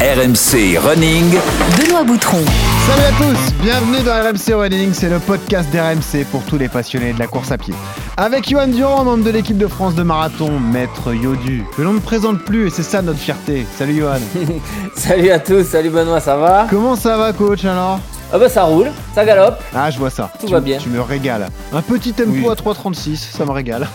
RMC 0.00 0.78
Running. 0.78 1.30
Benoît 1.76 2.04
Boutron. 2.04 2.38
Salut 2.86 3.02
à 3.02 3.18
tous, 3.18 3.52
bienvenue 3.62 4.02
dans 4.02 4.12
RMC 4.12 4.54
Running, 4.58 4.94
c'est 4.94 5.10
le 5.10 5.18
podcast 5.18 5.68
d'RMC 5.74 6.24
pour 6.30 6.42
tous 6.44 6.56
les 6.56 6.70
passionnés 6.70 7.12
de 7.12 7.18
la 7.18 7.26
course 7.26 7.52
à 7.52 7.58
pied. 7.58 7.74
Avec 8.16 8.48
Johan 8.48 8.68
Durand, 8.68 9.04
membre 9.04 9.24
de 9.24 9.30
l'équipe 9.30 9.58
de 9.58 9.66
France 9.66 9.94
de 9.94 10.02
marathon, 10.02 10.58
maître 10.58 11.12
Yodu, 11.12 11.64
que 11.76 11.82
l'on 11.82 11.92
ne 11.92 11.98
présente 11.98 12.38
plus 12.38 12.68
et 12.68 12.70
c'est 12.70 12.82
ça 12.82 13.02
notre 13.02 13.18
fierté. 13.18 13.66
Salut 13.76 13.98
Johan. 13.98 14.20
salut 14.96 15.30
à 15.30 15.38
tous, 15.38 15.64
salut 15.64 15.90
Benoît, 15.90 16.20
ça 16.20 16.38
va? 16.38 16.66
Comment 16.70 16.96
ça 16.96 17.18
va 17.18 17.34
coach 17.34 17.66
alors? 17.66 18.00
Ah 18.32 18.38
bah 18.38 18.48
ça 18.48 18.62
roule, 18.62 18.90
ça 19.14 19.26
galope. 19.26 19.60
Ah 19.74 19.90
je 19.90 19.98
vois 19.98 20.08
ça. 20.08 20.32
Tout 20.40 20.46
va 20.46 20.60
bien. 20.60 20.78
Tu 20.78 20.88
me 20.88 21.02
régales. 21.02 21.48
Un 21.74 21.82
petit 21.82 22.14
tempo 22.14 22.48
à 22.48 22.54
3.36, 22.54 23.16
ça 23.16 23.44
me 23.44 23.50
régale. 23.50 23.86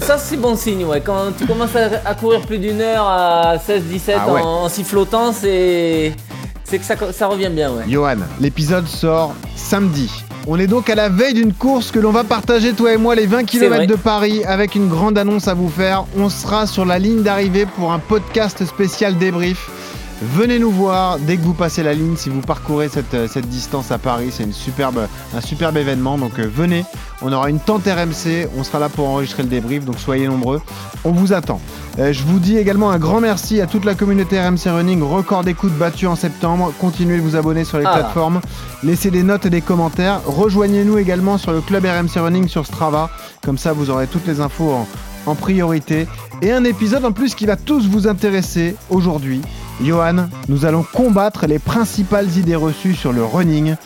Ça 0.00 0.18
c'est 0.18 0.36
bon 0.36 0.56
signe, 0.56 0.84
ouais. 0.84 1.00
Quand 1.00 1.32
tu 1.36 1.46
commences 1.46 1.76
à, 1.76 2.14
courir 2.14 2.40
plus 2.42 2.58
d'une 2.58 2.80
heure 2.80 3.06
à 3.06 3.56
16-17 3.56 4.14
ah 4.16 4.32
en, 4.32 4.68
sifflotant, 4.68 5.32
c'est 5.32 6.14
c'est 6.64 6.78
que 6.78 7.12
ça, 7.12 7.26
revient 7.28 7.50
bien, 7.50 7.70
ouais. 7.70 7.84
Johan, 7.88 8.16
l'épisode 8.40 8.86
sort 8.88 9.34
samedi. 9.54 10.10
On 10.48 10.58
est 10.58 10.66
donc 10.66 10.88
à 10.90 10.94
la 10.94 11.08
veille 11.08 11.34
d'une 11.34 11.52
course 11.52 11.90
que 11.90 11.98
l'on 11.98 12.12
va 12.12 12.22
partager, 12.22 12.72
toi 12.72 12.92
et 12.92 12.96
moi, 12.96 13.14
les 13.14 13.26
20 13.26 13.44
km 13.44 13.86
de 13.86 13.96
Paris, 13.96 14.44
avec 14.44 14.74
une 14.74 14.88
grande 14.88 15.18
annonce 15.18 15.48
à 15.48 15.54
vous 15.54 15.68
faire. 15.68 16.04
On 16.16 16.28
sera 16.28 16.66
sur 16.66 16.84
la 16.84 16.98
ligne 17.00 17.22
d'arrivée 17.22 17.66
pour 17.66 17.92
un 17.92 17.98
podcast 17.98 18.64
spécial 18.64 19.16
débrief. 19.18 19.68
Venez 20.22 20.58
nous 20.58 20.70
voir 20.70 21.18
dès 21.18 21.36
que 21.36 21.42
vous 21.42 21.52
passez 21.52 21.82
la 21.82 21.92
ligne, 21.92 22.16
si 22.16 22.30
vous 22.30 22.40
parcourez 22.40 22.88
cette, 22.88 23.12
euh, 23.12 23.28
cette 23.30 23.48
distance 23.50 23.92
à 23.92 23.98
Paris, 23.98 24.28
c'est 24.30 24.44
une 24.44 24.52
superbe, 24.54 25.06
un 25.34 25.40
superbe 25.42 25.76
événement. 25.76 26.16
Donc 26.16 26.38
euh, 26.38 26.48
venez, 26.50 26.86
on 27.20 27.30
aura 27.34 27.50
une 27.50 27.60
tente 27.60 27.84
RMC, 27.84 28.48
on 28.56 28.64
sera 28.64 28.78
là 28.78 28.88
pour 28.88 29.06
enregistrer 29.08 29.42
le 29.42 29.50
débrief, 29.50 29.84
donc 29.84 29.98
soyez 29.98 30.26
nombreux, 30.26 30.62
on 31.04 31.12
vous 31.12 31.34
attend. 31.34 31.60
Euh, 31.98 32.14
je 32.14 32.22
vous 32.22 32.38
dis 32.38 32.56
également 32.56 32.90
un 32.90 32.98
grand 32.98 33.20
merci 33.20 33.60
à 33.60 33.66
toute 33.66 33.84
la 33.84 33.94
communauté 33.94 34.40
RMC 34.40 34.70
Running, 34.70 35.02
record 35.02 35.44
d'écoute 35.44 35.72
battu 35.76 36.06
en 36.06 36.16
septembre. 36.16 36.72
Continuez 36.80 37.18
de 37.18 37.22
vous 37.22 37.36
abonner 37.36 37.64
sur 37.64 37.78
les 37.78 37.84
ah. 37.86 37.92
plateformes, 37.92 38.40
laissez 38.82 39.10
des 39.10 39.22
notes 39.22 39.44
et 39.44 39.50
des 39.50 39.60
commentaires. 39.60 40.22
Rejoignez-nous 40.24 40.96
également 40.96 41.36
sur 41.36 41.52
le 41.52 41.60
club 41.60 41.84
RMC 41.84 42.22
Running 42.22 42.48
sur 42.48 42.64
Strava, 42.64 43.10
comme 43.42 43.58
ça 43.58 43.74
vous 43.74 43.90
aurez 43.90 44.06
toutes 44.06 44.26
les 44.26 44.40
infos 44.40 44.70
en, 44.70 44.86
en 45.26 45.34
priorité. 45.34 46.06
Et 46.42 46.52
un 46.52 46.64
épisode 46.64 47.04
en 47.04 47.12
plus 47.12 47.34
qui 47.34 47.46
va 47.46 47.56
tous 47.56 47.86
vous 47.88 48.08
intéresser 48.08 48.76
aujourd'hui. 48.90 49.40
Johan, 49.82 50.28
nous 50.48 50.64
allons 50.64 50.82
combattre 50.82 51.46
les 51.46 51.58
principales 51.58 52.36
idées 52.36 52.56
reçues 52.56 52.94
sur 52.94 53.12
le 53.12 53.24
running. 53.24 53.76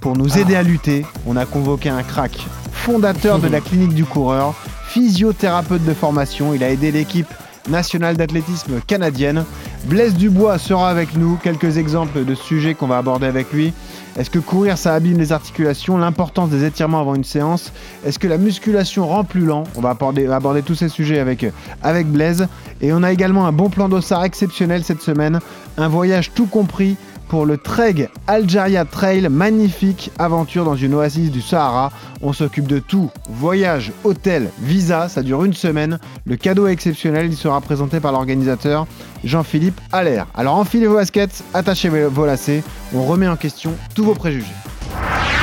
Pour 0.00 0.16
nous 0.16 0.38
aider 0.38 0.54
à 0.54 0.62
lutter, 0.62 1.04
on 1.26 1.36
a 1.36 1.46
convoqué 1.46 1.88
un 1.88 2.02
crack, 2.02 2.46
fondateur 2.72 3.38
de 3.38 3.48
la 3.48 3.60
clinique 3.60 3.94
du 3.94 4.04
coureur, 4.04 4.54
physiothérapeute 4.86 5.84
de 5.84 5.94
formation. 5.94 6.54
Il 6.54 6.62
a 6.62 6.70
aidé 6.70 6.92
l'équipe 6.92 7.32
nationale 7.68 8.16
d'athlétisme 8.16 8.80
canadienne. 8.86 9.44
Blaise 9.84 10.14
Dubois 10.14 10.58
sera 10.58 10.90
avec 10.90 11.16
nous. 11.16 11.38
Quelques 11.42 11.76
exemples 11.76 12.24
de 12.24 12.34
sujets 12.34 12.74
qu'on 12.74 12.86
va 12.86 12.98
aborder 12.98 13.26
avec 13.26 13.52
lui. 13.52 13.72
Est-ce 14.16 14.30
que 14.30 14.38
courir 14.38 14.78
ça 14.78 14.94
abîme 14.94 15.18
les 15.18 15.32
articulations 15.32 15.96
L'importance 15.96 16.50
des 16.50 16.64
étirements 16.64 17.00
avant 17.00 17.14
une 17.14 17.24
séance? 17.24 17.72
Est-ce 18.04 18.18
que 18.18 18.26
la 18.26 18.38
musculation 18.38 19.06
rend 19.06 19.24
plus 19.24 19.44
lent? 19.44 19.64
On 19.76 19.80
va 19.80 19.90
aborder, 19.90 20.62
tous 20.62 20.74
ces 20.74 20.88
sujets 20.88 21.18
avec, 21.18 21.46
avec 21.82 22.06
Blaise. 22.06 22.48
Et 22.80 22.92
on 22.92 23.02
a 23.02 23.12
également 23.12 23.46
un 23.46 23.52
bon 23.52 23.70
plan 23.70 23.88
d'ossard 23.88 24.24
exceptionnel 24.24 24.84
cette 24.84 25.02
semaine. 25.02 25.40
Un 25.76 25.88
voyage 25.88 26.32
tout 26.34 26.46
compris 26.46 26.96
pour 27.28 27.46
le 27.46 27.58
Treg 27.58 28.08
Algeria 28.26 28.84
Trail, 28.84 29.28
magnifique 29.28 30.10
aventure 30.18 30.64
dans 30.64 30.74
une 30.74 30.94
oasis 30.94 31.30
du 31.30 31.40
Sahara. 31.40 31.92
On 32.22 32.32
s'occupe 32.32 32.66
de 32.66 32.78
tout, 32.78 33.10
voyage, 33.28 33.92
hôtel, 34.04 34.50
visa, 34.60 35.08
ça 35.08 35.22
dure 35.22 35.44
une 35.44 35.52
semaine. 35.52 35.98
Le 36.24 36.36
cadeau 36.36 36.66
est 36.66 36.72
exceptionnel, 36.72 37.26
il 37.26 37.36
sera 37.36 37.60
présenté 37.60 38.00
par 38.00 38.12
l'organisateur 38.12 38.86
Jean-Philippe 39.24 39.80
Allaire. 39.92 40.26
Alors 40.34 40.56
enfilez 40.56 40.86
vos 40.86 40.96
baskets, 40.96 41.44
attachez 41.54 41.88
vos 41.88 42.26
lacets, 42.26 42.62
on 42.94 43.04
remet 43.04 43.28
en 43.28 43.36
question 43.36 43.72
tous 43.94 44.04
vos 44.04 44.14
préjugés. 44.14 44.46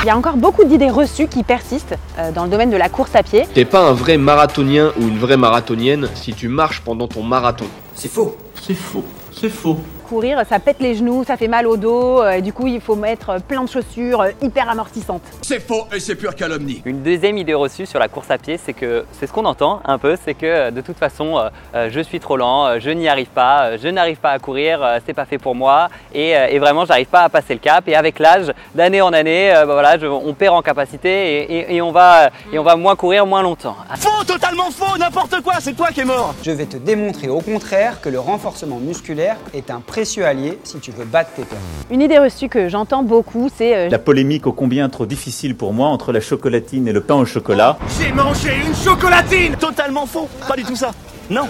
Il 0.02 0.06
y 0.06 0.10
a 0.10 0.16
encore 0.16 0.36
beaucoup 0.36 0.64
d'idées 0.64 0.90
reçues 0.90 1.26
qui 1.26 1.42
persistent 1.42 1.96
euh, 2.18 2.30
dans 2.30 2.44
le 2.44 2.50
domaine 2.50 2.70
de 2.70 2.76
la 2.76 2.88
course 2.88 3.14
à 3.14 3.22
pied. 3.22 3.44
T'es 3.54 3.64
pas 3.64 3.88
un 3.88 3.92
vrai 3.92 4.18
marathonien 4.18 4.92
ou 5.00 5.02
une 5.08 5.18
vraie 5.18 5.36
marathonienne 5.36 6.08
si 6.14 6.32
tu 6.32 6.48
marches 6.48 6.82
pendant 6.82 7.08
ton 7.08 7.22
marathon. 7.22 7.66
C'est 7.94 8.10
faux. 8.10 8.36
C'est 8.60 8.74
faux. 8.74 9.04
C'est 9.32 9.48
faux 9.48 9.80
courir, 10.06 10.42
ça 10.48 10.58
pète 10.58 10.76
les 10.80 10.94
genoux, 10.94 11.24
ça 11.24 11.36
fait 11.36 11.48
mal 11.48 11.66
au 11.66 11.76
dos, 11.76 12.22
euh, 12.22 12.30
et 12.32 12.42
du 12.42 12.52
coup 12.52 12.66
il 12.66 12.80
faut 12.80 12.96
mettre 12.96 13.40
plein 13.42 13.62
de 13.62 13.68
chaussures 13.68 14.22
euh, 14.22 14.30
hyper 14.40 14.70
amortissantes. 14.70 15.22
C'est 15.42 15.60
faux 15.60 15.86
et 15.94 16.00
c'est 16.00 16.14
pure 16.14 16.34
calomnie. 16.34 16.80
Une 16.84 17.02
deuxième 17.02 17.36
idée 17.36 17.54
reçue 17.54 17.86
sur 17.86 17.98
la 17.98 18.08
course 18.08 18.30
à 18.30 18.38
pied, 18.38 18.56
c'est 18.56 18.72
que 18.72 19.04
c'est 19.12 19.26
ce 19.26 19.32
qu'on 19.32 19.44
entend 19.44 19.80
un 19.84 19.98
peu, 19.98 20.16
c'est 20.24 20.34
que 20.34 20.70
de 20.70 20.80
toute 20.80 20.96
façon 20.96 21.38
je 21.74 22.00
suis 22.00 22.20
trop 22.20 22.36
lent, 22.36 22.78
je 22.78 22.90
n'y 22.90 23.08
arrive 23.08 23.28
pas, 23.28 23.76
je 23.76 23.88
n'arrive 23.88 24.18
pas 24.18 24.30
à 24.30 24.38
courir, 24.38 24.80
c'est 25.04 25.12
pas 25.14 25.24
fait 25.24 25.38
pour 25.38 25.54
moi, 25.54 25.88
et, 26.14 26.30
et 26.30 26.58
vraiment 26.58 26.84
j'arrive 26.84 27.06
pas 27.08 27.22
à 27.22 27.28
passer 27.28 27.54
le 27.54 27.60
cap. 27.60 27.88
Et 27.88 27.94
avec 27.94 28.18
l'âge, 28.18 28.52
d'année 28.74 29.02
en 29.02 29.12
année, 29.12 29.52
bah, 29.54 29.64
voilà, 29.64 29.96
on 30.08 30.32
perd 30.34 30.54
en 30.54 30.62
capacité 30.62 31.74
et, 31.74 31.82
on 31.82 31.92
va, 31.92 32.30
et 32.52 32.58
on 32.58 32.62
va 32.62 32.76
moins 32.76 32.96
courir 32.96 33.26
moins 33.26 33.42
longtemps. 33.42 33.76
Faux, 33.96 34.24
totalement 34.24 34.70
faux, 34.70 34.96
n'importe 34.98 35.40
quoi, 35.42 35.54
c'est 35.60 35.74
toi 35.74 35.88
qui 35.88 36.00
es 36.00 36.04
mort. 36.04 36.34
Je 36.42 36.50
vais 36.52 36.66
te 36.66 36.76
démontrer 36.76 37.28
au 37.28 37.40
contraire 37.40 38.00
que 38.00 38.08
le 38.08 38.20
renforcement 38.20 38.78
musculaire 38.78 39.36
est 39.54 39.70
un 39.70 39.80
précieux 39.96 40.26
allié 40.26 40.58
si 40.62 40.78
tu 40.78 40.90
veux 40.90 41.06
battre 41.06 41.30
tes 41.34 41.42
peurs. 41.44 41.58
Une 41.90 42.02
idée 42.02 42.18
reçue 42.18 42.50
que 42.50 42.68
j'entends 42.68 43.02
beaucoup, 43.02 43.48
c'est... 43.56 43.74
Euh, 43.74 43.88
la 43.88 43.98
polémique 43.98 44.46
ô 44.46 44.52
combien 44.52 44.90
trop 44.90 45.06
difficile 45.06 45.56
pour 45.56 45.72
moi 45.72 45.88
entre 45.88 46.12
la 46.12 46.20
chocolatine 46.20 46.86
et 46.86 46.92
le 46.92 47.00
pain 47.00 47.14
au 47.14 47.24
chocolat. 47.24 47.78
J'ai 47.98 48.12
mangé 48.12 48.50
une 48.66 48.74
chocolatine 48.74 49.56
Totalement 49.56 50.04
faux, 50.04 50.28
pas 50.46 50.54
du 50.54 50.64
tout 50.64 50.76
ça. 50.76 50.90
Non, 51.30 51.48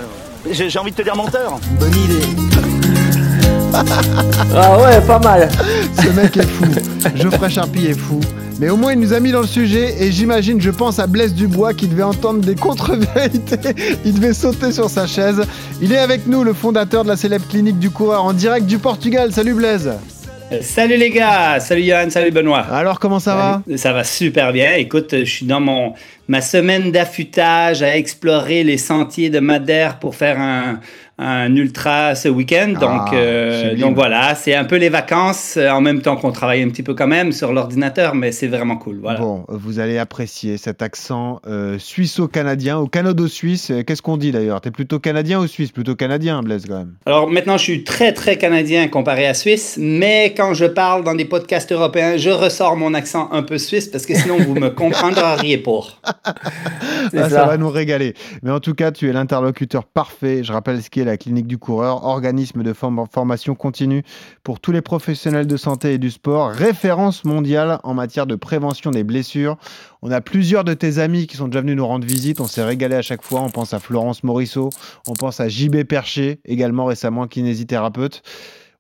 j'ai 0.48 0.78
envie 0.78 0.92
de 0.92 0.96
te 0.96 1.02
dire 1.02 1.16
menteur. 1.16 1.58
Bonne 1.80 1.90
idée. 1.90 2.26
ah 4.54 4.78
ouais, 4.78 5.00
pas 5.04 5.18
mal. 5.18 5.48
Ce 6.00 6.08
mec 6.10 6.36
est 6.36 6.46
fou. 6.46 6.66
Geoffrey 7.16 7.50
Charpie 7.50 7.86
est 7.86 7.98
fou. 7.98 8.20
Mais 8.58 8.70
au 8.70 8.76
moins, 8.76 8.94
il 8.94 9.00
nous 9.00 9.12
a 9.12 9.20
mis 9.20 9.32
dans 9.32 9.42
le 9.42 9.46
sujet 9.46 10.02
et 10.02 10.10
j'imagine, 10.10 10.62
je 10.62 10.70
pense 10.70 10.98
à 10.98 11.06
Blaise 11.06 11.34
Dubois 11.34 11.74
qui 11.74 11.88
devait 11.88 12.02
entendre 12.02 12.40
des 12.40 12.54
contre-vérités. 12.54 13.74
Il 14.06 14.14
devait 14.14 14.32
sauter 14.32 14.72
sur 14.72 14.88
sa 14.88 15.06
chaise. 15.06 15.42
Il 15.82 15.92
est 15.92 15.98
avec 15.98 16.26
nous, 16.26 16.42
le 16.42 16.54
fondateur 16.54 17.04
de 17.04 17.08
la 17.08 17.16
célèbre 17.16 17.46
clinique 17.48 17.78
du 17.78 17.90
coureur 17.90 18.24
en 18.24 18.32
direct 18.32 18.64
du 18.64 18.78
Portugal. 18.78 19.30
Salut 19.32 19.52
Blaise. 19.52 19.92
Euh, 20.52 20.58
salut 20.62 20.96
les 20.96 21.10
gars, 21.10 21.60
salut 21.60 21.82
Yann, 21.82 22.08
salut 22.08 22.30
Benoît. 22.30 22.60
Alors 22.60 22.98
comment 22.98 23.18
ça 23.18 23.34
va? 23.34 23.62
Ça 23.76 23.92
va 23.92 24.04
super 24.04 24.52
bien. 24.52 24.74
Écoute, 24.74 25.08
je 25.12 25.24
suis 25.24 25.44
dans 25.44 25.60
mon 25.60 25.92
ma 26.28 26.40
semaine 26.40 26.92
d'affûtage 26.92 27.82
à 27.82 27.96
explorer 27.96 28.64
les 28.64 28.78
sentiers 28.78 29.30
de 29.30 29.40
Madère 29.40 29.98
pour 29.98 30.14
faire 30.14 30.40
un, 30.40 30.80
un 31.18 31.54
ultra 31.56 32.14
ce 32.14 32.28
week-end. 32.28 32.74
Ah, 32.76 32.80
donc, 32.80 33.12
euh, 33.12 33.74
donc 33.76 33.94
voilà, 33.94 34.34
c'est 34.34 34.54
un 34.54 34.64
peu 34.64 34.76
les 34.76 34.90
vacances 34.90 35.56
euh, 35.56 35.70
en 35.70 35.80
même 35.80 36.02
temps 36.02 36.16
qu'on 36.16 36.32
travaille 36.32 36.62
un 36.62 36.68
petit 36.68 36.82
peu 36.82 36.94
quand 36.94 37.06
même 37.06 37.32
sur 37.32 37.52
l'ordinateur, 37.52 38.14
mais 38.14 38.32
c'est 38.32 38.48
vraiment 38.48 38.76
cool. 38.76 38.98
Voilà. 39.00 39.20
Bon, 39.20 39.44
vous 39.48 39.78
allez 39.78 39.96
apprécier 39.96 40.58
cet 40.58 40.82
accent 40.82 41.40
euh, 41.46 41.78
suisse-canadien 41.78 42.78
ou 42.78 42.86
canado-suisse. 42.86 43.72
Qu'est-ce 43.86 44.02
qu'on 44.02 44.18
dit 44.18 44.30
d'ailleurs? 44.30 44.60
T'es 44.60 44.70
plutôt 44.70 44.98
canadien 44.98 45.40
ou 45.40 45.46
suisse? 45.46 45.72
Plutôt 45.72 45.94
canadien, 45.94 46.42
Blaise 46.42 46.66
quand 46.68 46.78
même. 46.78 46.94
Alors 47.06 47.30
maintenant, 47.30 47.56
je 47.56 47.62
suis 47.62 47.84
très 47.84 48.12
très 48.12 48.36
canadien 48.36 48.88
comparé 48.88 49.26
à 49.26 49.34
suisse, 49.34 49.78
mais 49.80 50.34
quand 50.36 50.52
je 50.52 50.66
parle 50.66 51.02
dans 51.02 51.14
des 51.14 51.24
podcasts 51.24 51.72
européens, 51.72 52.18
je 52.18 52.30
ressors 52.30 52.76
mon 52.76 52.92
accent 52.92 53.30
un 53.32 53.42
peu 53.42 53.56
suisse 53.56 53.86
parce 53.86 54.04
que 54.04 54.14
sinon 54.14 54.36
vous 54.38 54.54
me 54.54 54.68
comprendriez 54.70 55.58
pas. 55.58 55.80
Ah, 56.24 57.28
ça. 57.28 57.46
va 57.46 57.56
nous 57.56 57.70
régaler. 57.70 58.14
Mais 58.42 58.50
en 58.50 58.60
tout 58.60 58.74
cas, 58.74 58.90
tu 58.90 59.08
es 59.08 59.12
l'interlocuteur 59.12 59.84
parfait. 59.84 60.42
Je 60.42 60.52
rappelle 60.52 60.82
ce 60.82 60.90
qui 60.90 61.00
est 61.00 61.04
la 61.04 61.16
clinique 61.16 61.46
du 61.46 61.58
coureur, 61.58 62.04
organisme 62.04 62.62
de 62.62 62.72
formation 62.72 63.54
continue 63.54 64.02
pour 64.42 64.60
tous 64.60 64.72
les 64.72 64.82
professionnels 64.82 65.46
de 65.46 65.56
santé 65.56 65.94
et 65.94 65.98
du 65.98 66.10
sport, 66.10 66.50
référence 66.50 67.24
mondiale 67.24 67.78
en 67.84 67.94
matière 67.94 68.26
de 68.26 68.34
prévention 68.34 68.90
des 68.90 69.04
blessures. 69.04 69.56
On 70.02 70.10
a 70.10 70.20
plusieurs 70.20 70.64
de 70.64 70.74
tes 70.74 70.98
amis 70.98 71.26
qui 71.26 71.36
sont 71.36 71.48
déjà 71.48 71.60
venus 71.60 71.76
nous 71.76 71.86
rendre 71.86 72.06
visite. 72.06 72.40
On 72.40 72.46
s'est 72.46 72.64
régalé 72.64 72.96
à 72.96 73.02
chaque 73.02 73.22
fois. 73.22 73.40
On 73.40 73.50
pense 73.50 73.74
à 73.74 73.78
Florence 73.78 74.22
Morisseau, 74.24 74.70
on 75.08 75.14
pense 75.14 75.40
à 75.40 75.48
JB 75.48 75.84
Percher, 75.84 76.40
également 76.44 76.84
récemment 76.84 77.26
kinésithérapeute. 77.26 78.22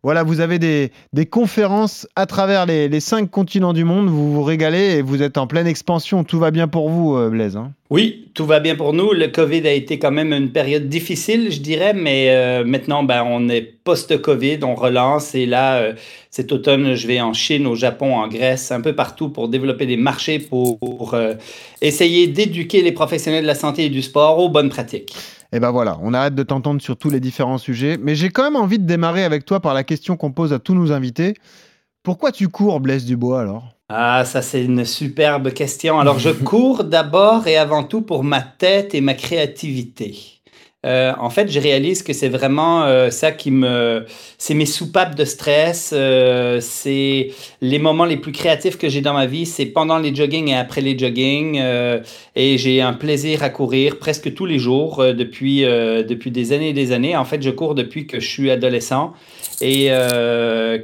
Voilà, 0.06 0.22
vous 0.22 0.38
avez 0.38 0.60
des, 0.60 1.26
conférences 1.26 2.06
à 2.14 2.26
travers 2.26 2.64
les, 2.64 3.00
cinq 3.00 3.28
continents 3.28 3.72
du 3.72 3.82
monde. 3.82 4.08
Vous 4.08 4.32
vous 4.32 4.44
régalez 4.44 4.98
et 4.98 5.02
vous 5.02 5.20
êtes 5.20 5.36
en 5.36 5.48
pleine 5.48 5.66
expansion. 5.66 6.22
Tout 6.22 6.38
va 6.38 6.52
bien 6.52 6.68
pour 6.68 6.90
vous, 6.90 7.16
euh, 7.16 7.28
Blaise. 7.28 7.56
Hein 7.56 7.72
oui, 7.90 8.28
tout 8.32 8.46
va 8.46 8.60
bien 8.60 8.76
pour 8.76 8.92
nous. 8.92 9.12
Le 9.12 9.26
Covid 9.26 9.66
a 9.66 9.72
été 9.72 9.98
quand 9.98 10.12
même 10.12 10.32
une 10.32 10.52
période 10.52 10.88
difficile, 10.88 11.50
je 11.50 11.58
dirais, 11.58 11.92
mais 11.92 12.28
euh, 12.30 12.62
maintenant, 12.64 13.02
ben, 13.02 13.24
on 13.26 13.48
est 13.48 13.62
post-Covid, 13.62 14.60
on 14.62 14.76
relance. 14.76 15.34
Et 15.34 15.44
là, 15.44 15.78
euh, 15.78 15.94
cet 16.30 16.52
automne, 16.52 16.94
je 16.94 17.08
vais 17.08 17.20
en 17.20 17.32
Chine, 17.32 17.66
au 17.66 17.74
Japon, 17.74 18.14
en 18.14 18.28
Grèce, 18.28 18.70
un 18.70 18.82
peu 18.82 18.94
partout 18.94 19.30
pour 19.30 19.48
développer 19.48 19.86
des 19.86 19.96
marchés, 19.96 20.38
pour, 20.38 21.16
essayer 21.82 22.28
d'éduquer 22.28 22.80
les 22.80 22.92
professionnels 22.92 23.42
de 23.42 23.48
la 23.48 23.56
santé 23.56 23.86
et 23.86 23.90
du 23.90 24.02
sport 24.02 24.38
aux 24.38 24.50
bonnes 24.50 24.70
pratiques. 24.70 25.16
Et 25.56 25.58
ben 25.58 25.70
voilà, 25.70 25.98
on 26.02 26.12
arrête 26.12 26.34
de 26.34 26.42
t'entendre 26.42 26.82
sur 26.82 26.98
tous 26.98 27.08
les 27.08 27.18
différents 27.18 27.56
sujets. 27.56 27.96
Mais 27.98 28.14
j'ai 28.14 28.28
quand 28.28 28.42
même 28.42 28.56
envie 28.56 28.78
de 28.78 28.84
démarrer 28.84 29.24
avec 29.24 29.46
toi 29.46 29.58
par 29.58 29.72
la 29.72 29.84
question 29.84 30.14
qu'on 30.14 30.30
pose 30.30 30.52
à 30.52 30.58
tous 30.58 30.74
nos 30.74 30.92
invités. 30.92 31.32
Pourquoi 32.02 32.30
tu 32.30 32.48
cours, 32.48 32.78
Blaise 32.78 33.06
Dubois, 33.06 33.40
alors? 33.40 33.64
Ah, 33.88 34.26
ça 34.26 34.42
c'est 34.42 34.62
une 34.62 34.84
superbe 34.84 35.50
question. 35.54 35.98
Alors 35.98 36.18
je 36.18 36.28
cours 36.44 36.84
d'abord 36.84 37.46
et 37.46 37.56
avant 37.56 37.84
tout 37.84 38.02
pour 38.02 38.22
ma 38.22 38.42
tête 38.42 38.94
et 38.94 39.00
ma 39.00 39.14
créativité. 39.14 40.35
Euh, 40.84 41.12
en 41.18 41.30
fait, 41.30 41.50
je 41.50 41.58
réalise 41.58 42.02
que 42.02 42.12
c'est 42.12 42.28
vraiment 42.28 42.84
euh, 42.84 43.10
ça 43.10 43.32
qui 43.32 43.50
me... 43.50 44.04
C'est 44.38 44.54
mes 44.54 44.66
soupapes 44.66 45.16
de 45.16 45.24
stress, 45.24 45.92
euh, 45.92 46.60
c'est 46.60 47.30
les 47.60 47.78
moments 47.78 48.04
les 48.04 48.18
plus 48.18 48.32
créatifs 48.32 48.78
que 48.78 48.88
j'ai 48.88 49.00
dans 49.00 49.14
ma 49.14 49.26
vie, 49.26 49.46
c'est 49.46 49.66
pendant 49.66 49.98
les 49.98 50.14
jogging 50.14 50.48
et 50.48 50.54
après 50.54 50.82
les 50.82 50.96
jogging. 50.96 51.60
et 52.36 52.58
j'ai 52.58 52.82
un 52.82 52.92
plaisir 52.92 53.42
à 53.42 53.48
courir 53.48 53.98
presque 53.98 54.34
tous 54.34 54.46
les 54.46 54.58
jours 54.58 55.02
depuis, 55.14 55.62
depuis 55.62 56.30
des 56.30 56.52
années 56.52 56.68
et 56.68 56.74
des 56.74 56.92
années. 56.92 57.16
En 57.16 57.24
fait, 57.24 57.42
je 57.42 57.50
cours 57.50 57.74
depuis 57.74 58.06
que 58.06 58.20
je 58.20 58.28
suis 58.28 58.50
adolescent. 58.50 59.14
Et 59.62 59.88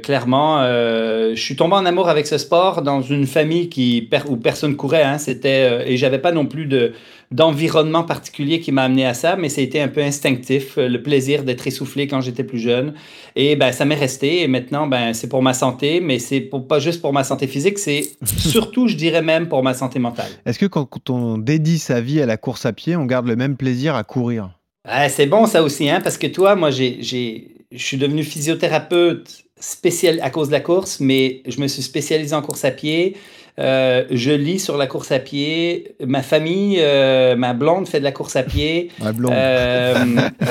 clairement, 0.01 0.63
je 0.63 1.41
suis 1.41 1.55
tombé 1.55 1.75
en 1.75 1.85
amour 1.85 2.09
avec 2.09 2.27
ce 2.27 2.37
sport 2.37 2.81
dans 2.81 3.01
une 3.01 3.27
famille 3.27 3.69
qui, 3.69 4.09
où 4.27 4.35
personne 4.35 4.75
courait. 4.75 5.03
Hein, 5.03 5.19
c'était, 5.19 5.89
et 5.89 5.95
j'avais 5.95 6.19
pas 6.19 6.31
non 6.31 6.47
plus 6.47 6.65
de 6.65 6.93
d'environnement 7.33 8.03
particulier 8.03 8.59
qui 8.59 8.71
m'a 8.71 8.83
amené 8.83 9.05
à 9.05 9.15
ça, 9.15 9.35
mais 9.35 9.49
ça 9.49 9.59
a 9.59 9.63
été 9.63 9.81
un 9.81 9.87
peu 9.87 10.01
instinctif, 10.01 10.77
euh, 10.77 10.87
le 10.87 11.01
plaisir 11.01 11.43
d'être 11.43 11.65
essoufflé 11.65 12.07
quand 12.07 12.21
j'étais 12.21 12.43
plus 12.43 12.59
jeune. 12.59 12.93
Et 13.35 13.55
ben, 13.55 13.71
ça 13.71 13.85
m'est 13.85 13.95
resté. 13.95 14.43
Et 14.43 14.47
maintenant, 14.47 14.85
ben, 14.85 15.13
c'est 15.13 15.27
pour 15.27 15.41
ma 15.41 15.55
santé, 15.55 15.99
mais 15.99 16.19
c'est 16.19 16.41
pas 16.69 16.79
juste 16.79 17.01
pour 17.01 17.11
ma 17.11 17.23
santé 17.23 17.47
physique, 17.47 17.79
c'est 17.79 18.03
surtout, 18.37 18.87
je 18.87 18.95
dirais 18.95 19.23
même, 19.23 19.49
pour 19.49 19.63
ma 19.63 19.73
santé 19.73 19.97
mentale. 19.97 20.31
Est-ce 20.45 20.59
que 20.59 20.67
quand 20.67 21.09
on 21.09 21.39
dédie 21.39 21.79
sa 21.79 22.01
vie 22.01 22.21
à 22.21 22.27
la 22.27 22.37
course 22.37 22.67
à 22.67 22.73
pied, 22.73 22.95
on 22.95 23.05
garde 23.05 23.27
le 23.27 23.35
même 23.35 23.57
plaisir 23.57 23.95
à 23.95 24.03
courir? 24.03 24.51
Ah, 24.87 25.09
C'est 25.09 25.25
bon 25.25 25.47
ça 25.47 25.63
aussi, 25.63 25.89
hein, 25.89 26.01
parce 26.01 26.17
que 26.19 26.27
toi, 26.27 26.55
moi, 26.55 26.69
j'ai, 26.69 26.99
je 27.01 27.83
suis 27.83 27.97
devenu 27.97 28.23
physiothérapeute 28.23 29.42
spécial 29.63 30.19
à 30.21 30.29
cause 30.29 30.47
de 30.47 30.51
la 30.51 30.59
course, 30.59 30.99
mais 30.99 31.41
je 31.47 31.61
me 31.61 31.67
suis 31.67 31.81
spécialisé 31.81 32.35
en 32.35 32.41
course 32.41 32.65
à 32.65 32.71
pied. 32.71 33.15
Euh, 33.59 34.03
je 34.09 34.31
lis 34.31 34.59
sur 34.59 34.77
la 34.77 34.87
course 34.87 35.11
à 35.11 35.19
pied. 35.19 35.95
Ma 36.05 36.21
famille, 36.21 36.79
euh, 36.79 37.35
ma 37.35 37.53
blonde 37.53 37.87
fait 37.87 37.99
de 37.99 38.03
la 38.03 38.11
course 38.11 38.35
à 38.35 38.43
pied. 38.43 38.89
Ma 38.99 39.11
blonde. 39.13 39.33
Euh, 39.33 40.05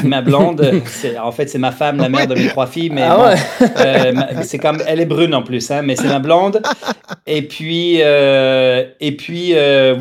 ma 0.05 0.23
blonde, 0.23 0.83
en 1.23 1.33
fait, 1.33 1.49
c'est 1.49 1.59
ma 1.59 1.73
femme, 1.73 1.99
la 1.99 2.09
mère 2.09 2.27
de 2.27 2.35
mes 2.37 2.47
trois 2.47 2.67
filles. 2.67 2.91
Mais 2.91 3.03
ah 3.03 3.35
c'est 4.43 4.59
comme, 4.59 4.79
elle 4.87 5.01
est 5.01 5.07
brune 5.07 5.35
en 5.35 5.43
plus, 5.43 5.71
hein, 5.71 5.83
mais 5.83 5.97
c'est 5.97 6.09
ma 6.09 6.21
blonde. 6.21 6.63
Et 7.27 7.43
puis, 7.43 7.97
et 7.97 9.17
puis 9.19 9.53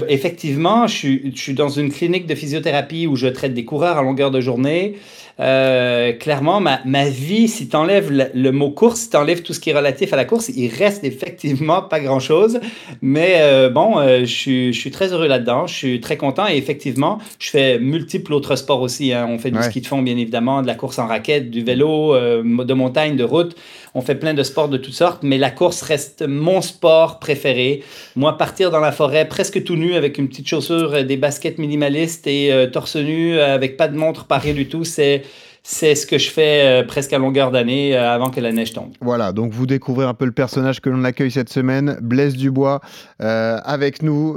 effectivement, 0.07 0.87
je 0.87 0.95
suis, 0.95 1.31
je 1.35 1.41
suis 1.41 1.53
dans 1.53 1.69
une 1.69 1.91
clinique 1.91 2.27
de 2.27 2.35
physiothérapie 2.35 3.07
où 3.07 3.17
je 3.17 3.27
traite 3.27 3.53
des 3.53 3.65
coureurs 3.65 3.97
à 3.97 4.03
longueur 4.03 4.31
de 4.31 4.39
journée. 4.39 4.95
Euh, 5.41 6.13
clairement, 6.13 6.59
ma, 6.59 6.81
ma, 6.85 7.09
vie, 7.09 7.47
si 7.47 7.67
tu 7.67 7.75
enlèves 7.75 8.11
le, 8.11 8.51
mot 8.51 8.69
course, 8.69 9.01
si 9.01 9.09
tu 9.09 9.17
enlèves 9.17 9.41
tout 9.41 9.53
ce 9.53 9.59
qui 9.59 9.71
est 9.71 9.75
relatif 9.75 10.13
à 10.13 10.15
la 10.15 10.25
course, 10.25 10.49
il 10.49 10.69
reste 10.69 11.03
effectivement 11.03 11.81
pas 11.81 11.99
grand-chose. 11.99 12.59
Mais 13.01 13.37
euh, 13.39 13.69
bon, 13.69 13.97
euh, 13.97 14.19
je, 14.21 14.25
suis, 14.25 14.73
je, 14.73 14.79
suis, 14.79 14.91
très 14.91 15.13
heureux 15.13 15.27
là-dedans. 15.27 15.65
Je 15.65 15.73
suis 15.73 15.99
très 15.99 16.17
content. 16.17 16.47
Et 16.47 16.57
effectivement, 16.57 17.17
je 17.39 17.49
fais 17.49 17.79
multiples 17.79 18.33
autres 18.33 18.55
sports 18.55 18.81
aussi. 18.81 19.13
Hein. 19.13 19.27
On 19.29 19.39
fait 19.39 19.51
du 19.51 19.61
ski 19.63 19.81
de 19.81 19.87
fond, 19.87 20.01
bien 20.01 20.17
évidemment, 20.17 20.61
de 20.61 20.67
la 20.67 20.75
course 20.75 20.99
en 20.99 21.07
raquette, 21.07 21.49
du 21.49 21.63
vélo, 21.63 22.15
de 22.15 22.73
montagne, 22.73 23.15
de 23.15 23.23
route. 23.23 23.55
On 23.93 24.01
fait 24.01 24.15
plein 24.15 24.33
de 24.33 24.43
sports 24.43 24.69
de 24.69 24.77
toutes 24.77 24.93
sortes. 24.93 25.23
Mais 25.23 25.37
la 25.37 25.51
course 25.51 25.81
reste 25.81 26.23
mon 26.27 26.61
sport 26.61 27.19
préféré. 27.19 27.83
Moi, 28.15 28.37
partir 28.37 28.71
dans 28.71 28.79
la 28.79 28.91
forêt 28.91 29.27
presque 29.27 29.63
tout 29.63 29.75
nu 29.75 29.95
avec 29.95 30.17
une 30.17 30.29
petite 30.29 30.47
chaussure, 30.47 31.03
des 31.03 31.17
baskets 31.17 31.57
minimalistes 31.57 32.27
et 32.27 32.69
torse 32.71 32.95
nu 32.95 33.39
avec 33.39 33.77
pas 33.77 33.87
de 33.87 33.97
montre, 33.97 34.25
pas 34.25 34.37
rien 34.37 34.53
du 34.53 34.67
tout, 34.67 34.83
c'est 34.83 35.23
c'est 35.63 35.93
ce 35.93 36.07
que 36.07 36.17
je 36.17 36.31
fais 36.31 36.81
euh, 36.81 36.83
presque 36.83 37.13
à 37.13 37.19
longueur 37.19 37.51
d'année 37.51 37.95
euh, 37.95 38.11
avant 38.11 38.31
que 38.31 38.39
la 38.39 38.51
neige 38.51 38.73
tombe. 38.73 38.89
Voilà, 38.99 39.31
donc 39.31 39.51
vous 39.51 39.67
découvrez 39.67 40.05
un 40.05 40.15
peu 40.15 40.25
le 40.25 40.31
personnage 40.31 40.81
que 40.81 40.89
l'on 40.89 41.03
accueille 41.03 41.29
cette 41.29 41.49
semaine, 41.49 41.99
Blaise 42.01 42.35
Dubois, 42.35 42.81
euh, 43.21 43.59
avec 43.63 44.01
nous. 44.01 44.33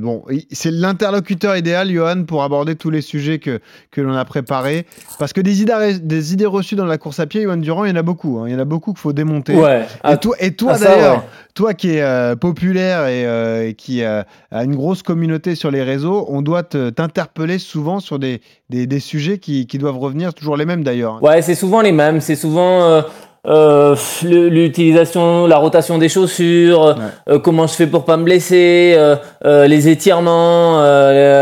bon, 0.00 0.24
c'est 0.52 0.70
l'interlocuteur 0.70 1.56
idéal, 1.56 1.90
Johan, 1.90 2.24
pour 2.24 2.44
aborder 2.44 2.76
tous 2.76 2.90
les 2.90 3.00
sujets 3.00 3.40
que, 3.40 3.58
que 3.90 4.00
l'on 4.00 4.14
a 4.14 4.24
préparés. 4.24 4.86
Parce 5.18 5.32
que 5.32 5.40
des 5.40 5.62
idées, 5.62 5.98
des 6.00 6.32
idées 6.32 6.46
reçues 6.46 6.76
dans 6.76 6.86
la 6.86 6.98
course 6.98 7.18
à 7.18 7.26
pied, 7.26 7.42
Johan 7.42 7.56
Durand, 7.56 7.84
il 7.84 7.90
y 7.90 7.92
en 7.92 7.96
a 7.96 8.02
beaucoup. 8.02 8.38
Hein. 8.38 8.48
Il 8.48 8.52
y 8.52 8.54
en 8.54 8.60
a 8.60 8.64
beaucoup 8.64 8.92
qu'il 8.92 9.00
faut 9.00 9.12
démonter. 9.12 9.56
Ouais. 9.56 9.84
Et, 10.08 10.16
toi, 10.18 10.36
et 10.38 10.54
toi 10.54 10.78
d'ailleurs, 10.78 11.24
toi 11.54 11.74
qui 11.74 11.96
es 11.96 12.36
populaire 12.36 13.06
et 13.08 13.74
qui 13.76 14.04
a 14.04 14.26
une 14.52 14.76
grosse 14.76 15.02
communauté 15.02 15.56
sur 15.56 15.72
les 15.72 15.82
réseaux, 15.82 16.24
on 16.28 16.40
doit 16.40 16.62
t'interpeller 16.62 17.58
souvent 17.58 17.98
sur 17.98 18.20
des, 18.20 18.40
des, 18.70 18.86
des 18.86 19.00
sujets 19.00 19.38
qui, 19.38 19.66
qui 19.66 19.78
doivent 19.78 19.98
revenir 19.98 20.34
toujours 20.34 20.51
les 20.56 20.64
mêmes 20.64 20.84
d'ailleurs. 20.84 21.22
Ouais, 21.22 21.42
c'est 21.42 21.54
souvent 21.54 21.80
les 21.80 21.92
mêmes. 21.92 22.20
C'est 22.20 22.36
souvent 22.36 22.82
euh, 22.82 23.02
euh, 23.46 23.96
l'utilisation, 24.22 25.46
la 25.46 25.58
rotation 25.58 25.98
des 25.98 26.08
chaussures, 26.08 26.96
euh, 27.28 27.38
comment 27.38 27.66
je 27.66 27.74
fais 27.74 27.86
pour 27.86 28.04
pas 28.04 28.16
me 28.16 28.24
blesser, 28.24 28.96
les 29.44 29.88
étirements, 29.88 30.84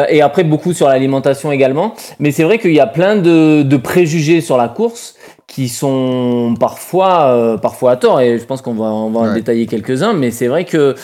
et 0.09 0.23
après 0.23 0.45
beaucoup 0.45 0.73
sur 0.73 0.89
l'alimentation 0.89 1.53
également. 1.53 1.95
Mais 2.19 2.33
c'est 2.33 2.45
vrai 2.45 2.59
qu'il 2.59 2.73
y 2.73 2.81
a 2.81 2.87
plein 2.87 3.17
de, 3.17 3.63
de, 3.63 3.77
préjugés 3.77 4.41
sur 4.41 4.57
la 4.57 4.69
course 4.69 5.15
qui 5.47 5.69
sont 5.69 6.55
parfois, 6.59 7.59
parfois 7.61 7.93
à 7.93 7.97
tort, 7.97 8.21
et 8.21 8.39
je 8.39 8.45
pense 8.45 8.63
qu'on 8.63 8.75
va, 8.75 8.87
on 8.87 9.11
va 9.11 9.21
en 9.21 9.35
détailler 9.35 9.67
quelques-uns. 9.67 10.13
Mais 10.13 10.31
c'est 10.31 10.47
vrai 10.47 10.65
que 10.65 10.95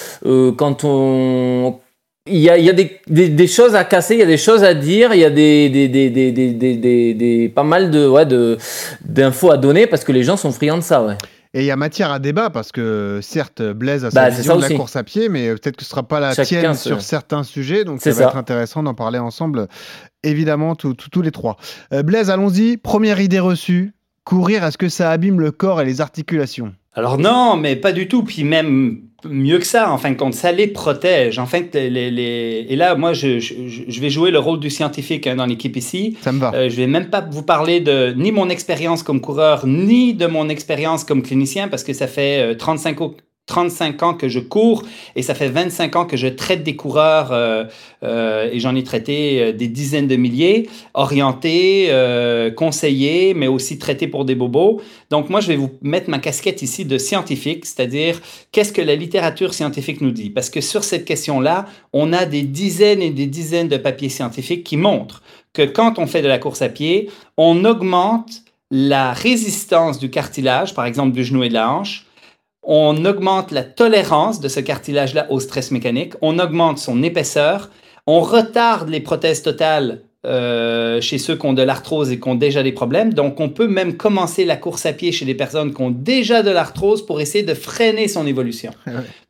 quand 0.57 0.85
on 0.85 1.81
il 2.27 2.39
y 2.39 2.51
a, 2.51 2.59
il 2.59 2.65
y 2.65 2.71
a 2.71 2.73
des, 2.73 3.01
des, 3.29 3.47
choses 3.47 3.75
à 3.75 3.85
casser, 3.85 4.15
il 4.15 4.21
y 4.21 4.23
a 4.23 4.27
des 4.27 4.37
choses 4.37 4.65
à 4.65 4.75
dire, 4.75 5.15
il 5.15 5.21
y 5.21 5.25
a 5.25 5.31
des, 5.31 5.69
des, 5.69 7.15
des 7.15 7.53
pas 7.55 7.63
mal 7.63 7.91
de, 7.91 8.07
ouais, 8.07 8.27
de, 8.27 8.59
d'infos 9.05 9.51
à 9.51 9.57
donner 9.57 9.87
parce 9.87 10.05
que 10.05 10.13
les 10.13 10.23
gens 10.23 10.37
sont 10.37 10.53
friands 10.53 10.79
de 10.79 10.83
ça. 10.83 11.03
Ouais. 11.03 11.17
Et 11.55 11.61
il 11.61 11.67
y 11.67 11.71
a 11.71 11.77
matière 11.77 12.11
à 12.11 12.19
débat 12.19 12.51
parce 12.51 12.73
que 12.73 13.21
certes, 13.23 13.63
Blaise 13.63 14.05
a 14.05 14.11
sa 14.11 14.29
bah, 14.29 14.29
vision 14.29 14.57
de 14.57 14.63
la 14.63 14.71
course 14.71 14.97
à 14.97 15.05
pied, 15.05 15.29
mais 15.29 15.49
peut-être 15.55 15.77
que 15.77 15.85
ce 15.85 15.89
ne 15.89 15.91
sera 15.91 16.03
pas 16.03 16.21
la 16.21 16.35
tienne 16.35 16.75
sur 16.75 17.01
certains 17.01 17.45
sujets. 17.45 17.85
Donc 17.85 18.03
ça 18.03 18.11
va 18.11 18.25
être 18.25 18.37
intéressant 18.37 18.83
d'en 18.83 18.95
parler 18.95 19.19
ensemble, 19.19 19.69
évidemment, 20.23 20.75
tous 20.75 21.23
les 21.23 21.31
trois. 21.31 21.57
Euh, 21.93 22.03
Blaise, 22.03 22.31
allons-y. 22.31 22.77
Première 22.77 23.21
idée 23.21 23.41
reçue 23.41 23.93
courir, 24.27 24.65
est-ce 24.65 24.77
que 24.77 24.91
ça 24.91 25.11
abîme 25.11 25.41
le 25.41 25.53
corps 25.53 25.81
et 25.81 25.85
les 25.87 26.03
articulations? 26.03 26.75
Alors 26.97 27.19
non, 27.19 27.57
mais 27.57 27.77
pas 27.77 27.93
du 27.93 28.09
tout. 28.09 28.23
Puis 28.25 28.43
même 28.43 29.03
mieux 29.25 29.59
que 29.59 29.67
ça, 29.67 29.91
en 29.91 29.99
fin 29.99 30.11
de 30.11 30.17
compte, 30.17 30.35
ça 30.35 30.53
les 30.53 30.67
protège. 30.67 31.39
En 31.39 31.47
fait, 31.47 31.75
les, 31.75 32.11
les... 32.11 32.67
et 32.69 32.77
là, 32.77 32.95
moi, 32.95 33.13
je, 33.13 33.39
je, 33.39 34.01
vais 34.01 34.11
jouer 34.11 34.31
le 34.31 34.39
rôle 34.39 34.61
du 34.61 34.71
scientifique 34.71 35.27
hein, 35.27 35.37
dans 35.37 35.47
l'équipe 35.47 35.77
ici. 35.77 36.17
Ça 36.23 36.33
me 36.33 36.41
va. 36.41 36.53
Euh, 36.55 36.69
je 36.69 36.77
vais 36.77 36.87
même 36.87 37.11
pas 37.11 37.21
vous 37.21 37.43
parler 37.43 37.81
de 37.81 38.15
ni 38.17 38.33
mon 38.33 38.49
expérience 38.49 39.03
comme 39.03 39.21
coureur, 39.21 39.67
ni 39.67 40.15
de 40.15 40.27
mon 40.27 40.49
expérience 40.49 41.05
comme 41.05 41.23
clinicien, 41.23 41.69
parce 41.69 41.85
que 41.85 41.93
ça 41.93 42.07
fait 42.07 42.57
35 42.57 43.01
euh, 43.01 43.05
ans 43.05 43.15
35 43.47 44.03
ans 44.03 44.15
que 44.15 44.29
je 44.29 44.41
cours 44.41 44.83
et 45.15 45.23
ça 45.23 45.35
fait 45.35 45.49
25 45.49 45.97
ans 45.97 46.05
que 46.05 46.17
je 46.17 46.27
traite 46.27 46.65
des 46.65 46.75
coureurs 46.75 47.31
euh, 47.33 47.65
euh, 48.03 48.51
et 48.53 48.61
j'en 48.61 48.75
ai 48.75 48.83
traité 48.83 49.41
euh, 49.41 49.53
des 49.53 49.69
dizaines 49.69 50.09
de 50.09 50.17
milliers, 50.17 50.69
orientés, 50.95 51.87
euh, 51.91 52.51
conseillés, 52.51 53.35
mais 53.35 53.47
aussi 53.47 53.79
traités 53.79 54.09
pour 54.09 54.25
des 54.25 54.35
bobos. 54.35 54.81
Donc 55.11 55.31
moi, 55.31 55.41
je 55.41 55.49
vais 55.49 55.57
vous 55.57 55.71
mettre 55.81 56.11
ma 56.11 56.19
casquette 56.19 56.61
ici 56.63 56.85
de 56.85 56.99
scientifique, 56.99 57.65
c'est-à-dire 57.65 58.21
qu'est-ce 58.51 58.73
que 58.73 58.83
la 58.83 58.97
littérature 58.97 59.55
scientifique 59.55 60.01
nous 60.01 60.11
dit? 60.11 60.31
Parce 60.31 60.51
que 60.51 60.61
sur 60.61 60.83
cette 60.83 61.05
question-là, 61.05 61.67
on 61.93 62.13
a 62.13 62.27
des 62.27 62.43
dizaines 62.43 63.03
et 63.03 63.11
des 63.11 63.27
dizaines 63.27 63.69
de 63.69 63.77
papiers 63.77 64.09
scientifiques 64.09 64.65
qui 64.65 64.77
montrent 64.77 65.23
que 65.53 65.63
quand 65.63 65.99
on 65.99 66.07
fait 66.07 66.23
de 66.23 66.29
la 66.29 66.39
course 66.39 66.63
à 66.63 66.69
pied, 66.69 67.11
on 67.37 67.65
augmente 67.65 68.43
la 68.71 69.13
résistance 69.13 69.99
du 69.99 70.11
cartilage, 70.11 70.75
par 70.75 70.87
exemple 70.87 71.13
du 71.13 71.25
genou 71.25 71.45
et 71.45 71.49
de 71.49 71.55
la 71.55 71.71
hanche, 71.71 72.06
on 72.67 73.05
augmente 73.05 73.53
la 73.53 73.63
tolérance 73.63 74.41
de 74.41 74.49
ce 74.49 74.61
cartilage-là 74.61 75.27
au 75.31 75.41
stress 75.41 75.71
mécanique, 75.71 76.15
on 76.21 76.39
augmente 76.39 76.79
son 76.79 77.03
épaisseur, 77.03 77.71
on 78.07 78.21
retarde 78.21 78.89
les 78.89 79.01
prothèses 79.01 79.43
totales 79.43 80.01
euh, 80.27 81.01
chez 81.01 81.19
ceux 81.19 81.37
qui 81.37 81.47
ont 81.47 81.53
de 81.53 81.63
l'arthrose 81.63 82.11
et 82.11 82.19
qui 82.19 82.29
ont 82.29 82.35
déjà 82.35 82.63
des 82.63 82.73
problèmes. 82.73 83.15
Donc, 83.15 83.39
on 83.39 83.49
peut 83.49 83.69
même 83.69 83.97
commencer 83.97 84.45
la 84.45 84.57
course 84.57 84.85
à 84.85 84.93
pied 84.93 85.13
chez 85.13 85.25
des 85.25 85.35
personnes 85.35 85.73
qui 85.73 85.81
ont 85.81 85.91
déjà 85.91 86.43
de 86.43 86.51
l'arthrose 86.51 87.07
pour 87.07 87.21
essayer 87.21 87.45
de 87.45 87.55
freiner 87.55 88.09
son 88.09 88.27
évolution. 88.27 88.73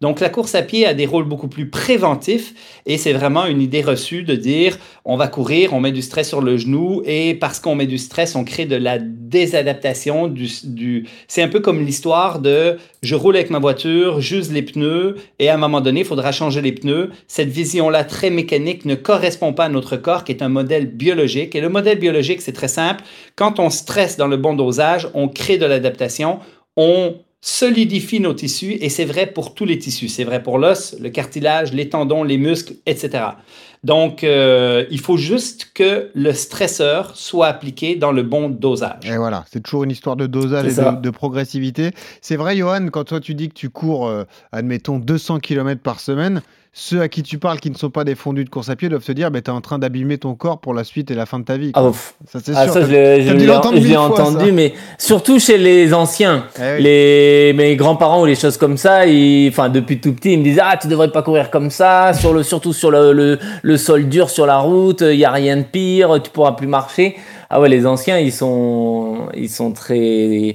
Donc, 0.01 0.21
la 0.21 0.31
course 0.31 0.55
à 0.55 0.63
pied 0.63 0.87
a 0.87 0.95
des 0.95 1.07
rôles 1.07 1.25
beaucoup 1.25 1.49
plus 1.49 1.69
préventifs 1.69 2.55
et 2.87 2.97
c'est 2.97 3.13
vraiment 3.13 3.47
une 3.47 3.61
idée 3.61 3.83
reçue 3.83 4.23
de 4.23 4.35
dire 4.35 4.79
on 5.05 5.17
va 5.17 5.29
courir, 5.29 5.73
on 5.73 5.81
met 5.81 5.93
du 5.93 6.03
stress 6.03 6.29
sur 6.29 6.41
le 6.41 6.57
genou 6.57 7.03
et 7.05 7.35
parce 7.35 7.61
qu'on 7.61 7.75
met 7.75 7.87
du 7.87 7.99
stress, 7.99 8.35
on 8.35 8.45
crée 8.45 8.67
de 8.67 8.77
la 8.77 8.99
désadaptation. 8.99 10.29
Du, 10.29 10.49
du... 10.65 11.07
C'est 11.29 11.43
un 11.43 11.49
peu 11.49 11.61
comme 11.61 11.85
l'histoire 11.85 12.41
de 12.41 12.79
je 13.03 13.15
roule 13.15 13.37
avec 13.37 13.51
ma 13.51 13.59
voiture, 13.59 14.21
j'use 14.21 14.51
les 14.53 14.63
pneus 14.63 15.17
et 15.39 15.49
à 15.49 15.55
un 15.55 15.59
moment 15.59 15.81
donné, 15.81 16.01
il 16.01 16.07
faudra 16.07 16.33
changer 16.33 16.61
les 16.61 16.73
pneus. 16.73 17.11
Cette 17.29 17.51
vision-là 17.51 18.05
très 18.05 18.31
mécanique 18.31 18.85
ne 18.85 18.95
correspond 18.95 19.53
pas 19.53 19.67
à 19.67 19.69
notre 19.69 19.97
corps 19.97 20.25
qui 20.25 20.33
est 20.33 20.43
un 20.43 20.49
modèle 20.49 20.86
biologique. 20.95 21.55
Et 21.55 21.61
le 21.61 21.69
modèle 21.69 21.99
biologique, 21.99 22.41
c'est 22.41 22.53
très 22.53 22.69
simple. 22.69 23.03
Quand 23.35 23.59
on 23.59 23.71
stresse 23.71 24.17
dans 24.17 24.29
le 24.29 24.37
bon 24.37 24.55
dosage, 24.55 25.09
on 25.15 25.29
crée 25.29 25.59
de 25.59 25.67
l'adaptation, 25.67 26.41
on 26.77 27.17
solidifie 27.41 28.19
nos 28.19 28.35
tissus 28.35 28.77
et 28.81 28.89
c'est 28.89 29.05
vrai 29.05 29.27
pour 29.27 29.55
tous 29.55 29.65
les 29.65 29.79
tissus. 29.79 30.09
C'est 30.09 30.25
vrai 30.25 30.43
pour 30.43 30.59
l'os, 30.59 30.97
le 31.01 31.11
cartilage, 31.11 31.73
les 31.73 31.89
tendons, 31.89 32.25
les 32.25 32.39
muscles, 32.39 32.75
etc. 32.87 33.25
Donc, 33.87 34.25
euh, 34.25 34.85
il 34.91 34.99
faut 34.99 35.17
juste 35.17 35.71
que 35.73 36.11
le 36.13 36.33
stresseur 36.33 37.13
soit 37.15 37.47
appliqué 37.47 37.95
dans 37.95 38.11
le 38.11 38.25
bon 38.25 38.49
dosage. 38.49 39.09
Et 39.09 39.17
voilà, 39.17 39.45
c'est 39.49 39.63
toujours 39.63 39.85
une 39.85 39.93
histoire 39.93 40.17
de 40.17 40.27
dosage 40.27 40.77
et 40.77 41.01
de, 41.01 41.11
progressivité. 41.11 41.93
C'est 42.21 42.35
vrai, 42.35 42.57
Johan, 42.57 42.89
quand 42.89 43.05
toi 43.05 43.21
tu 43.21 43.37
dis 43.37 43.49
que 43.49 43.55
tu 43.55 43.71
cours, 43.71 44.09
euh, 44.09 44.25
admettons, 44.51 44.99
200 44.99 45.39
km 45.39 45.81
par 45.81 46.01
semaine, 46.01 46.43
ceux 46.79 47.01
à 47.01 47.09
qui 47.09 47.23
tu 47.23 47.39
parles 47.39 47.59
qui 47.59 47.71
ne 47.71 47.75
sont 47.75 47.89
pas 47.89 48.05
des 48.05 48.15
fondus 48.15 48.45
de 48.45 48.51
course 48.51 48.69
à 48.69 48.77
pied 48.77 48.91
doivent 48.91 49.03
se 49.03 49.13
dire, 49.13 49.31
bah, 49.31 49.41
tu 49.41 49.51
es 49.51 49.55
en 49.55 49.63
train 49.63 49.79
d'abîmer 49.79 50.19
ton 50.19 50.35
corps 50.35 50.61
pour 50.61 50.75
la 50.75 50.85
suite 50.85 51.11
et 51.11 51.15
la 51.15 51.25
fin 51.25 51.39
de 51.39 51.45
ta 51.45 51.57
vie. 51.57 51.71
Ah, 51.73 51.91
ça, 52.29 52.39
c'est 52.45 52.53
ah, 52.55 52.69
sûr. 52.69 52.85
je 52.85 53.33
l'ai 53.33 53.97
entendu, 53.97 54.53
mais 54.53 54.75
surtout 54.99 55.39
chez 55.39 55.57
les 55.57 55.95
anciens, 55.95 56.45
eh 56.61 56.83
les, 56.83 57.53
mes 57.55 57.77
grands-parents 57.77 58.21
ou 58.21 58.27
les 58.27 58.35
choses 58.35 58.59
comme 58.59 58.77
ça, 58.77 59.05
enfin, 59.49 59.71
depuis 59.71 60.01
tout 60.01 60.13
petit, 60.13 60.35
ils 60.35 60.39
me 60.39 60.45
disent, 60.45 60.61
ah, 60.63 60.77
tu 60.77 60.87
devrais 60.87 61.11
pas 61.11 61.23
courir 61.23 61.51
comme 61.51 61.71
ça, 61.71 62.13
sur 62.13 62.35
le, 62.35 62.43
surtout 62.43 62.75
sur 62.75 62.91
le, 62.91 63.39
le, 63.63 63.76
sol 63.77 64.09
dur 64.09 64.31
sur 64.31 64.47
la 64.47 64.59
route, 64.59 65.03
il 65.03 65.17
y 65.17 65.25
a 65.25 65.31
rien 65.31 65.57
de 65.57 65.63
pire, 65.63 66.21
tu 66.23 66.31
pourras 66.31 66.53
plus 66.53 66.67
marcher. 66.67 67.17
Ah 67.49 67.61
ouais, 67.61 67.69
les 67.69 67.87
anciens, 67.87 68.19
ils 68.19 68.33
sont, 68.33 69.29
ils 69.35 69.49
sont 69.49 69.73
très, 69.73 70.55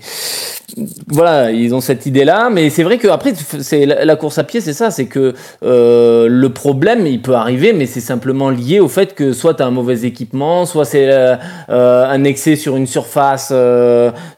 voilà, 1.08 1.52
ils 1.52 1.74
ont 1.74 1.82
cette 1.82 2.06
idée-là, 2.06 2.50
mais 2.52 2.70
c'est 2.70 2.84
vrai 2.84 2.98
que 2.98 3.08
après, 3.08 3.34
c'est 3.36 3.86
la 3.86 4.16
course 4.16 4.38
à 4.38 4.44
pied, 4.44 4.62
c'est 4.62 4.74
ça, 4.74 4.92
c'est 4.92 5.06
que 5.06 5.34
euh, 5.64 6.28
le 6.30 6.50
problème, 6.50 7.06
il 7.08 7.22
peut 7.22 7.34
arriver, 7.36 7.74
mais 7.74 7.86
c'est 7.86 8.02
simplement 8.02 8.50
lié 8.50 8.80
au 8.80 8.88
fait 8.88 9.14
que 9.16 9.34
soit 9.34 9.56
tu 9.56 9.64
as 9.64 9.66
un 9.66 9.72
mauvais 9.72 10.04
équipement, 10.04 10.66
soit 10.66 10.86
c'est 10.86 11.12
euh, 11.12 11.36
euh, 11.70 12.10
un 12.10 12.24
excès 12.24 12.56
sur 12.56 12.76
une 12.76 12.88
surface, 12.88 13.54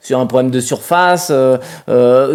sur 0.01 0.19
un 0.19 0.25
problème 0.25 0.51
de 0.51 0.59
surface, 0.59 1.31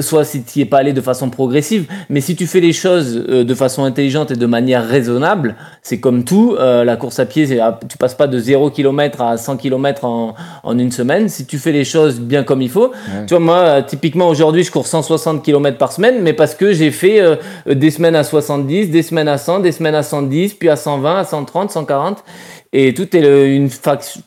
soit 0.00 0.24
si 0.24 0.42
tu 0.42 0.58
n'y 0.58 0.62
es 0.62 0.66
pas 0.66 0.78
allé 0.78 0.92
de 0.92 1.00
façon 1.00 1.30
progressive. 1.30 1.86
Mais 2.08 2.20
si 2.20 2.36
tu 2.36 2.46
fais 2.46 2.60
les 2.60 2.72
choses 2.72 3.14
de 3.14 3.54
façon 3.54 3.84
intelligente 3.84 4.30
et 4.30 4.36
de 4.36 4.46
manière 4.46 4.86
raisonnable, 4.86 5.56
c'est 5.82 6.00
comme 6.00 6.24
tout, 6.24 6.56
la 6.58 6.96
course 6.96 7.18
à 7.18 7.26
pied, 7.26 7.46
tu 7.88 7.98
passes 7.98 8.14
pas 8.14 8.26
de 8.26 8.38
0 8.38 8.70
km 8.70 9.20
à 9.22 9.36
100 9.36 9.56
km 9.56 10.04
en, 10.08 10.34
en, 10.62 10.78
une 10.78 10.90
semaine. 10.90 11.28
Si 11.28 11.46
tu 11.46 11.58
fais 11.58 11.72
les 11.72 11.84
choses 11.84 12.20
bien 12.20 12.42
comme 12.42 12.62
il 12.62 12.70
faut, 12.70 12.92
tu 13.26 13.34
vois, 13.34 13.40
moi, 13.40 13.82
typiquement 13.82 14.28
aujourd'hui, 14.28 14.64
je 14.64 14.70
cours 14.70 14.86
160 14.86 15.42
km 15.44 15.78
par 15.78 15.92
semaine, 15.92 16.22
mais 16.22 16.32
parce 16.32 16.54
que 16.54 16.72
j'ai 16.72 16.90
fait 16.90 17.20
euh, 17.20 17.36
des 17.66 17.90
semaines 17.90 18.16
à 18.16 18.24
70, 18.24 18.90
des 18.90 19.02
semaines 19.02 19.28
à 19.28 19.38
100, 19.38 19.60
des 19.60 19.72
semaines 19.72 19.94
à 19.94 20.02
110, 20.02 20.54
puis 20.54 20.68
à 20.68 20.76
120, 20.76 21.18
à 21.18 21.24
130, 21.24 21.70
140. 21.70 22.24
Et 22.72 22.92
tout 22.94 23.16
est, 23.16 23.56
une 23.56 23.70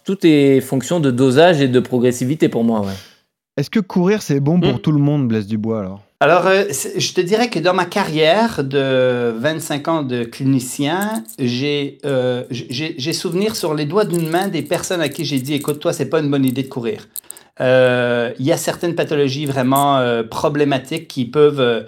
tout 0.03 0.17
est 0.25 0.61
fonction 0.61 0.99
de 0.99 1.11
dosage 1.11 1.61
et 1.61 1.67
de 1.67 1.79
progressivité 1.79 2.49
pour 2.49 2.63
moi. 2.63 2.83
Est-ce 3.57 3.69
que 3.69 3.79
courir, 3.79 4.21
c'est 4.21 4.39
bon 4.39 4.59
pour 4.59 4.75
hmm. 4.75 4.79
tout 4.79 4.91
le 4.91 4.99
monde, 4.99 5.27
Blaise 5.27 5.45
Dubois, 5.45 5.81
alors? 5.81 6.01
Alors, 6.21 6.45
euh, 6.45 6.65
je 6.69 7.13
te 7.13 7.19
dirais 7.19 7.49
que 7.49 7.57
dans 7.57 7.73
ma 7.73 7.85
carrière 7.85 8.63
de 8.63 9.33
25 9.35 9.87
ans 9.87 10.03
de 10.03 10.23
clinicien, 10.23 11.23
j'ai 11.39 11.97
euh, 12.05 12.43
souvenir 13.11 13.55
sur 13.55 13.73
les 13.73 13.85
doigts 13.85 14.05
d'une 14.05 14.29
main 14.29 14.47
des 14.47 14.61
personnes 14.61 15.01
à 15.01 15.09
qui 15.09 15.25
j'ai 15.25 15.39
dit, 15.39 15.55
écoute, 15.55 15.79
toi, 15.79 15.93
c'est 15.93 16.11
pas 16.11 16.19
une 16.19 16.29
bonne 16.29 16.45
idée 16.45 16.61
de 16.61 16.67
courir. 16.67 17.07
Euh, 17.59 18.33
il 18.37 18.45
y 18.45 18.51
a 18.51 18.57
certaines 18.57 18.93
pathologies 18.93 19.47
vraiment 19.47 19.99
problématiques 20.29 21.07
qui 21.07 21.25
peuvent 21.25 21.87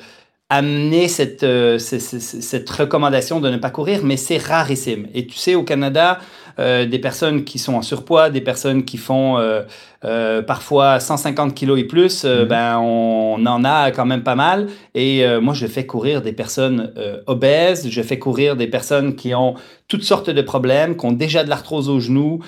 amener 0.50 1.08
cette, 1.08 1.46
cette, 1.78 2.70
recommandation 2.72 3.40
de 3.40 3.52
ne 3.52 3.58
pas 3.58 3.70
courir, 3.70 4.00
mais 4.04 4.18
c'est 4.18 4.38
rarissime. 4.38 5.10
Et 5.14 5.28
tu 5.28 5.38
sais, 5.38 5.54
au 5.54 5.62
Canada, 5.62 6.18
euh, 6.60 6.86
des 6.86 7.00
personnes 7.00 7.44
qui 7.44 7.58
sont 7.58 7.74
en 7.74 7.82
surpoids, 7.82 8.30
des 8.30 8.42
personnes 8.42 8.86
qui 8.86 8.98
font 8.98 9.38
euh, 9.38 9.64
euh, 10.06 10.42
parfois 10.42 11.00
150 11.00 11.56
kilos 11.56 11.80
et 11.80 11.84
plus, 11.84 12.26
mhm. 12.26 12.46
ben 12.46 12.78
on 12.80 13.44
en 13.46 13.64
a 13.64 13.92
quand 13.92 14.06
même 14.06 14.24
pas 14.24 14.36
mal. 14.36 14.68
Et 14.94 15.26
moi, 15.42 15.54
je 15.54 15.66
fais 15.66 15.86
courir 15.86 16.22
des 16.22 16.34
personnes 16.34 16.94
obèses, 17.26 17.90
je 17.90 18.02
fais 18.02 18.20
courir 18.20 18.56
des 18.56 18.68
personnes 18.68 19.16
qui 19.16 19.34
ont 19.34 19.56
toutes 19.88 20.04
sortes 20.04 20.30
de 20.30 20.42
problèmes, 20.42 20.98
qui 20.98 21.06
ont 21.06 21.12
déjà 21.12 21.44
de 21.44 21.50
l'arthrose 21.50 21.90
au 21.90 22.00
genou, 22.00 22.40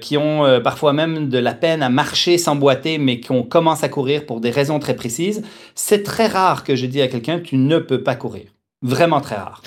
qui 0.00 0.16
ont 0.16 0.60
parfois 0.62 0.92
même 0.92 1.28
de 1.28 1.38
la 1.38 1.54
peine 1.54 1.82
à 1.82 1.88
marcher 1.88 2.38
sans 2.38 2.56
boiter, 2.56 2.98
mais 2.98 3.20
qui 3.20 3.28
commencent 3.48 3.84
à 3.84 3.88
courir 3.88 4.26
pour 4.26 4.40
des 4.40 4.50
raisons 4.50 4.78
très 4.78 4.96
précises. 4.96 5.42
C'est 5.74 6.02
très 6.02 6.26
rare 6.26 6.64
que 6.64 6.74
je 6.74 6.86
dis 6.86 7.02
à 7.02 7.08
quelqu'un, 7.08 7.38
tu 7.38 7.56
ne 7.56 7.78
peux 7.78 8.02
pas 8.02 8.14
courir. 8.14 8.46
Vraiment 8.82 9.20
très 9.20 9.36
rare. 9.36 9.62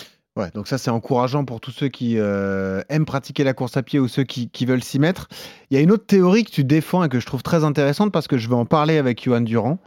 Donc 0.53 0.67
ça 0.67 0.77
c'est 0.77 0.89
encourageant 0.89 1.46
pour 1.46 1.60
tous 1.60 1.72
ceux 1.72 1.88
qui 1.88 2.15
euh, 2.17 2.81
aiment 2.89 3.05
pratiquer 3.05 3.43
la 3.43 3.53
course 3.53 3.77
à 3.77 3.84
pied 3.84 4.00
ou 4.00 4.08
ceux 4.08 4.24
qui, 4.24 4.50
veulent 4.65 4.84
s'y 4.84 5.00
mettre. 5.00 5.27
Il 5.69 5.75
y 5.75 5.77
a 5.77 5.81
une 5.81 5.91
autre 5.91 6.05
théorie 6.05 6.43
que 6.43 6.51
tu 6.51 6.63
défends 6.63 7.03
et 7.03 7.10
que 7.10 7.19
je 7.19 7.25
trouve 7.25 7.43
très 7.43 7.63
intéressante 7.63 8.12
parce 8.12 8.27
que 8.27 8.38
je 8.38 8.50
vais 8.50 8.55
en 8.55 8.65
parler 8.65 8.98
avec 8.98 9.24
Johan 9.24 9.41
Durand. 9.41 9.79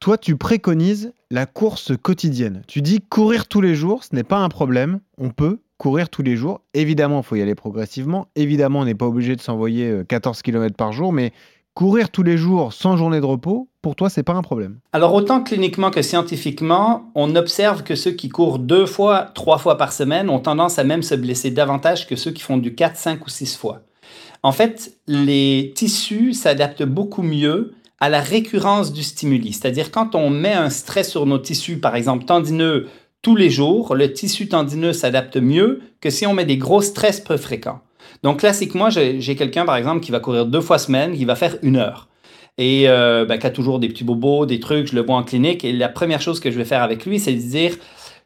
Toi, 0.00 0.18
tu 0.18 0.36
préconises 0.36 1.12
la 1.30 1.46
course 1.46 1.92
quotidienne. 1.96 2.62
Tu 2.66 2.82
dis 2.82 3.00
courir 3.00 3.46
tous 3.46 3.60
les 3.60 3.76
jours, 3.76 4.02
ce 4.02 4.14
n'est 4.14 4.24
pas 4.24 4.38
un 4.38 4.48
problème. 4.48 5.00
On 5.16 5.30
peut 5.30 5.60
courir 5.78 6.08
tous 6.08 6.22
les 6.22 6.36
jours. 6.36 6.60
Évidemment, 6.74 7.20
il 7.20 7.24
faut 7.24 7.36
y 7.36 7.42
aller 7.42 7.54
progressivement. 7.54 8.26
Évidemment, 8.34 8.80
on 8.80 8.84
n'est 8.84 8.94
pas 8.94 9.06
obligé 9.06 9.36
de 9.36 9.40
s'envoyer 9.40 10.02
14 10.08 10.38
euh, 10.38 10.42
km 10.42 10.76
par 10.76 10.92
jour, 10.92 11.12
mais 11.12 11.32
courir 11.74 12.10
tous 12.10 12.22
les 12.22 12.36
jours 12.36 12.72
sans 12.72 12.96
journée 12.96 13.20
de 13.20 13.26
repos, 13.26 13.68
pour 13.82 13.96
toi, 13.96 14.08
c'est 14.08 14.22
pas 14.22 14.32
un 14.32 14.42
problème 14.42 14.78
Alors, 14.92 15.12
autant 15.12 15.42
cliniquement 15.42 15.90
que 15.90 16.02
scientifiquement, 16.02 17.10
on 17.16 17.34
observe 17.34 17.82
que 17.82 17.96
ceux 17.96 18.12
qui 18.12 18.28
courent 18.28 18.60
deux 18.60 18.86
fois, 18.86 19.30
trois 19.34 19.58
fois 19.58 19.76
par 19.76 19.92
semaine 19.92 20.30
ont 20.30 20.38
tendance 20.38 20.78
à 20.78 20.84
même 20.84 21.02
se 21.02 21.16
blesser 21.16 21.50
davantage 21.50 22.06
que 22.06 22.14
ceux 22.14 22.30
qui 22.30 22.42
font 22.42 22.56
du 22.56 22.74
4, 22.76 22.96
5 22.96 23.26
ou 23.26 23.28
6 23.28 23.56
fois. 23.56 23.82
En 24.44 24.52
fait, 24.52 24.96
les 25.08 25.72
tissus 25.74 26.32
s'adaptent 26.32 26.84
beaucoup 26.84 27.22
mieux 27.22 27.74
à 28.00 28.08
la 28.08 28.20
récurrence 28.20 28.92
du 28.92 29.02
stimuli. 29.02 29.52
C'est-à-dire 29.52 29.90
quand 29.90 30.14
on 30.14 30.30
met 30.30 30.52
un 30.52 30.70
stress 30.70 31.10
sur 31.10 31.26
nos 31.26 31.38
tissus, 31.38 31.78
par 31.78 31.94
exemple 31.94 32.24
tendineux, 32.24 32.88
tous 33.20 33.36
les 33.36 33.50
jours, 33.50 33.94
le 33.94 34.12
tissu 34.12 34.48
tendineux 34.48 34.92
s'adapte 34.92 35.36
mieux 35.36 35.80
que 36.00 36.10
si 36.10 36.26
on 36.26 36.34
met 36.34 36.44
des 36.44 36.56
gros 36.56 36.82
stress 36.82 37.20
peu 37.20 37.36
fréquents. 37.36 37.80
Donc, 38.22 38.40
classiquement, 38.40 38.90
j'ai 38.90 39.36
quelqu'un, 39.36 39.64
par 39.64 39.76
exemple, 39.76 40.00
qui 40.00 40.12
va 40.12 40.20
courir 40.20 40.46
deux 40.46 40.60
fois 40.60 40.78
semaine, 40.78 41.16
qui 41.16 41.24
va 41.24 41.34
faire 41.34 41.56
une 41.62 41.76
heure. 41.76 42.08
Et 42.62 42.88
euh, 42.88 43.24
ben, 43.24 43.38
qui 43.38 43.46
a 43.48 43.50
toujours 43.50 43.80
des 43.80 43.88
petits 43.88 44.04
bobos, 44.04 44.46
des 44.46 44.60
trucs, 44.60 44.86
je 44.86 44.94
le 44.94 45.02
vois 45.02 45.16
en 45.16 45.24
clinique. 45.24 45.64
Et 45.64 45.72
la 45.72 45.88
première 45.88 46.20
chose 46.20 46.38
que 46.38 46.52
je 46.52 46.56
vais 46.56 46.64
faire 46.64 46.80
avec 46.80 47.04
lui, 47.04 47.18
c'est 47.18 47.32
de 47.32 47.40
dire, 47.40 47.74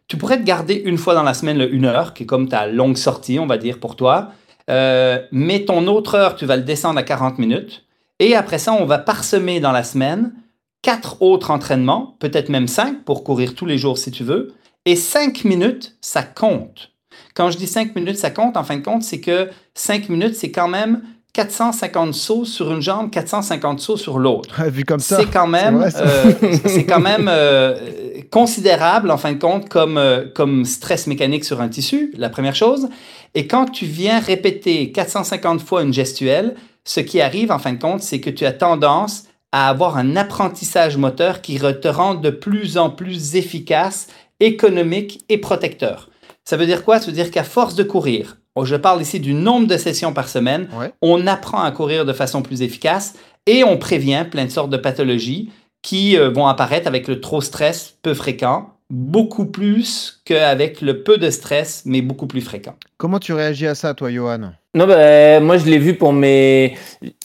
tu 0.09 0.19
pourrais 0.19 0.37
te 0.37 0.45
garder 0.45 0.75
une 0.85 0.99
fois 0.99 1.14
dans 1.14 1.23
la 1.23 1.33
semaine 1.33 1.57
le 1.57 1.73
une 1.73 1.87
heure, 1.87 2.12
qui 2.12 2.25
est 2.25 2.26
comme 2.26 2.47
ta 2.47 2.66
longue 2.66 2.99
sortie, 2.99 3.38
on 3.38 3.47
va 3.47 3.57
dire, 3.57 3.81
pour 3.81 3.97
toi. 3.97 4.33
Euh, 4.69 5.19
mais 5.33 5.64
ton 5.64 5.87
autre 5.87 6.16
heure, 6.16 6.37
tu 6.37 6.45
vas 6.45 6.59
le 6.59 6.64
descendre 6.64 6.99
à 6.99 7.02
40 7.02 7.38
minutes. 7.38 7.87
Et 8.19 8.35
après 8.35 8.59
ça, 8.59 8.75
on 8.75 8.85
va 8.85 8.99
parsemer 8.99 9.59
dans 9.59 9.73
la 9.73 9.83
semaine 9.83 10.35
quatre 10.83 11.23
autres 11.23 11.50
entraînements, 11.50 12.14
peut-être 12.19 12.50
même 12.50 12.69
cinq, 12.69 13.05
pour 13.05 13.25
courir 13.25 13.55
tous 13.55 13.64
les 13.64 13.78
jours 13.78 13.97
si 13.97 14.11
tu 14.11 14.23
veux. 14.23 14.55
Et 14.85 14.97
cinq 14.97 15.45
minutes, 15.45 15.97
ça 16.02 16.23
compte. 16.23 16.93
Quand 17.35 17.50
je 17.50 17.59
dis 17.59 17.66
5 17.66 17.95
minutes, 17.95 18.16
ça 18.16 18.31
compte, 18.31 18.57
en 18.57 18.64
fin 18.64 18.76
de 18.76 18.83
compte, 18.83 19.02
c'est 19.02 19.21
que 19.21 19.50
5 19.75 20.09
minutes, 20.09 20.35
c'est 20.35 20.50
quand 20.50 20.69
même 20.69 21.02
450 21.37 22.14
sauts 22.14 22.47
sur 22.47 22.73
une 22.73 22.81
jambe, 22.81 23.11
450 23.11 23.78
sauts 23.78 23.99
sur 23.99 24.19
l'autre. 24.19 24.62
Vu 24.71 24.85
comme 24.85 25.00
ça. 25.00 25.19
C'est 25.19 25.26
quand 25.26 25.47
même, 25.47 25.83
euh, 25.83 26.33
c'est 26.64 26.87
quand 26.87 27.00
même 27.00 27.28
euh, 27.31 28.23
considérable, 28.31 29.11
en 29.11 29.19
fin 29.19 29.33
de 29.33 29.38
compte, 29.38 29.69
comme, 29.69 29.99
euh, 29.99 30.25
comme 30.35 30.64
stress 30.64 31.07
mécanique 31.07 31.45
sur 31.45 31.61
un 31.61 31.69
tissu, 31.69 32.14
la 32.16 32.31
première 32.31 32.55
chose. 32.55 32.88
Et 33.35 33.47
quand 33.47 33.66
tu 33.66 33.85
viens 33.85 34.19
répéter 34.19 34.90
450 34.93 35.61
fois 35.61 35.83
une 35.83 35.93
gestuelle, 35.93 36.55
ce 36.85 37.00
qui 37.00 37.21
arrive, 37.21 37.52
en 37.52 37.59
fin 37.59 37.75
de 37.75 37.83
compte, 37.83 38.00
c'est 38.00 38.21
que 38.21 38.31
tu 38.31 38.47
as 38.47 38.52
tendance 38.52 39.25
à 39.52 39.69
avoir 39.69 39.99
un 39.99 40.16
apprentissage 40.16 40.97
moteur 40.97 41.43
qui 41.43 41.59
te 41.59 41.88
rend 41.88 42.14
de 42.14 42.31
plus 42.31 42.78
en 42.78 42.88
plus 42.88 43.37
efficace, 43.37 44.07
économique 44.40 45.21
et 45.28 45.37
protecteur. 45.37 46.09
Ça 46.45 46.57
veut 46.57 46.66
dire 46.66 46.83
quoi? 46.83 46.99
Ça 46.99 47.07
veut 47.07 47.12
dire 47.12 47.31
qu'à 47.31 47.45
force 47.45 47.75
de 47.75 47.83
courir, 47.83 48.38
je 48.65 48.77
parle 48.77 49.03
ici 49.03 49.21
du 49.21 49.35
nombre 49.35 49.67
de 49.67 49.77
sessions 49.77 50.13
par 50.13 50.29
semaine, 50.29 50.69
on 51.03 51.27
apprend 51.27 51.63
à 51.63 51.71
courir 51.71 52.05
de 52.05 52.13
façon 52.13 52.43
plus 52.43 52.63
efficace 52.63 53.15
et 53.47 53.65
on 53.65 53.77
prévient 53.77 54.25
plein 54.31 54.45
de 54.45 54.51
sortes 54.51 54.71
de 54.71 54.77
pathologies 54.77 55.51
qui 55.83 56.19
euh, 56.19 56.31
vont 56.31 56.47
apparaître 56.47 56.89
avec 56.89 57.07
le 57.07 57.21
trop 57.21 57.41
stress 57.41 57.95
peu 58.03 58.13
fréquent, 58.13 58.71
beaucoup 58.91 59.47
plus 59.47 60.21
qu'avec 60.25 60.81
le 60.81 61.03
peu 61.03 61.19
de 61.19 61.31
stress, 61.31 61.83
mais 61.87 62.03
beaucoup 62.03 62.27
plus 62.27 62.41
fréquent. 62.41 62.75
Comment 62.97 63.19
tu 63.19 63.33
réagis 63.33 63.67
à 63.67 63.75
ça, 63.75 63.95
toi, 63.95 64.11
Johan? 64.11 64.53
Non, 64.75 64.87
ben, 64.87 65.43
moi 65.43 65.57
je 65.57 65.67
l'ai 65.67 65.79
vu 65.79 65.95
pour 65.95 66.13
mes. 66.13 66.75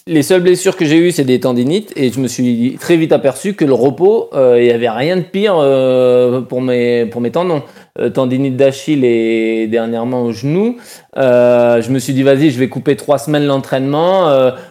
Les 0.07 0.23
seules 0.23 0.41
blessures 0.41 0.77
que 0.77 0.85
j'ai 0.85 0.97
eues, 0.97 1.11
c'est 1.11 1.25
des 1.25 1.39
tendinites. 1.39 1.91
Et 1.95 2.11
je 2.11 2.19
me 2.19 2.27
suis 2.27 2.77
très 2.79 2.97
vite 2.97 3.11
aperçu 3.11 3.55
que 3.55 3.65
le 3.65 3.73
repos, 3.73 4.29
euh, 4.33 4.57
il 4.59 4.63
n'y 4.63 4.71
avait 4.71 4.89
rien 4.89 5.17
de 5.17 5.21
pire 5.21 5.55
euh, 5.57 6.41
pour, 6.41 6.61
mes, 6.61 7.05
pour 7.07 7.19
mes 7.19 7.31
tendons. 7.31 7.63
Euh, 7.99 8.09
tendinite 8.09 8.55
d'Achille 8.55 9.03
et 9.03 9.67
dernièrement 9.67 10.23
au 10.23 10.31
genou. 10.31 10.77
je 11.15 11.91
me 11.91 11.99
suis 11.99 12.13
dit, 12.13 12.23
vas-y, 12.23 12.51
je 12.51 12.57
vais 12.57 12.69
couper 12.69 12.95
trois 12.95 13.17
semaines 13.17 13.45
l'entraînement. 13.45 14.29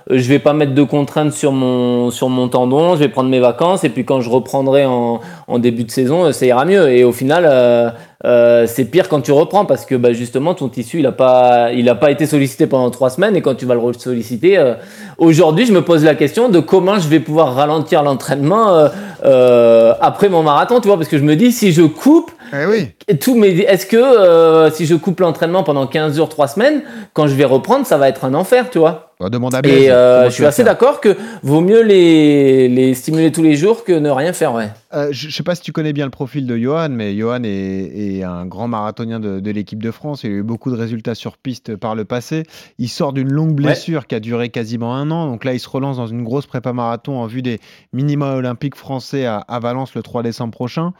je 0.08 0.28
vais 0.28 0.38
pas 0.38 0.52
mettre 0.52 0.74
de 0.74 0.82
contraintes 0.82 1.32
sur 1.32 1.52
mon, 1.52 2.10
sur 2.10 2.28
mon 2.28 2.48
tendon. 2.48 2.94
Je 2.94 3.00
vais 3.00 3.08
prendre 3.08 3.28
mes 3.28 3.40
vacances. 3.40 3.84
Et 3.84 3.90
puis 3.90 4.04
quand 4.04 4.20
je 4.20 4.30
reprendrai 4.30 4.86
en, 4.86 5.20
en 5.48 5.58
début 5.58 5.84
de 5.84 5.90
saison, 5.90 6.32
ça 6.32 6.46
ira 6.46 6.64
mieux. 6.64 6.90
Et 6.90 7.04
au 7.04 7.12
final, 7.12 7.44
euh, 8.26 8.66
c'est 8.66 8.84
pire 8.84 9.08
quand 9.08 9.22
tu 9.22 9.32
reprends 9.32 9.64
parce 9.64 9.86
que 9.86 9.94
bah, 9.94 10.12
justement 10.12 10.52
ton 10.52 10.68
tissu 10.68 10.98
il 10.98 11.04
n'a 11.04 11.12
pas, 11.12 11.72
il 11.72 11.88
a 11.88 11.94
pas 11.94 12.10
été 12.10 12.26
sollicité 12.26 12.66
pendant 12.66 12.90
trois 12.90 13.08
semaines 13.08 13.34
et 13.34 13.40
quand 13.40 13.54
tu 13.54 13.64
vas 13.64 13.74
le 13.74 13.80
solliciter, 13.94 14.58
euh, 14.58 14.74
aujourd'hui 15.16 15.64
je 15.64 15.72
me 15.72 15.80
pose 15.80 16.04
la 16.04 16.14
question 16.14 16.50
de 16.50 16.60
comment 16.60 16.98
je 16.98 17.08
vais 17.08 17.20
pouvoir 17.20 17.54
ralentir 17.54 18.02
l'entraînement 18.02 18.90
euh, 19.24 19.94
après 20.02 20.28
mon 20.28 20.42
marathon, 20.42 20.80
tu 20.80 20.88
vois, 20.88 20.98
parce 20.98 21.08
que 21.08 21.16
je 21.16 21.24
me 21.24 21.34
dis 21.34 21.50
si 21.50 21.72
je 21.72 21.80
coupe, 21.80 22.30
Eh 22.52 22.66
oui. 22.66 22.88
Et 23.08 23.18
tout, 23.18 23.34
mais 23.36 23.50
est-ce 23.50 23.86
que 23.86 23.96
euh, 23.96 24.70
si 24.70 24.86
je 24.86 24.94
coupe 24.94 25.20
l'entraînement 25.20 25.62
pendant 25.62 25.86
15 25.86 26.16
jours, 26.16 26.28
3 26.28 26.48
semaines, 26.48 26.82
quand 27.12 27.26
je 27.26 27.34
vais 27.34 27.44
reprendre, 27.44 27.86
ça 27.86 27.98
va 27.98 28.08
être 28.08 28.24
un 28.24 28.34
enfer, 28.34 28.70
tu 28.70 28.78
vois? 28.78 29.06
Demande 29.20 29.54
à 29.54 29.60
Blaise. 29.60 29.82
Et 29.82 29.90
euh, 29.90 30.24
je 30.24 30.28
tu 30.28 30.34
suis 30.36 30.46
assez 30.46 30.64
d'accord 30.64 31.00
que 31.02 31.14
vaut 31.42 31.60
mieux 31.60 31.82
les, 31.82 32.68
les 32.68 32.94
stimuler 32.94 33.30
tous 33.30 33.42
les 33.42 33.54
jours 33.54 33.84
que 33.84 33.92
ne 33.92 34.08
rien 34.08 34.32
faire, 34.32 34.54
ouais. 34.54 34.70
Euh, 34.94 35.08
je 35.10 35.26
ne 35.26 35.32
sais 35.32 35.42
pas 35.42 35.54
si 35.54 35.60
tu 35.60 35.72
connais 35.72 35.92
bien 35.92 36.06
le 36.06 36.10
profil 36.10 36.46
de 36.46 36.56
Johan, 36.56 36.88
mais 36.90 37.14
Johan 37.14 37.42
est, 37.44 38.18
est 38.18 38.22
un 38.22 38.46
grand 38.46 38.66
marathonien 38.66 39.20
de, 39.20 39.38
de 39.38 39.50
l'équipe 39.50 39.82
de 39.82 39.90
France. 39.90 40.24
Il 40.24 40.30
a 40.30 40.34
eu 40.36 40.42
beaucoup 40.42 40.70
de 40.70 40.76
résultats 40.76 41.14
sur 41.14 41.36
piste 41.36 41.76
par 41.76 41.94
le 41.94 42.06
passé. 42.06 42.44
Il 42.78 42.88
sort 42.88 43.12
d'une 43.12 43.30
longue 43.30 43.52
blessure 43.52 44.06
qui 44.06 44.14
a 44.14 44.20
duré 44.20 44.48
quasiment 44.48 44.96
un 44.96 45.10
an. 45.10 45.26
Donc 45.26 45.44
là, 45.44 45.52
il 45.52 45.60
se 45.60 45.68
relance 45.68 45.98
dans 45.98 46.06
une 46.06 46.24
grosse 46.24 46.46
prépa 46.46 46.72
marathon 46.72 47.18
en 47.18 47.26
vue 47.26 47.42
des 47.42 47.60
minima 47.92 48.34
olympiques 48.34 48.74
français 48.74 49.26
à, 49.26 49.36
à 49.36 49.60
Valence 49.60 49.94
le 49.94 50.02
3 50.02 50.22
décembre 50.22 50.52
prochain. 50.52 50.94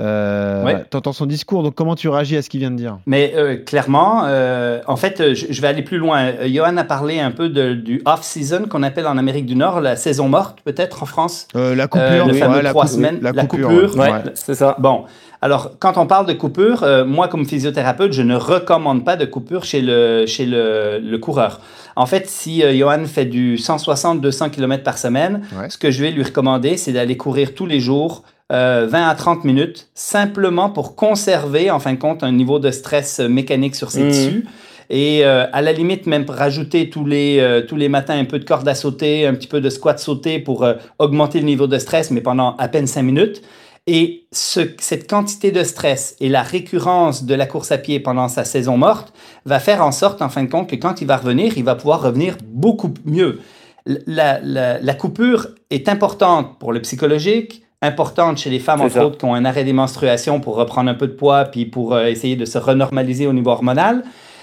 Euh, 0.00 0.64
Ouais. 0.64 0.84
T'entends 0.90 1.12
son 1.12 1.26
discours, 1.26 1.62
donc 1.62 1.74
comment 1.74 1.94
tu 1.94 2.08
réagis 2.08 2.36
à 2.36 2.42
ce 2.42 2.48
qu'il 2.50 2.58
vient 2.60 2.70
de 2.70 2.76
dire? 2.76 2.98
Mais 3.06 3.32
euh, 3.36 3.56
clairement, 3.56 4.22
euh, 4.26 4.80
en 4.88 4.96
fait, 4.96 5.20
euh, 5.20 5.34
je, 5.34 5.46
je 5.50 5.60
vais 5.62 5.68
aller 5.68 5.82
plus 5.82 5.98
loin. 5.98 6.32
Johan 6.46 6.76
a 6.76 6.84
parlé 6.84 7.20
un 7.20 7.30
peu 7.30 7.48
de- 7.48 7.74
du 7.74 8.02
off-season 8.04 8.64
qu'on 8.68 8.82
appelle 8.82 9.06
en 9.06 9.18
Amérique 9.18 9.46
du 9.46 9.54
Nord 9.54 9.80
la 9.80 9.94
saison 9.96 10.28
morte, 10.28 10.58
peut-être 10.64 11.02
en 11.02 11.06
France. 11.06 11.46
Euh, 11.54 11.74
La 11.76 11.86
coupure, 11.86 12.06
Euh, 12.08 12.24
le 12.26 12.32
ouais, 12.32 12.62
la 12.62 12.70
trois 12.70 12.86
semaines, 12.88 13.18
la 13.22 13.30
la 13.32 13.44
coupure, 13.46 13.68
coupure. 13.68 13.96
ouais. 13.96 14.10
Ouais, 14.10 14.22
c'est 14.34 14.54
ça. 14.54 14.74
Bon, 14.80 15.04
alors 15.40 15.72
quand 15.78 15.96
on 15.96 16.06
parle 16.06 16.26
de 16.26 16.32
coupure, 16.32 16.82
euh, 16.82 17.04
moi 17.04 17.28
comme 17.28 17.44
physiothérapeute, 17.46 18.12
je 18.12 18.22
ne 18.22 18.34
recommande 18.34 19.04
pas 19.04 19.14
de 19.16 19.26
coupure 19.26 19.64
chez 19.64 19.80
le, 19.80 20.24
chez 20.26 20.46
le, 20.46 20.98
le 20.98 21.18
coureur. 21.18 21.60
En 21.96 22.06
fait, 22.06 22.28
si 22.28 22.64
euh, 22.64 22.74
Johan 22.76 23.04
fait 23.06 23.26
du 23.26 23.56
160-200 23.56 24.50
km 24.50 24.82
par 24.82 24.98
semaine, 24.98 25.42
Ouais. 25.56 25.70
ce 25.70 25.78
que 25.78 25.92
je 25.92 26.02
vais 26.02 26.10
lui 26.10 26.24
recommander, 26.24 26.76
c'est 26.76 26.92
d'aller 26.92 27.16
courir 27.16 27.54
tous 27.54 27.66
les 27.66 27.78
jours 27.78 28.24
euh, 28.52 28.86
20 28.88 29.08
à 29.08 29.14
30 29.14 29.44
minutes, 29.44 29.88
simplement 29.94 30.68
pour 30.70 30.96
conserver, 30.96 31.70
en 31.70 31.78
fin 31.78 31.92
de 31.94 31.98
compte, 31.98 32.22
un 32.22 32.32
niveau 32.32 32.58
de 32.58 32.70
stress 32.70 33.20
euh, 33.20 33.28
mécanique 33.28 33.74
sur 33.74 33.90
ses 33.90 34.02
Mhm. 34.04 34.10
tissus. 34.10 34.46
Et 34.90 35.24
euh, 35.24 35.46
à 35.52 35.62
la 35.62 35.72
limite, 35.72 36.06
même 36.06 36.26
rajouter 36.28 36.90
tous 36.90 37.06
les, 37.06 37.38
euh, 37.40 37.62
tous 37.66 37.76
les 37.76 37.88
matins 37.88 38.18
un 38.18 38.26
peu 38.26 38.38
de 38.38 38.44
corde 38.44 38.68
à 38.68 38.74
sauter, 38.74 39.26
un 39.26 39.32
petit 39.34 39.48
peu 39.48 39.62
de 39.62 39.70
squat 39.70 39.98
sauté 39.98 40.38
pour 40.40 40.62
euh, 40.62 40.74
augmenter 40.98 41.40
le 41.40 41.46
niveau 41.46 41.66
de 41.66 41.78
stress, 41.78 42.10
mais 42.10 42.20
pendant 42.20 42.54
à 42.56 42.68
peine 42.68 42.86
5 42.86 43.02
minutes. 43.02 43.40
Et 43.86 44.26
ce, 44.32 44.60
cette 44.78 45.08
quantité 45.08 45.50
de 45.52 45.62
stress 45.62 46.16
et 46.20 46.28
la 46.28 46.42
récurrence 46.42 47.24
de 47.24 47.34
la 47.34 47.46
course 47.46 47.72
à 47.72 47.78
pied 47.78 47.98
pendant 48.00 48.28
sa 48.28 48.44
saison 48.44 48.76
morte 48.76 49.12
va 49.46 49.58
faire 49.58 49.82
en 49.84 49.92
sorte, 49.92 50.20
en 50.22 50.28
fin 50.28 50.42
de 50.42 50.50
compte, 50.50 50.68
que 50.70 50.76
quand 50.76 51.00
il 51.00 51.06
va 51.06 51.16
revenir, 51.16 51.56
il 51.56 51.64
va 51.64 51.74
pouvoir 51.74 52.02
revenir 52.02 52.36
beaucoup 52.46 52.92
mieux. 53.06 53.40
La, 53.86 54.38
la- 54.42 54.78
la 54.80 54.94
coupure 54.94 55.48
est 55.70 55.88
importante 55.90 56.58
pour 56.58 56.72
le 56.72 56.80
psychologique, 56.80 57.63
importante 57.84 58.38
chez 58.38 58.50
les 58.50 58.58
femmes, 58.58 58.80
entre 58.80 58.94
ça. 58.94 59.06
autres, 59.06 59.18
qui 59.18 59.24
ont 59.24 59.34
un 59.34 59.44
arrêt 59.44 59.64
des 59.64 59.72
menstruations 59.72 60.40
pour 60.40 60.56
reprendre 60.56 60.90
un 60.90 60.94
peu 60.94 61.06
de 61.06 61.12
poids, 61.12 61.44
puis 61.44 61.66
pour 61.66 61.94
euh, 61.94 62.06
essayer 62.06 62.36
de 62.36 62.44
se 62.44 62.58
renormaliser 62.58 63.26
au 63.26 63.32
niveau 63.32 63.50
hormonal. 63.50 64.02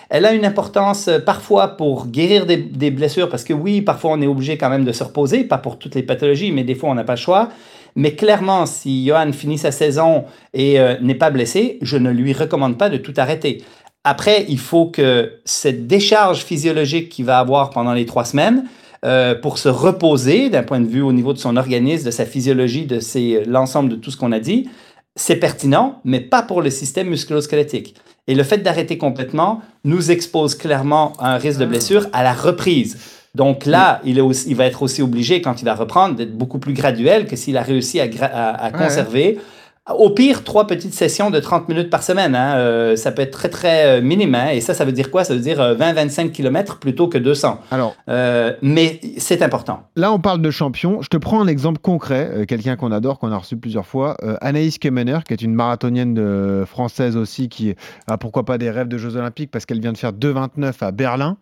Elle 0.10 0.26
a 0.26 0.34
une 0.34 0.46
importance 0.46 1.08
euh, 1.08 1.20
parfois 1.20 1.70
pour 1.70 2.08
guérir 2.08 2.46
des, 2.46 2.58
des 2.58 2.92
blessures, 2.92 3.30
parce 3.30 3.44
que 3.44 3.54
oui, 3.54 3.82
parfois 3.82 4.12
on 4.12 4.22
est 4.22 4.28
obligé 4.28 4.58
quand 4.58 4.70
même 4.70 4.86
de 4.86 4.92
se 4.92 5.04
reposer, 5.04 5.44
pas 5.44 5.58
pour 5.58 5.78
toutes 5.78 5.96
les 5.96 6.04
pathologies, 6.04 6.52
mais 6.52 6.64
des 6.64 6.76
fois 6.76 6.90
on 6.90 6.96
n'a 6.96 7.04
pas 7.04 7.14
le 7.14 7.20
choix. 7.20 7.50
Mais 7.96 8.16
clairement, 8.16 8.66
si 8.66 9.06
Johan 9.06 9.34
finit 9.34 9.58
sa 9.58 9.72
saison 9.72 10.26
et 10.54 10.80
euh, 10.80 10.96
n'est 11.02 11.16
pas 11.16 11.30
blessé, 11.30 11.78
je 11.82 11.98
ne 11.98 12.10
lui 12.10 12.34
recommande 12.34 12.78
pas 12.78 12.90
de 12.90 12.98
tout 12.98 13.14
arrêter. 13.18 13.64
Après, 14.04 14.46
il 14.50 14.60
faut 14.60 14.88
que 14.88 15.34
cette 15.46 15.88
décharge 15.88 16.44
physiologique 16.44 17.10
qu'il 17.10 17.26
va 17.26 17.38
avoir 17.40 17.70
pendant 17.70 17.94
les 17.94 18.06
trois 18.06 18.26
semaines, 18.26 18.66
euh, 19.04 19.34
pour 19.36 19.58
se 19.58 19.70
reposer 19.70 20.50
d'un 20.50 20.64
point 20.64 20.80
de 20.80 20.86
vue 20.88 21.02
au 21.02 21.12
niveau 21.12 21.34
de 21.34 21.38
son 21.40 21.58
organisme, 21.58 22.06
de 22.06 22.12
sa 22.12 22.26
physiologie, 22.26 22.86
de 22.86 23.00
ses- 23.00 23.44
l'ensemble 23.46 23.90
de 23.90 23.96
tout 23.96 24.12
ce 24.12 24.18
qu'on 24.18 24.32
a 24.32 24.40
dit, 24.40 24.70
c'est 25.16 25.36
pertinent, 25.38 26.00
mais 26.06 26.20
pas 26.20 26.42
pour 26.44 26.62
le 26.62 26.70
système 26.70 27.08
musculo-squelettique. 27.10 27.96
Et 28.28 28.36
le 28.36 28.44
fait 28.44 28.60
d'arrêter 28.60 28.98
complètement 28.98 29.62
nous 29.84 30.12
expose 30.12 30.56
clairement 30.56 31.14
à 31.20 31.34
un 31.34 31.38
risque 31.38 31.60
de 31.60 31.66
blessure 31.66 32.08
à 32.14 32.24
la 32.24 32.34
reprise. 32.34 32.98
Donc 33.34 33.66
là, 33.66 34.02
il, 34.06 34.18
est 34.18 34.22
aussi- 34.22 34.50
il 34.50 34.56
va 34.56 34.66
être 34.66 34.84
aussi 34.84 35.02
obligé, 35.02 35.42
quand 35.42 35.62
il 35.62 35.66
va 35.66 35.74
reprendre, 35.74 36.16
d'être 36.16 36.38
beaucoup 36.38 36.60
plus 36.60 36.74
graduel 36.74 37.26
que 37.26 37.36
s'il 37.36 37.58
a 37.58 37.62
réussi 37.64 38.00
à, 38.00 38.08
gra- 38.08 38.30
à- 38.32 38.50
à 38.52 38.72
Ouais. 38.72 38.78
conserver. 38.78 39.40
Au 39.90 40.12
pire, 40.12 40.44
trois 40.44 40.68
petites 40.68 40.94
sessions 40.94 41.32
de 41.32 41.40
30 41.40 41.68
minutes 41.68 41.90
par 41.90 42.04
semaine. 42.04 42.36
hein, 42.36 42.56
euh, 42.58 42.96
ça 42.96 43.12
peut 43.12 43.24
être 43.24 43.32
très, 43.32 43.50
très 43.50 43.98
euh, 43.98 44.02
minime. 44.02 44.36
hein, 44.36 44.50
et 44.50 44.62
ça, 44.62 44.76
ça 44.76 44.86
veut 44.86 44.92
dire 44.92 45.10
quoi? 45.10 45.24
Ça 45.24 45.34
veut 45.34 45.40
dire 45.40 45.60
euh, 45.60 45.74
20-25 45.76 46.30
km 46.32 46.78
plutôt 46.78 47.08
que 47.08 47.18
200. 47.18 47.60
Alors, 47.72 47.96
Euh, 48.08 48.54
mais 48.62 49.00
c'est 49.18 49.42
important. 49.42 49.88
Là, 49.96 50.14
on 50.14 50.20
parle 50.20 50.40
de 50.44 50.52
champion. 50.52 51.02
Je 51.02 51.08
te 51.10 51.18
prends 51.18 51.42
un 51.42 51.48
exemple 51.48 51.80
concret, 51.82 52.30
euh, 52.32 52.46
quelqu'un 52.46 52.76
qu'on 52.76 52.92
adore, 52.92 53.18
qu'on 53.18 53.32
a 53.32 53.38
reçu 53.38 53.58
plusieurs 53.58 53.88
fois, 53.88 54.18
euh, 54.22 54.36
Anaïs 54.40 54.78
Kemener, 54.78 55.18
qui 55.28 55.34
est 55.34 55.42
une 55.42 55.56
marathonienne 55.56 56.14
de- 56.14 56.64
française 56.68 57.18
aussi, 57.18 57.50
qui 57.50 57.74
a 58.08 58.18
pourquoi 58.20 58.46
pas 58.46 58.60
des 58.60 58.70
rêves 58.70 58.88
de 58.88 59.00
Jeux 59.00 59.16
Olympiques 59.16 59.50
parce 59.50 59.66
qu'elle 59.66 59.82
vient 59.82 59.94
de 59.94 59.98
faire 59.98 60.14
2,29 60.14 60.84
à 60.84 60.92
Berlin. 60.92 61.38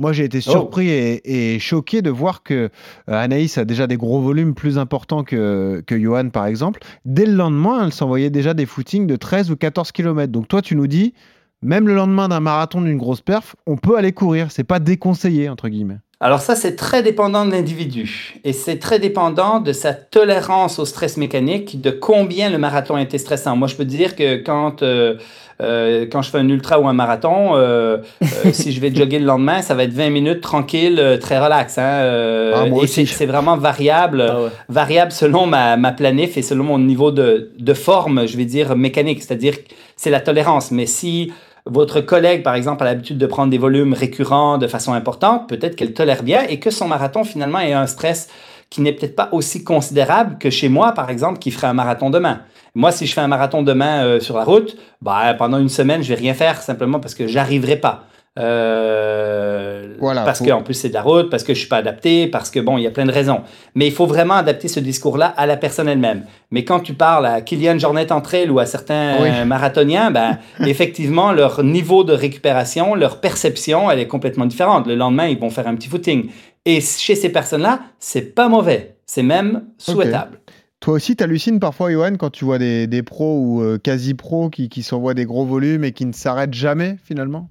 Moi, 0.00 0.12
j'ai 0.12 0.24
été 0.24 0.40
surpris 0.40 0.88
et, 0.88 1.54
et 1.54 1.58
choqué 1.58 2.02
de 2.02 2.10
voir 2.10 2.44
que 2.44 2.54
euh, 2.54 2.68
Anaïs 3.08 3.58
a 3.58 3.64
déjà 3.64 3.88
des 3.88 3.96
gros 3.96 4.20
volumes 4.20 4.54
plus 4.54 4.78
importants 4.78 5.24
que, 5.24 5.82
que 5.86 5.98
Johan, 5.98 6.30
par 6.30 6.46
exemple. 6.46 6.80
Dès 7.04 7.26
le 7.26 7.32
lendemain, 7.34 7.84
elle 7.84 7.92
s'envoyait 7.92 8.30
déjà 8.30 8.54
des 8.54 8.64
footings 8.64 9.08
de 9.08 9.16
13 9.16 9.50
ou 9.50 9.56
14 9.56 9.90
km. 9.90 10.30
Donc, 10.30 10.46
toi, 10.46 10.62
tu 10.62 10.76
nous 10.76 10.86
dis, 10.86 11.14
même 11.62 11.88
le 11.88 11.94
lendemain 11.94 12.28
d'un 12.28 12.38
marathon 12.38 12.80
d'une 12.80 12.96
grosse 12.96 13.22
perf, 13.22 13.56
on 13.66 13.76
peut 13.76 13.96
aller 13.96 14.12
courir. 14.12 14.52
C'est 14.52 14.62
pas 14.64 14.78
déconseillé, 14.78 15.48
entre 15.48 15.68
guillemets. 15.68 15.98
Alors 16.20 16.40
ça, 16.40 16.56
c'est 16.56 16.74
très 16.74 17.04
dépendant 17.04 17.44
de 17.46 17.52
l'individu. 17.52 18.34
Et 18.42 18.52
c'est 18.52 18.78
très 18.80 18.98
dépendant 18.98 19.60
de 19.60 19.72
sa 19.72 19.92
tolérance 19.94 20.80
au 20.80 20.84
stress 20.84 21.16
mécanique, 21.16 21.80
de 21.80 21.92
combien 21.92 22.50
le 22.50 22.58
marathon 22.58 22.96
a 22.96 23.02
été 23.02 23.18
stressant. 23.18 23.54
Moi, 23.54 23.68
je 23.68 23.76
peux 23.76 23.84
te 23.84 23.90
dire 23.90 24.16
que 24.16 24.38
quand, 24.42 24.82
euh, 24.82 25.14
euh, 25.62 26.06
quand 26.10 26.22
je 26.22 26.30
fais 26.30 26.38
un 26.38 26.48
ultra 26.48 26.80
ou 26.80 26.88
un 26.88 26.92
marathon, 26.92 27.54
euh, 27.54 27.98
euh, 28.24 28.26
si 28.52 28.72
je 28.72 28.80
vais 28.80 28.92
jogger 28.92 29.20
le 29.20 29.26
lendemain, 29.26 29.62
ça 29.62 29.76
va 29.76 29.84
être 29.84 29.92
20 29.92 30.10
minutes 30.10 30.40
tranquille, 30.40 30.98
euh, 30.98 31.18
très 31.18 31.38
relax. 31.38 31.78
Hein, 31.78 31.82
euh, 31.84 32.52
Ah, 32.56 32.66
moi 32.66 32.80
et 32.80 32.82
aussi. 32.82 33.06
c'est 33.06 33.26
vraiment 33.26 33.56
variable, 33.56 34.26
Ah 34.28 34.42
ouais. 34.42 34.48
variable 34.68 35.12
selon 35.12 35.46
ma, 35.46 35.76
ma 35.76 35.92
planif 35.92 36.36
et 36.36 36.42
selon 36.42 36.64
mon 36.64 36.80
niveau 36.80 37.12
de, 37.12 37.52
de 37.56 37.74
forme, 37.74 38.26
je 38.26 38.36
vais 38.36 38.44
dire, 38.44 38.74
mécanique. 38.74 39.22
C'est-à-dire 39.22 39.54
c'est 39.94 40.10
la 40.10 40.20
tolérance. 40.20 40.72
Mais 40.72 40.86
si 40.86 41.32
votre 41.68 42.00
collègue, 42.00 42.42
par 42.42 42.54
exemple, 42.54 42.82
a 42.82 42.86
l'habitude 42.86 43.18
de 43.18 43.26
prendre 43.26 43.50
des 43.50 43.58
volumes 43.58 43.92
récurrents 43.92 44.58
de 44.58 44.66
façon 44.66 44.94
importante, 44.94 45.48
peut-être 45.48 45.76
qu'elle 45.76 45.92
tolère 45.92 46.22
bien 46.22 46.42
et 46.48 46.58
que 46.58 46.70
son 46.70 46.88
marathon, 46.88 47.24
finalement, 47.24 47.60
ait 47.60 47.74
un 47.74 47.86
stress 47.86 48.28
qui 48.70 48.80
n'est 48.80 48.92
peut-être 48.92 49.16
pas 49.16 49.28
aussi 49.32 49.64
considérable 49.64 50.38
que 50.38 50.50
chez 50.50 50.68
moi, 50.68 50.92
par 50.92 51.10
exemple, 51.10 51.38
qui 51.38 51.50
ferait 51.50 51.66
un 51.66 51.74
marathon 51.74 52.10
demain. 52.10 52.40
Moi, 52.74 52.90
si 52.90 53.06
je 53.06 53.12
fais 53.12 53.20
un 53.20 53.28
marathon 53.28 53.62
demain 53.62 54.04
euh, 54.04 54.20
sur 54.20 54.36
la 54.36 54.44
route, 54.44 54.76
bah, 55.02 55.34
pendant 55.34 55.58
une 55.58 55.68
semaine, 55.68 56.02
je 56.02 56.08
vais 56.08 56.14
rien 56.14 56.34
faire 56.34 56.60
simplement 56.62 57.00
parce 57.00 57.14
que 57.14 57.26
j'arriverai 57.26 57.76
pas. 57.76 58.04
Euh, 58.38 59.94
Voilà, 59.98 60.24
parce 60.24 60.38
faut- 60.38 60.44
qu'en 60.44 60.62
plus 60.62 60.74
c'est 60.74 60.88
de 60.88 60.94
la 60.94 61.02
route, 61.02 61.30
parce 61.30 61.42
que 61.44 61.54
je 61.54 61.58
suis 61.58 61.68
pas 61.68 61.78
adapté, 61.78 62.26
parce 62.28 62.50
que 62.50 62.60
bon, 62.60 62.78
il 62.78 62.84
y 62.84 62.86
a 62.86 62.90
plein 62.90 63.06
de 63.06 63.12
raisons. 63.12 63.40
Mais 63.74 63.86
il 63.86 63.92
faut 63.92 64.06
vraiment 64.06 64.34
adapter 64.34 64.68
ce 64.68 64.80
discours-là 64.80 65.26
à 65.36 65.46
la 65.46 65.56
personne 65.56 65.88
elle-même. 65.88 66.24
Mais 66.50 66.64
quand 66.64 66.80
tu 66.80 66.94
parles 66.94 67.26
à 67.26 67.40
Kylian 67.40 67.78
Jornet 67.78 68.10
entre 68.12 68.34
elles 68.34 68.50
ou 68.50 68.58
à 68.58 68.66
certains 68.66 69.16
Oui. 69.22 69.28
marathoniens, 69.46 70.10
ben, 70.10 70.38
effectivement, 70.66 71.32
leur 71.32 71.62
niveau 71.64 72.04
de 72.04 72.12
récupération, 72.12 72.94
leur 72.94 73.20
perception, 73.20 73.90
elle 73.90 73.98
est 73.98 74.06
complètement 74.06 74.46
différente. 74.46 74.86
Le 74.86 74.94
lendemain, 74.94 75.26
ils 75.26 75.38
vont 75.38 75.50
faire 75.50 75.66
un 75.66 75.74
petit 75.74 75.88
footing. 75.88 76.30
Et 76.64 76.80
chez 76.80 77.14
ces 77.14 77.30
personnes-là, 77.30 77.80
c'est 77.98 78.34
pas 78.34 78.48
mauvais. 78.48 78.96
C'est 79.06 79.22
même 79.22 79.64
souhaitable. 79.78 80.38
Toi 80.80 80.94
aussi, 80.94 81.16
tu 81.16 81.24
hallucines 81.24 81.58
parfois, 81.58 81.90
Johan, 81.90 82.12
quand 82.18 82.30
tu 82.30 82.44
vois 82.44 82.58
des, 82.58 82.86
des 82.86 83.02
pros 83.02 83.40
ou 83.40 83.62
euh, 83.62 83.78
quasi-pros 83.78 84.48
qui, 84.48 84.68
qui 84.68 84.82
s'envoient 84.84 85.14
des 85.14 85.24
gros 85.24 85.44
volumes 85.44 85.82
et 85.82 85.90
qui 85.92 86.06
ne 86.06 86.12
s'arrêtent 86.12 86.54
jamais, 86.54 86.96
finalement? 87.02 87.48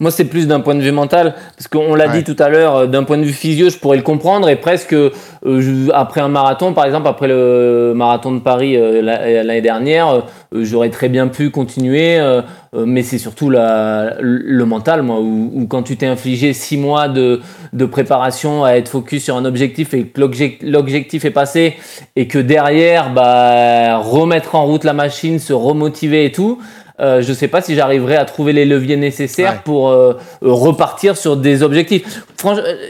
Moi, 0.00 0.10
c'est 0.10 0.24
plus 0.24 0.48
d'un 0.48 0.58
point 0.60 0.74
de 0.74 0.80
vue 0.80 0.90
mental, 0.90 1.34
parce 1.56 1.68
qu'on 1.68 1.94
l'a 1.94 2.08
Ouais. 2.08 2.22
dit 2.22 2.24
tout 2.24 2.42
à 2.42 2.48
l'heure, 2.48 2.74
euh, 2.76 2.86
d'un 2.86 3.04
point 3.04 3.16
de 3.16 3.22
vue 3.22 3.32
physio, 3.32 3.68
je 3.70 3.78
pourrais 3.78 3.96
le 3.96 4.02
comprendre, 4.02 4.48
et 4.48 4.56
presque 4.56 4.92
euh, 4.92 5.10
je- 5.44 5.90
après 5.92 6.20
un 6.20 6.26
marathon, 6.28 6.72
par 6.72 6.84
exemple, 6.84 7.06
après 7.06 7.28
le 7.28 7.92
marathon 7.94 8.32
de 8.32 8.40
Paris 8.40 8.76
euh, 8.76 9.00
la- 9.02 9.44
l'année 9.44 9.60
dernière, 9.60 10.08
euh, 10.10 10.20
j'aurais 10.64 10.90
très 10.90 11.08
bien 11.08 11.28
pu 11.28 11.50
continuer, 11.50 12.18
euh, 12.18 12.42
euh, 12.74 12.84
mais 12.86 13.02
c'est 13.02 13.18
surtout 13.18 13.50
la, 13.50 14.14
le 14.20 14.64
mental, 14.64 15.02
moi, 15.02 15.20
où, 15.20 15.52
où 15.54 15.66
quand 15.68 15.82
tu 15.84 15.96
t'es 15.96 16.06
infligé 16.06 16.54
six 16.54 16.76
mois 16.76 17.06
de, 17.08 17.40
de 17.72 17.84
préparation 17.84 18.64
à 18.64 18.72
être 18.72 18.88
focus 18.88 19.22
sur 19.22 19.36
un 19.36 19.44
objectif 19.44 19.94
et 19.94 20.06
que 20.08 20.20
l'objec- 20.20 20.58
l'objectif 20.62 21.24
est 21.24 21.30
passé, 21.30 21.76
et 22.16 22.26
que 22.26 22.38
derrière, 22.40 23.12
bah, 23.12 23.98
remettre 23.98 24.56
en 24.56 24.64
route 24.66 24.82
la 24.82 24.92
machine, 24.94 25.38
se 25.38 25.52
remotiver 25.52 26.24
et 26.24 26.32
tout, 26.32 26.58
euh, 27.00 27.22
je 27.22 27.32
sais 27.32 27.48
pas 27.48 27.60
si 27.60 27.74
j'arriverai 27.74 28.14
à 28.14 28.24
trouver 28.24 28.52
les 28.52 28.64
leviers 28.64 28.96
nécessaires 28.96 29.64
pour 29.64 29.88
euh, 29.88 30.12
euh, 30.44 30.52
repartir 30.52 31.16
sur 31.16 31.36
des 31.36 31.64
objectifs. 31.64 32.24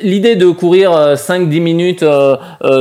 L'idée 0.02 0.36
de 0.36 0.50
courir 0.50 0.90
5-10 1.14 1.60
minutes 1.60 2.04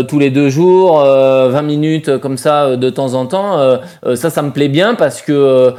tous 0.07 0.19
les 0.19 0.31
deux 0.31 0.49
jours, 0.49 0.97
20 1.03 1.62
minutes 1.62 2.17
comme 2.17 2.36
ça 2.36 2.75
de 2.75 2.89
temps 2.89 3.13
en 3.13 3.27
temps, 3.27 3.77
ça, 4.15 4.31
ça 4.31 4.41
me 4.41 4.49
plaît 4.49 4.69
bien 4.69 4.95
parce 4.95 5.21
que 5.21 5.71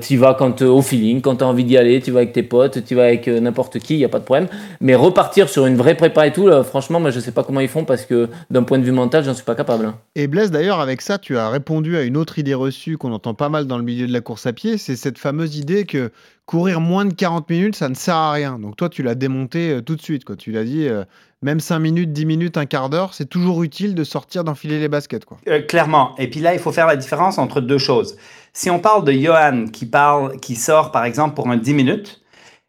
tu 0.00 0.16
vas 0.16 0.34
quand 0.34 0.62
au 0.62 0.82
feeling, 0.82 1.20
quand 1.20 1.36
tu 1.36 1.44
as 1.44 1.46
envie 1.46 1.62
d'y 1.62 1.76
aller, 1.76 2.00
tu 2.00 2.10
vas 2.10 2.18
avec 2.18 2.32
tes 2.32 2.42
potes, 2.42 2.84
tu 2.84 2.96
vas 2.96 3.04
avec 3.04 3.28
n'importe 3.28 3.78
qui, 3.78 3.94
il 3.94 3.98
n'y 3.98 4.04
a 4.04 4.08
pas 4.08 4.18
de 4.18 4.24
problème. 4.24 4.48
Mais 4.80 4.96
repartir 4.96 5.48
sur 5.48 5.66
une 5.66 5.76
vraie 5.76 5.94
prépa 5.94 6.26
et 6.26 6.32
tout, 6.32 6.50
franchement, 6.64 6.98
moi, 6.98 7.10
je 7.10 7.20
sais 7.20 7.30
pas 7.30 7.44
comment 7.44 7.60
ils 7.60 7.68
font 7.68 7.84
parce 7.84 8.04
que 8.04 8.28
d'un 8.50 8.64
point 8.64 8.80
de 8.80 8.84
vue 8.84 8.90
mental, 8.90 9.22
j'en 9.22 9.34
suis 9.34 9.44
pas 9.44 9.54
capable. 9.54 9.84
Hein. 9.84 9.94
Et 10.16 10.26
Blaise, 10.26 10.50
d'ailleurs, 10.50 10.80
avec 10.80 11.00
ça, 11.00 11.18
tu 11.18 11.38
as 11.38 11.48
répondu 11.48 11.96
à 11.96 12.02
une 12.02 12.16
autre 12.16 12.40
idée 12.40 12.54
reçue 12.54 12.98
qu'on 12.98 13.12
entend 13.12 13.34
pas 13.34 13.48
mal 13.48 13.68
dans 13.68 13.78
le 13.78 13.84
milieu 13.84 14.08
de 14.08 14.12
la 14.12 14.20
course 14.20 14.46
à 14.46 14.52
pied, 14.52 14.78
c'est 14.78 14.89
cette 14.96 15.18
fameuse 15.18 15.56
idée 15.56 15.84
que 15.84 16.10
courir 16.46 16.80
moins 16.80 17.04
de 17.04 17.14
40 17.14 17.48
minutes, 17.48 17.76
ça 17.76 17.88
ne 17.88 17.94
sert 17.94 18.16
à 18.16 18.32
rien. 18.32 18.58
Donc 18.58 18.76
toi, 18.76 18.88
tu 18.88 19.02
l'as 19.02 19.14
démonté 19.14 19.70
euh, 19.70 19.80
tout 19.82 19.94
de 19.94 20.02
suite. 20.02 20.24
Quoi. 20.24 20.36
Tu 20.36 20.50
l'as 20.50 20.64
dit, 20.64 20.88
euh, 20.88 21.04
même 21.42 21.60
5 21.60 21.78
minutes, 21.78 22.12
10 22.12 22.26
minutes, 22.26 22.56
un 22.56 22.66
quart 22.66 22.90
d'heure, 22.90 23.14
c'est 23.14 23.28
toujours 23.28 23.62
utile 23.62 23.94
de 23.94 24.02
sortir, 24.02 24.42
d'enfiler 24.42 24.80
les 24.80 24.88
baskets. 24.88 25.24
Quoi. 25.24 25.38
Euh, 25.48 25.62
clairement. 25.62 26.14
Et 26.18 26.28
puis 26.28 26.40
là, 26.40 26.52
il 26.52 26.58
faut 26.58 26.72
faire 26.72 26.86
la 26.86 26.96
différence 26.96 27.38
entre 27.38 27.60
deux 27.60 27.78
choses. 27.78 28.16
Si 28.52 28.68
on 28.68 28.80
parle 28.80 29.04
de 29.04 29.12
Johan 29.12 29.66
qui, 29.72 29.86
parle, 29.86 30.38
qui 30.40 30.56
sort, 30.56 30.90
par 30.90 31.04
exemple, 31.04 31.34
pour 31.36 31.48
un 31.48 31.56
10 31.56 31.72
minutes, 31.72 32.20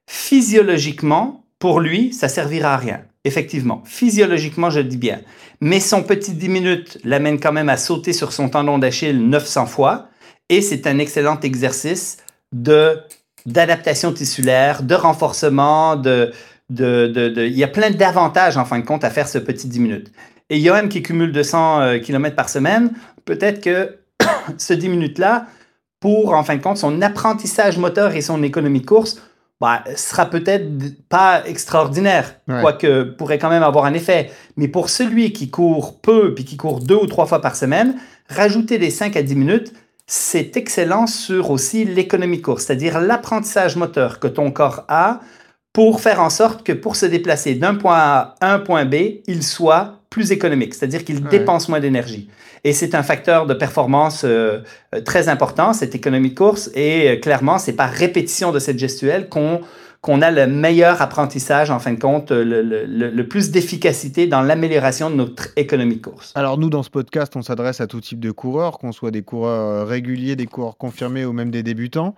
physiologiquement, 0.08 1.44
pour 1.58 1.80
lui, 1.80 2.14
ça 2.14 2.30
servira 2.30 2.76
à 2.76 2.78
rien. 2.78 3.02
Effectivement, 3.24 3.82
physiologiquement, 3.86 4.70
je 4.70 4.80
le 4.80 4.86
dis 4.86 4.98
bien. 4.98 5.22
Mais 5.60 5.80
son 5.80 6.04
petit 6.04 6.34
10 6.34 6.50
minutes 6.50 6.98
l'amène 7.04 7.40
quand 7.40 7.52
même 7.52 7.70
à 7.70 7.78
sauter 7.78 8.14
sur 8.14 8.32
son 8.32 8.50
tendon 8.50 8.80
d'Achille 8.80 9.28
900 9.28 9.68
fois. 9.68 10.08
Et 10.52 10.62
c'est 10.62 10.86
un 10.86 11.00
excellent 11.00 11.40
exercice 11.40 12.18
de 12.52 13.00
d'adaptation 13.48 14.12
tissulaire, 14.12 14.84
de 14.84 14.94
renforcement, 14.94 15.96
de, 15.96 16.32
de, 16.70 17.08
de, 17.08 17.46
il 17.48 17.58
y 17.58 17.64
a 17.64 17.68
plein 17.68 17.90
d'avantages 17.90 18.56
en 18.58 18.66
fin 18.66 18.78
de 18.78 18.86
compte 18.86 19.04
à 19.04 19.10
faire 19.10 19.28
ce 19.28 19.40
petit 19.40 19.68
10 19.68 19.80
minutes. 19.80 20.12
Et 20.52 20.60
Johan 20.60 20.90
qui 20.90 21.02
cumule 21.02 21.32
200 21.32 21.82
euh, 21.82 22.00
km 22.00 22.36
par 22.36 22.50
semaine, 22.50 22.92
peut-être 23.26 23.62
que 23.62 23.98
ce 24.58 24.74
10 24.74 24.90
minutes-là, 24.90 25.48
pour 26.02 26.34
en 26.34 26.44
fin 26.44 26.58
de 26.58 26.62
compte 26.62 26.78
son 26.78 27.02
apprentissage 27.02 27.78
moteur 27.80 28.14
et 28.14 28.22
son 28.22 28.44
économie 28.44 28.82
de 28.82 28.86
course, 28.86 29.22
bah, 29.62 29.84
sera 29.96 30.26
peut-être 30.26 30.66
pas 31.08 31.44
extraordinaire, 31.46 32.36
quoique 32.48 33.04
pourrait 33.04 33.38
quand 33.38 33.50
même 33.50 33.64
avoir 33.64 33.86
un 33.86 33.94
effet. 33.94 34.32
Mais 34.58 34.68
pour 34.68 34.90
celui 34.90 35.32
qui 35.34 35.50
court 35.50 36.02
peu, 36.02 36.36
puis 36.36 36.46
qui 36.46 36.58
court 36.58 36.82
deux 36.82 36.96
ou 36.96 37.06
trois 37.06 37.26
fois 37.26 37.42
par 37.42 37.56
semaine, 37.56 37.96
rajouter 38.28 38.80
des 38.80 38.90
5 38.90 39.16
à 39.16 39.24
10 39.24 39.36
minutes, 39.36 39.74
c'est 40.14 40.58
excellent 40.58 41.08
sur 41.08 41.52
aussi 41.52 41.86
l'économie 41.86 42.42
course, 42.42 42.66
c'est-à-dire 42.66 43.00
l'apprentissage 43.00 43.78
moteur 43.78 44.20
que 44.20 44.28
ton 44.28 44.52
corps 44.52 44.84
a 44.90 45.22
pour 45.72 46.02
faire 46.02 46.20
en 46.20 46.30
sorte 46.30 46.64
que 46.64 46.74
pour 46.74 46.98
se 46.98 47.06
déplacer 47.06 47.56
d'un 47.56 47.76
point 47.76 47.96
A 47.96 48.36
à 48.42 48.54
un 48.54 48.60
point 48.60 48.84
B, 48.84 48.96
il 49.26 49.42
soit 49.42 50.02
plus 50.10 50.34
économique, 50.34 50.74
c'est-à-dire 50.74 51.06
qu'il 51.06 51.24
dépense 51.24 51.70
moins 51.70 51.80
d'énergie. 51.80 52.30
Et 52.66 52.74
c'est 52.74 52.94
un 52.94 53.04
facteur 53.04 53.46
de 53.46 53.54
performance 53.54 54.26
euh, 54.26 54.60
euh, 54.94 55.00
très 55.00 55.30
important, 55.30 55.72
cette 55.72 55.96
économie 55.96 56.32
de 56.32 56.36
course. 56.36 56.70
Et 56.76 57.12
euh, 57.12 57.16
clairement, 57.16 57.58
c'est 57.58 57.72
par 57.72 57.90
répétition 57.90 58.52
de 58.52 58.60
cette 58.60 58.78
gestuelle 58.78 59.30
qu'on 59.30 59.62
qu'on 60.02 60.24
a 60.24 60.32
le 60.32 60.48
meilleur 60.48 61.00
apprentissage, 61.02 61.70
en 61.70 61.78
fin 61.78 61.94
de 61.94 62.00
compte, 62.00 62.32
le, 62.32 63.22
plus 63.24 63.52
d'efficacité 63.52 64.26
dans 64.26 64.42
l'amélioration 64.42 65.12
de 65.12 65.16
notre 65.16 65.50
économie 65.56 65.98
de 65.98 66.02
course. 66.02 66.32
Alors 66.36 66.58
nous, 66.58 66.72
dans 66.72 66.82
ce 66.82 66.90
podcast, 66.90 67.36
on 67.36 67.44
s'adresse 67.44 67.82
à 67.82 67.88
tout 67.88 68.02
type 68.02 68.20
de 68.20 68.32
coureurs, 68.32 68.80
qu'on 68.80 68.92
soit 68.92 69.12
des 69.12 69.22
coureurs 69.22 69.88
réguliers, 69.88 70.36
des 70.36 70.48
coureurs 70.48 70.78
confirmés 70.78 71.24
ou 71.24 71.34
même 71.34 71.52
des 71.52 71.62
débutants. 71.62 72.16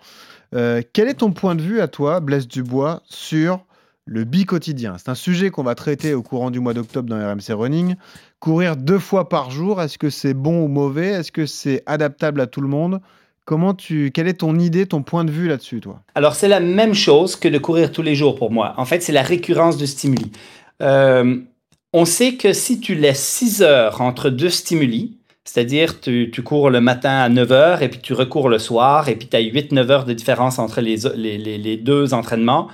Euh, 0.55 0.81
quel 0.93 1.09
est 1.09 1.15
ton 1.15 1.31
point 1.31 1.55
de 1.55 1.61
vue 1.61 1.81
à 1.81 1.89
toi, 1.89 2.21
Blaise 2.21 2.47
Dubois, 2.47 3.01
sur 3.05 3.65
le 4.05 4.23
bi-quotidien? 4.23 4.95
C'est 4.97 5.09
un 5.09 5.15
sujet 5.15 5.49
qu'on 5.49 5.63
va 5.63 5.75
traiter 5.75 6.13
au 6.13 6.23
courant 6.23 6.51
du 6.51 6.61
mois 6.61 6.73
d'octobre 6.73 7.09
dans 7.09 7.17
RMC 7.17 7.53
Running. 7.53 7.95
Courir 8.39 8.77
deux 8.77 8.99
fois 8.99 9.27
par 9.27 9.51
jour, 9.51 9.81
est-ce 9.81 9.97
que 9.97 10.09
c'est 10.09 10.33
bon 10.33 10.63
ou 10.63 10.67
mauvais? 10.69 11.07
Est-ce 11.07 11.33
que 11.33 11.45
c'est 11.45 11.83
adaptable 11.85 12.39
à 12.39 12.47
tout 12.47 12.61
le 12.61 12.69
monde? 12.69 13.01
Comment 13.45 13.73
tu, 13.73 14.11
quelle 14.11 14.27
est 14.27 14.39
ton 14.39 14.57
idée, 14.57 14.85
ton 14.85 15.03
point 15.03 15.25
de 15.25 15.31
vue 15.31 15.47
là-dessus, 15.49 15.81
toi? 15.81 16.01
Alors, 16.15 16.35
c'est 16.35 16.47
la 16.47 16.61
même 16.61 16.93
chose 16.93 17.35
que 17.35 17.49
de 17.49 17.57
courir 17.57 17.91
tous 17.91 18.01
les 18.01 18.15
jours 18.15 18.35
pour 18.35 18.51
moi. 18.51 18.73
En 18.77 18.85
fait, 18.85 19.01
c'est 19.01 19.11
la 19.11 19.21
récurrence 19.21 19.77
de 19.77 19.85
stimuli. 19.85 20.31
Euh, 20.81 21.37
on 21.91 22.05
sait 22.05 22.35
que 22.35 22.53
si 22.53 22.79
tu 22.79 22.95
laisses 22.95 23.23
6 23.23 23.61
heures 23.61 24.01
entre 24.01 24.29
deux 24.29 24.49
stimuli, 24.49 25.17
c'est-à-dire 25.43 25.99
tu, 25.99 26.31
tu 26.31 26.41
cours 26.41 26.69
le 26.69 26.79
matin 26.79 27.19
à 27.19 27.29
9 27.29 27.51
heures 27.51 27.81
et 27.81 27.89
puis 27.89 27.99
tu 27.99 28.13
recours 28.13 28.47
le 28.47 28.59
soir 28.59 29.09
et 29.09 29.15
puis 29.15 29.27
tu 29.27 29.35
as 29.35 29.41
8-9 29.41 29.91
heures 29.91 30.05
de 30.05 30.13
différence 30.13 30.57
entre 30.57 30.79
les, 30.79 30.97
les, 31.15 31.37
les 31.37 31.77
deux 31.77 32.13
entraînements, 32.13 32.69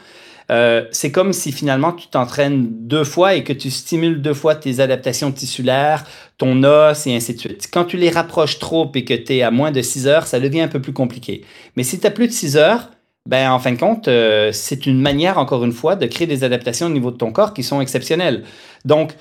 euh, 0.52 0.86
c'est 0.92 1.12
comme 1.12 1.34
si 1.34 1.52
finalement 1.52 1.92
tu 1.92 2.08
t'entraînes 2.08 2.68
deux 2.72 3.04
fois 3.04 3.36
et 3.36 3.44
que 3.44 3.54
tu 3.54 3.70
stimules 3.70 4.22
deux 4.22 4.34
fois 4.34 4.56
tes 4.56 4.80
adaptations 4.80 5.32
tissulaires, 5.32 6.06
ton 6.38 6.64
os 6.64 7.06
et 7.06 7.16
ainsi 7.16 7.36
de 7.36 7.40
suite. 7.40 7.70
Quand 7.72 7.86
tu 7.86 7.98
les 7.98 8.10
rapproches 8.10 8.58
trop 8.58 8.92
et 8.96 9.06
que 9.06 9.14
tu 9.14 9.36
es 9.36 9.42
à 9.44 9.52
moins 9.52 9.72
de 9.72 9.82
6 9.82 10.08
heures, 10.08 10.28
ça 10.28 10.40
devient 10.40 10.62
un 10.62 10.68
peu 10.68 10.82
plus 10.82 10.94
compliqué. 10.94 11.44
Mais 11.76 11.84
si 11.84 12.00
tu 12.00 12.08
as 12.08 12.12
plus 12.12 12.28
de 12.28 12.34
6 12.34 12.58
heures, 12.58 12.90
ben, 13.26 13.52
en 13.52 13.60
fin 13.60 13.74
de 13.74 13.78
compte, 13.78 14.08
euh, 14.08 14.52
c'est 14.52 14.88
une 14.88 15.00
manière, 15.00 15.38
encore 15.38 15.64
une 15.64 15.72
fois, 15.72 15.96
de 15.96 16.08
créer 16.08 16.26
des 16.26 16.44
adaptations 16.44 16.88
au 16.88 16.90
niveau 16.90 17.12
de 17.12 17.18
ton 17.18 17.32
corps 17.32 17.54
qui 17.54 17.62
sont 17.62 17.80
exceptionnelles. 17.80 18.44
Donc, 18.86 19.14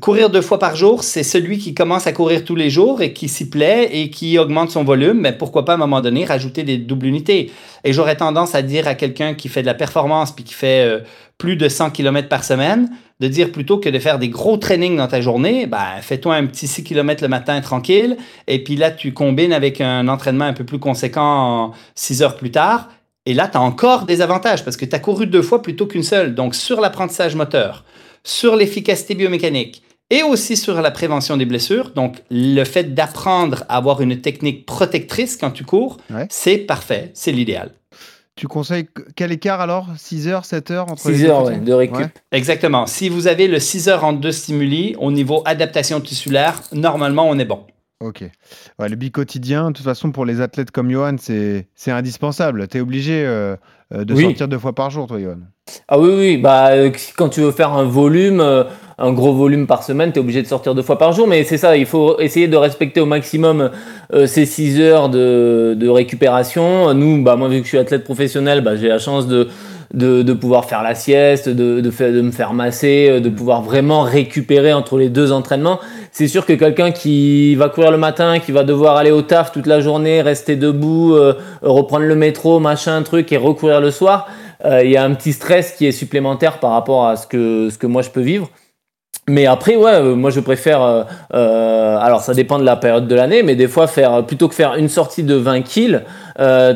Courir 0.00 0.28
deux 0.28 0.40
fois 0.40 0.58
par 0.58 0.74
jour, 0.74 1.04
c'est 1.04 1.22
celui 1.22 1.58
qui 1.58 1.72
commence 1.72 2.08
à 2.08 2.12
courir 2.12 2.44
tous 2.44 2.56
les 2.56 2.68
jours 2.68 3.00
et 3.00 3.12
qui 3.12 3.28
s'y 3.28 3.48
plaît 3.48 3.88
et 3.92 4.10
qui 4.10 4.38
augmente 4.38 4.72
son 4.72 4.82
volume, 4.82 5.20
mais 5.20 5.32
pourquoi 5.32 5.64
pas 5.64 5.72
à 5.72 5.74
un 5.76 5.78
moment 5.78 6.00
donné 6.00 6.24
rajouter 6.24 6.64
des 6.64 6.78
doubles 6.78 7.06
unités. 7.06 7.52
Et 7.84 7.92
j'aurais 7.92 8.16
tendance 8.16 8.56
à 8.56 8.62
dire 8.62 8.88
à 8.88 8.96
quelqu'un 8.96 9.34
qui 9.34 9.48
fait 9.48 9.62
de 9.62 9.66
la 9.66 9.74
performance 9.74 10.32
puis 10.32 10.42
qui 10.42 10.54
fait 10.54 10.84
euh, 10.84 11.00
plus 11.38 11.54
de 11.54 11.68
100 11.68 11.90
km 11.90 12.28
par 12.28 12.42
semaine, 12.42 12.90
de 13.20 13.28
dire 13.28 13.52
plutôt 13.52 13.78
que 13.78 13.88
de 13.88 13.98
faire 14.00 14.18
des 14.18 14.28
gros 14.28 14.56
trainings 14.56 14.96
dans 14.96 15.06
ta 15.06 15.20
journée, 15.20 15.66
ben, 15.66 16.00
fais-toi 16.00 16.34
un 16.34 16.46
petit 16.46 16.66
6 16.66 16.82
km 16.82 17.22
le 17.22 17.28
matin 17.28 17.60
tranquille, 17.60 18.16
et 18.48 18.64
puis 18.64 18.74
là, 18.74 18.90
tu 18.90 19.12
combines 19.12 19.52
avec 19.52 19.80
un 19.80 20.08
entraînement 20.08 20.46
un 20.46 20.54
peu 20.54 20.64
plus 20.64 20.80
conséquent 20.80 21.70
6 21.94 22.22
heures 22.22 22.36
plus 22.36 22.50
tard, 22.50 22.88
et 23.26 23.32
là, 23.32 23.46
tu 23.46 23.56
as 23.56 23.60
encore 23.60 24.06
des 24.06 24.22
avantages 24.22 24.64
parce 24.64 24.76
que 24.76 24.84
tu 24.84 24.96
as 24.96 24.98
couru 24.98 25.28
deux 25.28 25.40
fois 25.40 25.62
plutôt 25.62 25.86
qu'une 25.86 26.02
seule. 26.02 26.34
Donc, 26.34 26.56
sur 26.56 26.80
l'apprentissage 26.80 27.36
moteur, 27.36 27.84
sur 28.24 28.56
l'efficacité 28.56 29.14
biomécanique 29.14 29.83
et 30.10 30.22
aussi 30.22 30.56
sur 30.56 30.80
la 30.80 30.90
prévention 30.90 31.36
des 31.36 31.46
blessures. 31.46 31.90
Donc, 31.90 32.22
le 32.30 32.64
fait 32.64 32.94
d'apprendre 32.94 33.64
à 33.68 33.76
avoir 33.76 34.00
une 34.00 34.20
technique 34.20 34.66
protectrice 34.66 35.36
quand 35.36 35.50
tu 35.50 35.64
cours, 35.64 35.98
c'est 36.28 36.58
parfait, 36.58 37.10
c'est 37.14 37.32
l'idéal. 37.32 37.72
Tu 38.36 38.48
conseilles 38.48 38.88
quel 39.14 39.30
écart 39.30 39.60
alors? 39.60 39.86
6 39.96 40.26
heures, 40.26 40.44
7 40.44 40.70
heures 40.72 40.90
entre 40.90 41.02
6 41.02 41.24
heures 41.24 41.50
de 41.60 41.72
récup. 41.72 42.10
Exactement. 42.32 42.86
Si 42.86 43.08
vous 43.08 43.28
avez 43.28 43.46
le 43.46 43.60
6 43.60 43.88
heures 43.88 44.04
entre 44.04 44.20
deux 44.20 44.32
stimuli, 44.32 44.96
au 44.98 45.12
niveau 45.12 45.42
adaptation 45.44 46.00
tissulaire, 46.00 46.60
normalement, 46.72 47.28
on 47.28 47.38
est 47.38 47.44
bon. 47.44 47.64
Ok. 48.00 48.24
le 48.80 48.96
bi-quotidien, 48.96 49.70
de 49.70 49.76
toute 49.76 49.84
façon, 49.84 50.10
pour 50.10 50.26
les 50.26 50.40
athlètes 50.40 50.70
comme 50.70 50.90
Johan, 50.90 51.16
c'est 51.18 51.90
indispensable. 51.90 52.66
Tu 52.68 52.78
es 52.78 52.80
obligé 52.80 53.24
euh, 53.24 53.56
euh, 53.94 54.04
de 54.04 54.14
sortir 54.14 54.48
deux 54.48 54.58
fois 54.58 54.74
par 54.74 54.90
jour, 54.90 55.06
toi, 55.06 55.20
Johan. 55.20 55.38
Ah 55.88 55.98
oui, 55.98 56.10
oui. 56.12 56.36
Bah, 56.36 56.72
euh, 56.72 56.90
quand 57.16 57.28
tu 57.28 57.40
veux 57.40 57.52
faire 57.52 57.72
un 57.72 57.84
volume, 57.84 58.42
un 58.98 59.12
gros 59.12 59.32
volume 59.32 59.66
par 59.66 59.82
semaine, 59.82 60.12
tu 60.12 60.18
es 60.18 60.20
obligé 60.20 60.42
de 60.42 60.46
sortir 60.46 60.74
deux 60.74 60.82
fois 60.82 60.98
par 60.98 61.12
jour. 61.12 61.26
Mais 61.26 61.44
c'est 61.44 61.58
ça, 61.58 61.76
il 61.76 61.86
faut 61.86 62.20
essayer 62.20 62.48
de 62.48 62.56
respecter 62.56 63.00
au 63.00 63.06
maximum 63.06 63.70
ces 64.26 64.46
six 64.46 64.80
heures 64.80 65.08
de, 65.08 65.74
de, 65.76 65.88
récupération. 65.88 66.94
Nous, 66.94 67.22
bah, 67.22 67.36
moi, 67.36 67.48
vu 67.48 67.58
que 67.58 67.64
je 67.64 67.68
suis 67.70 67.78
athlète 67.78 68.04
professionnel, 68.04 68.60
bah, 68.60 68.76
j'ai 68.76 68.88
la 68.88 68.98
chance 68.98 69.26
de 69.26 69.48
de, 69.94 70.32
pouvoir 70.32 70.64
faire 70.64 70.82
la 70.82 70.94
sieste, 70.94 71.48
de, 71.48 71.80
de, 71.80 72.20
me 72.20 72.30
faire 72.30 72.52
masser, 72.52 73.08
euh, 73.08 73.20
de 73.20 73.28
pouvoir 73.28 73.62
vraiment 73.62 74.02
récupérer 74.02 74.72
entre 74.72 74.98
les 74.98 75.08
deux 75.08 75.32
entraînements. 75.32 75.80
C'est 76.10 76.28
sûr 76.28 76.46
que 76.46 76.52
quelqu'un 76.52 76.90
qui 76.90 77.54
va 77.54 77.68
courir 77.68 77.90
le 77.90 77.98
matin, 77.98 78.38
qui 78.38 78.52
va 78.52 78.64
devoir 78.64 78.96
aller 78.96 79.10
au 79.10 79.22
taf 79.22 79.52
toute 79.52 79.66
la 79.66 79.80
journée, 79.80 80.22
rester 80.22 80.56
debout, 80.56 81.14
euh, 81.14 81.34
reprendre 81.62 82.06
le 82.06 82.16
métro, 82.16 82.60
machin, 82.60 83.02
truc, 83.02 83.32
et 83.32 83.36
recourir 83.36 83.80
le 83.80 83.90
soir, 83.90 84.28
euh, 84.64 84.82
il 84.84 84.90
y 84.90 84.96
a 84.96 85.04
un 85.04 85.14
petit 85.14 85.32
stress 85.32 85.72
qui 85.72 85.86
est 85.86 85.92
supplémentaire 85.92 86.58
par 86.58 86.70
rapport 86.70 87.06
à 87.06 87.16
ce 87.16 87.26
que, 87.26 87.68
ce 87.70 87.78
que 87.78 87.86
moi 87.86 88.02
je 88.02 88.10
peux 88.10 88.20
vivre. 88.20 88.48
Mais 89.26 89.46
après, 89.46 89.76
ouais, 89.76 89.94
euh, 89.94 90.14
moi 90.14 90.28
je 90.28 90.40
préfère. 90.40 90.82
Euh, 90.82 91.04
euh, 91.32 91.96
alors 91.98 92.20
ça 92.20 92.34
dépend 92.34 92.58
de 92.58 92.64
la 92.64 92.76
période 92.76 93.08
de 93.08 93.14
l'année, 93.14 93.42
mais 93.42 93.56
des 93.56 93.68
fois, 93.68 93.86
faire 93.86 94.26
plutôt 94.26 94.48
que 94.48 94.54
faire 94.54 94.74
une 94.74 94.90
sortie 94.90 95.22
de 95.22 95.34
20 95.34 95.62
kills, 95.62 96.02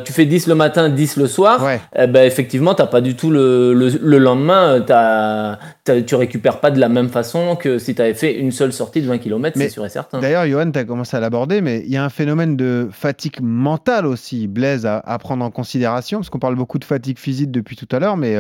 tu 0.05 0.13
fais 0.13 0.25
10 0.25 0.47
le 0.47 0.55
matin, 0.55 0.89
10 0.89 1.17
le 1.19 1.27
soir, 1.27 1.63
ouais. 1.63 1.81
eh 1.95 2.07
ben, 2.07 2.25
effectivement, 2.25 2.75
t'as 2.75 2.87
pas 2.87 3.03
du 3.03 3.17
tout 3.17 3.31
le, 3.31 3.75
le, 3.75 3.89
le 4.01 4.19
lendemain, 4.19 4.83
as, 4.89 5.59
tu 6.07 6.15
récupères 6.15 6.61
pas 6.61 6.71
de 6.71 6.81
la 6.81 6.89
même 6.89 7.11
façon 7.11 7.57
que 7.57 7.79
si 7.79 7.95
tu 7.95 8.01
avais 8.01 8.15
fait 8.15 8.39
une 8.39 8.53
seule 8.53 8.73
sortie 8.73 9.03
de 9.03 9.09
20 9.09 9.19
km, 9.19 9.59
c'est 9.59 9.69
sûr 9.69 9.85
et 9.85 9.91
certain. 9.91 10.21
D'ailleurs, 10.21 10.47
Johan, 10.47 10.71
tu 10.71 10.79
as 10.79 10.85
commencé 10.85 11.17
à 11.17 11.21
l'aborder, 11.21 11.61
mais 11.61 11.83
il 11.85 11.93
y 11.93 11.99
a 11.99 12.05
un 12.05 12.09
phénomène 12.09 12.57
de 12.57 12.89
fatigue 12.91 13.41
mentale 13.43 14.07
aussi, 14.07 14.47
Blaise, 14.47 14.87
à, 14.87 14.99
à 14.99 15.19
prendre 15.19 15.45
en 15.45 15.51
considération, 15.51 16.19
parce 16.19 16.31
qu'on 16.31 16.39
parle 16.39 16.57
beaucoup 16.57 16.79
de 16.79 16.85
fatigue 16.85 17.19
physique 17.19 17.51
depuis 17.51 17.77
tout 17.77 17.89
à 17.95 17.99
l'heure, 17.99 18.17
mais 18.17 18.37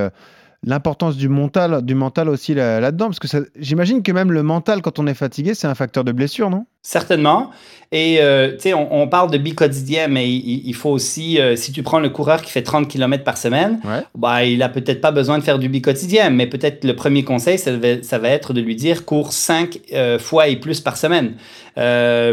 l'importance 0.65 1.17
du 1.17 1.29
mental, 1.29 1.83
du 1.83 1.95
mental 1.95 2.29
aussi 2.29 2.55
là-dedans 2.55 3.07
Parce 3.07 3.21
que 3.21 3.49
j'imagine 3.59 4.03
que 4.03 4.13
même 4.13 4.33
le 4.33 4.43
mental, 4.43 4.83
quand 4.83 4.99
on 4.99 5.07
est 5.07 5.15
fatigué, 5.15 5.55
c'est 5.55 5.67
un 5.69 5.75
facteur 5.75 6.05
de 6.05 6.13
blessure, 6.13 6.51
non? 6.51 6.67
Certainement. 6.83 7.51
Et 7.93 8.19
euh, 8.21 8.53
tu 8.53 8.61
sais, 8.61 8.75
on, 8.75 9.03
on, 9.03 9.09
parle 9.09 9.31
de 9.31 9.39
bi 9.39 9.55
quotidien, 9.55 10.09
mais 10.09 10.29
il, 10.31 10.63
il 10.67 10.75
faut 10.75 10.91
aussi, 10.91 11.41
euh, 11.41 11.55
si 11.57 11.73
tu 11.73 11.83
prends 11.83 12.01
le 12.01 12.09
coureur 12.09 12.43
qui 12.43 12.51
fait 12.51 12.63
30 12.63 12.89
km 12.89 13.25
par 13.25 13.37
semaine, 13.37 13.79
Ouais. 13.85 14.03
bah, 14.15 14.45
il 14.45 14.63
a 14.63 14.69
peut-être 14.69 15.01
pas 15.01 15.11
besoin 15.11 15.39
de 15.39 15.43
faire 15.45 15.59
du 15.59 15.69
bi 15.69 15.81
quotidien, 15.83 16.31
mais 16.31 16.47
peut-être 16.47 16.85
le 16.85 16.95
premier 16.95 17.25
conseil, 17.25 17.59
ça 17.59 17.77
va, 17.77 18.03
ça 18.03 18.19
va 18.19 18.29
être 18.29 18.53
de 18.53 18.61
lui 18.61 18.75
dire 18.77 19.05
cours 19.05 19.33
5 19.33 19.81
euh, 19.93 20.19
fois 20.19 20.49
et 20.49 20.57
plus 20.57 20.81
par 20.81 20.97
semaine, 20.97 21.35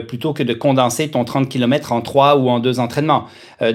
plutôt 0.08 0.34
que 0.34 0.42
de 0.44 0.54
condenser 0.54 1.10
ton 1.10 1.24
30 1.24 1.48
km 1.50 1.92
en 1.92 2.02
3 2.02 2.38
ou 2.38 2.50
en 2.50 2.60
2 2.60 2.80
entraînements. 2.80 3.26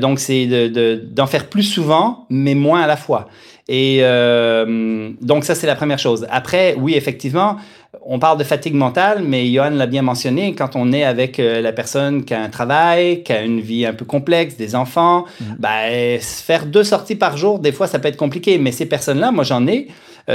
Donc, 0.01 0.19
c'est 0.19 0.47
d'en 0.47 0.69
de, 0.73 1.05
d'en 1.11 1.27
faire 1.27 1.47
plus 1.47 1.63
souvent, 1.63 2.27
mais 2.29 2.55
moins 2.57 2.83
à 2.83 2.87
la 2.89 2.97
fois. 2.97 3.29
Et 3.73 4.01
euh, 4.01 5.11
donc, 5.21 5.45
ça, 5.45 5.55
c'est 5.55 5.69
la 5.69 5.77
première 5.77 6.01
chose. 6.01 6.27
Après, 6.29 6.75
oui, 6.77 6.97
effectivement, 6.97 7.57
on 8.05 8.19
parle 8.19 8.37
de 8.37 8.43
fatigue 8.43 8.75
mentale, 8.75 9.23
mais 9.25 9.47
Johan 9.47 9.71
l'a 9.71 9.87
bien 9.87 10.03
mentionné, 10.03 10.57
quand 10.57 10.75
on 10.75 10.93
est 10.93 11.05
avec 11.05 11.39
euh, 11.39 11.61
la 11.61 11.71
personne 11.71 12.25
qui 12.25 12.35
a 12.35 12.43
un 12.43 12.49
travail, 12.49 13.23
qui 13.23 13.33
a 13.33 13.43
une 13.43 13.61
vie 13.61 13.87
un 13.87 13.93
peu 13.93 14.05
complexe, 14.05 14.57
des 14.57 14.75
enfants, 14.75 15.25
ben, 15.61 16.19
faire 16.21 16.67
deux 16.67 16.83
sorties 16.83 17.15
par 17.15 17.37
jour, 17.37 17.61
des 17.61 17.71
fois, 17.71 17.87
ça 17.87 18.01
peut 18.01 18.09
être 18.09 18.17
compliqué. 18.17 18.59
Mais 18.59 18.73
ces 18.73 18.87
personnes-là, 18.87 19.31
moi, 19.31 19.45
j'en 19.45 19.65
ai 19.69 19.87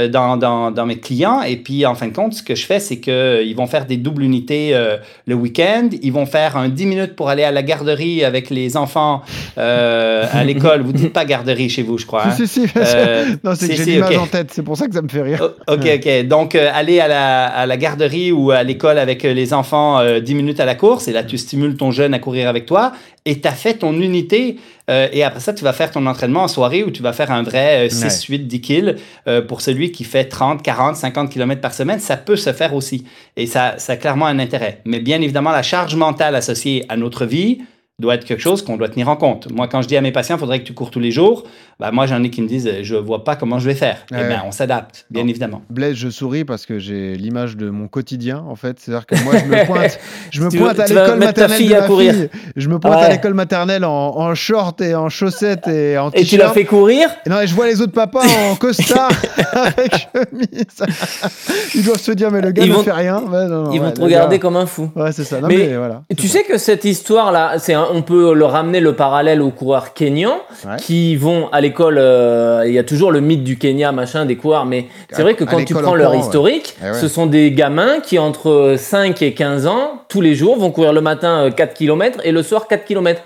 dans, 0.08 0.36
dans, 0.36 0.70
dans, 0.70 0.86
mes 0.86 0.98
clients. 0.98 1.42
Et 1.42 1.56
puis, 1.56 1.86
en 1.86 1.94
fin 1.94 2.08
de 2.08 2.12
compte, 2.12 2.34
ce 2.34 2.42
que 2.42 2.54
je 2.54 2.66
fais, 2.66 2.80
c'est 2.80 2.98
qu'ils 2.98 3.54
vont 3.56 3.66
faire 3.66 3.86
des 3.86 3.96
doubles 3.96 4.22
unités 4.22 4.74
euh, 4.74 4.96
le 5.26 5.34
week-end. 5.34 5.88
Ils 6.02 6.12
vont 6.12 6.26
faire 6.26 6.56
un 6.56 6.68
10 6.68 6.86
minutes 6.86 7.16
pour 7.16 7.28
aller 7.28 7.42
à 7.42 7.50
la 7.50 7.62
garderie 7.62 8.24
avec 8.24 8.50
les 8.50 8.76
enfants 8.76 9.22
euh, 9.58 10.26
à 10.32 10.44
l'école. 10.44 10.82
Vous 10.82 10.92
dites 10.92 11.12
pas 11.12 11.24
garderie 11.24 11.68
chez 11.68 11.82
vous, 11.82 11.98
je 11.98 12.06
crois. 12.06 12.26
Hein? 12.26 12.30
Si, 12.32 12.46
si, 12.46 12.68
si. 12.68 12.74
non, 13.44 13.54
c'est 13.54 13.68
que 13.68 13.74
j'ai 13.74 13.84
l'image 13.84 14.08
okay. 14.08 14.16
en 14.18 14.26
tête. 14.26 14.50
C'est 14.52 14.62
pour 14.62 14.76
ça 14.76 14.86
que 14.86 14.94
ça 14.94 15.02
me 15.02 15.08
fait 15.08 15.22
rire. 15.22 15.50
Oh, 15.68 15.74
ok, 15.74 15.88
ok. 15.96 16.26
Donc, 16.26 16.54
euh, 16.54 16.70
aller 16.72 17.00
à 17.00 17.08
la, 17.08 17.46
à 17.46 17.66
la 17.66 17.76
garderie 17.76 18.32
ou 18.32 18.50
à 18.50 18.62
l'école 18.62 18.98
avec 18.98 19.22
les 19.22 19.52
enfants 19.52 20.00
10 20.20 20.34
minutes 20.34 20.60
à 20.60 20.64
la 20.64 20.74
course. 20.74 21.08
Et 21.08 21.12
là, 21.12 21.22
tu 21.22 21.38
stimules 21.38 21.76
ton 21.76 21.90
jeune 21.90 22.14
à 22.14 22.18
courir 22.18 22.48
avec 22.48 22.66
toi. 22.66 22.92
Et 23.24 23.40
tu 23.40 23.48
as 23.48 23.52
fait 23.52 23.74
ton 23.74 23.92
unité. 24.00 24.56
Euh, 24.88 25.08
et 25.12 25.24
après 25.24 25.40
ça, 25.40 25.52
tu 25.52 25.64
vas 25.64 25.72
faire 25.72 25.90
ton 25.90 26.06
entraînement 26.06 26.44
en 26.44 26.48
soirée 26.48 26.84
où 26.84 26.90
tu 26.90 27.02
vas 27.02 27.12
faire 27.12 27.30
un 27.30 27.42
vrai 27.42 27.86
euh, 27.86 27.88
6, 27.88 28.28
ouais. 28.28 28.36
8, 28.36 28.46
10 28.46 28.60
kills 28.60 28.96
euh, 29.26 29.42
pour 29.42 29.60
celui 29.60 29.90
qui 29.90 30.04
fait 30.04 30.24
30, 30.24 30.62
40, 30.62 30.96
50 30.96 31.30
km 31.30 31.60
par 31.60 31.74
semaine. 31.74 31.98
Ça 31.98 32.16
peut 32.16 32.36
se 32.36 32.52
faire 32.52 32.74
aussi. 32.74 33.04
Et 33.36 33.46
ça, 33.46 33.74
ça 33.78 33.94
a 33.94 33.96
clairement 33.96 34.26
un 34.26 34.38
intérêt. 34.38 34.80
Mais 34.84 35.00
bien 35.00 35.20
évidemment, 35.20 35.50
la 35.50 35.62
charge 35.62 35.96
mentale 35.96 36.34
associée 36.34 36.84
à 36.88 36.96
notre 36.96 37.26
vie 37.26 37.62
doit 37.98 38.14
être 38.14 38.26
quelque 38.26 38.42
chose 38.42 38.62
qu'on 38.62 38.76
doit 38.76 38.90
tenir 38.90 39.08
en 39.08 39.16
compte. 39.16 39.50
Moi, 39.50 39.68
quand 39.68 39.80
je 39.80 39.88
dis 39.88 39.96
à 39.96 40.02
mes 40.02 40.12
patients, 40.12 40.36
il 40.36 40.38
faudrait 40.38 40.60
que 40.60 40.66
tu 40.66 40.74
cours 40.74 40.90
tous 40.90 41.00
les 41.00 41.10
jours, 41.10 41.44
bah, 41.80 41.90
moi, 41.92 42.06
j'en 42.06 42.22
ai 42.22 42.30
qui 42.30 42.42
me 42.42 42.48
disent, 42.48 42.70
je 42.82 42.94
vois 42.94 43.24
pas 43.24 43.36
comment 43.36 43.58
je 43.58 43.66
vais 43.66 43.74
faire. 43.74 43.98
Ouais. 44.10 44.18
Eh 44.22 44.28
bien, 44.28 44.42
on 44.46 44.50
s'adapte, 44.50 45.06
bien 45.10 45.22
non. 45.22 45.28
évidemment. 45.28 45.62
Blaise, 45.70 45.94
je 45.94 46.10
souris 46.10 46.44
parce 46.44 46.66
que 46.66 46.78
j'ai 46.78 47.16
l'image 47.16 47.56
de 47.56 47.70
mon 47.70 47.88
quotidien, 47.88 48.44
en 48.46 48.54
fait. 48.54 48.78
C'est-à-dire 48.80 49.06
que 49.06 49.22
moi, 49.24 49.34
je 49.38 49.44
me 49.44 49.64
pointe, 49.66 49.98
je 50.30 50.42
me 50.42 50.50
pointe 50.50 50.76
veux, 50.76 50.82
à 50.82 50.86
l'école 50.86 51.18
maternelle 51.18 51.68
de 51.68 51.72
ma 51.72 51.86
courir. 51.86 52.14
fille. 52.14 52.28
Je 52.56 52.68
me 52.68 52.78
pointe 52.78 52.96
ouais. 52.96 53.02
à 53.04 53.08
l'école 53.08 53.34
maternelle 53.34 53.84
en, 53.84 53.90
en, 53.90 54.34
short 54.34 54.80
et 54.82 54.94
en 54.94 55.08
chaussettes 55.08 55.68
et 55.68 55.96
en 55.96 56.10
t-shirt. 56.10 56.26
Et 56.26 56.28
tu 56.28 56.36
la 56.36 56.50
fais 56.50 56.64
courir? 56.64 57.08
Et 57.24 57.30
Non, 57.30 57.40
et 57.40 57.46
je 57.46 57.54
vois 57.54 57.66
les 57.66 57.80
autres 57.80 57.92
papas 57.92 58.24
en 58.50 58.54
costard 58.60 59.10
avec 59.54 60.08
chemise. 60.12 61.66
Ils 61.74 61.84
doivent 61.84 62.00
se 62.00 62.12
dire, 62.12 62.30
mais 62.30 62.42
le 62.42 62.52
gars 62.52 62.62
ils 62.62 62.70
ne 62.70 62.74
vont, 62.74 62.82
fait 62.82 62.92
rien. 62.92 63.20
Ouais, 63.20 63.46
non, 63.46 63.64
non, 63.64 63.72
ils 63.72 63.80
vont 63.80 63.90
te 63.90 64.02
regarder 64.02 64.36
gars. 64.36 64.42
comme 64.42 64.56
un 64.56 64.66
fou. 64.66 64.90
Ouais, 64.94 65.12
c'est 65.12 65.24
ça. 65.24 65.40
Non, 65.40 65.48
mais, 65.48 65.56
mais 65.56 65.76
voilà, 65.76 66.02
tu 66.16 66.28
sais 66.28 66.42
que 66.44 66.58
cette 66.58 66.84
histoire-là, 66.84 67.58
c'est 67.58 67.74
on 67.92 68.02
peut 68.02 68.34
le 68.34 68.44
ramener 68.44 68.80
le 68.80 68.94
parallèle 68.94 69.42
aux 69.42 69.50
coureurs 69.50 69.94
kenyans 69.94 70.40
ouais. 70.64 70.76
qui 70.78 71.16
vont 71.16 71.48
à 71.52 71.60
l'école. 71.60 71.98
Euh, 71.98 72.64
il 72.66 72.72
y 72.72 72.78
a 72.78 72.84
toujours 72.84 73.12
le 73.12 73.20
mythe 73.20 73.44
du 73.44 73.56
Kenya, 73.56 73.92
machin, 73.92 74.26
des 74.26 74.36
coureurs, 74.36 74.66
mais 74.66 74.86
c'est 75.10 75.22
vrai 75.22 75.34
que 75.34 75.44
quand 75.44 75.64
tu 75.64 75.74
prends 75.74 75.94
leur 75.94 76.14
historique, 76.14 76.76
ouais. 76.82 76.94
ce 76.94 77.08
sont 77.08 77.26
des 77.26 77.52
gamins 77.52 78.00
qui 78.00 78.18
entre 78.18 78.74
5 78.78 79.20
et 79.22 79.34
15 79.34 79.66
ans, 79.66 80.02
tous 80.08 80.20
les 80.20 80.34
jours, 80.34 80.58
vont 80.58 80.70
courir 80.70 80.92
le 80.92 81.00
matin 81.00 81.50
4 81.50 81.74
km 81.74 82.20
et 82.24 82.32
le 82.32 82.42
soir 82.42 82.68
4 82.68 82.84
km. 82.84 83.22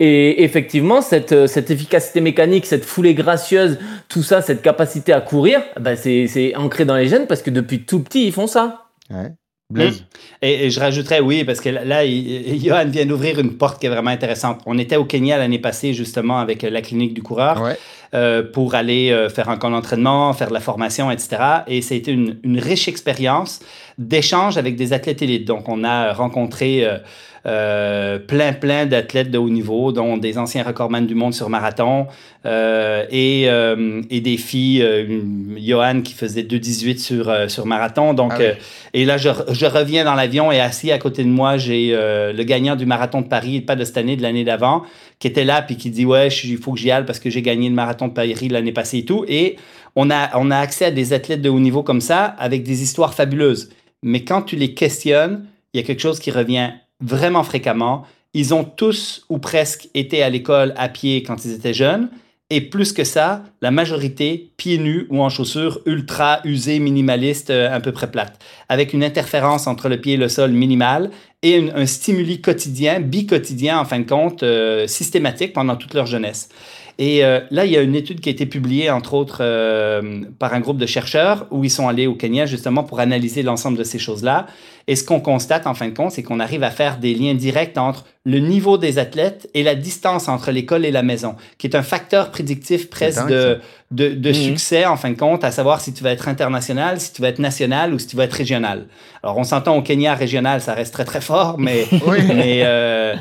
Et 0.00 0.42
effectivement, 0.42 1.00
cette, 1.00 1.46
cette 1.46 1.70
efficacité 1.70 2.20
mécanique, 2.20 2.66
cette 2.66 2.84
foulée 2.84 3.14
gracieuse, 3.14 3.78
tout 4.08 4.24
ça, 4.24 4.42
cette 4.42 4.60
capacité 4.60 5.12
à 5.12 5.20
courir, 5.20 5.60
bah 5.78 5.94
c'est 5.94 6.52
ancré 6.56 6.84
dans 6.84 6.96
les 6.96 7.06
gènes 7.06 7.26
parce 7.28 7.42
que 7.42 7.50
depuis 7.50 7.84
tout 7.84 8.00
petit, 8.00 8.26
ils 8.26 8.32
font 8.32 8.48
ça. 8.48 8.86
Ouais. 9.10 9.30
Blaise? 9.70 10.04
Et, 10.42 10.66
et, 10.66 10.70
je 10.70 10.78
rajouterais, 10.78 11.20
oui, 11.20 11.42
parce 11.44 11.60
que 11.60 11.70
là, 11.70 12.06
Johan 12.06 12.86
vient 12.86 13.06
d'ouvrir 13.06 13.38
une 13.38 13.56
porte 13.56 13.80
qui 13.80 13.86
est 13.86 13.88
vraiment 13.88 14.10
intéressante. 14.10 14.60
On 14.66 14.76
était 14.78 14.96
au 14.96 15.04
Kenya 15.04 15.38
l'année 15.38 15.58
passée, 15.58 15.94
justement, 15.94 16.38
avec 16.38 16.62
la 16.62 16.82
clinique 16.82 17.14
du 17.14 17.22
coureur, 17.22 17.62
ouais. 17.62 17.76
euh, 18.14 18.42
pour 18.42 18.74
aller 18.74 19.10
euh, 19.10 19.30
faire 19.30 19.48
un 19.48 19.56
camp 19.56 19.70
d'entraînement, 19.70 20.32
faire 20.34 20.48
de 20.48 20.54
la 20.54 20.60
formation, 20.60 21.10
etc. 21.10 21.36
Et 21.66 21.80
ça 21.80 21.94
a 21.94 21.96
été 21.96 22.12
une, 22.12 22.38
une 22.44 22.58
riche 22.58 22.88
expérience 22.88 23.60
d'échange 23.96 24.58
avec 24.58 24.76
des 24.76 24.92
athlètes 24.92 25.22
élites. 25.22 25.46
Donc, 25.46 25.68
on 25.68 25.82
a 25.82 26.12
rencontré 26.12 26.84
euh, 26.84 26.98
euh, 27.46 28.18
plein, 28.18 28.54
plein 28.54 28.86
d'athlètes 28.86 29.30
de 29.30 29.36
haut 29.36 29.50
niveau, 29.50 29.92
dont 29.92 30.16
des 30.16 30.38
anciens 30.38 30.62
recordman 30.62 31.06
du 31.06 31.14
monde 31.14 31.34
sur 31.34 31.50
marathon 31.50 32.06
euh, 32.46 33.04
et, 33.10 33.44
euh, 33.48 34.00
et 34.08 34.20
des 34.20 34.38
filles, 34.38 34.82
euh, 34.82 35.20
Johan 35.58 36.00
qui 36.02 36.14
faisait 36.14 36.42
2,18 36.42 36.98
sur, 36.98 37.28
euh, 37.28 37.48
sur 37.48 37.66
marathon. 37.66 38.14
Donc, 38.14 38.32
ah 38.34 38.38
oui. 38.40 38.46
et 38.94 39.04
là, 39.04 39.18
je, 39.18 39.28
je, 39.50 39.66
reviens 39.66 40.04
dans 40.04 40.14
l'avion 40.14 40.50
et 40.52 40.60
assis 40.60 40.90
à 40.90 40.98
côté 40.98 41.22
de 41.22 41.28
moi, 41.28 41.58
j'ai 41.58 41.92
le 41.94 42.42
gagnant 42.44 42.76
du 42.76 42.86
marathon 42.86 43.20
de 43.20 43.28
Paris, 43.28 43.60
pas 43.60 43.76
de 43.76 43.84
cette 43.84 43.98
année, 43.98 44.16
de 44.16 44.22
l'année 44.22 44.44
d'avant, 44.44 44.82
qui 45.18 45.26
était 45.26 45.44
là 45.44 45.60
puis 45.60 45.76
qui 45.76 45.90
dit 45.90 46.06
Ouais, 46.06 46.28
il 46.28 46.56
faut 46.56 46.72
que 46.72 46.78
j'y 46.78 46.90
aille 46.90 47.04
parce 47.04 47.18
que 47.18 47.28
j'ai 47.28 47.42
gagné 47.42 47.68
le 47.68 47.74
marathon 47.74 48.08
de 48.08 48.12
Paris 48.14 48.48
l'année 48.48 48.72
passée 48.72 48.98
et 48.98 49.04
tout. 49.04 49.24
Et 49.28 49.56
on 49.96 50.10
a, 50.10 50.36
on 50.38 50.50
a 50.50 50.58
accès 50.58 50.86
à 50.86 50.90
des 50.90 51.12
athlètes 51.12 51.42
de 51.42 51.48
haut 51.48 51.60
niveau 51.60 51.82
comme 51.82 52.00
ça 52.00 52.24
avec 52.38 52.62
des 52.62 52.82
histoires 52.82 53.14
fabuleuses. 53.14 53.70
Mais 54.02 54.24
quand 54.24 54.42
tu 54.42 54.56
les 54.56 54.74
questionnes, 54.74 55.46
il 55.72 55.80
y 55.80 55.82
a 55.82 55.86
quelque 55.86 56.00
chose 56.00 56.20
qui 56.20 56.30
revient 56.30 56.70
vraiment 57.04 57.44
fréquemment. 57.44 58.04
Ils 58.32 58.52
ont 58.52 58.64
tous 58.64 59.24
ou 59.28 59.38
presque 59.38 59.88
été 59.94 60.22
à 60.22 60.30
l'école 60.30 60.74
à 60.76 60.88
pied 60.88 61.22
quand 61.22 61.44
ils 61.44 61.52
étaient 61.52 61.74
jeunes. 61.74 62.08
Et 62.50 62.60
plus 62.60 62.92
que 62.92 63.04
ça, 63.04 63.42
la 63.62 63.70
majorité 63.70 64.50
pieds 64.56 64.78
nus 64.78 65.06
ou 65.08 65.22
en 65.22 65.30
chaussures 65.30 65.80
ultra 65.86 66.40
usées, 66.44 66.78
minimalistes, 66.78 67.50
euh, 67.50 67.74
à 67.74 67.80
peu 67.80 67.90
près 67.90 68.10
plates, 68.10 68.38
avec 68.68 68.92
une 68.92 69.02
interférence 69.02 69.66
entre 69.66 69.88
le 69.88 70.00
pied 70.00 70.14
et 70.14 70.16
le 70.18 70.28
sol 70.28 70.52
minimale 70.52 71.10
et 71.42 71.56
un, 71.56 71.74
un 71.74 71.86
stimuli 71.86 72.42
quotidien, 72.42 73.00
bi-quotidien 73.00 73.78
en 73.78 73.84
fin 73.86 73.98
de 73.98 74.08
compte, 74.08 74.42
euh, 74.42 74.86
systématique 74.86 75.54
pendant 75.54 75.76
toute 75.76 75.94
leur 75.94 76.06
jeunesse. 76.06 76.50
Et 76.98 77.24
euh, 77.24 77.40
là, 77.50 77.64
il 77.64 77.72
y 77.72 77.76
a 77.76 77.82
une 77.82 77.96
étude 77.96 78.20
qui 78.20 78.28
a 78.28 78.32
été 78.32 78.46
publiée, 78.46 78.88
entre 78.90 79.14
autres, 79.14 79.38
euh, 79.40 80.22
par 80.38 80.54
un 80.54 80.60
groupe 80.60 80.78
de 80.78 80.86
chercheurs 80.86 81.46
où 81.50 81.64
ils 81.64 81.70
sont 81.70 81.88
allés 81.88 82.06
au 82.06 82.14
Kenya 82.14 82.46
justement 82.46 82.84
pour 82.84 83.00
analyser 83.00 83.42
l'ensemble 83.42 83.76
de 83.76 83.84
ces 83.84 83.98
choses-là. 83.98 84.46
Et 84.86 84.96
ce 84.96 85.04
qu'on 85.04 85.20
constate, 85.20 85.66
en 85.66 85.74
fin 85.74 85.88
de 85.88 85.94
compte, 85.94 86.12
c'est 86.12 86.22
qu'on 86.22 86.40
arrive 86.40 86.62
à 86.62 86.70
faire 86.70 86.98
des 86.98 87.14
liens 87.14 87.34
directs 87.34 87.76
entre 87.78 88.04
le 88.24 88.38
niveau 88.38 88.78
des 88.78 88.98
athlètes 88.98 89.48
et 89.54 89.62
la 89.62 89.74
distance 89.74 90.28
entre 90.28 90.50
l'école 90.50 90.84
et 90.84 90.90
la 90.90 91.02
maison, 91.02 91.36
qui 91.58 91.66
est 91.66 91.74
un 91.74 91.82
facteur 91.82 92.30
prédictif 92.30 92.90
presque 92.90 93.26
de, 93.26 93.60
de, 93.90 94.10
de 94.10 94.30
mmh. 94.30 94.34
succès, 94.34 94.86
en 94.86 94.96
fin 94.96 95.10
de 95.10 95.18
compte, 95.18 95.42
à 95.42 95.50
savoir 95.50 95.80
si 95.80 95.94
tu 95.94 96.04
vas 96.04 96.10
être 96.10 96.28
international, 96.28 97.00
si 97.00 97.12
tu 97.12 97.22
vas 97.22 97.28
être 97.28 97.38
national 97.38 97.94
ou 97.94 97.98
si 97.98 98.08
tu 98.08 98.16
vas 98.16 98.24
être 98.24 98.34
régional. 98.34 98.86
Alors, 99.22 99.38
on 99.38 99.44
s'entend 99.44 99.76
au 99.76 99.82
Kenya, 99.82 100.14
régional, 100.14 100.60
ça 100.60 100.74
reste 100.74 100.92
très, 100.92 101.04
très 101.04 101.22
fort, 101.22 101.58
mais... 101.58 101.86
oui. 102.06 102.18
mais 102.28 102.60
euh, 102.64 103.14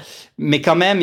mais 0.44 0.60
quand 0.60 0.76
même, 0.76 1.02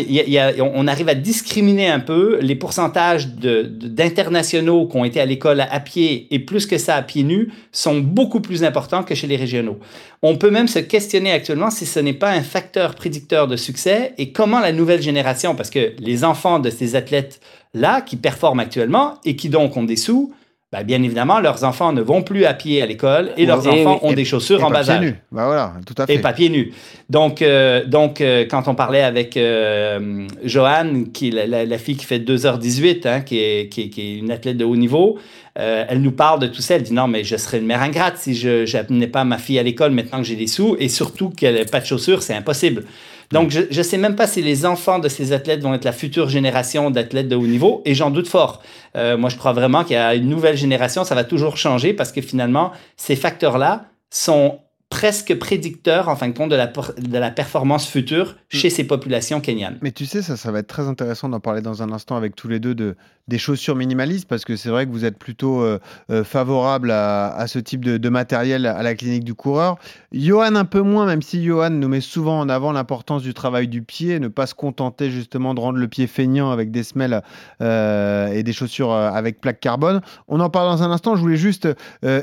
on 0.75 0.87
arrive 0.87 1.09
à 1.09 1.15
discriminer 1.15 1.89
un 1.89 1.99
peu 1.99 2.39
les 2.43 2.55
pourcentages 2.55 3.29
d'internationaux 3.29 4.87
qui 4.87 4.97
ont 4.99 5.05
été 5.05 5.19
à 5.19 5.25
l'école 5.25 5.61
à, 5.61 5.73
à, 5.73 5.81
pied 5.81 6.27
et 6.31 6.41
plus 6.41 6.67
que 6.67 6.77
ça 6.77 6.95
à 6.97 7.03
pieds 7.03 7.23
nus 7.23 7.51
sont 7.73 8.01
beaucoup 8.01 8.41
plus 8.41 8.65
importants 8.65 9.03
que 9.03 9.15
chez 9.15 9.27
les 9.27 9.37
régionaux. 9.37 9.79
On 10.21 10.37
peut 10.37 10.51
même 10.51 10.69
se 10.69 10.79
questionner 10.79 11.33
actuellement 11.33 11.71
si 11.71 11.87
ce 11.87 11.99
n'est 12.01 12.13
pas 12.13 12.33
un 12.33 12.43
facteur 12.43 12.95
prédicteur 12.95 13.49
de 13.49 13.57
succès 13.57 14.13
et 14.19 14.31
comment 14.31 14.61
la 14.61 14.73
nouvelle 14.73 15.01
génération, 15.01 15.55
parce 15.55 15.71
que 15.71 15.95
les 15.99 16.23
enfants 16.23 16.59
de 16.59 16.69
ces 16.69 16.95
athlètes-là 16.95 18.03
qui 18.03 18.17
performent 18.17 18.61
actuellement 18.61 19.15
et 19.25 19.37
qui 19.37 19.49
donc 19.49 19.75
ont 19.79 19.85
des 19.85 19.97
sous, 19.97 20.35
ben, 20.73 20.85
bien 20.85 21.03
évidemment, 21.03 21.41
leurs 21.41 21.65
enfants 21.65 21.93
ne 21.93 22.01
vont 22.01 22.23
plus 22.23 22.45
à 22.45 22.55
pied 22.55 22.81
à 22.81 22.87
l'école 22.87 23.33
et 23.37 23.45
leurs 23.45 23.67
et 23.67 23.71
enfants 23.71 23.99
ont 24.03 24.13
et, 24.13 24.15
des 24.15 24.25
chaussures 24.25 24.63
en 24.65 24.71
bas 24.71 24.89
âge. 24.89 25.01
Nus. 25.01 25.17
Ben 25.33 25.47
voilà, 25.47 25.73
tout 25.85 26.01
à 26.01 26.07
fait. 26.07 26.15
Et 26.15 26.19
pas 26.21 26.33
pieds 26.33 26.49
nus. 26.49 26.73
Donc, 27.09 27.43
euh, 27.43 27.85
donc 27.85 28.21
euh, 28.21 28.47
quand 28.49 28.69
on 28.69 28.77
parlait 28.77 29.03
avec 29.03 29.37
euh, 29.37 30.29
Joanne, 30.45 31.11
qui 31.11 31.33
la, 31.33 31.49
la, 31.49 31.65
la, 31.65 31.79
fille 31.79 31.97
qui 31.97 32.05
fait 32.05 32.21
2h18, 32.21 33.09
hein, 33.09 33.21
qui, 33.23 33.41
est, 33.41 33.69
qui, 33.69 33.91
qui, 33.91 34.01
est, 34.01 34.19
une 34.19 34.31
athlète 34.31 34.59
de 34.59 34.65
haut 34.65 34.77
niveau, 34.77 35.19
euh, 35.59 35.85
elle 35.89 36.03
nous 36.03 36.13
parle 36.13 36.39
de 36.39 36.47
tout 36.47 36.63
ça. 36.63 36.77
Elle 36.77 36.85
dit 36.85 36.95
non, 36.95 37.09
mais 37.09 37.25
je 37.25 37.37
serais 37.37 37.59
une 37.59 37.67
mère 37.67 37.83
ingrate 37.83 38.19
si 38.19 38.37
je 38.37 38.73
n'amenais 38.73 39.09
pas 39.09 39.25
ma 39.25 39.39
fille 39.39 39.59
à 39.59 39.65
l'école 39.65 39.91
maintenant 39.91 40.19
que 40.19 40.25
j'ai 40.25 40.37
des 40.37 40.47
sous 40.47 40.77
et 40.79 40.89
surtout 40.89 41.31
qu'elle 41.31 41.55
n'ait 41.55 41.65
pas 41.65 41.81
de 41.81 41.87
chaussures, 41.87 42.23
c'est 42.23 42.35
impossible. 42.35 42.85
Donc, 43.33 43.51
je 43.51 43.77
ne 43.77 43.83
sais 43.83 43.97
même 43.97 44.17
pas 44.17 44.27
si 44.27 44.43
les 44.43 44.67
enfants 44.67 44.99
de 44.99 45.09
ces 45.09 45.33
athlètes 45.33 45.61
vont 45.63 45.73
être 45.73 45.85
la 45.85 45.93
future 45.93 46.29
génération 46.29 46.91
d'athlètes 46.91 47.29
de 47.29 47.37
haut 47.37 47.47
niveau, 47.47 47.81
et 47.85 47.95
j'en 47.95 48.11
doute 48.11 48.27
fort. 48.27 48.61
Euh, 48.97 49.17
moi, 49.17 49.31
je 49.31 49.37
crois 49.37 49.53
vraiment 49.53 49.85
qu'il 49.85 49.95
y 49.95 49.99
a 49.99 50.15
une 50.15 50.29
nouvelle 50.29 50.57
génération, 50.57 51.05
ça 51.05 51.15
va 51.15 51.23
toujours 51.23 51.57
changer 51.57 51.93
parce 51.93 52.11
que 52.11 52.21
finalement, 52.21 52.73
ces 52.97 53.15
facteurs-là 53.15 53.85
sont 54.11 54.59
presque 54.91 55.39
prédicteur, 55.39 56.09
en 56.09 56.17
fin 56.17 56.29
de 56.29 56.37
compte, 56.37 56.51
de 56.51 56.57
la, 56.57 56.67
de 56.67 57.19
la 57.19 57.31
performance 57.31 57.87
future 57.87 58.35
chez 58.49 58.69
mm. 58.69 58.71
ces 58.71 58.85
populations 58.85 59.41
kenyanes. 59.41 59.79
Mais 59.83 59.93
tu 59.93 60.05
sais, 60.05 60.21
ça, 60.21 60.37
ça 60.37 60.51
va 60.51 60.59
être 60.59 60.67
très 60.67 60.89
intéressant 60.89 61.29
d'en 61.29 61.41
parler 61.41 61.63
dans 61.63 61.83
un 61.83 61.93
instant 61.93 62.17
avec 62.17 62.35
tous 62.35 62.49
les 62.49 62.59
deux 62.59 62.75
de, 62.75 62.97
des 63.29 63.39
chaussures 63.39 63.77
minimalistes, 63.77 64.29
parce 64.29 64.45
que 64.45 64.57
c'est 64.57 64.69
vrai 64.69 64.87
que 64.87 64.91
vous 64.91 65.05
êtes 65.05 65.17
plutôt 65.17 65.63
euh, 65.63 65.79
euh, 66.11 66.25
favorable 66.25 66.91
à, 66.91 67.29
à, 67.29 67.47
ce 67.47 67.61
type 67.61 67.85
de, 67.85 67.99
de, 67.99 68.09
matériel 68.09 68.67
à 68.67 68.83
la 68.83 68.95
clinique 68.97 69.23
du 69.23 69.35
coureur. 69.35 69.79
Johan 70.13 70.57
un 70.57 70.65
peu 70.65 70.81
moins, 70.81 71.07
même 71.07 71.23
si 71.23 71.45
Johan 71.45 71.71
nous 71.71 71.89
met 71.89 72.01
souvent 72.01 72.41
en 72.41 72.49
avant 72.49 72.73
l'importance 72.73 73.23
du 73.23 73.33
travail 73.33 73.69
du 73.69 73.83
pied, 73.83 74.19
ne 74.19 74.27
pas 74.27 74.47
se 74.47 74.55
contenter 74.55 75.11
justement 75.11 75.55
de 75.55 75.61
rendre 75.61 75.79
le 75.79 75.87
pied 75.87 76.09
feignant 76.09 76.51
avec 76.51 76.73
des 76.73 76.83
semelles 76.83 77.23
euh, 77.63 78.27
et 78.33 78.43
des 78.43 78.53
chaussures 78.53 78.93
avec 78.93 79.41
plaque 79.41 79.61
carbone. 79.61 80.01
On 80.27 80.41
en 80.41 80.51
parle 80.51 80.69
dans 80.69 80.83
un 80.83 80.91
instant, 80.91 81.15
je 81.15 81.21
voulais 81.21 81.37
juste 81.37 81.69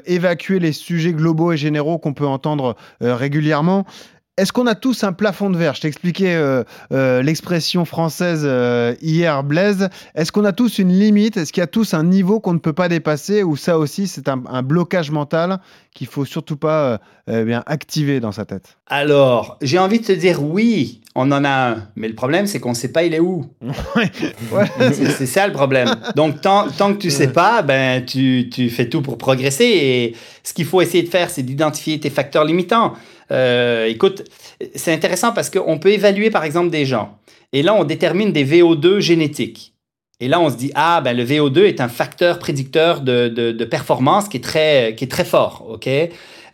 évacuer 0.06 0.60
les 0.60 0.74
sujets 0.74 1.14
globaux 1.14 1.54
et 1.54 1.58
généraux 1.58 1.98
qu'on 1.98 2.14
peut 2.14 2.28
entendre 2.28 2.57
euh, 2.66 3.16
régulièrement. 3.16 3.86
Est-ce 4.38 4.54
qu'on 4.54 4.68
a 4.68 4.76
tous 4.76 5.04
un 5.04 5.14
plafond 5.14 5.50
de 5.50 5.58
verre? 5.58 5.74
Je 5.74 5.82
t'expliquais 5.82 6.36
euh, 6.36 6.64
euh, 6.92 7.24
l'expression 7.24 7.86
française 7.86 8.48
hier, 9.02 9.44
Blaise. 9.44 9.90
Est-ce 10.14 10.32
qu'on 10.32 10.46
a 10.46 10.52
tous 10.52 10.78
une 10.78 10.92
limite? 10.92 11.38
Est-ce 11.38 11.52
qu'il 11.52 11.62
y 11.62 11.64
a 11.64 11.68
tous 11.68 11.94
un 11.94 12.04
niveau 12.04 12.40
qu'on 12.40 12.54
ne 12.54 12.60
peut 12.60 12.74
pas 12.74 12.88
dépasser? 12.88 13.42
Ou 13.42 13.56
ça 13.56 13.80
aussi, 13.80 14.08
c'est 14.08 14.30
un, 14.30 14.38
blocage 14.62 15.12
mental 15.12 15.60
qu'il 15.94 16.08
faut 16.08 16.26
surtout 16.26 16.58
pas 16.58 17.00
bien 17.28 17.64
activer 17.66 18.20
dans 18.20 18.32
sa 18.32 18.46
tête? 18.46 18.78
Alors, 18.88 19.58
j'ai 19.62 19.80
envie 19.80 20.00
de 20.00 20.06
te 20.06 20.12
dire 20.12 20.44
oui, 20.44 21.02
on 21.16 21.32
en 21.32 21.44
a 21.44 21.50
un. 21.50 21.88
Mais 21.96 22.08
le 22.08 22.14
problème, 22.14 22.46
c'est 22.46 22.60
qu'on 22.60 22.70
ne 22.70 22.76
sait 22.76 22.92
pas 22.92 23.04
il 23.04 23.16
est 23.16 23.20
où. 23.20 23.46
c'est 24.94 25.26
ça 25.26 25.48
le 25.48 25.54
problème. 25.54 25.90
Donc, 26.16 26.42
tant, 26.42 26.68
tant 26.70 26.94
que 26.94 27.00
tu 27.00 27.08
ne 27.08 27.12
sais 27.12 27.34
pas, 27.34 27.64
ben, 27.64 28.06
tu, 28.06 28.50
tu 28.54 28.70
fais 28.70 28.88
tout 28.88 29.02
pour 29.02 29.18
progresser. 29.18 29.66
Et 29.66 30.16
ce 30.44 30.54
qu'il 30.54 30.66
faut 30.66 30.80
essayer 30.80 31.04
de 31.04 31.10
faire, 31.10 31.32
c'est 31.32 31.42
d'identifier 31.42 32.00
tes 32.00 32.12
facteurs 32.12 32.46
limitants. 32.46 32.94
Euh, 33.32 33.86
écoute, 33.86 34.24
c'est 34.76 34.94
intéressant 34.94 35.34
parce 35.34 35.50
qu'on 35.50 35.78
peut 35.80 35.92
évaluer 35.92 36.30
par 36.30 36.44
exemple 36.44 36.70
des 36.70 36.86
gens. 36.86 37.18
Et 37.54 37.64
là, 37.64 37.74
on 37.74 37.84
détermine 37.84 38.32
des 38.32 38.46
VO2 38.46 39.00
génétiques. 39.00 39.74
Et 40.20 40.28
là, 40.28 40.40
on 40.40 40.50
se 40.50 40.56
dit, 40.56 40.72
ah, 40.74 41.02
ben, 41.02 41.16
le 41.16 41.24
VO2 41.24 41.66
est 41.66 41.80
un 41.80 41.90
facteur 41.90 42.40
prédicteur 42.40 43.02
de, 43.02 43.28
de, 43.28 43.66
performance 43.66 44.28
qui 44.28 44.38
est 44.38 44.44
très, 44.44 44.96
qui 44.96 45.04
est 45.04 45.12
très 45.12 45.26
fort. 45.26 45.66
ok? 45.70 45.88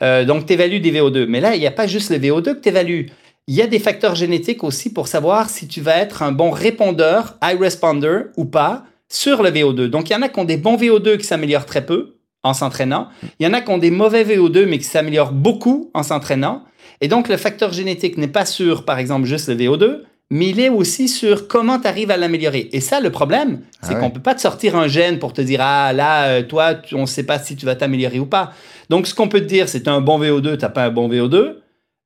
Euh, 0.01 0.25
donc, 0.25 0.45
tu 0.45 0.53
évalues 0.53 0.81
des 0.81 0.91
VO2. 0.91 1.25
Mais 1.27 1.39
là, 1.39 1.55
il 1.55 1.59
n'y 1.59 1.67
a 1.67 1.71
pas 1.71 1.87
juste 1.87 2.09
le 2.09 2.17
VO2 2.17 2.55
que 2.55 2.59
tu 2.59 2.69
évalues. 2.69 3.09
Il 3.47 3.55
y 3.55 3.61
a 3.61 3.67
des 3.67 3.79
facteurs 3.79 4.15
génétiques 4.15 4.63
aussi 4.63 4.91
pour 4.91 5.07
savoir 5.07 5.49
si 5.49 5.67
tu 5.67 5.79
vas 5.79 5.97
être 5.97 6.23
un 6.23 6.33
bon 6.33 6.51
répondeur, 6.51 7.37
high 7.41 7.59
responder 7.59 8.23
ou 8.35 8.45
pas, 8.45 8.83
sur 9.09 9.43
le 9.43 9.49
VO2. 9.49 9.87
Donc, 9.87 10.09
il 10.09 10.13
y 10.13 10.15
en 10.15 10.21
a 10.21 10.29
qui 10.29 10.39
ont 10.39 10.45
des 10.45 10.57
bons 10.57 10.75
VO2 10.75 11.17
qui 11.17 11.23
s'améliorent 11.23 11.65
très 11.65 11.85
peu 11.85 12.12
en 12.43 12.53
s'entraînant. 12.53 13.07
Il 13.39 13.45
y 13.45 13.49
en 13.49 13.53
a 13.53 13.61
qui 13.61 13.71
ont 13.71 13.77
des 13.77 13.91
mauvais 13.91 14.23
VO2, 14.23 14.65
mais 14.65 14.77
qui 14.77 14.83
s'améliorent 14.83 15.31
beaucoup 15.31 15.89
en 15.93 16.03
s'entraînant. 16.03 16.63
Et 17.01 17.07
donc, 17.07 17.29
le 17.29 17.37
facteur 17.37 17.73
génétique 17.73 18.17
n'est 18.17 18.27
pas 18.27 18.45
sur, 18.45 18.85
par 18.85 18.99
exemple, 18.99 19.25
juste 19.25 19.49
le 19.49 19.55
VO2, 19.55 20.01
mais 20.29 20.49
il 20.49 20.59
est 20.59 20.69
aussi 20.69 21.07
sur 21.07 21.47
comment 21.47 21.79
tu 21.79 21.87
arrives 21.87 22.11
à 22.11 22.17
l'améliorer. 22.17 22.69
Et 22.71 22.81
ça, 22.81 22.99
le 22.99 23.11
problème, 23.11 23.61
c'est 23.81 23.93
ah 23.93 23.95
qu'on 23.95 24.07
ne 24.07 24.13
peut 24.13 24.21
pas 24.21 24.35
te 24.35 24.41
sortir 24.41 24.75
un 24.75 24.87
gène 24.87 25.19
pour 25.19 25.33
te 25.33 25.41
dire, 25.41 25.59
ah 25.61 25.93
là, 25.93 26.25
euh, 26.25 26.43
toi, 26.43 26.73
on 26.93 27.01
ne 27.01 27.05
sait 27.05 27.23
pas 27.23 27.39
si 27.39 27.55
tu 27.55 27.65
vas 27.65 27.75
t'améliorer 27.75 28.19
ou 28.19 28.25
pas. 28.25 28.51
Donc, 28.89 29.07
ce 29.07 29.13
qu'on 29.13 29.27
peut 29.27 29.41
te 29.41 29.45
dire, 29.45 29.69
c'est 29.69 29.87
un 29.87 30.01
bon 30.01 30.19
VO2, 30.19 30.57
tu 30.57 30.63
n'as 30.63 30.69
pas 30.69 30.85
un 30.85 30.89
bon 30.89 31.09
VO2. 31.09 31.55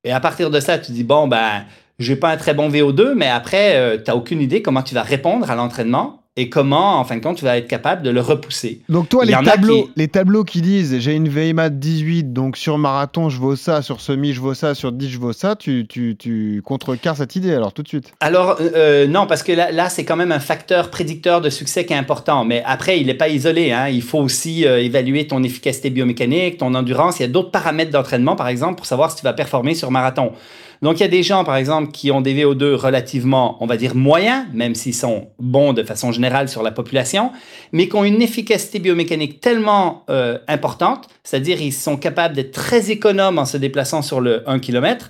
Et 0.03 0.11
à 0.11 0.19
partir 0.19 0.49
de 0.49 0.59
ça, 0.59 0.77
tu 0.77 0.91
dis, 0.91 1.03
bon, 1.03 1.27
ben, 1.27 1.63
j'ai 1.99 2.15
pas 2.15 2.29
un 2.29 2.37
très 2.37 2.53
bon 2.53 2.69
VO2, 2.69 3.13
mais 3.15 3.27
après, 3.27 3.75
euh, 3.75 3.97
tu 3.97 4.03
n'as 4.11 4.15
aucune 4.15 4.41
idée 4.41 4.61
comment 4.61 4.83
tu 4.83 4.93
vas 4.93 5.03
répondre 5.03 5.49
à 5.49 5.55
l'entraînement 5.55 6.23
et 6.37 6.49
comment, 6.49 6.99
en 6.99 7.03
fin 7.03 7.17
de 7.17 7.21
compte, 7.21 7.37
tu 7.37 7.45
vas 7.45 7.57
être 7.57 7.67
capable 7.67 8.03
de 8.03 8.11
le 8.11 8.21
repousser? 8.21 8.81
Donc 8.89 9.09
toi, 9.09 9.25
les 9.25 9.33
tableaux, 9.33 9.89
les 9.95 10.07
tableaux 10.07 10.43
qui 10.43 10.61
disent 10.61 10.99
j'ai 10.99 11.13
une 11.13 11.27
VMA 11.27 11.69
de 11.69 11.75
18, 11.75 12.31
donc 12.31 12.57
sur 12.57 12.77
marathon 12.77 13.29
je 13.29 13.39
vaux 13.39 13.55
ça, 13.55 13.81
sur 13.81 14.01
semi 14.01 14.33
je 14.33 14.39
vaux 14.39 14.53
ça, 14.53 14.75
sur 14.75 14.91
10 14.91 15.09
je 15.09 15.17
vaux 15.17 15.33
ça, 15.33 15.55
tu, 15.55 15.87
tu, 15.87 16.15
tu 16.17 16.61
contrecarres 16.63 17.17
cette 17.17 17.35
idée 17.35 17.53
alors 17.53 17.73
tout 17.73 17.81
de 17.81 17.87
suite 17.87 18.13
Alors 18.19 18.57
euh, 18.61 18.69
euh, 18.75 19.07
non, 19.07 19.25
parce 19.25 19.41
que 19.41 19.51
là, 19.51 19.71
là 19.71 19.89
c'est 19.89 20.05
quand 20.05 20.15
même 20.15 20.31
un 20.31 20.39
facteur 20.39 20.91
prédicteur 20.91 21.41
de 21.41 21.49
succès 21.49 21.85
qui 21.85 21.93
est 21.93 21.97
important, 21.97 22.45
mais 22.45 22.61
après 22.65 22.99
il 22.99 23.07
n'est 23.07 23.15
pas 23.15 23.29
isolé. 23.29 23.71
Hein. 23.71 23.87
Il 23.89 24.03
faut 24.03 24.19
aussi 24.19 24.67
euh, 24.67 24.79
évaluer 24.79 25.25
ton 25.25 25.41
efficacité 25.41 25.89
biomécanique, 25.89 26.57
ton 26.57 26.75
endurance. 26.75 27.19
Il 27.19 27.23
y 27.23 27.25
a 27.25 27.29
d'autres 27.29 27.51
paramètres 27.51 27.91
d'entraînement, 27.91 28.35
par 28.35 28.47
exemple, 28.47 28.75
pour 28.75 28.85
savoir 28.85 29.09
si 29.09 29.17
tu 29.17 29.23
vas 29.23 29.33
performer 29.33 29.73
sur 29.73 29.89
marathon. 29.89 30.33
Donc, 30.81 30.99
il 30.99 31.01
y 31.01 31.05
a 31.05 31.09
des 31.09 31.23
gens, 31.23 31.43
par 31.43 31.55
exemple, 31.55 31.91
qui 31.91 32.11
ont 32.11 32.21
des 32.21 32.33
VO2 32.33 32.73
relativement, 32.75 33.57
on 33.61 33.65
va 33.65 33.77
dire, 33.77 33.95
moyens, 33.95 34.45
même 34.53 34.75
s'ils 34.75 34.93
sont 34.93 35.29
bons 35.39 35.73
de 35.73 35.83
façon 35.83 36.11
générale 36.11 36.49
sur 36.49 36.63
la 36.63 36.71
population, 36.71 37.31
mais 37.71 37.87
qui 37.87 37.95
ont 37.95 38.03
une 38.03 38.21
efficacité 38.21 38.79
biomécanique 38.79 39.41
tellement 39.41 40.03
euh, 40.09 40.37
importante, 40.47 41.07
c'est-à-dire 41.23 41.61
ils 41.61 41.73
sont 41.73 41.97
capables 41.97 42.35
d'être 42.35 42.51
très 42.51 42.91
économes 42.91 43.39
en 43.39 43.45
se 43.45 43.57
déplaçant 43.57 44.01
sur 44.01 44.21
le 44.21 44.47
1 44.49 44.59
km, 44.59 45.07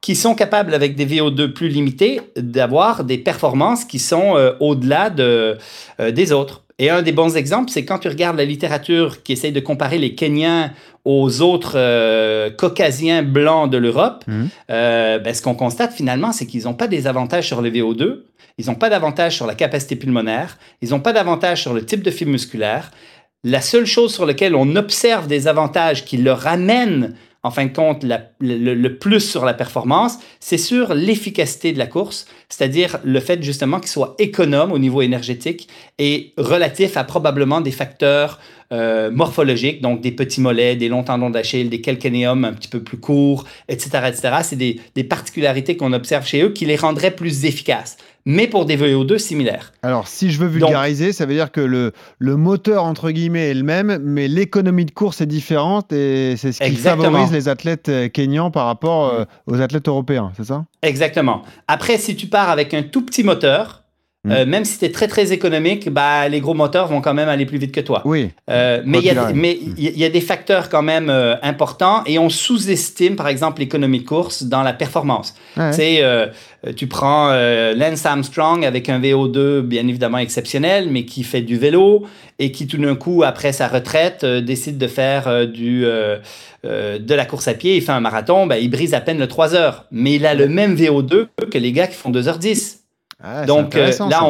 qui 0.00 0.16
sont 0.16 0.34
capables, 0.34 0.74
avec 0.74 0.96
des 0.96 1.06
VO2 1.06 1.52
plus 1.52 1.68
limités, 1.68 2.20
d'avoir 2.36 3.04
des 3.04 3.18
performances 3.18 3.84
qui 3.84 3.98
sont 3.98 4.36
euh, 4.36 4.52
au-delà 4.60 5.10
de, 5.10 5.58
euh, 6.00 6.10
des 6.10 6.32
autres. 6.32 6.64
Et 6.80 6.88
un 6.88 7.02
des 7.02 7.12
bons 7.12 7.36
exemples, 7.36 7.70
c'est 7.70 7.84
quand 7.84 7.98
tu 7.98 8.08
regardes 8.08 8.38
la 8.38 8.46
littérature 8.46 9.22
qui 9.22 9.32
essaye 9.32 9.52
de 9.52 9.60
comparer 9.60 9.98
les 9.98 10.14
Kenyans 10.14 10.70
aux 11.04 11.42
autres 11.42 11.74
euh, 11.76 12.48
caucasiens 12.48 13.22
blancs 13.22 13.70
de 13.70 13.76
l'Europe, 13.76 14.24
mhm. 14.26 14.48
euh, 14.70 15.18
ben, 15.18 15.34
ce 15.34 15.42
qu'on 15.42 15.54
constate 15.54 15.92
finalement, 15.92 16.32
c'est 16.32 16.46
qu'ils 16.46 16.64
n'ont 16.64 16.74
pas 16.74 16.88
des 16.88 17.06
avantages 17.06 17.46
sur 17.46 17.60
le 17.60 17.70
VO2, 17.70 18.22
ils 18.56 18.66
n'ont 18.66 18.76
pas 18.76 18.88
d'avantages 18.88 19.36
sur 19.36 19.46
la 19.46 19.54
capacité 19.54 19.94
pulmonaire, 19.94 20.56
ils 20.80 20.90
n'ont 20.90 21.00
pas 21.00 21.12
d'avantages 21.12 21.60
sur 21.60 21.74
le 21.74 21.84
type 21.84 22.02
de 22.02 22.10
fibre 22.10 22.30
musculaire. 22.30 22.90
La 23.44 23.60
seule 23.60 23.86
chose 23.86 24.14
sur 24.14 24.24
laquelle 24.24 24.54
on 24.54 24.74
observe 24.74 25.26
des 25.26 25.48
avantages 25.48 26.06
qui 26.06 26.16
leur 26.16 26.46
amènent 26.46 27.14
en 27.42 27.50
fin 27.50 27.64
de 27.64 27.72
compte, 27.72 28.04
le, 28.40 28.88
plus 28.88 29.20
sur 29.20 29.46
la 29.46 29.54
performance, 29.54 30.18
c'est 30.40 30.58
sur 30.58 30.92
l'efficacité 30.92 31.72
de 31.72 31.78
la 31.78 31.86
course, 31.86 32.26
c'est-à-dire 32.50 32.98
le 33.02 33.18
fait 33.18 33.42
justement 33.42 33.80
qu'il 33.80 33.88
soit 33.88 34.14
économe 34.18 34.72
au 34.72 34.78
niveau 34.78 35.00
énergétique 35.00 35.68
et 35.98 36.34
relatif 36.36 36.98
à 36.98 37.04
probablement 37.04 37.62
des 37.62 37.70
facteurs 37.70 38.40
euh, 38.72 39.10
morphologiques, 39.10 39.80
donc 39.80 40.02
des 40.02 40.12
petits 40.12 40.40
mollets, 40.40 40.76
des 40.76 40.88
longs 40.88 41.02
tendons 41.02 41.30
d'Achille, 41.30 41.70
des 41.70 41.80
calcanéums 41.80 42.44
un 42.44 42.52
petit 42.52 42.68
peu 42.68 42.82
plus 42.82 42.98
courts, 42.98 43.44
etc. 43.68 43.90
etc. 44.06 44.34
C'est 44.42 44.56
des, 44.56 44.78
des 44.94 45.04
particularités 45.04 45.76
qu'on 45.78 45.94
observe 45.94 46.26
chez 46.26 46.42
eux 46.42 46.50
qui 46.50 46.66
les 46.66 46.76
rendraient 46.76 47.10
plus 47.10 47.46
efficaces 47.46 47.96
mais 48.24 48.46
pour 48.46 48.66
des 48.66 48.76
VO2 48.76 49.18
similaires. 49.18 49.72
Alors, 49.82 50.08
si 50.08 50.30
je 50.30 50.38
veux 50.38 50.46
vulgariser, 50.46 51.12
ça 51.12 51.26
veut 51.26 51.34
dire 51.34 51.50
que 51.50 51.60
le, 51.60 51.92
le 52.18 52.36
moteur, 52.36 52.84
entre 52.84 53.10
guillemets, 53.10 53.50
est 53.50 53.54
le 53.54 53.62
même, 53.62 53.98
mais 54.02 54.28
l'économie 54.28 54.84
de 54.84 54.90
course 54.90 55.20
est 55.20 55.26
différente 55.26 55.92
et 55.92 56.36
c'est 56.36 56.52
ce 56.52 56.62
qui 56.62 56.76
favorise 56.76 57.32
les 57.32 57.48
athlètes 57.48 57.88
euh, 57.88 58.08
kenyans 58.08 58.50
par 58.50 58.66
rapport 58.66 59.08
euh, 59.08 59.24
aux 59.46 59.60
athlètes 59.60 59.88
européens, 59.88 60.32
c'est 60.36 60.44
ça? 60.44 60.64
Exactement. 60.82 61.42
Après, 61.68 61.98
si 61.98 62.16
tu 62.16 62.26
pars 62.26 62.50
avec 62.50 62.74
un 62.74 62.82
tout 62.82 63.04
petit 63.04 63.24
moteur, 63.24 63.84
hmm. 64.24 64.30
euh, 64.30 64.46
même 64.46 64.64
si 64.64 64.78
tu 64.78 64.84
es 64.84 64.90
très 64.90 65.08
très 65.08 65.32
économique, 65.32 65.88
bah, 65.90 66.28
les 66.28 66.40
gros 66.40 66.54
moteurs 66.54 66.88
vont 66.88 67.00
quand 67.00 67.14
même 67.14 67.28
aller 67.28 67.46
plus 67.46 67.58
vite 67.58 67.72
que 67.72 67.80
toi. 67.80 68.02
Oui. 68.04 68.30
mais 68.48 68.98
il 68.98 69.78
y, 69.78 69.98
y, 69.98 70.04
a 70.04 70.10
des 70.10 70.20
facteurs 70.20 70.68
quand 70.68 70.82
même 70.82 71.10
importants 71.42 72.02
et 72.06 72.18
on 72.18 72.28
sous-estime 72.28 73.16
par 73.16 73.28
exemple 73.28 73.60
l'économie 73.60 74.00
de 74.00 74.06
course 74.06 74.42
dans 74.42 74.62
la 74.62 74.72
performance. 74.72 75.34
Euh, 75.58 76.26
tu 76.76 76.86
prends 76.86 77.30
euh, 77.30 77.74
Lance 77.74 78.04
Armstrong 78.04 78.64
avec 78.66 78.88
un 78.88 79.00
VO2 79.00 79.60
bien 79.60 79.86
évidemment 79.88 80.18
exceptionnel, 80.18 80.88
mais 80.90 81.04
qui 81.04 81.22
fait 81.22 81.40
du 81.40 81.56
vélo 81.56 82.06
et 82.38 82.52
qui 82.52 82.66
tout 82.66 82.76
d'un 82.76 82.96
coup, 82.96 83.22
après 83.22 83.52
sa 83.52 83.66
retraite, 83.66 84.24
euh, 84.24 84.40
décide 84.40 84.76
de 84.76 84.86
faire 84.86 85.46
du, 85.46 85.84
de 86.64 87.14
la 87.14 87.24
course 87.24 87.48
à 87.48 87.54
pied, 87.54 87.76
il 87.76 87.82
fait 87.82 87.92
un 87.92 88.00
marathon, 88.00 88.46
ben, 88.46 88.56
il 88.56 88.68
brise 88.68 88.94
à 88.94 89.00
peine 89.00 89.18
le 89.18 89.26
3 89.26 89.54
heures. 89.54 89.86
Mais 89.90 90.14
il 90.14 90.26
a 90.26 90.34
le 90.34 90.48
même 90.48 90.76
VO2 90.76 91.28
que 91.50 91.58
les 91.58 91.72
gars 91.72 91.86
qui 91.86 91.94
font 91.96 92.10
2h10. 92.10 92.79
Ah, 93.22 93.44
Donc 93.44 93.76
euh, 93.76 93.92
là, 94.08 94.24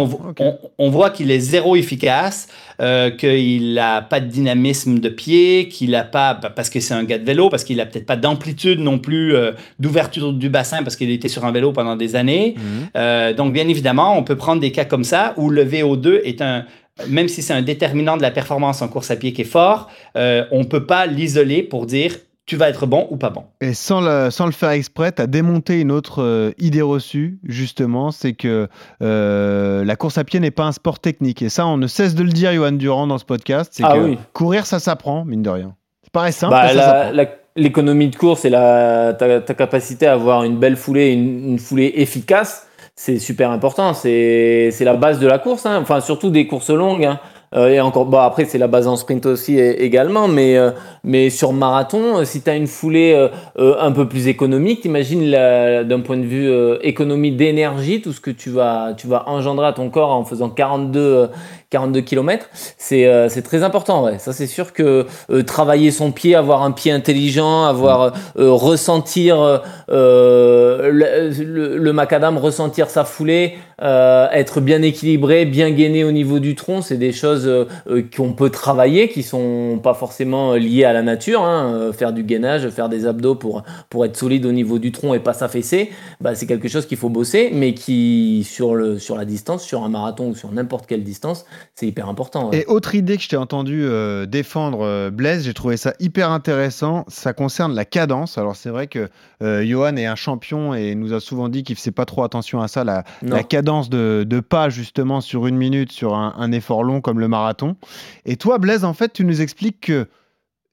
on, 0.79 0.91
voit 0.91 1.11
qu'il 1.11 1.31
est 1.31 1.39
zéro 1.39 1.77
efficace, 1.77 2.49
euh, 2.81 3.11
qu'il 3.11 3.75
n'a 3.75 4.03
pas 4.03 4.19
de 4.19 4.27
dynamisme 4.27 4.99
de 4.99 5.09
pied, 5.09 5.69
qu'il 5.69 5.91
n'a 5.91 6.03
pas, 6.03 6.35
parce 6.35 6.71
que 6.71 6.81
c'est 6.81 6.95
un 6.95 7.05
gars 7.05 7.19
de 7.19 7.25
vélo, 7.25 7.51
parce 7.51 7.63
qu'il 7.63 7.77
n'a 7.77 7.87
peut-être 7.87 8.07
pas 8.07 8.17
d'amplitude 8.17 8.81
non 8.81 8.99
plus 8.99 9.37
euh, 9.37 9.53
d'ouverture 9.79 10.33
du 10.33 10.49
bassin, 10.49 10.83
parce 10.83 10.97
qu'il 10.97 11.11
était 11.13 11.29
sur 11.29 11.45
un 11.45 11.53
vélo 11.53 11.73
pendant 11.73 11.95
des 11.95 12.17
années. 12.17 12.57
Mhm. 12.57 13.35
donc 13.35 13.53
bien 13.53 13.69
évidemment, 13.69 14.19
on 14.19 14.25
peut 14.25 14.37
prendre 14.37 14.61
des 14.61 14.73
cas 14.73 14.85
comme 14.85 15.05
ça 15.05 15.35
où 15.37 15.51
le 15.51 15.65
VO2 15.65 16.23
est 16.25 16.43
un, 16.43 16.65
même 17.09 17.29
si 17.29 17.43
c'est 17.43 17.53
un 17.53 17.63
déterminant 17.63 18.17
de 18.17 18.23
la 18.23 18.33
performance 18.33 18.83
en 18.83 18.89
course 18.89 19.11
à 19.13 19.17
pied 19.17 19.33
qui 19.33 19.43
est 19.43 19.45
fort, 19.45 19.89
on 20.17 20.59
ne 20.59 20.65
peut 20.65 20.87
pas 20.87 21.07
l'isoler 21.07 21.63
pour 21.63 21.87
dire 21.87 22.17
tu 22.51 22.57
vas 22.57 22.69
être 22.69 22.85
bon 22.85 23.07
ou 23.11 23.17
pas 23.17 23.31
bon. 23.31 23.45
Et 23.61 23.75
sans 23.75 24.01
le, 24.01 24.29
sans 24.31 24.45
le 24.45 24.51
faire 24.51 24.71
exprès, 24.71 25.13
tu 25.13 25.23
as 25.23 25.29
démonté 25.29 25.81
une 25.81 25.93
autre 25.93 26.21
euh, 26.21 26.51
idée 26.59 26.83
reçue, 26.83 27.39
justement, 27.45 28.11
c'est 28.11 28.33
que 28.33 28.67
euh, 29.05 29.85
la 29.85 29.95
course 29.95 30.19
à 30.19 30.25
pied 30.25 30.41
n'est 30.41 30.51
pas 30.51 30.65
un 30.65 30.73
sport 30.73 30.99
technique. 30.99 31.43
Et 31.43 31.49
ça, 31.49 31.65
on 31.65 31.77
ne 31.77 31.87
cesse 31.87 32.17
de 32.17 32.25
le 32.25 32.31
dire, 32.31 32.53
Johan 32.53 32.73
Durand, 32.73 33.07
dans 33.07 33.19
ce 33.19 33.25
podcast. 33.25 33.71
C'est 33.73 33.85
ah 33.87 33.95
que 33.95 34.17
courir, 34.33 34.67
ça 34.67 34.81
s'apprend, 34.81 35.25
mine 35.25 35.43
de 35.43 35.51
rien. 35.51 35.77
C'est 36.03 36.13
pareil 36.13 36.33
simple. 36.33 36.55
Bah, 36.55 37.13
l'économie 37.55 38.09
de 38.09 38.17
course 38.17 38.45
et 38.45 38.51
la, 38.51 39.15
ta, 39.15 39.55
capacité 39.55 40.09
à 40.09 40.15
avoir 40.15 40.43
une 40.43 40.59
belle 40.59 40.77
foulée, 40.77 41.13
une, 41.13 41.61
foulée 41.61 41.93
efficace, 41.99 42.67
c'est 42.97 43.21
super 43.21 43.53
important. 43.53 43.95
C'est 43.95 44.73
la 44.81 44.95
base 44.95 45.21
de 45.21 45.29
la 45.29 45.39
course. 45.39 45.67
Hein. 45.67 45.79
Enfin, 45.81 46.01
surtout 46.01 46.31
des 46.31 46.49
courses 46.49 46.71
longues. 46.71 47.05
Hein. 47.05 47.21
Euh, 47.53 47.69
et 47.69 47.81
encore, 47.81 48.07
bah 48.07 48.25
après 48.25 48.45
c'est 48.45 48.59
la 48.59 48.69
base 48.69 48.87
en 48.87 48.95
sprint 48.95 49.27
aussi 49.27 49.59
également, 49.59 50.29
mais 50.29 50.57
euh, 50.57 50.71
mais 51.03 51.31
sur 51.31 51.53
marathon, 51.53 52.25
si 52.25 52.43
tu 52.43 52.51
as 52.51 52.55
une 52.55 52.69
foulée 52.69 53.29
un 53.57 53.93
peu 53.93 54.07
plus 54.07 54.29
économique, 54.29 54.83
t'imagines 54.83 55.31
d'un 55.31 56.01
point 56.01 56.17
de 56.17 56.27
vue 56.27 56.51
économie 56.83 57.33
d'énergie, 57.33 58.01
tout 58.03 58.13
ce 58.13 58.21
que 58.21 58.31
tu 58.31 58.51
vas 58.51 58.95
tu 58.97 59.09
vas 59.09 59.29
engendrer 59.29 59.67
à 59.67 59.73
ton 59.73 59.91
corps 59.91 60.11
en 60.11 60.25
faisant 60.25 60.49
42 60.49 61.29
42 61.71 62.01
km, 62.01 62.49
c'est 62.79 63.29
c'est 63.29 63.43
très 63.43 63.63
important. 63.63 64.19
Ça 64.19 64.33
c'est 64.33 64.47
sûr 64.47 64.73
que 64.73 65.07
travailler 65.47 65.91
son 65.91 66.13
pied, 66.13 66.35
avoir 66.35 66.63
un 66.63 66.73
pied 66.73 66.93
intelligent, 66.93 67.65
avoir 67.65 68.13
ressentir 68.37 69.63
le, 69.89 71.91
macadam, 71.93 72.39
ressentir 72.39 72.91
sa 72.91 73.05
foulée, 73.05 73.59
être 73.81 74.61
bien 74.61 74.83
équilibré, 74.83 75.47
bien 75.47 75.71
gainé 75.71 76.05
au 76.05 76.13
niveau 76.13 76.39
du 76.39 76.55
tronc, 76.55 76.83
c'est 76.83 76.97
des 76.97 77.13
choses 77.13 77.47
euh, 77.47 77.67
euh, 77.89 78.03
qu'on 78.15 78.33
peut 78.33 78.51
travailler, 78.51 79.09
qui 79.09 79.23
sont 79.23 79.81
pas 79.83 79.95
forcément 79.95 80.55
liées 80.55 80.85
à 80.85 80.93
la 80.93 81.03
nature. 81.03 81.43
Hein. 81.43 81.75
Euh, 81.75 81.93
faire 81.93 82.13
du 82.13 82.23
gainage, 82.23 82.69
faire 82.71 82.89
des 82.89 83.07
abdos 83.07 83.35
pour, 83.35 83.63
être 84.05 84.17
solide 84.17 84.47
au 84.47 84.53
niveau 84.53 84.79
du 84.79 84.93
tronc 84.93 85.15
et 85.15 85.19
pas 85.19 85.35
s'affaisser, 85.35 85.91
bah, 86.21 86.35
c'est 86.35 86.47
quelque 86.47 86.69
chose 86.69 86.87
qu'il 86.87 86.97
faut 86.97 87.09
bosser, 87.09 87.51
mais 87.53 87.75
qui, 87.75 88.47
sur 88.49 88.75
la 88.75 89.25
distance, 89.25 89.63
sur 89.63 89.83
un 89.83 89.89
marathon 89.89 90.31
ou 90.31 90.35
sur 90.35 90.53
n'importe 90.53 90.87
quelle 90.87 91.05
distance, 91.05 91.45
c'est 91.75 91.87
hyper 91.87 92.09
important. 92.09 92.51
Et 92.53 92.65
autre 92.67 92.95
idée 92.95 93.17
que 93.17 93.23
je 93.23 93.29
t'ai 93.29 93.37
entendu 93.37 93.87
défendre, 94.29 95.11
Blaise, 95.11 95.45
j'ai 95.45 95.55
trouvé 95.55 95.77
ça 95.77 95.95
hyper 96.01 96.31
intéressant, 96.31 97.05
ça 97.09 97.33
concerne 97.33 97.75
la 97.75 97.85
cadence. 97.85 98.39
Alors 98.39 98.57
c'est 98.57 98.71
vrai 98.71 98.87
que 98.87 99.09
Johan 99.41 99.97
est 99.97 100.07
un 100.07 100.17
champion 100.17 100.75
et 100.75 100.95
nous 100.95 101.13
a 101.13 101.21
souvent 101.21 101.49
dit 101.49 101.63
qu'il 101.63 101.77
faisait 101.77 101.91
pas 101.91 102.05
trop 102.05 102.25
attention 102.25 102.61
à 102.61 102.69
ça, 102.69 102.85
la, 102.85 103.05
la 103.23 103.43
cadence 103.43 103.91
de, 103.91 104.25
de, 104.29 104.41
pas 104.41 104.69
justement 104.69 105.21
sur 105.21 105.47
une 105.47 105.57
minute 105.57 105.93
sur 105.93 106.15
un, 106.15 106.35
un 106.37 106.53
effort 106.53 106.85
long 106.85 107.01
comme 107.01 107.21
le 107.21 107.29
marathon. 107.29 107.77
Et 108.25 108.37
toi, 108.37 108.59
Blaise, 108.59 108.85
en 108.85 108.93
fait, 108.93 109.13
tu 109.13 109.25
nous 109.25 109.41
expliques 109.41 109.81
que 109.81 110.09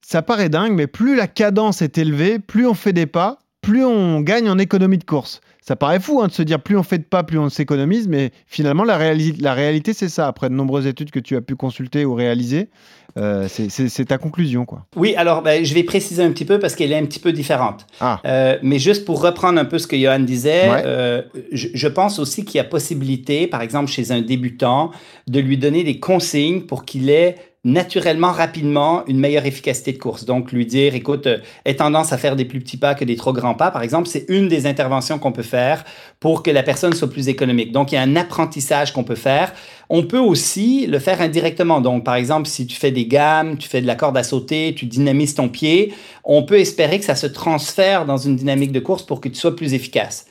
ça 0.02 0.22
paraît 0.22 0.50
dingue, 0.50 0.74
mais 0.74 0.88
plus 0.88 1.16
la 1.16 1.28
cadence 1.28 1.82
est 1.82 1.98
élevée, 1.98 2.40
plus 2.40 2.66
on 2.66 2.74
fait 2.74 2.94
des 2.94 3.08
pas, 3.08 3.40
plus 3.62 3.84
on 3.84 4.22
gagne 4.22 4.50
en 4.50 4.58
économie 4.58 4.98
de 4.98 5.04
course. 5.04 5.42
Ça 5.68 5.76
paraît 5.76 5.99
fou 5.99 6.22
hein, 6.22 6.28
de 6.28 6.32
se 6.32 6.43
dire 6.43 6.61
plus 6.61 6.78
on 6.78 6.84
fait 6.84 6.97
de 6.97 7.03
pas, 7.03 7.24
plus 7.24 7.38
on 7.38 7.49
s'économise, 7.49 8.07
mais 8.07 8.32
finalement 8.45 8.86
la, 8.86 8.97
la 8.97 9.53
réalité 9.53 9.91
c'est 9.91 10.07
ça. 10.07 10.26
Après 10.28 10.47
de 10.47 10.53
nombreuses 10.53 10.88
études 10.88 11.11
que 11.11 11.20
tu 11.20 11.36
as 11.36 11.41
pu 11.41 11.57
consulter 11.57 12.05
ou 12.05 12.13
réaliser, 12.13 12.70
euh, 13.18 13.49
c'est 13.49 14.05
ta 14.05 14.18
conclusion 14.18 14.63
quoi. 14.63 14.86
Oui, 14.95 15.13
alors 15.18 15.41
ben, 15.41 15.65
je 15.65 15.74
vais 15.74 15.84
préciser 15.84 16.24
un 16.24 16.32
petit 16.32 16.45
peu 16.45 16.57
parce 16.57 16.74
qu'elle 16.74 16.93
est 16.93 16.97
un 16.97 17.03
petit 17.03 17.20
peu 17.20 17.34
différente. 17.34 17.86
Ah. 17.99 18.22
Euh, 18.24 18.57
mais 18.61 18.80
juste 18.80 19.03
pour 19.03 19.22
reprendre 19.22 19.59
un 19.59 19.65
peu 19.65 19.78
ce 19.78 19.88
que 19.88 19.97
Johan 19.97 20.22
disait, 20.22 20.70
euh, 20.86 21.24
je, 21.51 21.68
je, 21.74 21.88
pense 21.89 22.18
aussi 22.18 22.45
qu'il 22.45 22.55
y 22.55 22.61
a 22.61 22.63
possibilité, 22.63 23.45
par 23.45 23.61
exemple 23.61 23.91
chez 23.91 24.13
un 24.13 24.22
débutant, 24.22 24.91
de 25.28 25.41
lui 25.41 25.57
donner 25.57 25.84
des 25.84 25.99
consignes 25.99 26.61
pour 26.61 26.86
qu'il 26.86 27.09
ait 27.09 27.36
naturellement, 27.68 28.32
rapidement, 28.32 29.03
une 29.07 29.20
meilleure 29.20 29.45
efficacité 29.45 29.91
de 29.91 29.97
course. 29.97 30.24
Donc, 30.24 30.53
lui 30.53 30.65
dire, 30.65 30.95
écoute, 30.95 31.28
euh, 31.28 31.39
aie 31.65 31.76
tendance 31.76 32.13
à 32.13 32.18
faire 32.18 32.38
des 32.38 32.45
plus 32.45 32.61
petits 32.61 32.78
pas 32.78 32.95
que 32.95 33.03
des 33.03 33.18
trop 33.18 33.34
grands 33.34 33.55
pas, 33.55 33.72
par 33.72 33.84
exemple, 33.84 34.07
c'est 34.07 34.26
une 34.30 34.47
des 34.47 34.65
interventions 34.65 35.20
qu'on 35.20 35.34
peut 35.34 35.43
faire 35.43 35.84
pour 36.22 36.43
que 36.43 36.49
la 36.49 36.63
personne 36.63 36.93
soit 36.93 37.09
plus 37.09 37.28
économique. 37.28 37.74
Donc, 37.74 37.91
il 37.91 37.95
y 37.95 37.97
a 37.97 38.01
un 38.01 38.15
apprentissage 38.15 38.93
qu'on 38.93 39.03
peut 39.03 39.15
faire. 39.15 39.53
On 39.89 40.03
peut 40.03 40.18
aussi 40.18 40.88
le 40.88 40.97
faire 40.97 41.20
indirectement. 41.20 41.82
Donc, 41.82 42.05
par 42.05 42.15
exemple, 42.15 42.47
si 42.47 42.68
tu 42.68 42.78
fais 42.78 42.91
des 42.91 43.05
gammes, 43.05 43.57
tu 43.57 43.68
fais 43.68 43.82
de 43.82 43.88
la 43.88 43.95
corde 43.95 44.18
à 44.18 44.24
sauter, 44.24 44.74
tu 44.74 44.86
dynamises 44.86 45.36
ton 45.36 45.49
pied, 45.49 45.93
on 46.24 46.43
peut 46.43 46.59
espérer 46.59 46.99
que 46.99 47.05
ça 47.05 47.15
se 47.15 47.28
transfère 47.28 48.05
dans 48.05 48.18
une 48.18 48.38
dynamique 48.38 48.72
de 48.72 48.80
course 48.80 49.05
pour 49.05 49.20
que 49.20 49.28
tu 49.28 49.36
sois 49.36 49.57
plus 49.57 49.74
efficace. 49.74 50.28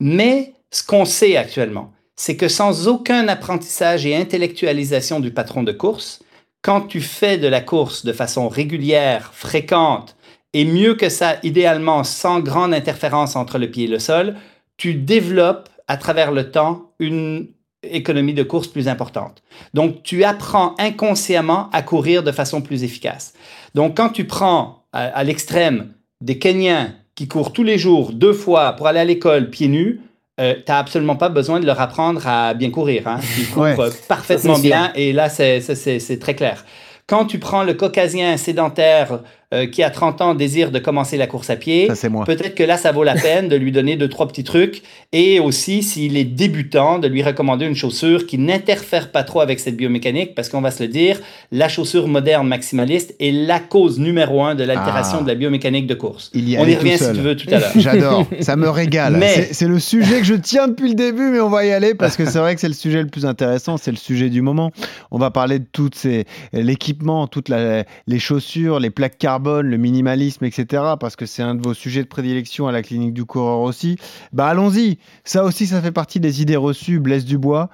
Mais 0.00 0.54
ce 0.72 0.82
qu'on 0.82 1.04
sait 1.04 1.36
actuellement, 1.36 1.92
c'est 2.16 2.36
que 2.36 2.48
sans 2.48 2.88
aucun 2.88 3.28
apprentissage 3.28 4.06
et 4.06 4.16
intellectualisation 4.16 5.20
du 5.20 5.30
patron 5.30 5.62
de 5.62 5.72
course, 5.72 6.20
quand 6.62 6.82
tu 6.82 7.00
fais 7.00 7.38
de 7.38 7.48
la 7.48 7.60
course 7.60 8.04
de 8.04 8.12
façon 8.12 8.48
régulière, 8.48 9.32
fréquente, 9.34 10.16
et 10.52 10.64
mieux 10.64 10.94
que 10.94 11.08
ça, 11.08 11.36
idéalement 11.42 12.04
sans 12.04 12.40
grande 12.40 12.74
interférence 12.74 13.36
entre 13.36 13.58
le 13.58 13.70
pied 13.70 13.84
et 13.84 13.88
le 13.88 13.98
sol, 13.98 14.34
tu 14.76 14.94
développes 14.94 15.68
à 15.86 15.96
travers 15.96 16.32
le 16.32 16.50
temps 16.50 16.92
une 16.98 17.48
économie 17.82 18.34
de 18.34 18.42
course 18.42 18.68
plus 18.68 18.88
importante. 18.88 19.42
Donc, 19.74 20.02
tu 20.02 20.24
apprends 20.24 20.74
inconsciemment 20.78 21.70
à 21.72 21.82
courir 21.82 22.22
de 22.22 22.32
façon 22.32 22.60
plus 22.60 22.84
efficace. 22.84 23.32
Donc, 23.74 23.96
quand 23.96 24.10
tu 24.10 24.26
prends 24.26 24.84
à, 24.92 25.22
l'extrême 25.24 25.92
des 26.20 26.38
Kenyans 26.38 26.90
qui 27.14 27.28
courent 27.28 27.52
tous 27.52 27.62
les 27.62 27.78
jours 27.78 28.12
deux 28.12 28.32
fois 28.32 28.72
pour 28.72 28.86
aller 28.86 29.00
à 29.00 29.04
l'école 29.04 29.50
pieds 29.50 29.68
nus, 29.68 30.00
euh, 30.40 30.54
tu 30.54 30.62
n'as 30.68 30.78
absolument 30.78 31.16
pas 31.16 31.28
besoin 31.28 31.60
de 31.60 31.66
leur 31.66 31.80
apprendre 31.80 32.26
à 32.26 32.54
bien 32.54 32.70
courir. 32.70 33.06
Hein. 33.06 33.20
Ils 33.38 33.48
courent 33.50 33.74
parfaitement 34.08 34.58
bien 34.58 34.90
et 34.94 35.12
là, 35.12 35.28
c'est 35.28 36.18
très 36.20 36.34
clair. 36.34 36.64
Quand 37.06 37.26
tu 37.26 37.38
prends 37.38 37.64
le 37.64 37.74
caucasien 37.74 38.36
sédentaire 38.36 39.20
euh, 39.52 39.66
qui 39.66 39.82
a 39.82 39.90
30 39.90 40.20
ans 40.20 40.34
désire 40.36 40.70
de 40.70 40.78
commencer 40.78 41.16
la 41.16 41.26
course 41.26 41.50
à 41.50 41.56
pied, 41.56 41.88
peut-être 41.88 42.54
que 42.54 42.62
là, 42.62 42.76
ça 42.76 42.92
vaut 42.92 43.02
la 43.02 43.14
peine 43.20 43.48
de 43.48 43.56
lui 43.56 43.72
donner 43.72 43.96
deux, 43.96 44.08
trois 44.08 44.28
petits 44.28 44.44
trucs. 44.44 44.82
Et 45.10 45.40
aussi, 45.40 45.82
s'il 45.82 46.16
est 46.16 46.24
débutant, 46.24 47.00
de 47.00 47.08
lui 47.08 47.20
recommander 47.24 47.66
une 47.66 47.74
chaussure 47.74 48.26
qui 48.26 48.38
n'interfère 48.38 49.10
pas 49.10 49.24
trop 49.24 49.40
avec 49.40 49.58
cette 49.58 49.76
biomécanique, 49.76 50.36
parce 50.36 50.48
qu'on 50.48 50.60
va 50.60 50.70
se 50.70 50.84
le 50.84 50.88
dire, 50.88 51.18
la 51.50 51.68
chaussure 51.68 52.06
moderne 52.06 52.46
maximaliste 52.46 53.16
est 53.18 53.32
la 53.32 53.58
cause 53.58 53.98
numéro 53.98 54.40
un 54.44 54.54
de 54.54 54.62
l'altération 54.62 55.18
ah. 55.18 55.22
de 55.24 55.28
la 55.28 55.34
biomécanique 55.34 55.88
de 55.88 55.94
course. 55.94 56.30
Il 56.32 56.48
y 56.48 56.56
on 56.56 56.64
y 56.64 56.76
revient 56.76 56.96
si 56.96 57.12
tu 57.12 57.18
veux 57.18 57.34
tout 57.34 57.52
à 57.52 57.58
l'heure. 57.58 57.72
J'adore, 57.74 58.28
ça 58.38 58.54
me 58.54 58.70
régale. 58.70 59.16
Mais... 59.16 59.48
C'est 59.50 59.66
le 59.66 59.80
sujet 59.80 60.20
que 60.20 60.26
je 60.26 60.34
tiens 60.34 60.68
depuis 60.68 60.90
le 60.90 60.94
début, 60.94 61.28
mais 61.28 61.40
on 61.40 61.50
va 61.50 61.64
y 61.64 61.72
aller 61.72 61.94
parce 61.94 62.16
que 62.16 62.24
c'est 62.24 62.38
vrai 62.38 62.54
que 62.54 62.60
c'est 62.60 62.68
le 62.68 62.74
sujet 62.74 63.02
le 63.02 63.08
plus 63.08 63.26
intéressant, 63.26 63.78
c'est 63.78 63.90
le 63.90 63.96
sujet 63.96 64.30
du 64.30 64.42
moment. 64.42 64.70
On 65.10 65.18
va 65.18 65.32
parler 65.32 65.58
de 65.58 65.66
toutes 65.72 65.96
ces 65.96 66.24
l'équipement, 66.52 67.26
toutes 67.26 67.48
les 67.48 68.18
chaussures, 68.20 68.78
les 68.78 68.90
plaques 68.90 69.18
carbone 69.18 69.39
le 69.40 69.76
minimalisme, 69.76 70.44
etc., 70.44 70.82
parce 70.98 71.16
que 71.16 71.26
c'est 71.26 71.42
un 71.42 71.54
de 71.54 71.62
vos 71.62 71.74
sujets 71.74 72.02
de 72.02 72.08
prédilection 72.08 72.68
à 72.68 72.72
la 72.72 72.82
clinique 72.82 73.14
du 73.14 73.24
coureur 73.24 73.60
aussi, 73.60 73.96
bah 74.32 74.46
allons-y. 74.46 74.98
Ça 75.24 75.44
aussi, 75.44 75.66
ça 75.66 75.80
fait 75.80 75.92
partie 75.92 76.20
des 76.20 76.42
idées 76.42 76.56
reçues, 76.56 77.00
Blaise 77.00 77.24
Dubois. 77.24 77.70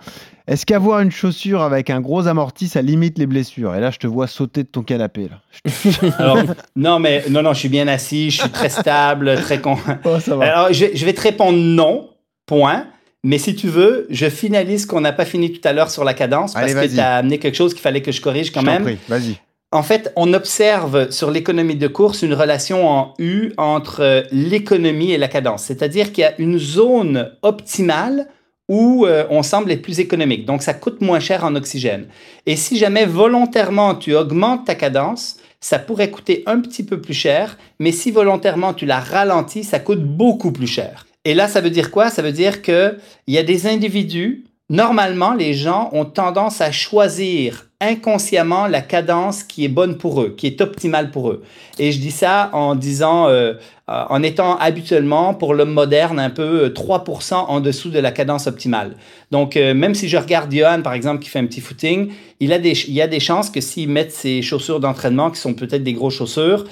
Est-ce 0.48 0.64
qu'avoir 0.64 1.00
une 1.00 1.10
chaussure 1.10 1.62
avec 1.62 1.90
un 1.90 2.00
gros 2.00 2.28
amorti, 2.28 2.68
ça 2.68 2.80
limite 2.80 3.18
les 3.18 3.26
blessures? 3.26 3.74
Et 3.74 3.80
là, 3.80 3.90
je 3.90 3.98
te 3.98 4.06
vois 4.06 4.28
sauter 4.28 4.62
de 4.62 4.68
ton 4.68 4.82
canapé. 4.82 5.28
Alors, 6.18 6.38
non, 6.76 7.00
mais 7.00 7.24
non, 7.28 7.42
non, 7.42 7.52
je 7.52 7.58
suis 7.58 7.68
bien 7.68 7.88
assis, 7.88 8.30
je 8.30 8.42
suis 8.42 8.50
très 8.50 8.68
stable, 8.68 9.34
très 9.36 9.60
con. 9.60 9.76
Oh, 10.04 10.18
Alors, 10.40 10.72
je, 10.72 10.86
je 10.94 11.04
vais 11.04 11.12
te 11.12 11.20
répondre 11.20 11.58
non, 11.58 12.10
point. 12.46 12.86
Mais 13.24 13.38
si 13.38 13.56
tu 13.56 13.66
veux, 13.66 14.06
je 14.08 14.30
finalise 14.30 14.86
qu'on 14.86 15.00
n'a 15.00 15.12
pas 15.12 15.24
fini 15.24 15.52
tout 15.52 15.66
à 15.66 15.72
l'heure 15.72 15.90
sur 15.90 16.04
la 16.04 16.14
cadence 16.14 16.54
parce 16.54 16.72
que 16.72 16.86
tu 16.94 17.00
as 17.00 17.16
amené 17.16 17.38
quelque 17.38 17.56
chose 17.56 17.74
qu'il 17.74 17.82
fallait 17.82 18.02
que 18.02 18.12
je 18.12 18.20
corrige 18.20 18.52
quand 18.52 18.60
je 18.60 18.66
même. 18.66 18.96
Vas-y. 19.08 19.36
En 19.72 19.82
fait, 19.82 20.12
on 20.14 20.32
observe 20.32 21.10
sur 21.10 21.30
l'économie 21.30 21.74
de 21.74 21.88
course 21.88 22.22
une 22.22 22.34
relation 22.34 22.88
en 22.88 23.14
U 23.18 23.52
entre 23.56 24.00
euh, 24.00 24.22
l'économie 24.30 25.10
et 25.10 25.18
la 25.18 25.26
cadence. 25.26 25.64
C'est-à-dire 25.64 26.12
qu'il 26.12 26.22
y 26.22 26.24
a 26.24 26.40
une 26.40 26.58
zone 26.58 27.32
optimale 27.42 28.28
où 28.68 29.06
euh, 29.06 29.26
on 29.28 29.42
semble 29.42 29.72
être 29.72 29.82
plus 29.82 29.98
économique. 29.98 30.44
Donc, 30.44 30.62
ça 30.62 30.72
coûte 30.72 31.00
moins 31.00 31.20
cher 31.20 31.44
en 31.44 31.56
oxygène. 31.56 32.06
Et 32.46 32.54
si 32.56 32.78
jamais 32.78 33.06
volontairement 33.06 33.96
tu 33.96 34.14
augmentes 34.14 34.66
ta 34.66 34.76
cadence, 34.76 35.36
ça 35.60 35.80
pourrait 35.80 36.10
coûter 36.10 36.44
un 36.46 36.60
petit 36.60 36.84
peu 36.84 37.00
plus 37.00 37.14
cher, 37.14 37.58
mais 37.80 37.90
si 37.90 38.12
volontairement 38.12 38.72
tu 38.72 38.86
la 38.86 39.00
ralentis, 39.00 39.64
ça 39.64 39.80
coûte 39.80 40.04
beaucoup 40.04 40.52
plus 40.52 40.66
cher. 40.66 41.06
Et 41.24 41.34
là, 41.34 41.48
ça 41.48 41.60
veut 41.60 41.70
dire 41.70 41.90
quoi? 41.90 42.08
Ça 42.08 42.22
veut 42.22 42.32
dire 42.32 42.62
qu'il 42.62 42.98
y 43.26 43.38
a 43.38 43.42
des 43.42 43.66
individus, 43.66 44.44
normalement, 44.70 45.34
les 45.34 45.54
gens 45.54 45.88
ont 45.92 46.04
tendance 46.04 46.60
à 46.60 46.70
choisir 46.70 47.65
inconsciemment 47.80 48.66
la 48.66 48.80
cadence 48.80 49.42
qui 49.42 49.64
est 49.64 49.68
bonne 49.68 49.98
pour 49.98 50.22
eux, 50.22 50.34
qui 50.36 50.46
est 50.46 50.60
optimale 50.62 51.10
pour 51.10 51.30
eux. 51.30 51.42
Et 51.78 51.92
je 51.92 51.98
dis 52.00 52.10
ça 52.10 52.48
en 52.54 52.74
disant, 52.74 53.28
euh, 53.28 53.52
euh, 53.90 54.04
en 54.08 54.22
étant 54.22 54.56
habituellement 54.56 55.34
pour 55.34 55.52
l'homme 55.52 55.72
moderne 55.72 56.18
un 56.18 56.30
peu 56.30 56.68
3% 56.68 57.34
euh, 57.34 57.36
en 57.36 57.60
dessous 57.60 57.90
de 57.90 57.98
la 57.98 58.12
cadence 58.12 58.46
optimale. 58.46 58.96
Donc 59.30 59.56
même 59.56 59.94
si 59.94 60.08
je 60.08 60.16
regarde 60.16 60.52
Johan 60.54 60.80
par 60.82 60.94
exemple 60.94 61.22
qui 61.22 61.28
fait 61.28 61.38
un 61.38 61.46
petit 61.46 61.60
footing, 61.60 62.12
il, 62.40 62.52
a 62.52 62.58
des, 62.58 62.72
il 62.88 62.94
y 62.94 63.02
a 63.02 63.08
des 63.08 63.20
chances 63.20 63.50
que 63.50 63.60
s'il 63.60 63.90
met 63.90 64.08
ses 64.08 64.40
chaussures 64.40 64.80
d'entraînement 64.80 65.30
qui 65.30 65.40
sont 65.40 65.52
peut-être 65.52 65.82
des 65.82 65.92
grosses 65.92 66.14
chaussures, 66.14 66.64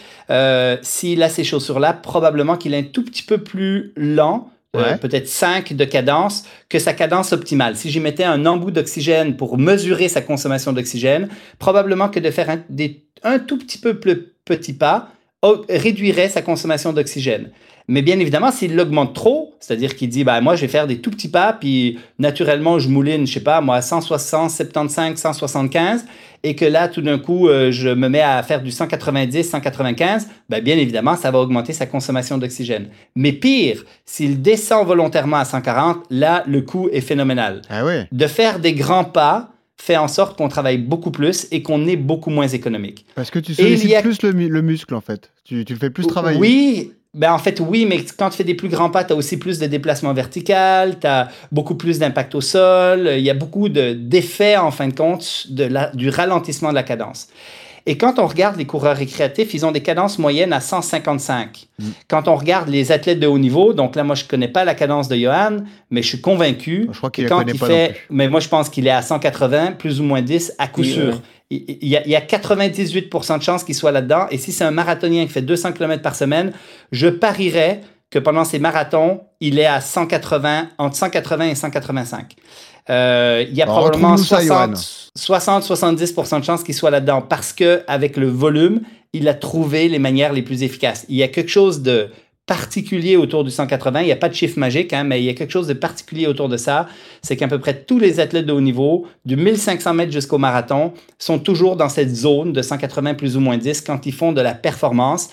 s'il 0.82 1.22
a 1.22 1.28
ces 1.28 1.44
chaussures-là, 1.44 1.92
probablement 1.92 2.56
qu'il 2.56 2.72
est 2.72 2.78
un 2.78 2.82
tout 2.84 3.04
petit 3.04 3.24
peu 3.24 3.38
plus 3.38 3.92
lent 3.96 4.48
euh, 4.74 4.96
peut-être 4.96 5.28
5 5.28 5.72
de 5.74 5.84
cadence, 5.84 6.44
que 6.68 6.78
sa 6.78 6.92
cadence 6.92 7.32
optimale. 7.32 7.76
Si 7.76 7.90
j'y 7.90 8.00
mettais 8.00 8.24
un 8.24 8.46
embout 8.46 8.70
d'oxygène 8.70 9.36
pour 9.36 9.58
mesurer 9.58 10.08
sa 10.08 10.20
consommation 10.20 10.72
d'oxygène, 10.72 11.28
probablement 11.58 12.08
que 12.08 12.20
de 12.20 12.30
faire 12.30 12.50
un, 12.50 12.60
des, 12.68 13.04
un 13.22 13.38
tout 13.38 13.58
petit 13.58 13.78
peu 13.78 13.98
plus 14.00 14.32
petit 14.44 14.72
pas 14.72 15.10
réduirait 15.68 16.28
sa 16.28 16.42
consommation 16.42 16.92
d'oxygène. 16.92 17.50
Mais 17.86 18.00
bien 18.00 18.18
évidemment, 18.18 18.50
s'il 18.50 18.74
l'augmente 18.74 19.14
trop, 19.14 19.54
c'est-à-dire 19.60 19.94
qu'il 19.94 20.08
dit, 20.08 20.24
bah, 20.24 20.40
moi, 20.40 20.56
je 20.56 20.62
vais 20.62 20.68
faire 20.68 20.86
des 20.86 21.00
tout 21.00 21.10
petits 21.10 21.28
pas, 21.28 21.52
puis 21.52 21.98
naturellement, 22.18 22.78
je 22.78 22.88
mouline, 22.88 23.26
je 23.26 23.34
sais 23.34 23.40
pas, 23.40 23.60
moi, 23.60 23.82
160, 23.82 24.50
75, 24.50 25.18
175, 25.18 26.06
et 26.42 26.56
que 26.56 26.64
là, 26.64 26.88
tout 26.88 27.02
d'un 27.02 27.18
coup, 27.18 27.48
euh, 27.48 27.70
je 27.70 27.90
me 27.90 28.08
mets 28.08 28.22
à 28.22 28.42
faire 28.42 28.62
du 28.62 28.70
190, 28.70 29.44
195, 29.44 30.28
ben, 30.48 30.62
bien 30.62 30.78
évidemment, 30.78 31.14
ça 31.14 31.30
va 31.30 31.40
augmenter 31.40 31.74
sa 31.74 31.84
consommation 31.84 32.38
d'oxygène. 32.38 32.88
Mais 33.16 33.32
pire, 33.32 33.84
s'il 34.06 34.40
descend 34.40 34.86
volontairement 34.86 35.36
à 35.36 35.44
140, 35.44 36.04
là, 36.08 36.42
le 36.46 36.62
coût 36.62 36.88
est 36.90 37.02
phénoménal. 37.02 37.60
Ah 37.68 37.84
oui. 37.84 38.04
De 38.12 38.26
faire 38.26 38.60
des 38.60 38.72
grands 38.72 39.04
pas 39.04 39.50
fait 39.76 39.96
en 39.98 40.08
sorte 40.08 40.38
qu'on 40.38 40.48
travaille 40.48 40.78
beaucoup 40.78 41.10
plus 41.10 41.48
et 41.50 41.62
qu'on 41.62 41.86
est 41.86 41.96
beaucoup 41.96 42.30
moins 42.30 42.48
économique. 42.48 43.04
Parce 43.14 43.30
que 43.30 43.38
tu 43.38 43.54
sollicites 43.54 44.00
plus 44.00 44.22
le, 44.22 44.30
le, 44.30 44.62
muscle, 44.62 44.94
en 44.94 45.02
fait. 45.02 45.30
Tu, 45.44 45.64
tu 45.66 45.74
le 45.74 45.78
fais 45.78 45.90
plus 45.90 46.06
travailler. 46.06 46.38
Oui, 46.38 46.92
ben 47.14 47.32
en 47.32 47.38
fait, 47.38 47.60
oui, 47.60 47.86
mais 47.88 48.04
quand 48.18 48.30
tu 48.30 48.36
fais 48.36 48.44
des 48.44 48.54
plus 48.54 48.68
grands 48.68 48.90
pas, 48.90 49.04
tu 49.04 49.12
as 49.12 49.16
aussi 49.16 49.36
plus 49.36 49.58
de 49.58 49.66
déplacement 49.66 50.12
vertical, 50.12 50.98
tu 51.00 51.06
as 51.06 51.28
beaucoup 51.52 51.76
plus 51.76 52.00
d'impact 52.00 52.34
au 52.34 52.40
sol, 52.40 53.08
il 53.16 53.22
y 53.22 53.30
a 53.30 53.34
beaucoup 53.34 53.68
d'effets, 53.68 54.56
en 54.56 54.72
fin 54.72 54.88
de 54.88 54.94
compte, 54.94 55.46
de 55.50 55.64
la, 55.64 55.90
du 55.94 56.08
ralentissement 56.08 56.70
de 56.70 56.74
la 56.74 56.82
cadence. 56.82 57.28
Et 57.86 57.98
quand 57.98 58.18
on 58.18 58.26
regarde 58.26 58.56
les 58.56 58.64
coureurs 58.64 58.96
récréatifs, 58.96 59.52
ils 59.52 59.66
ont 59.66 59.70
des 59.70 59.82
cadences 59.82 60.18
moyennes 60.18 60.54
à 60.54 60.60
155. 60.60 61.68
Mm. 61.78 61.84
Quand 62.08 62.28
on 62.28 62.34
regarde 62.34 62.68
les 62.68 62.92
athlètes 62.92 63.20
de 63.20 63.26
haut 63.26 63.38
niveau, 63.38 63.74
donc 63.74 63.94
là, 63.94 64.04
moi, 64.04 64.14
je 64.14 64.24
connais 64.24 64.48
pas 64.48 64.64
la 64.64 64.74
cadence 64.74 65.08
de 65.08 65.16
Johan, 65.16 65.58
mais 65.90 66.00
je 66.00 66.08
suis 66.08 66.20
convaincu 66.20 66.88
je 66.90 66.96
crois 66.96 67.10
qu'il 67.10 67.28
quand 67.28 67.42
il 67.46 67.58
pas 67.58 67.66
fait, 67.66 67.96
mais 68.08 68.28
moi, 68.28 68.40
je 68.40 68.48
pense 68.48 68.70
qu'il 68.70 68.86
est 68.86 68.90
à 68.90 69.02
180, 69.02 69.72
plus 69.72 70.00
ou 70.00 70.04
moins 70.04 70.22
10, 70.22 70.54
à 70.58 70.66
coup 70.66 70.82
sûr. 70.82 71.20
Il, 71.50 71.86
y 71.86 71.96
a, 71.96 72.04
il 72.04 72.10
y 72.10 72.16
a 72.16 72.20
98% 72.20 73.38
de 73.38 73.42
chances 73.42 73.64
qu'il 73.64 73.74
soit 73.74 73.92
là-dedans. 73.92 74.26
Et 74.30 74.38
si 74.38 74.50
c'est 74.50 74.64
un 74.64 74.70
marathonien 74.70 75.24
qui 75.24 75.32
fait 75.32 75.42
200 75.42 75.72
km 75.72 76.02
par 76.02 76.16
semaine, 76.16 76.52
je 76.90 77.08
parierais 77.08 77.82
que 78.10 78.18
pendant 78.18 78.44
ses 78.44 78.58
marathons, 78.58 79.20
il 79.40 79.58
est 79.58 79.66
à 79.66 79.80
180, 79.80 80.68
entre 80.78 80.96
180 80.96 81.48
et 81.48 81.54
185. 81.54 82.36
Euh, 82.90 83.44
il 83.48 83.56
y 83.56 83.62
a 83.62 83.66
probablement 83.66 84.16
60-70% 84.16 86.40
de 86.40 86.44
chances 86.44 86.62
qu'il 86.62 86.74
soit 86.74 86.90
là-dedans 86.90 87.22
parce 87.22 87.52
que 87.52 87.82
avec 87.86 88.16
le 88.16 88.28
volume, 88.28 88.80
il 89.12 89.28
a 89.28 89.34
trouvé 89.34 89.88
les 89.88 89.98
manières 89.98 90.32
les 90.32 90.42
plus 90.42 90.62
efficaces. 90.62 91.06
Il 91.08 91.16
y 91.16 91.22
a 91.22 91.28
quelque 91.28 91.50
chose 91.50 91.82
de 91.82 92.10
particulier 92.46 93.16
autour 93.16 93.44
du 93.44 93.50
180. 93.50 94.00
Il 94.00 94.06
n'y 94.06 94.12
a 94.12 94.16
pas 94.16 94.28
de 94.28 94.34
chiffre 94.34 94.58
magique, 94.58 94.92
hein, 94.92 95.04
mais 95.04 95.20
il 95.20 95.24
y 95.24 95.28
a 95.28 95.34
quelque 95.34 95.50
chose 95.50 95.66
de 95.66 95.72
particulier 95.72 96.26
autour 96.26 96.48
de 96.48 96.56
ça. 96.56 96.88
C'est 97.22 97.36
qu'à 97.36 97.48
peu 97.48 97.58
près 97.58 97.82
tous 97.84 97.98
les 97.98 98.20
athlètes 98.20 98.46
de 98.46 98.52
haut 98.52 98.60
niveau, 98.60 99.06
du 99.24 99.36
1500 99.36 99.94
mètres 99.94 100.12
jusqu'au 100.12 100.38
marathon, 100.38 100.92
sont 101.18 101.38
toujours 101.38 101.76
dans 101.76 101.88
cette 101.88 102.14
zone 102.14 102.52
de 102.52 102.62
180 102.62 103.14
plus 103.14 103.36
ou 103.36 103.40
moins 103.40 103.56
10 103.56 103.80
quand 103.80 104.06
ils 104.06 104.12
font 104.12 104.32
de 104.32 104.40
la 104.40 104.54
performance. 104.54 105.30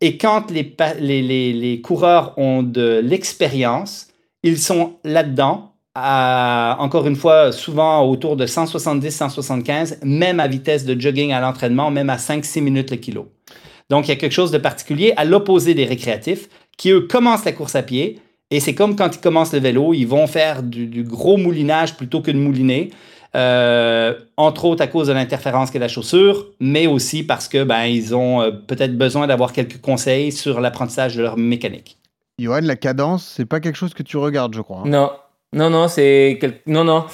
Et 0.00 0.18
quand 0.18 0.50
les, 0.50 0.74
les, 1.00 1.52
les 1.52 1.80
coureurs 1.80 2.36
ont 2.38 2.62
de 2.62 3.00
l'expérience, 3.02 4.08
ils 4.42 4.58
sont 4.58 4.94
là-dedans 5.04 5.72
encore 5.94 7.06
une 7.06 7.16
fois, 7.16 7.52
souvent 7.52 8.08
autour 8.08 8.36
de 8.36 8.46
170-175, 8.46 9.98
même 10.04 10.40
à 10.40 10.48
vitesse 10.48 10.84
de 10.84 10.98
jogging 10.98 11.32
à 11.32 11.40
l'entraînement, 11.40 11.90
même 11.90 12.10
à 12.10 12.16
5-6 12.16 12.60
minutes 12.62 12.90
le 12.90 12.96
kilo. 12.96 13.28
Donc, 13.92 14.06
il 14.06 14.08
y 14.08 14.12
a 14.12 14.16
quelque 14.16 14.32
chose 14.32 14.50
de 14.50 14.56
particulier 14.56 15.12
à 15.18 15.26
l'opposé 15.26 15.74
des 15.74 15.84
récréatifs 15.84 16.48
qui, 16.78 16.92
eux, 16.92 17.02
commencent 17.02 17.44
la 17.44 17.52
course 17.52 17.76
à 17.76 17.82
pied. 17.82 18.20
Et 18.50 18.58
c'est 18.58 18.74
comme 18.74 18.96
quand 18.96 19.14
ils 19.14 19.20
commencent 19.20 19.52
le 19.52 19.58
vélo, 19.58 19.92
ils 19.92 20.06
vont 20.06 20.26
faire 20.26 20.62
du, 20.62 21.04
gros 21.04 21.36
moulinage 21.36 21.94
plutôt 21.98 22.22
que 22.22 22.30
de 22.30 22.38
mouliner. 22.38 22.88
Euh, 23.36 24.14
entre 24.38 24.64
autres 24.64 24.82
à 24.82 24.86
cause 24.86 25.08
de 25.08 25.12
l'interférence 25.12 25.70
qu'est 25.70 25.78
la 25.78 25.88
chaussure, 25.88 26.46
mais 26.58 26.86
aussi 26.86 27.22
parce 27.22 27.48
que 27.48 27.64
ben, 27.64 27.84
ils 27.84 28.14
ont 28.14 28.40
euh, 28.40 28.50
peut-être 28.50 28.96
besoin 28.96 29.26
d'avoir 29.26 29.52
quelques 29.52 29.80
conseils 29.82 30.32
sur 30.32 30.62
l'apprentissage 30.62 31.14
de 31.14 31.22
leur 31.22 31.36
mécanique. 31.36 31.98
Johan, 32.38 32.60
la 32.62 32.76
cadence, 32.76 33.30
c'est 33.36 33.44
pas 33.44 33.60
quelque 33.60 33.76
chose 33.76 33.92
que 33.92 34.02
tu 34.02 34.16
regardes, 34.16 34.54
je 34.54 34.62
crois. 34.62 34.84
Hein. 34.86 34.88
Non, 34.88 35.10
non, 35.54 35.68
non, 35.68 35.86
c'est 35.86 36.38
non, 36.66 36.82
non. 36.82 37.04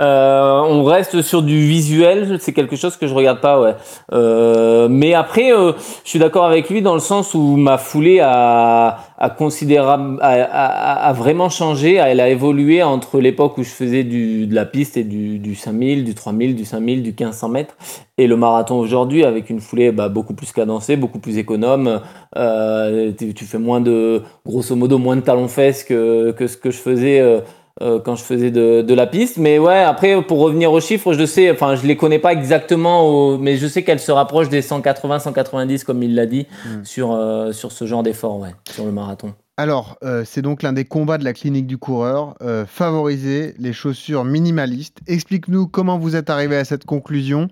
Euh, 0.00 0.60
on 0.68 0.84
reste 0.84 1.22
sur 1.22 1.40
du 1.40 1.66
visuel. 1.66 2.36
C'est 2.40 2.52
quelque 2.52 2.76
chose 2.76 2.98
que 2.98 3.06
je 3.06 3.14
regarde 3.14 3.40
pas, 3.40 3.58
ouais. 3.58 3.74
Euh, 4.12 4.86
mais 4.90 5.14
après, 5.14 5.50
euh, 5.50 5.72
je 6.04 6.10
suis 6.10 6.18
d'accord 6.18 6.44
avec 6.44 6.68
lui 6.68 6.82
dans 6.82 6.92
le 6.92 7.00
sens 7.00 7.32
où 7.32 7.56
ma 7.56 7.78
foulée 7.78 8.20
a, 8.20 8.98
a 9.16 9.30
considérable, 9.30 10.18
a, 10.20 11.08
a, 11.08 11.12
vraiment 11.14 11.48
changé. 11.48 11.94
Elle 11.94 12.20
a 12.20 12.28
évolué 12.28 12.82
entre 12.82 13.18
l'époque 13.18 13.56
où 13.56 13.62
je 13.62 13.70
faisais 13.70 14.04
du, 14.04 14.46
de 14.46 14.54
la 14.54 14.66
piste 14.66 14.98
et 14.98 15.04
du, 15.04 15.38
du 15.38 15.54
5000, 15.54 16.04
du 16.04 16.14
3000, 16.14 16.54
du 16.54 16.66
5000, 16.66 17.02
du 17.02 17.10
1500 17.12 17.48
mètres, 17.48 17.76
et 18.18 18.26
le 18.26 18.36
marathon 18.36 18.78
aujourd'hui 18.78 19.24
avec 19.24 19.48
une 19.48 19.60
foulée 19.60 19.90
bah, 19.90 20.10
beaucoup 20.10 20.34
plus 20.34 20.52
cadencée, 20.52 20.96
beaucoup 20.96 21.18
plus 21.18 21.38
économe. 21.38 22.02
Euh, 22.36 23.12
tu, 23.12 23.44
fais 23.46 23.58
moins 23.58 23.80
de, 23.80 24.20
grosso 24.44 24.76
modo, 24.76 24.98
moins 24.98 25.16
de 25.16 25.22
talons-fesses 25.22 25.82
que, 25.82 26.32
que 26.32 26.46
ce 26.46 26.58
que 26.58 26.70
je 26.70 26.76
faisais. 26.78 27.40
Euh, 27.82 28.00
quand 28.00 28.16
je 28.16 28.24
faisais 28.24 28.50
de, 28.50 28.80
de, 28.80 28.94
la 28.94 29.06
piste. 29.06 29.36
Mais 29.36 29.58
ouais, 29.58 29.82
après, 29.82 30.22
pour 30.22 30.38
revenir 30.38 30.72
aux 30.72 30.80
chiffres, 30.80 31.12
je 31.12 31.26
sais, 31.26 31.50
enfin, 31.50 31.74
je 31.76 31.86
les 31.86 31.94
connais 31.94 32.18
pas 32.18 32.32
exactement, 32.32 33.36
mais 33.36 33.58
je 33.58 33.66
sais 33.66 33.84
qu'elle 33.84 34.00
se 34.00 34.10
rapproche 34.10 34.48
des 34.48 34.62
180, 34.62 35.18
190, 35.18 35.84
comme 35.84 36.02
il 36.02 36.14
l'a 36.14 36.24
dit, 36.24 36.46
hmm. 36.64 36.84
sur, 36.84 37.12
euh, 37.12 37.52
sur 37.52 37.72
ce 37.72 37.84
genre 37.84 38.02
d'effort, 38.02 38.38
ouais, 38.38 38.54
sur 38.70 38.86
le 38.86 38.92
marathon. 38.92 39.34
Alors, 39.58 39.98
euh, 40.04 40.22
c'est 40.24 40.40
donc 40.40 40.62
l'un 40.62 40.72
des 40.72 40.86
combats 40.86 41.18
de 41.18 41.24
la 41.24 41.34
clinique 41.34 41.66
du 41.66 41.76
coureur, 41.76 42.34
favoriser 42.66 43.54
les 43.58 43.74
chaussures 43.74 44.24
minimalistes. 44.24 45.00
Explique-nous 45.06 45.66
comment 45.66 45.98
vous 45.98 46.16
êtes 46.16 46.30
arrivé 46.30 46.56
à 46.56 46.64
cette 46.64 46.86
conclusion. 46.86 47.48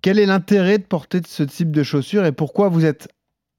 Quel 0.00 0.20
est 0.20 0.26
l'intérêt 0.26 0.78
de 0.78 0.84
porter 0.84 1.22
ce 1.26 1.42
type 1.42 1.72
de 1.72 1.82
chaussures 1.82 2.24
et 2.24 2.30
pourquoi 2.30 2.68
vous 2.68 2.84
êtes, 2.84 3.08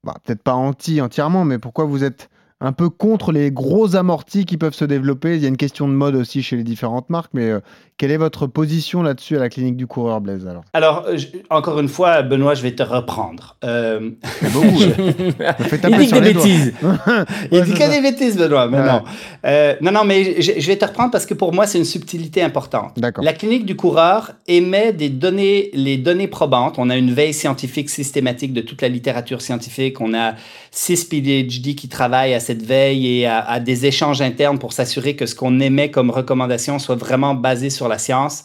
bah, 0.04 0.14
peut-être 0.24 0.42
pas 0.42 0.54
anti 0.54 1.02
entièrement, 1.02 1.44
mais 1.44 1.58
pourquoi 1.58 1.84
vous 1.84 2.02
êtes 2.02 2.30
un 2.62 2.72
peu 2.72 2.88
contre 2.88 3.32
les 3.32 3.50
gros 3.50 3.96
amortis 3.96 4.46
qui 4.46 4.56
peuvent 4.56 4.74
se 4.74 4.84
développer. 4.84 5.34
Il 5.34 5.42
y 5.42 5.46
a 5.46 5.48
une 5.48 5.56
question 5.56 5.88
de 5.88 5.92
mode 5.92 6.14
aussi 6.14 6.42
chez 6.42 6.56
les 6.56 6.62
différentes 6.62 7.10
marques, 7.10 7.32
mais 7.34 7.50
euh, 7.50 7.60
quelle 7.98 8.10
est 8.10 8.16
votre 8.16 8.46
position 8.46 9.02
là-dessus 9.02 9.36
à 9.36 9.40
la 9.40 9.48
clinique 9.48 9.76
du 9.76 9.86
coureur, 9.88 10.20
Blaise 10.20 10.46
Alors, 10.46 10.64
alors 10.74 11.06
encore 11.50 11.80
une 11.80 11.88
fois, 11.88 12.22
Benoît, 12.22 12.54
je 12.54 12.62
vais 12.62 12.72
te 12.72 12.82
reprendre. 12.82 13.56
Euh... 13.64 14.10
Beaucoup, 14.52 14.66
Il 15.88 15.98
dit 15.98 16.12
des 16.12 16.20
bêtises. 16.20 16.74
Il 17.52 17.62
dit 17.62 17.74
que 17.74 17.90
des 17.90 18.00
bêtises, 18.00 18.36
Benoît. 18.36 18.68
Mais 18.68 18.78
non. 18.78 19.02
Euh, 19.44 19.74
non, 19.80 19.90
non, 19.90 20.04
mais 20.04 20.40
je, 20.40 20.60
je, 20.60 20.66
vais 20.66 20.76
te 20.76 20.84
reprendre 20.84 21.10
parce 21.10 21.26
que 21.26 21.34
pour 21.34 21.52
moi, 21.52 21.66
c'est 21.66 21.78
une 21.78 21.84
subtilité 21.84 22.42
importante. 22.42 22.96
La 23.20 23.32
clinique 23.32 23.66
du 23.66 23.74
coureur 23.74 24.32
émet 24.46 24.92
des 24.92 25.08
données, 25.08 25.70
les 25.74 25.96
données 25.96 26.28
probantes. 26.28 26.76
On 26.78 26.90
a 26.90 26.96
une 26.96 27.12
veille 27.12 27.34
scientifique 27.34 27.90
systématique 27.90 28.52
de 28.52 28.60
toute 28.60 28.82
la 28.82 28.88
littérature 28.88 29.42
scientifique. 29.42 30.00
On 30.00 30.14
a 30.14 30.34
six 30.70 31.04
PhD 31.04 31.74
qui 31.74 31.88
travaillent 31.88 32.34
à 32.34 32.40
cette 32.40 32.52
cette 32.52 32.66
veille 32.66 33.20
et 33.20 33.26
à, 33.26 33.60
des 33.60 33.86
échanges 33.86 34.20
internes 34.20 34.58
pour 34.58 34.74
s'assurer 34.74 35.16
que 35.16 35.24
ce 35.24 35.34
qu'on 35.34 35.58
émet 35.58 35.90
comme 35.90 36.10
recommandation 36.10 36.78
soit 36.78 36.96
vraiment 36.96 37.34
basé 37.34 37.70
sur 37.70 37.81
la 37.88 37.98
science. 37.98 38.44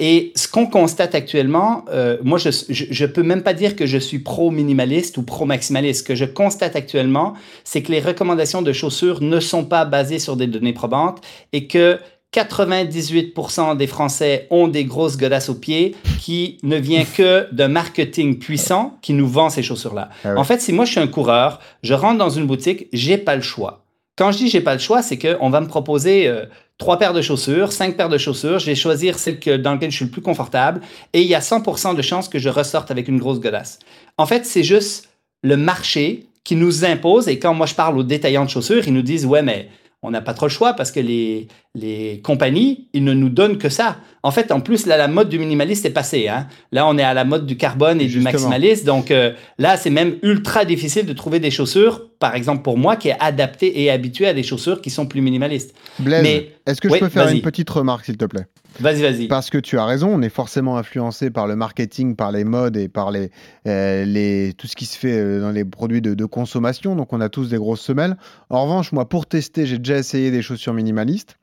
Et 0.00 0.32
ce 0.36 0.46
qu'on 0.46 0.66
constate 0.66 1.16
actuellement, 1.16 1.84
euh, 1.90 2.18
moi, 2.22 2.38
je 2.38 2.48
ne 2.48 3.06
peux 3.08 3.24
même 3.24 3.42
pas 3.42 3.52
dire 3.52 3.74
que 3.74 3.84
je 3.84 3.98
suis 3.98 4.20
pro-minimaliste 4.20 5.18
ou 5.18 5.22
pro-maximaliste. 5.22 6.00
Ce 6.00 6.04
que 6.04 6.14
je 6.14 6.24
constate 6.24 6.76
actuellement, 6.76 7.34
c'est 7.64 7.82
que 7.82 7.90
les 7.90 8.00
recommandations 8.00 8.62
de 8.62 8.72
chaussures 8.72 9.20
ne 9.20 9.40
sont 9.40 9.64
pas 9.64 9.84
basées 9.84 10.20
sur 10.20 10.36
des 10.36 10.46
données 10.46 10.72
probantes 10.72 11.20
et 11.52 11.66
que 11.66 11.98
98% 12.32 13.76
des 13.76 13.86
Français 13.86 14.46
ont 14.50 14.68
des 14.68 14.84
grosses 14.84 15.16
godasses 15.16 15.48
aux 15.48 15.54
pieds 15.54 15.96
qui 16.20 16.58
ne 16.62 16.76
vient 16.76 17.04
que 17.16 17.48
d'un 17.52 17.68
marketing 17.68 18.38
puissant 18.38 18.98
qui 19.02 19.14
nous 19.14 19.26
vend 19.26 19.50
ces 19.50 19.62
chaussures-là. 19.62 20.10
Ah 20.24 20.34
en 20.36 20.44
fait, 20.44 20.60
si 20.60 20.72
moi 20.72 20.84
je 20.84 20.92
suis 20.92 21.00
un 21.00 21.08
coureur, 21.08 21.58
je 21.82 21.94
rentre 21.94 22.18
dans 22.18 22.30
une 22.30 22.46
boutique, 22.46 22.86
j'ai 22.92 23.18
pas 23.18 23.34
le 23.34 23.42
choix. 23.42 23.84
Quand 24.16 24.30
je 24.30 24.38
dis 24.38 24.48
j'ai 24.48 24.60
pas 24.60 24.74
le 24.74 24.80
choix, 24.80 25.02
c'est 25.02 25.18
qu'on 25.18 25.48
va 25.48 25.60
me 25.60 25.68
proposer 25.68 26.28
euh, 26.28 26.44
trois 26.78 26.98
paires 26.98 27.12
de 27.12 27.20
chaussures, 27.20 27.72
cinq 27.72 27.96
paires 27.96 28.08
de 28.08 28.18
chaussures, 28.18 28.60
je 28.60 28.66
vais 28.66 28.74
choisir 28.74 29.18
celle 29.18 29.38
dans 29.60 29.72
laquelle 29.72 29.90
je 29.90 29.96
suis 29.96 30.04
le 30.04 30.10
plus 30.10 30.22
confortable. 30.22 30.80
Et 31.12 31.22
il 31.22 31.26
y 31.28 31.34
a 31.34 31.40
100% 31.40 31.96
de 31.96 32.02
chances 32.02 32.28
que 32.28 32.38
je 32.38 32.48
ressorte 32.48 32.90
avec 32.90 33.08
une 33.08 33.18
grosse 33.18 33.40
godasse. 33.40 33.80
En 34.16 34.26
fait, 34.26 34.46
c'est 34.46 34.62
juste 34.62 35.08
le 35.42 35.56
marché 35.56 36.26
qui 36.44 36.56
nous 36.56 36.84
impose. 36.84 37.28
Et 37.28 37.38
quand 37.38 37.52
moi 37.52 37.66
je 37.66 37.74
parle 37.74 37.98
aux 37.98 38.04
détaillants 38.04 38.44
de 38.44 38.50
chaussures, 38.50 38.86
ils 38.86 38.94
nous 38.94 39.02
disent 39.02 39.26
ouais 39.26 39.42
mais 39.42 39.68
on 40.02 40.10
n'a 40.10 40.20
pas 40.20 40.32
trop 40.32 40.46
le 40.46 40.50
choix 40.50 40.74
parce 40.74 40.92
que 40.92 41.00
les, 41.00 41.48
les 41.74 42.20
compagnies, 42.22 42.88
ils 42.92 43.02
ne 43.02 43.12
nous 43.12 43.28
donnent 43.28 43.58
que 43.58 43.68
ça. 43.68 43.96
En 44.22 44.30
fait, 44.30 44.52
en 44.52 44.60
plus, 44.60 44.86
là, 44.86 44.96
la 44.96 45.08
mode 45.08 45.28
du 45.28 45.38
minimaliste 45.38 45.84
est 45.86 45.90
passée. 45.90 46.28
Hein. 46.28 46.46
Là, 46.70 46.86
on 46.86 46.96
est 46.98 47.02
à 47.02 47.14
la 47.14 47.24
mode 47.24 47.46
du 47.46 47.56
carbone 47.56 48.00
et 48.00 48.06
du 48.06 48.20
maximaliste. 48.20 48.84
Donc 48.84 49.10
euh, 49.10 49.32
là, 49.58 49.76
c'est 49.76 49.90
même 49.90 50.16
ultra 50.22 50.64
difficile 50.64 51.04
de 51.04 51.12
trouver 51.12 51.40
des 51.40 51.50
chaussures, 51.50 52.10
par 52.20 52.36
exemple 52.36 52.62
pour 52.62 52.78
moi, 52.78 52.96
qui 52.96 53.08
est 53.08 53.16
adapté 53.18 53.82
et 53.82 53.90
habitué 53.90 54.28
à 54.28 54.34
des 54.34 54.44
chaussures 54.44 54.80
qui 54.80 54.90
sont 54.90 55.06
plus 55.06 55.20
minimalistes. 55.20 55.74
Blaise, 55.98 56.44
est-ce 56.66 56.80
que 56.80 56.88
je 56.88 56.98
peux 56.98 57.08
faire 57.08 57.28
une 57.28 57.42
petite 57.42 57.70
remarque, 57.70 58.04
s'il 58.04 58.16
te 58.16 58.24
plaît? 58.24 58.46
Vas-y, 58.80 59.02
vas-y. 59.02 59.28
Parce 59.28 59.50
que 59.50 59.58
tu 59.58 59.78
as 59.78 59.84
raison, 59.84 60.08
on 60.08 60.22
est 60.22 60.28
forcément 60.28 60.76
influencé 60.76 61.30
par 61.30 61.46
le 61.46 61.56
marketing, 61.56 62.14
par 62.14 62.32
les 62.32 62.44
modes 62.44 62.76
et 62.76 62.88
par 62.88 63.10
les, 63.10 63.30
euh, 63.66 64.52
tout 64.56 64.66
ce 64.66 64.76
qui 64.76 64.86
se 64.86 64.96
fait 64.96 65.18
euh, 65.18 65.40
dans 65.40 65.50
les 65.50 65.64
produits 65.64 66.00
de, 66.00 66.14
de, 66.14 66.24
consommation. 66.24 66.94
Donc, 66.94 67.12
on 67.12 67.20
a 67.20 67.28
tous 67.28 67.48
des 67.48 67.56
grosses 67.56 67.80
semelles. 67.80 68.16
En 68.50 68.62
revanche, 68.64 68.92
moi, 68.92 69.08
pour 69.08 69.26
tester, 69.26 69.66
j'ai 69.66 69.78
déjà 69.78 69.98
essayé 69.98 70.30
des 70.30 70.42
chaussures 70.42 70.74
minimalistes. 70.74 71.36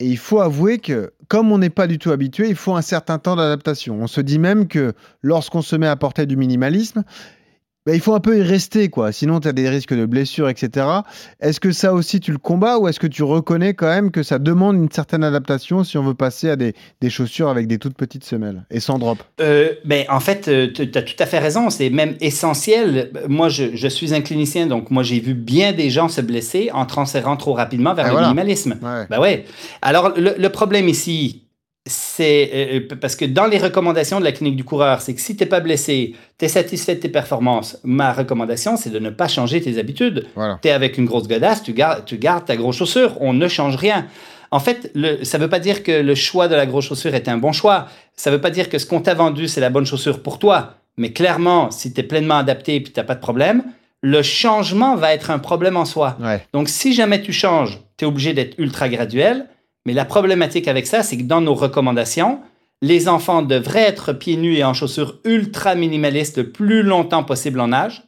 Et 0.00 0.06
il 0.06 0.18
faut 0.18 0.40
avouer 0.40 0.78
que, 0.78 1.12
comme 1.28 1.52
on 1.52 1.58
n'est 1.58 1.70
pas 1.70 1.86
du 1.86 1.98
tout 1.98 2.10
habitué, 2.10 2.48
il 2.48 2.56
faut 2.56 2.74
un 2.74 2.82
certain 2.82 3.18
temps 3.18 3.36
d'adaptation. 3.36 3.98
On 4.00 4.08
se 4.08 4.20
dit 4.20 4.40
même 4.40 4.66
que 4.66 4.94
lorsqu'on 5.22 5.62
se 5.62 5.76
met 5.76 5.86
à 5.86 5.94
porter 5.94 6.26
du 6.26 6.36
minimalisme, 6.36 7.04
bah, 7.84 7.94
il 7.94 8.00
faut 8.00 8.14
un 8.14 8.20
peu 8.20 8.38
y 8.38 8.42
rester, 8.42 8.88
quoi. 8.90 9.10
Sinon, 9.10 9.40
tu 9.40 9.48
as 9.48 9.52
des 9.52 9.68
risques 9.68 9.94
de 9.94 10.06
blessures, 10.06 10.48
etc. 10.48 10.86
Est-ce 11.40 11.58
que 11.58 11.72
ça 11.72 11.92
aussi, 11.92 12.20
tu 12.20 12.30
le 12.30 12.38
combats 12.38 12.78
ou 12.78 12.86
est-ce 12.86 13.00
que 13.00 13.08
tu 13.08 13.24
reconnais 13.24 13.74
quand 13.74 13.88
même 13.88 14.12
que 14.12 14.22
ça 14.22 14.38
demande 14.38 14.76
une 14.76 14.90
certaine 14.90 15.24
adaptation 15.24 15.82
si 15.82 15.98
on 15.98 16.04
veut 16.04 16.14
passer 16.14 16.48
à 16.48 16.56
des, 16.56 16.74
des 17.00 17.10
chaussures 17.10 17.48
avec 17.48 17.66
des 17.66 17.78
toutes 17.78 17.96
petites 17.96 18.24
semelles 18.24 18.64
et 18.70 18.78
sans 18.78 19.00
drop? 19.00 19.18
Euh, 19.40 19.72
ben, 19.84 20.04
En 20.08 20.20
fait, 20.20 20.46
euh, 20.46 20.68
tu 20.72 20.82
as 20.94 21.02
tout 21.02 21.16
à 21.18 21.26
fait 21.26 21.40
raison. 21.40 21.70
C'est 21.70 21.90
même 21.90 22.14
essentiel. 22.20 23.10
Moi, 23.28 23.48
je, 23.48 23.74
je, 23.74 23.88
suis 23.88 24.14
un 24.14 24.20
clinicien, 24.20 24.68
donc 24.68 24.92
moi, 24.92 25.02
j'ai 25.02 25.18
vu 25.18 25.34
bien 25.34 25.72
des 25.72 25.90
gens 25.90 26.08
se 26.08 26.20
blesser 26.20 26.70
en 26.72 26.86
transférant 26.86 27.36
trop 27.36 27.52
rapidement 27.52 27.94
vers 27.94 28.06
ah, 28.06 28.12
le 28.12 28.20
minimalisme. 28.20 28.78
Ben 29.10 29.20
ouais. 29.20 29.44
Alors, 29.80 30.12
le, 30.16 30.34
le 30.38 30.48
problème 30.50 30.88
ici, 30.88 31.41
c'est 31.86 32.50
euh, 32.54 32.80
euh, 32.92 32.96
parce 33.00 33.16
que 33.16 33.24
dans 33.24 33.46
les 33.46 33.58
recommandations 33.58 34.20
de 34.20 34.24
la 34.24 34.32
clinique 34.32 34.56
du 34.56 34.64
coureur, 34.64 35.00
c'est 35.00 35.14
que 35.14 35.20
si 35.20 35.36
tu 35.36 35.42
n'es 35.42 35.48
pas 35.48 35.60
blessé, 35.60 36.14
tu 36.38 36.44
es 36.44 36.48
satisfait 36.48 36.94
de 36.94 37.00
tes 37.00 37.08
performances, 37.08 37.78
ma 37.82 38.12
recommandation, 38.12 38.76
c'est 38.76 38.90
de 38.90 38.98
ne 38.98 39.10
pas 39.10 39.26
changer 39.26 39.60
tes 39.60 39.78
habitudes. 39.78 40.26
Tu 40.62 40.68
es 40.68 40.70
avec 40.70 40.96
une 40.96 41.06
grosse 41.06 41.26
godasse, 41.26 41.62
tu 41.62 41.72
gardes, 41.72 42.04
tu 42.04 42.18
gardes 42.18 42.44
ta 42.44 42.56
grosse 42.56 42.76
chaussure, 42.76 43.16
on 43.20 43.32
ne 43.32 43.48
change 43.48 43.76
rien. 43.76 44.06
En 44.52 44.60
fait, 44.60 44.90
le, 44.94 45.24
ça 45.24 45.38
ne 45.38 45.44
veut 45.44 45.50
pas 45.50 45.58
dire 45.58 45.82
que 45.82 45.90
le 45.90 46.14
choix 46.14 46.46
de 46.46 46.54
la 46.54 46.66
grosse 46.66 46.86
chaussure 46.86 47.14
est 47.14 47.26
un 47.26 47.38
bon 47.38 47.52
choix. 47.52 47.86
Ça 48.14 48.30
ne 48.30 48.36
veut 48.36 48.40
pas 48.40 48.50
dire 48.50 48.68
que 48.68 48.78
ce 48.78 48.86
qu'on 48.86 49.00
t'a 49.00 49.14
vendu, 49.14 49.48
c'est 49.48 49.62
la 49.62 49.70
bonne 49.70 49.86
chaussure 49.86 50.22
pour 50.22 50.38
toi. 50.38 50.74
Mais 50.98 51.12
clairement, 51.12 51.70
si 51.70 51.92
tu 51.92 52.00
es 52.00 52.04
pleinement 52.04 52.36
adapté 52.36 52.76
et 52.76 52.82
que 52.82 52.90
tu 52.90 53.00
n'as 53.00 53.04
pas 53.04 53.14
de 53.14 53.20
problème, 53.20 53.64
le 54.02 54.22
changement 54.22 54.94
va 54.94 55.14
être 55.14 55.30
un 55.30 55.38
problème 55.38 55.76
en 55.76 55.86
soi. 55.86 56.18
Donc, 56.52 56.68
si 56.68 56.92
jamais 56.92 57.22
tu 57.22 57.32
changes, 57.32 57.80
tu 57.96 58.04
es 58.04 58.08
obligé 58.08 58.34
d'être 58.34 58.58
ultra 58.58 58.88
graduel. 58.88 59.46
Mais 59.86 59.92
la 59.92 60.04
problématique 60.04 60.68
avec 60.68 60.86
ça, 60.86 61.02
c'est 61.02 61.16
que 61.16 61.22
dans 61.22 61.40
nos 61.40 61.54
recommandations, 61.54 62.40
les 62.82 63.08
enfants 63.08 63.42
devraient 63.42 63.80
être 63.82 64.12
pieds 64.12 64.36
nus 64.36 64.56
et 64.56 64.64
en 64.64 64.74
chaussures 64.74 65.18
ultra 65.24 65.74
minimalistes 65.74 66.38
le 66.38 66.50
plus 66.50 66.82
longtemps 66.82 67.24
possible 67.24 67.60
en 67.60 67.72
âge. 67.72 68.02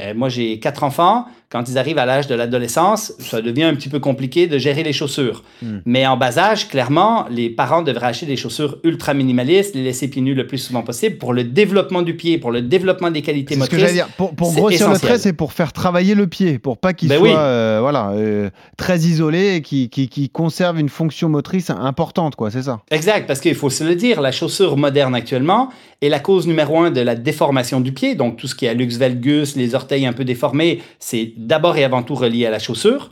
Euh, 0.00 0.14
moi, 0.14 0.28
j'ai 0.28 0.58
quatre 0.58 0.82
enfants. 0.82 1.26
Quand 1.54 1.68
ils 1.68 1.78
arrivent 1.78 1.98
à 1.98 2.04
l'âge 2.04 2.26
de 2.26 2.34
l'adolescence, 2.34 3.12
ça 3.20 3.40
devient 3.40 3.62
un 3.62 3.76
petit 3.76 3.88
peu 3.88 4.00
compliqué 4.00 4.48
de 4.48 4.58
gérer 4.58 4.82
les 4.82 4.92
chaussures. 4.92 5.44
Hmm. 5.62 5.78
Mais 5.86 6.04
en 6.04 6.16
bas 6.16 6.36
âge, 6.36 6.68
clairement, 6.68 7.26
les 7.30 7.48
parents 7.48 7.82
devraient 7.82 8.08
acheter 8.08 8.26
des 8.26 8.36
chaussures 8.36 8.78
ultra 8.82 9.14
minimalistes, 9.14 9.76
les 9.76 9.84
laisser 9.84 10.08
pieds 10.08 10.20
nus 10.20 10.34
le 10.34 10.48
plus 10.48 10.58
souvent 10.58 10.82
possible 10.82 11.16
pour 11.16 11.32
le 11.32 11.44
développement 11.44 12.02
du 12.02 12.16
pied, 12.16 12.38
pour 12.38 12.50
le 12.50 12.60
développement 12.60 13.12
des 13.12 13.22
qualités 13.22 13.54
motrices. 13.54 13.80
Ce 13.80 13.86
que 13.86 13.92
dire. 13.92 14.08
Pour, 14.16 14.34
pour 14.34 14.52
grossir 14.52 14.90
le 14.90 14.98
trait, 14.98 15.16
c'est 15.16 15.32
pour 15.32 15.52
faire 15.52 15.72
travailler 15.72 16.16
le 16.16 16.26
pied, 16.26 16.58
pour 16.58 16.76
pas 16.76 16.92
qu'il 16.92 17.08
ben 17.08 17.20
soit 17.20 17.38
euh, 17.38 17.78
voilà, 17.80 18.10
euh, 18.10 18.50
très 18.76 19.02
isolé 19.02 19.54
et 19.54 19.62
qui, 19.62 19.88
qui, 19.90 20.08
qui, 20.08 20.30
conserve 20.30 20.80
une 20.80 20.88
fonction 20.88 21.28
motrice 21.28 21.70
importante, 21.70 22.34
quoi. 22.34 22.50
C'est 22.50 22.62
ça? 22.62 22.80
Exact, 22.90 23.28
parce 23.28 23.38
qu'il 23.38 23.54
faut 23.54 23.70
se 23.70 23.84
le 23.84 23.94
dire, 23.94 24.20
la 24.20 24.32
chaussure 24.32 24.76
moderne 24.76 25.14
actuellement 25.14 25.68
est 26.02 26.08
la 26.08 26.18
cause 26.18 26.46
numéro 26.48 26.80
un 26.80 26.90
de 26.90 27.00
la 27.00 27.14
déformation 27.14 27.80
du 27.80 27.92
pied. 27.92 28.14
Donc 28.14 28.38
tout 28.38 28.46
ce 28.46 28.54
qui 28.54 28.66
est 28.66 28.74
lux 28.74 28.98
valgus, 28.98 29.56
les 29.56 29.76
orteils 29.76 30.06
un 30.06 30.12
peu 30.12 30.24
déformés, 30.24 30.82
c'est 30.98 31.32
d'abord 31.46 31.76
et 31.76 31.84
avant 31.84 32.02
tout 32.02 32.14
relié 32.14 32.46
à 32.46 32.50
la 32.50 32.58
chaussure. 32.58 33.10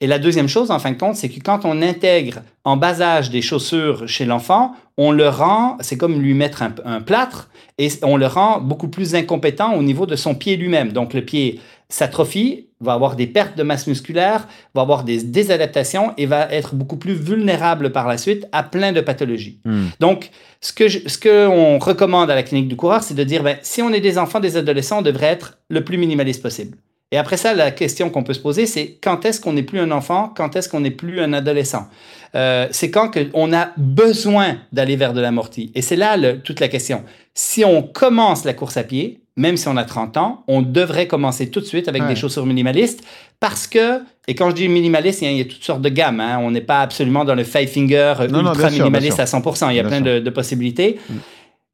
Et 0.00 0.08
la 0.08 0.18
deuxième 0.18 0.48
chose, 0.48 0.72
en 0.72 0.80
fin 0.80 0.90
de 0.90 0.98
compte, 0.98 1.14
c'est 1.14 1.28
que 1.28 1.40
quand 1.40 1.64
on 1.64 1.80
intègre 1.80 2.40
en 2.64 2.76
bas 2.76 3.00
âge 3.00 3.30
des 3.30 3.40
chaussures 3.40 4.08
chez 4.08 4.24
l'enfant, 4.24 4.74
on 4.96 5.12
le 5.12 5.28
rend, 5.28 5.76
c'est 5.80 5.96
comme 5.96 6.20
lui 6.20 6.34
mettre 6.34 6.62
un, 6.62 7.00
plâtre, 7.00 7.50
et 7.78 7.88
on 8.02 8.16
le 8.16 8.26
rend 8.26 8.60
beaucoup 8.60 8.88
plus 8.88 9.14
incompétent 9.14 9.74
au 9.74 9.82
niveau 9.82 10.06
de 10.06 10.16
son 10.16 10.34
pied 10.34 10.56
lui-même. 10.56 10.92
Donc 10.92 11.14
le 11.14 11.24
pied 11.24 11.60
s'atrophie, 11.88 12.66
va 12.80 12.94
avoir 12.94 13.14
des 13.14 13.28
pertes 13.28 13.56
de 13.56 13.62
masse 13.62 13.86
musculaire, 13.86 14.48
va 14.74 14.82
avoir 14.82 15.04
des 15.04 15.22
désadaptations 15.22 16.14
et 16.16 16.26
va 16.26 16.50
être 16.50 16.74
beaucoup 16.74 16.96
plus 16.96 17.14
vulnérable 17.14 17.92
par 17.92 18.08
la 18.08 18.18
suite 18.18 18.46
à 18.50 18.64
plein 18.64 18.90
de 18.90 19.00
pathologies. 19.00 19.60
Hmm. 19.64 19.86
Donc, 20.00 20.30
ce 20.60 20.72
que 20.72 20.88
ce 20.88 21.78
recommande 21.78 22.28
à 22.28 22.34
la 22.34 22.42
clinique 22.42 22.68
du 22.68 22.76
coureur, 22.76 23.04
c'est 23.04 23.14
de 23.14 23.22
dire, 23.22 23.44
ben, 23.44 23.56
si 23.62 23.82
on 23.82 23.92
est 23.92 24.00
des 24.00 24.18
enfants, 24.18 24.40
des 24.40 24.56
adolescents, 24.56 24.98
on 24.98 25.02
devrait 25.02 25.26
être 25.26 25.58
le 25.68 25.84
plus 25.84 25.96
minimaliste 25.96 26.42
possible. 26.42 26.76
Et 27.12 27.18
après 27.18 27.36
ça, 27.36 27.54
la 27.54 27.70
question 27.70 28.10
qu'on 28.10 28.24
peut 28.24 28.32
se 28.32 28.40
poser, 28.40 28.66
c'est 28.66 28.98
quand 29.02 29.24
est-ce 29.24 29.40
qu'on 29.40 29.52
n'est 29.52 29.62
plus 29.62 29.78
un 29.78 29.90
enfant, 29.90 30.32
quand 30.34 30.56
est-ce 30.56 30.68
qu'on 30.68 30.80
n'est 30.80 30.90
plus 30.90 31.20
un 31.20 31.34
adolescent? 31.34 31.88
Euh, 32.34 32.66
C'est 32.70 32.90
quand 32.90 33.10
on 33.34 33.52
a 33.52 33.68
besoin 33.76 34.56
d'aller 34.72 34.96
vers 34.96 35.12
de 35.12 35.20
l'amorti. 35.20 35.70
Et 35.74 35.82
c'est 35.82 35.96
là 35.96 36.16
toute 36.38 36.58
la 36.58 36.68
question. 36.68 37.04
Si 37.34 37.64
on 37.64 37.82
commence 37.82 38.44
la 38.44 38.54
course 38.54 38.78
à 38.78 38.82
pied, 38.82 39.20
même 39.36 39.56
si 39.56 39.68
on 39.68 39.76
a 39.76 39.84
30 39.84 40.16
ans, 40.16 40.44
on 40.48 40.62
devrait 40.62 41.06
commencer 41.06 41.50
tout 41.50 41.60
de 41.60 41.64
suite 41.64 41.88
avec 41.88 42.06
des 42.06 42.16
chaussures 42.16 42.46
minimalistes 42.46 43.02
parce 43.40 43.66
que, 43.66 44.00
et 44.28 44.34
quand 44.34 44.50
je 44.50 44.54
dis 44.54 44.68
minimaliste, 44.68 45.22
il 45.22 45.32
y 45.32 45.40
a, 45.40 45.44
toutes 45.44 45.64
sortes 45.64 45.82
de 45.82 45.88
gammes. 45.88 46.20
Hein. 46.20 46.38
On 46.42 46.50
n'est 46.50 46.60
pas 46.60 46.80
absolument 46.80 47.24
dans 47.24 47.34
le 47.34 47.44
five 47.44 47.68
finger 47.68 48.14
ultra 48.20 48.70
minimaliste 48.70 49.20
à 49.20 49.24
100%. 49.24 49.70
Il 49.70 49.76
y 49.76 49.80
a 49.80 49.84
plein 49.84 50.00
de, 50.00 50.30
possibilités. 50.30 50.98
Mm. 51.08 51.14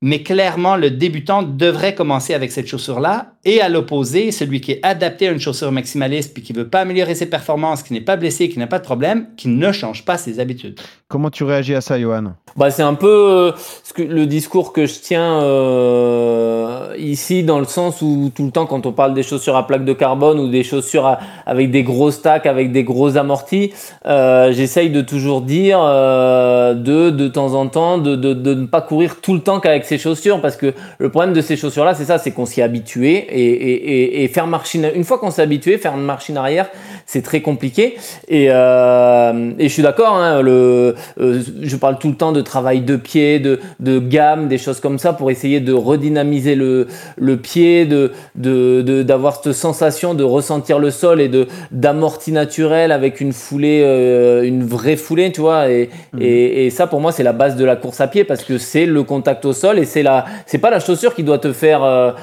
Mais 0.00 0.22
clairement, 0.22 0.76
le 0.76 0.90
débutant 0.90 1.42
devrait 1.42 1.94
commencer 1.94 2.32
avec 2.32 2.52
cette 2.52 2.68
chaussure-là. 2.68 3.32
Et 3.50 3.62
à 3.62 3.70
l'opposé, 3.70 4.30
celui 4.30 4.60
qui 4.60 4.72
est 4.72 4.80
adapté 4.82 5.26
à 5.26 5.30
une 5.30 5.40
chaussure 5.40 5.72
maximaliste, 5.72 6.34
puis 6.34 6.42
qui 6.42 6.52
veut 6.52 6.68
pas 6.68 6.80
améliorer 6.80 7.14
ses 7.14 7.24
performances, 7.24 7.82
qui 7.82 7.94
n'est 7.94 8.02
pas 8.02 8.16
blessé, 8.16 8.50
qui 8.50 8.58
n'a 8.58 8.66
pas 8.66 8.78
de 8.78 8.84
problème, 8.84 9.28
qui 9.38 9.48
ne 9.48 9.72
change 9.72 10.04
pas 10.04 10.18
ses 10.18 10.38
habitudes. 10.38 10.78
Comment 11.08 11.30
tu 11.30 11.44
réagis 11.44 11.74
à 11.74 11.80
ça, 11.80 11.98
Johan? 11.98 12.34
Bah, 12.58 12.70
C'est 12.70 12.82
un 12.82 12.92
peu 12.92 13.08
euh, 13.08 13.52
ce 13.82 13.94
que, 13.94 14.02
le 14.02 14.26
discours 14.26 14.74
que 14.74 14.84
je 14.84 15.00
tiens 15.00 15.40
euh, 15.40 16.94
ici, 16.98 17.42
dans 17.42 17.58
le 17.58 17.64
sens 17.64 18.02
où 18.02 18.30
tout 18.34 18.44
le 18.44 18.50
temps, 18.50 18.66
quand 18.66 18.84
on 18.84 18.92
parle 18.92 19.14
des 19.14 19.22
chaussures 19.22 19.56
à 19.56 19.66
plaque 19.66 19.86
de 19.86 19.94
carbone 19.94 20.38
ou 20.38 20.48
des 20.48 20.62
chaussures 20.62 21.16
avec 21.46 21.70
des 21.70 21.82
gros 21.82 22.10
stacks, 22.10 22.44
avec 22.44 22.70
des 22.70 22.84
gros 22.84 23.16
amortis, 23.16 23.72
euh, 24.04 24.52
j'essaye 24.52 24.90
de 24.90 25.00
toujours 25.00 25.40
dire 25.40 25.78
de, 25.78 27.08
de 27.08 27.28
temps 27.28 27.54
en 27.54 27.68
temps, 27.68 27.96
de, 27.96 28.14
de, 28.14 28.34
de 28.34 28.52
ne 28.52 28.66
pas 28.66 28.82
courir 28.82 29.22
tout 29.22 29.32
le 29.32 29.40
temps 29.40 29.60
qu'avec 29.60 29.86
ces 29.86 29.96
chaussures 29.96 30.42
parce 30.42 30.56
que 30.56 30.74
le 30.98 31.08
problème 31.08 31.32
de 31.32 31.40
ces 31.40 31.56
chaussures 31.56 31.86
là 31.86 31.94
c'est 31.94 32.04
ça 32.04 32.18
c'est 32.18 32.32
qu'on 32.32 32.44
s'y 32.44 32.60
est 32.60 32.64
habitué 32.64 33.26
et, 33.30 33.37
et, 33.38 34.28
faire 34.28 34.46
marche 34.46 34.74
une 34.74 35.04
fois 35.04 35.18
qu'on 35.18 35.30
s'est 35.30 35.42
habitué 35.42 35.78
faire 35.78 35.94
une 35.94 36.04
marche 36.04 36.30
en 36.30 36.36
arrière 36.36 36.70
c'est 37.08 37.22
très 37.22 37.40
compliqué. 37.40 37.96
Et, 38.28 38.48
euh, 38.50 39.52
et 39.58 39.68
je 39.68 39.72
suis 39.72 39.82
d'accord 39.82 40.14
hein, 40.14 40.42
le 40.42 40.94
euh, 41.18 41.42
je 41.62 41.76
parle 41.76 41.98
tout 41.98 42.08
le 42.08 42.14
temps 42.14 42.32
de 42.32 42.42
travail 42.42 42.82
de 42.82 42.96
pied 42.96 43.40
de, 43.40 43.60
de 43.80 43.98
gamme 43.98 44.46
des 44.46 44.58
choses 44.58 44.78
comme 44.78 44.98
ça 44.98 45.14
pour 45.14 45.30
essayer 45.30 45.60
de 45.60 45.72
redynamiser 45.72 46.54
le, 46.54 46.86
le 47.16 47.38
pied 47.38 47.86
de 47.86 48.12
d'avoir 48.34 49.40
de, 49.40 49.52
cette 49.52 49.54
sensation 49.54 50.12
de 50.12 50.22
ressentir 50.22 50.78
le 50.78 50.90
sol 50.90 51.22
et 51.22 51.28
de 51.28 51.48
d'amorti 51.72 52.30
naturel 52.30 52.92
avec 52.92 53.22
une 53.22 53.32
foulée 53.32 53.80
euh, 53.82 54.42
une 54.42 54.64
vraie 54.64 54.96
foulée 54.96 55.32
tu 55.32 55.40
vois. 55.40 55.70
Et, 55.70 55.88
mmh. 56.12 56.18
et, 56.20 56.66
et 56.66 56.70
ça 56.70 56.86
pour 56.86 57.00
moi 57.00 57.10
c'est 57.10 57.22
la 57.22 57.32
base 57.32 57.56
de 57.56 57.64
la 57.64 57.76
course 57.76 58.02
à 58.02 58.08
pied 58.08 58.24
parce 58.24 58.44
que 58.44 58.58
c'est 58.58 58.84
le 58.84 59.02
contact 59.02 59.46
au 59.46 59.54
sol 59.54 59.78
et 59.78 59.86
c'est 59.86 60.02
la, 60.02 60.26
c'est 60.44 60.58
pas 60.58 60.68
la 60.68 60.78
chaussure 60.78 61.14
qui 61.14 61.22
doit 61.22 61.38
te 61.38 61.54
faire 61.54 62.14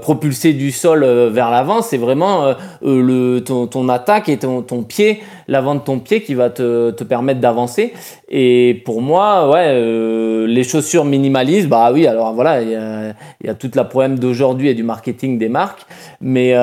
propulser 0.00 0.54
du 0.54 0.70
sol 0.72 1.04
vers 1.04 1.50
l'avant, 1.50 1.82
c'est 1.82 1.98
vraiment 1.98 2.54
le 2.82 3.40
ton, 3.40 3.66
ton, 3.66 3.73
attaque 3.88 4.28
et 4.28 4.38
ton, 4.38 4.62
ton 4.62 4.82
pied, 4.82 5.22
l'avant 5.48 5.74
de 5.74 5.80
ton 5.80 5.98
pied 5.98 6.22
qui 6.22 6.34
va 6.34 6.50
te, 6.50 6.90
te 6.90 7.04
permettre 7.04 7.40
d'avancer. 7.40 7.92
Et 8.28 8.82
pour 8.84 9.02
moi, 9.02 9.50
ouais, 9.50 10.46
les 10.46 10.64
chaussures 10.64 11.04
minimalistes, 11.04 11.68
bah 11.68 11.90
oui, 11.92 12.06
alors 12.06 12.32
voilà, 12.32 12.62
il 12.62 12.70
y 12.70 12.74
a, 12.74 13.14
y 13.44 13.48
a 13.48 13.54
toute 13.54 13.76
la 13.76 13.84
problème 13.84 14.18
d'aujourd'hui 14.18 14.68
et 14.68 14.74
du 14.74 14.82
marketing 14.82 15.38
des 15.38 15.48
marques, 15.48 15.86
mais 16.20 16.54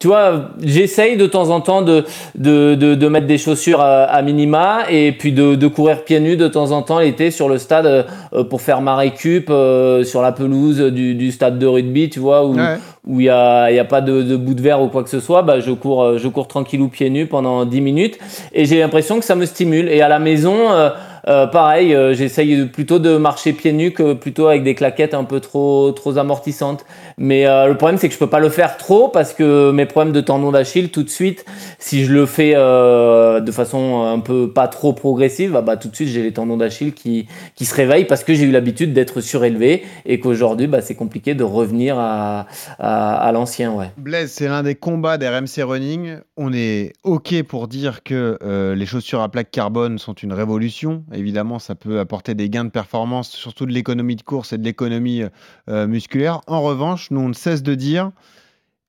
tu 0.00 0.06
vois, 0.06 0.50
j'essaye 0.62 1.16
de 1.16 1.26
temps 1.26 1.50
en 1.50 1.60
temps 1.60 1.82
de, 1.82 2.04
de, 2.36 2.74
de, 2.74 2.94
de 2.94 3.08
mettre 3.08 3.26
des 3.26 3.38
chaussures 3.38 3.80
à, 3.80 4.22
minima 4.22 4.84
et 4.90 5.12
puis 5.12 5.32
de, 5.32 5.56
de 5.56 5.66
courir 5.66 6.04
pieds 6.04 6.20
nus 6.20 6.36
de 6.36 6.48
temps 6.48 6.70
en 6.70 6.82
temps 6.82 7.00
l'été 7.00 7.30
sur 7.30 7.48
le 7.48 7.58
stade 7.58 8.06
pour 8.48 8.62
faire 8.62 8.80
ma 8.80 8.96
récup 8.96 9.50
euh, 9.50 10.04
sur 10.04 10.22
la 10.22 10.32
pelouse 10.32 10.80
du, 10.80 11.32
stade 11.32 11.58
de 11.58 11.66
rugby, 11.66 12.08
tu 12.08 12.20
vois, 12.20 12.46
où 12.46 12.54
il 12.56 13.16
n'y 13.16 13.28
a, 13.28 13.70
y 13.70 13.78
a 13.78 13.84
pas 13.84 14.00
de, 14.00 14.36
bout 14.36 14.54
de 14.54 14.62
verre 14.62 14.80
ou 14.82 14.88
quoi 14.88 15.02
que 15.02 15.10
ce 15.10 15.20
soit, 15.20 15.42
bah, 15.42 15.60
je 15.60 15.70
cours, 15.72 16.02
euh, 16.02 16.18
je 16.18 16.28
cours 16.28 16.48
tranquillou 16.48 16.88
pieds 16.88 17.10
nus 17.10 17.26
pendant 17.26 17.64
10 17.64 17.80
minutes 17.80 18.03
et 18.52 18.64
j'ai 18.64 18.80
l'impression 18.80 19.18
que 19.18 19.24
ça 19.24 19.34
me 19.34 19.46
stimule. 19.46 19.88
Et 19.88 20.00
à 20.00 20.08
la 20.08 20.18
maison, 20.18 20.70
euh, 20.72 20.90
euh, 21.28 21.46
pareil, 21.46 21.94
euh, 21.94 22.14
j'essaye 22.14 22.66
plutôt 22.66 22.98
de 22.98 23.16
marcher 23.16 23.52
pieds 23.52 23.72
nus 23.72 23.92
que 23.92 24.12
plutôt 24.12 24.48
avec 24.48 24.62
des 24.62 24.74
claquettes 24.74 25.14
un 25.14 25.24
peu 25.24 25.40
trop, 25.40 25.92
trop 25.92 26.18
amortissantes. 26.18 26.84
Mais 27.16 27.46
euh, 27.46 27.66
le 27.66 27.76
problème, 27.76 27.98
c'est 27.98 28.08
que 28.08 28.14
je 28.14 28.18
peux 28.18 28.28
pas 28.28 28.40
le 28.40 28.48
faire 28.48 28.76
trop 28.76 29.08
parce 29.08 29.32
que 29.32 29.70
mes 29.70 29.86
problèmes 29.86 30.12
de 30.12 30.20
tendon 30.20 30.52
d'Achille, 30.52 30.90
tout 30.90 31.02
de 31.02 31.08
suite, 31.08 31.44
si 31.78 32.04
je 32.04 32.12
le 32.12 32.26
fais 32.26 32.54
de 32.54 33.50
façon 33.52 34.02
un 34.02 34.20
peu 34.20 34.50
pas 34.50 34.68
trop 34.68 34.92
progressive, 34.92 35.52
bah, 35.52 35.62
bah 35.62 35.76
tout 35.76 35.88
de 35.88 35.94
suite, 35.94 36.08
j'ai 36.08 36.22
les 36.22 36.32
tendons 36.32 36.56
d'Achille 36.56 36.92
qui, 36.92 37.26
qui 37.54 37.64
se 37.64 37.74
réveillent 37.74 38.06
parce 38.06 38.24
que 38.24 38.34
j'ai 38.34 38.44
eu 38.44 38.50
l'habitude 38.50 38.92
d'être 38.92 39.20
surélevé 39.20 39.84
et 40.04 40.20
qu'aujourd'hui, 40.20 40.66
bah, 40.66 40.80
c'est 40.80 40.94
compliqué 40.94 41.34
de 41.34 41.44
revenir 41.44 41.98
à, 41.98 42.46
à, 42.78 43.32
l'ancien. 43.32 43.72
Ouais. 43.72 43.90
Blaise, 43.96 44.30
c'est 44.30 44.48
l'un 44.48 44.62
des 44.62 44.74
combats 44.74 45.18
des 45.18 45.28
RMC 45.28 45.62
Running. 45.62 46.18
On 46.36 46.52
est 46.52 46.92
OK 47.02 47.42
pour 47.44 47.68
dire 47.68 48.02
que 48.02 48.38
les 48.74 48.86
chaussures 48.86 49.20
à 49.20 49.28
plaque 49.28 49.50
carbone 49.50 49.98
sont 49.98 50.14
une 50.14 50.32
révolution 50.32 51.04
Évidemment, 51.16 51.58
ça 51.58 51.74
peut 51.74 52.00
apporter 52.00 52.34
des 52.34 52.48
gains 52.48 52.64
de 52.64 52.70
performance, 52.70 53.30
surtout 53.30 53.66
de 53.66 53.72
l'économie 53.72 54.16
de 54.16 54.22
course 54.22 54.52
et 54.52 54.58
de 54.58 54.64
l'économie 54.64 55.22
euh, 55.68 55.86
musculaire. 55.86 56.40
En 56.46 56.62
revanche, 56.62 57.10
nous, 57.10 57.20
on 57.20 57.28
ne 57.28 57.34
cesse 57.34 57.62
de 57.62 57.74
dire 57.74 58.10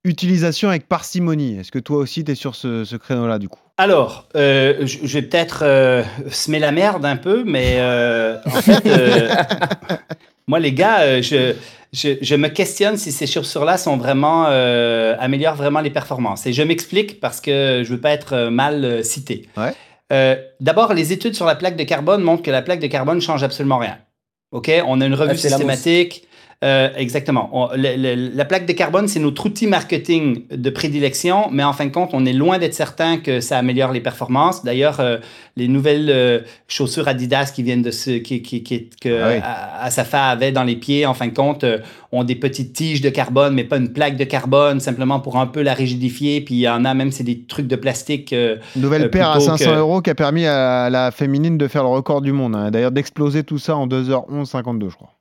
utilisation 0.04 0.70
avec 0.70 0.88
parcimonie. 0.88 1.58
Est-ce 1.58 1.72
que 1.72 1.80
toi 1.80 1.98
aussi, 1.98 2.24
tu 2.24 2.32
es 2.32 2.36
sur 2.36 2.56
ce, 2.56 2.96
créneau-là, 2.96 3.40
du 3.40 3.50
coup? 3.50 3.60
Alors, 3.78 4.30
euh, 4.36 4.86
je 4.86 5.14
vais 5.14 5.24
peut-être 5.24 5.64
euh, 5.64 6.04
semer 6.30 6.60
la 6.60 6.72
merde 6.72 7.06
un 7.06 7.18
peu, 7.18 7.44
mais 7.44 7.82
en 8.46 8.62
fait, 8.62 8.88
moi, 10.48 10.60
les 10.60 10.74
gars, 10.74 11.22
je, 11.22 11.56
je, 11.92 12.36
me 12.36 12.50
questionne 12.50 12.98
si 12.98 13.12
ces 13.12 13.26
chaussures-là 13.26 13.78
sont 13.78 13.98
vraiment 13.98 14.46
améliorent 14.46 15.56
vraiment 15.56 15.82
les 15.82 15.90
performances. 15.90 16.46
Et 16.46 16.54
je 16.54 16.62
m'explique 16.62 17.20
parce 17.20 17.42
que 17.42 17.82
je 17.84 17.90
veux 17.92 18.00
pas 18.00 18.12
être 18.12 18.50
mal 18.50 19.04
cité. 19.04 19.50
Ouais. 19.58 19.74
Euh, 20.14 20.36
d'abord, 20.60 20.94
les 20.94 21.14
études 21.14 21.36
sur 21.36 21.46
la 21.46 21.56
plaque 21.56 21.76
de 21.76 21.84
carbone 21.84 22.22
montrent 22.22 22.44
que 22.44 22.52
la 22.52 22.62
plaque 22.62 22.80
de 22.80 22.88
carbone 22.88 23.22
change 23.22 23.44
absolument 23.44 23.78
rien. 23.78 24.00
OK? 24.52 24.72
On 24.86 25.02
a 25.02 25.06
une 25.06 25.16
revue 25.16 25.32
ah, 25.34 25.38
systématique. 25.38 26.25
Euh, 26.64 26.90
exactement. 26.96 27.70
la 27.76 28.46
plaque 28.46 28.66
de 28.66 28.74
carbone, 28.74 29.08
c'est 29.08 29.20
notre 29.20 29.46
outil 29.46 29.68
marketing 29.68 30.44
de 30.50 30.70
prédilection, 30.70 31.50
mais 31.52 31.64
en 31.64 31.74
fin 31.74 31.86
de 31.86 31.92
compte, 31.92 32.12
on 32.14 32.26
est 32.26 32.34
loin 32.34 32.58
d'être 32.58 32.74
certain 32.74 33.18
que 33.18 33.42
ça 33.42 33.58
améliore 33.58 33.92
les 33.92 34.00
performances. 34.00 34.64
D'ailleurs, 34.64 35.00
euh, 35.00 35.18
les 35.58 35.68
nouvelles 35.68 36.10
euh, 36.10 36.40
chaussures 36.68 37.08
Adidas 37.08 37.52
qui 37.54 37.62
viennent 37.62 37.82
de 37.82 37.92
ce 37.92 38.12
qui, 38.12 38.42
qui, 38.42 38.64
qui 38.64 38.90
que 39.02 39.42
ah 39.44 39.84
Asafa 39.84 40.28
avait 40.28 40.52
dans 40.52 40.64
les 40.64 40.76
pieds, 40.76 41.06
en 41.06 41.14
fin 41.14 41.28
de 41.28 41.34
compte, 41.34 41.66
ont 42.12 42.24
des 42.24 42.36
petites 42.36 42.74
tiges 42.74 43.02
de 43.02 43.10
carbone, 43.10 43.54
mais 43.54 43.66
pas 43.66 43.78
une 43.78 43.92
plaque 43.92 44.16
de 44.16 44.24
carbone, 44.24 44.80
simplement 44.80 45.20
pour 45.20 45.38
un 45.38 45.48
peu 45.48 45.62
la 45.62 45.74
rigidifier. 45.74 46.40
Puis 46.42 46.56
il 46.56 46.62
y 46.62 46.70
en 46.70 46.86
a 46.86 46.94
même, 46.94 47.12
c'est 47.12 47.24
des 47.24 47.44
trucs 47.44 47.68
de 47.68 47.76
plastique. 47.76 48.34
Nouvelle 48.76 49.12
paire 49.12 49.30
à 49.30 49.40
500 49.40 49.76
euros 49.76 50.02
qui 50.02 50.10
a 50.10 50.16
permis 50.16 50.46
à 50.46 50.90
la 50.90 51.12
féminine 51.12 51.58
de 51.58 51.68
faire 51.68 51.84
le 51.84 51.90
record 51.90 52.22
du 52.22 52.32
monde. 52.32 52.56
Hein. 52.56 52.72
D'ailleurs, 52.72 52.92
d'exploser 52.92 53.44
tout 53.44 53.60
ça 53.60 53.76
en 53.76 53.88
2h11 53.88 54.46
52, 54.46 54.90
je 54.90 54.96
crois. 54.96 55.15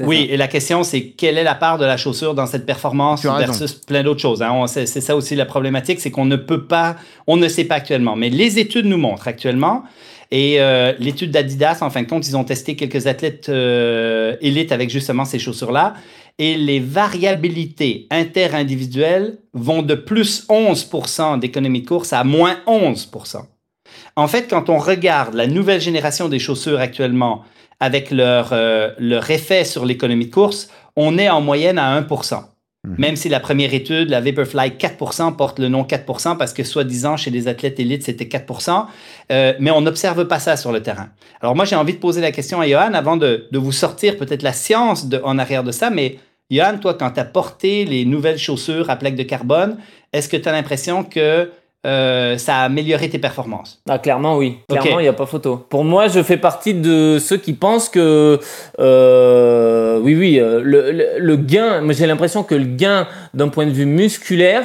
Oui, 0.00 0.26
et 0.30 0.36
la 0.38 0.48
question, 0.48 0.82
c'est 0.82 1.10
quelle 1.10 1.36
est 1.36 1.44
la 1.44 1.54
part 1.54 1.76
de 1.76 1.84
la 1.84 1.98
chaussure 1.98 2.34
dans 2.34 2.46
cette 2.46 2.64
performance 2.64 3.24
versus 3.24 3.74
plein 3.74 4.02
d'autres 4.02 4.20
choses. 4.20 4.42
Hein? 4.42 4.66
C'est 4.66 4.86
ça 4.86 5.14
aussi 5.14 5.36
la 5.36 5.44
problématique, 5.44 6.00
c'est 6.00 6.10
qu'on 6.10 6.24
ne 6.24 6.36
peut 6.36 6.66
pas, 6.66 6.96
on 7.26 7.36
ne 7.36 7.48
sait 7.48 7.64
pas 7.64 7.74
actuellement. 7.74 8.16
Mais 8.16 8.30
les 8.30 8.58
études 8.58 8.86
nous 8.86 8.96
montrent 8.96 9.28
actuellement, 9.28 9.84
et 10.30 10.60
euh, 10.60 10.94
l'étude 10.98 11.32
d'Adidas, 11.32 11.78
en 11.80 11.90
fin 11.90 12.02
de 12.02 12.08
compte, 12.08 12.26
ils 12.26 12.36
ont 12.36 12.44
testé 12.44 12.76
quelques 12.76 13.06
athlètes 13.06 13.48
euh, 13.48 14.36
élites 14.40 14.72
avec 14.72 14.88
justement 14.88 15.24
ces 15.24 15.38
chaussures-là, 15.38 15.94
et 16.38 16.56
les 16.56 16.80
variabilités 16.80 18.06
interindividuelles 18.10 19.38
vont 19.52 19.82
de 19.82 19.94
plus 19.94 20.46
11% 20.48 21.38
d'économie 21.38 21.82
de 21.82 21.86
course 21.86 22.14
à 22.14 22.24
moins 22.24 22.56
11%. 22.66 23.42
En 24.16 24.28
fait, 24.28 24.48
quand 24.48 24.70
on 24.70 24.78
regarde 24.78 25.34
la 25.34 25.46
nouvelle 25.46 25.80
génération 25.80 26.28
des 26.28 26.38
chaussures 26.38 26.80
actuellement, 26.80 27.44
avec 27.80 28.10
leur, 28.10 28.50
euh, 28.52 28.90
leur 28.98 29.28
effet 29.30 29.64
sur 29.64 29.84
l'économie 29.84 30.26
de 30.26 30.30
course, 30.30 30.70
on 30.96 31.18
est 31.18 31.30
en 31.30 31.40
moyenne 31.40 31.78
à 31.78 31.98
1%. 32.00 32.44
Mhm. 32.84 32.94
Même 32.98 33.16
si 33.16 33.28
la 33.28 33.40
première 33.40 33.74
étude, 33.74 34.08
la 34.08 34.20
Vaporfly 34.20 34.72
4%, 34.78 35.32
porte 35.32 35.58
le 35.58 35.68
nom 35.68 35.84
4% 35.84 36.36
parce 36.36 36.52
que 36.52 36.64
soi-disant 36.64 37.16
chez 37.16 37.30
les 37.30 37.48
athlètes 37.48 37.78
élites, 37.78 38.04
c'était 38.04 38.24
4%, 38.24 38.86
euh, 39.32 39.52
mais 39.58 39.70
on 39.70 39.82
n'observe 39.82 40.26
pas 40.26 40.38
ça 40.38 40.56
sur 40.56 40.72
le 40.72 40.82
terrain. 40.82 41.08
Alors 41.40 41.54
moi, 41.54 41.64
j'ai 41.64 41.76
envie 41.76 41.94
de 41.94 41.98
poser 41.98 42.20
la 42.20 42.32
question 42.32 42.60
à 42.60 42.66
Johan 42.66 42.94
avant 42.94 43.16
de, 43.16 43.48
de 43.50 43.58
vous 43.58 43.72
sortir 43.72 44.16
peut-être 44.16 44.42
la 44.42 44.52
science 44.52 45.08
de, 45.08 45.20
en 45.24 45.38
arrière 45.38 45.64
de 45.64 45.72
ça, 45.72 45.90
mais 45.90 46.18
Johan, 46.50 46.78
toi, 46.78 46.94
quand 46.94 47.10
tu 47.12 47.20
as 47.20 47.24
porté 47.24 47.84
les 47.84 48.04
nouvelles 48.04 48.38
chaussures 48.38 48.90
à 48.90 48.96
plaque 48.96 49.14
de 49.14 49.22
carbone, 49.22 49.76
est-ce 50.12 50.28
que 50.28 50.36
tu 50.36 50.48
as 50.48 50.52
l'impression 50.52 51.04
que 51.04 51.50
euh, 51.86 52.36
ça 52.36 52.58
a 52.58 52.64
amélioré 52.64 53.08
tes 53.08 53.18
performances 53.18 53.80
ah, 53.88 53.98
Clairement, 53.98 54.36
oui. 54.36 54.58
Clairement, 54.68 55.00
il 55.00 55.04
n'y 55.04 55.08
a 55.08 55.14
pas 55.14 55.24
photo. 55.24 55.56
Pour 55.56 55.82
moi, 55.82 56.08
je 56.08 56.22
fais 56.22 56.36
partie 56.36 56.74
de 56.74 57.18
ceux 57.18 57.38
qui 57.38 57.54
pensent 57.54 57.88
que, 57.88 58.38
euh, 58.78 59.98
oui, 60.02 60.14
oui, 60.14 60.38
euh, 60.38 60.60
le, 60.62 61.36
gain, 61.36 61.82
j'ai 61.90 62.06
l'impression 62.06 62.42
que 62.42 62.54
le 62.54 62.66
gain 62.66 63.06
d'un 63.32 63.48
point 63.48 63.64
de 63.64 63.70
vue 63.70 63.86
musculaire, 63.86 64.64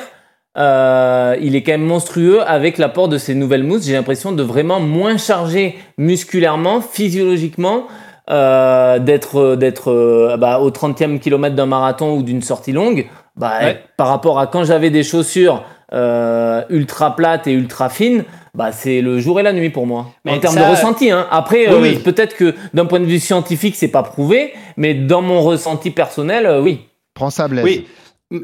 il 0.57 1.55
est 1.55 1.63
quand 1.65 1.71
même 1.71 1.85
monstrueux 1.85 2.41
avec 2.45 2.77
l'apport 2.77 3.07
de 3.07 3.17
ces 3.17 3.33
nouvelles 3.33 3.63
mousses. 3.63 3.85
J'ai 3.85 3.93
l'impression 3.93 4.33
de 4.33 4.43
vraiment 4.43 4.81
moins 4.81 5.17
charger 5.17 5.77
musculairement, 5.97 6.81
physiologiquement, 6.81 7.87
d'être 8.27 9.55
d'être 9.55 10.35
bah, 10.37 10.59
au 10.59 10.69
30e 10.69 11.19
kilomètre 11.19 11.55
d'un 11.55 11.65
marathon 11.65 12.17
ou 12.17 12.23
d'une 12.23 12.41
sortie 12.41 12.73
longue. 12.73 13.07
Bah, 13.37 13.59
Par 13.95 14.07
rapport 14.07 14.39
à 14.39 14.47
quand 14.47 14.63
j'avais 14.65 14.89
des 14.89 15.03
chaussures 15.03 15.63
euh, 15.93 16.63
ultra 16.69 17.15
plate 17.15 17.45
et 17.45 17.51
ultra 17.51 17.89
fine, 17.89 18.23
bah, 18.55 18.71
c'est 18.71 19.01
le 19.01 19.19
jour 19.19 19.39
et 19.39 19.43
la 19.43 19.53
nuit 19.53 19.69
pour 19.69 19.85
moi. 19.85 20.13
en 20.27 20.39
termes 20.39 20.55
de 20.55 20.61
ressenti. 20.61 21.11
Hein. 21.11 21.27
Après, 21.29 21.67
euh, 21.69 21.99
peut-être 21.99 22.35
que 22.35 22.55
d'un 22.73 22.85
point 22.85 22.99
de 22.99 23.05
vue 23.05 23.19
scientifique, 23.19 23.75
c'est 23.75 23.89
pas 23.89 24.01
prouvé, 24.01 24.53
mais 24.77 24.95
dans 24.95 25.21
mon 25.21 25.41
ressenti 25.41 25.91
personnel, 25.91 26.47
euh, 26.47 26.61
oui. 26.61 26.81
Prends 27.13 27.29
ça, 27.29 27.47
Blaise. 27.47 27.63
Oui, 27.63 27.85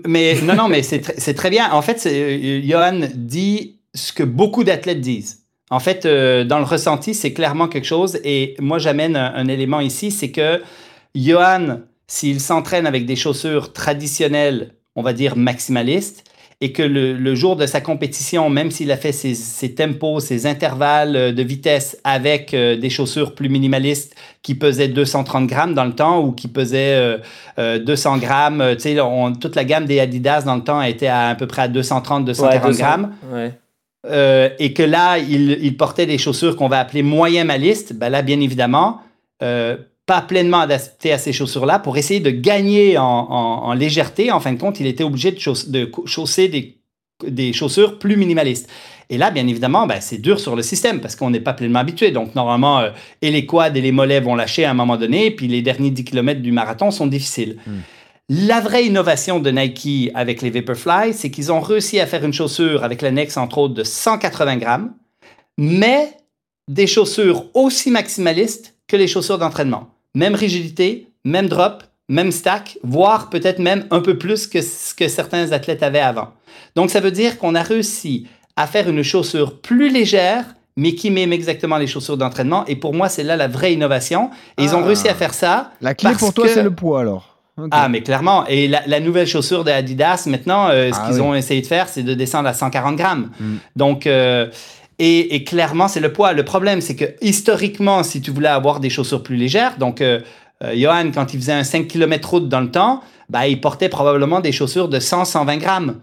mais 0.06 0.36
non, 0.44 0.56
non, 0.56 0.68
mais 0.68 0.84
c'est 0.84 1.34
très 1.34 1.50
bien. 1.50 1.72
En 1.72 1.82
fait, 1.82 2.08
Johan 2.64 3.02
dit 3.16 3.80
ce 3.96 4.14
que 4.14 4.24
beaucoup 4.24 4.64
d'athlètes 4.64 5.02
disent. 5.02 5.39
En 5.72 5.80
fait, 5.80 6.06
dans 6.06 6.60
le 6.60 6.66
ressenti, 6.66 7.14
c'est 7.14 7.34
clairement 7.34 7.68
quelque 7.68 7.88
chose. 7.88 8.20
Et 8.24 8.56
moi, 8.60 8.78
j'amène 8.78 9.16
un, 9.16 9.48
élément 9.48 9.80
ici, 9.80 10.12
c'est 10.12 10.32
que 10.32 10.62
Johan, 11.16 11.80
s'il 12.08 12.39
s'entraîne 12.39 12.86
avec 12.86 13.06
des 13.06 13.16
chaussures 13.16 13.74
traditionnelles, 13.74 14.76
on 14.96 15.02
va 15.02 15.14
dire 15.14 15.36
maximalistes, 15.36 16.31
et 16.64 16.72
que 16.72 16.84
le, 16.84 17.36
jour 17.36 17.55
de 17.55 17.66
sa 17.66 17.82
compétition, 17.82 18.49
même 18.51 18.70
s'il 18.70 18.91
a 18.91 18.97
fait 18.97 19.12
ses, 19.12 19.74
tempos, 19.74 20.20
ses 20.20 20.45
intervalles 20.45 21.16
euh, 21.16 21.32
de 21.32 21.41
vitesse 21.41 21.97
avec 22.03 22.53
euh, 22.53 22.78
des 22.78 22.91
chaussures 22.91 23.34
plus 23.34 23.49
minimalistes 23.49 24.16
qui 24.43 24.53
pesaient 24.53 24.88
230 24.88 25.47
grammes 25.47 25.74
dans 25.74 25.86
le 25.86 25.93
temps 25.93 26.24
ou 26.24 26.32
qui 26.32 26.47
pesaient 26.47 27.20
200 27.57 27.57
euh, 27.57 28.20
grammes, 28.20 28.64
tu 28.74 28.82
sais, 28.82 28.97
toute 29.39 29.55
la 29.55 29.64
gamme 29.64 29.86
des 29.86 29.99
Adidas 29.99 30.43
dans 30.43 30.55
le 30.55 30.64
temps 30.64 30.82
était 30.84 31.07
à, 31.07 31.30
à 31.30 31.36
peu 31.36 31.47
près 31.47 31.64
à 31.64 31.68
230, 31.68 32.26
240 32.26 32.78
grammes. 32.78 33.12
et 34.59 34.74
que 34.74 34.84
là, 34.84 35.18
il, 35.18 35.78
portait 35.78 36.05
des 36.05 36.20
chaussures 36.20 36.55
qu'on 36.55 36.68
va 36.68 36.80
appeler 36.80 37.01
moyen 37.01 37.43
maliste, 37.43 37.93
ben 37.93 38.09
là, 38.09 38.22
bien 38.22 38.39
évidemment, 38.39 39.01
pas 40.06 40.22
pleinement 40.22 40.62
adapté 40.62 41.12
à 41.12 41.18
ces 41.18 41.34
chaussures-là, 41.34 41.80
pour 41.80 41.97
essayer 41.97 42.20
de 42.20 42.32
gagner 42.32 42.97
en, 42.97 43.74
légèreté, 43.74 44.32
en 44.32 44.39
fin 44.39 44.54
de 44.54 44.60
compte, 44.60 44.80
il 44.80 44.88
était 44.88 45.04
obligé 45.04 45.32
de, 45.32 45.38
chausser 46.06 46.47
des, 47.24 47.54
chaussures 47.54 47.99
plus 47.99 48.18
minimalistes. 48.18 48.70
Et 49.10 49.18
là, 49.18 49.30
bien 49.30 49.45
évidemment, 49.47 49.88
ben, 49.88 49.99
c'est 49.99 50.18
dur 50.18 50.39
sur 50.39 50.56
le 50.56 50.64
système 50.64 51.02
parce 51.02 51.16
qu'on 51.16 51.30
n'est 51.30 51.41
pas 51.41 51.54
pleinement 51.54 51.80
habitué. 51.80 52.12
Donc, 52.12 52.34
normalement, 52.34 52.80
euh, 52.80 52.91
et 53.22 53.30
les 53.30 53.45
quads 53.45 53.76
et 53.76 53.82
les 53.82 53.91
mollets 53.91 54.22
vont 54.22 54.36
lâcher 54.36 54.64
à 54.64 54.72
un 54.72 54.74
moment 54.74 54.95
donné, 54.95 55.32
puis 55.32 55.47
les 55.47 55.62
derniers 55.62 55.91
10 55.91 56.06
km 56.06 56.41
du 56.41 56.54
marathon 56.54 56.91
sont 56.91 57.08
difficiles. 57.08 57.58
Hmm. 57.68 57.80
La 58.30 58.62
vraie 58.62 58.86
innovation 58.86 59.39
de 59.39 59.52
Nike 59.52 60.10
avec 60.14 60.41
les 60.41 60.49
Vaporfly, 60.49 61.14
c'est 61.14 61.30
qu'ils 61.30 61.52
ont 61.52 61.60
réussi 61.60 61.99
à 61.99 62.08
faire 62.08 62.24
une 62.24 62.32
chaussure 62.32 62.86
avec 62.86 63.02
l'annexe, 63.02 63.36
entre 63.36 63.58
autres, 63.58 63.74
de 63.74 63.84
180 63.84 64.56
grammes, 64.56 64.93
mais 65.58 66.14
des 66.70 66.88
chaussures 66.88 67.43
aussi 67.54 67.91
maximalistes 67.91 68.70
que 68.92 68.98
les 68.98 69.08
chaussures 69.08 69.38
d'entraînement. 69.38 69.88
Même 70.16 70.36
rigidité, 70.36 71.08
même 71.24 71.48
drop, 71.48 71.84
même 72.10 72.32
stack, 72.32 72.78
voire 72.84 73.30
peut-être 73.30 73.60
même 73.60 73.86
un 73.89 74.02
peu 74.02 74.18
plus 74.18 74.48
que 74.48 74.62
ce 74.62 74.94
que 74.94 75.08
certains 75.08 75.54
athlètes 75.54 75.82
avaient 75.82 76.00
avant. 76.00 76.28
Donc 76.76 76.89
ça 76.89 77.00
veut 77.00 77.12
dire 77.12 77.38
qu'on 77.38 77.56
a 77.56 77.64
réussi 77.64 78.28
à 78.58 78.68
faire 78.68 78.89
une 78.89 79.02
chaussure 79.02 79.62
plus 79.62 79.89
légère, 79.89 80.44
mais 80.76 80.94
qui 80.94 81.10
mime 81.10 81.32
exactement 81.32 81.78
les 81.78 81.88
chaussures 81.88 82.18
d'entraînement. 82.18 82.66
Et 82.66 82.76
pour 82.76 82.94
moi, 82.94 83.08
c'est 83.08 83.24
là 83.24 83.38
la 83.38 83.48
vraie 83.48 83.74
innovation. 83.74 84.30
Et 84.58 84.64
ils 84.64 84.76
ont 84.76 84.82
ah. 84.84 84.88
réussi 84.88 85.08
à 85.08 85.16
faire 85.16 85.34
ça. 85.34 85.72
La 85.80 85.94
clé 85.94 86.12
pour 86.20 86.34
toi, 86.34 86.50
c'est 86.50 86.64
le 86.64 86.72
poids 86.72 87.00
alors. 87.00 87.38
Ah, 87.72 87.88
mais 87.88 88.02
clairement. 88.02 88.46
Et 88.48 88.68
la, 88.68 89.00
nouvelle 89.00 89.28
chaussure 89.28 89.64
de 89.64 89.72
Adidas, 89.72 90.26
maintenant, 90.28 90.70
euh, 90.70 90.92
ce 90.92 90.98
ah 91.00 91.08
qu'ils 91.08 91.22
ont 91.22 91.36
essayé 91.36 91.62
de 91.62 91.68
faire, 91.68 91.88
c'est 91.88 92.04
de 92.04 92.14
descendre 92.14 92.50
à 92.50 92.54
140 92.54 92.96
grammes. 92.96 93.30
Hmm. 93.39 93.58
Donc, 93.76 94.08
euh, 94.08 94.48
et, 95.04 95.43
clairement, 95.43 95.88
c'est 95.88 95.99
le 95.99 96.14
poids. 96.14 96.34
Le 96.34 96.45
problème, 96.45 96.80
c'est 96.80 96.95
que 96.95 97.06
historiquement, 97.22 98.04
si 98.04 98.22
tu 98.22 98.30
voulais 98.30 98.49
avoir 98.49 98.80
des 98.80 98.91
chaussures 98.91 99.24
plus 99.24 99.36
légères, 99.36 99.78
donc 99.80 99.99
euh, 99.99 100.20
euh, 100.64 100.74
Johan, 100.76 101.10
quand 101.12 101.34
il 101.34 101.39
faisait 101.39 101.54
un 101.54 101.64
5 101.64 101.88
km 101.88 102.30
route 102.30 102.47
dans 102.47 102.62
le 102.62 102.70
temps, 102.70 103.02
bah, 103.28 103.47
il 103.47 103.60
portait 103.60 103.89
probablement 103.89 104.41
des 104.41 104.52
chaussures 104.52 104.89
de 104.89 104.99
100-120 104.99 105.58
grammes. 105.58 105.95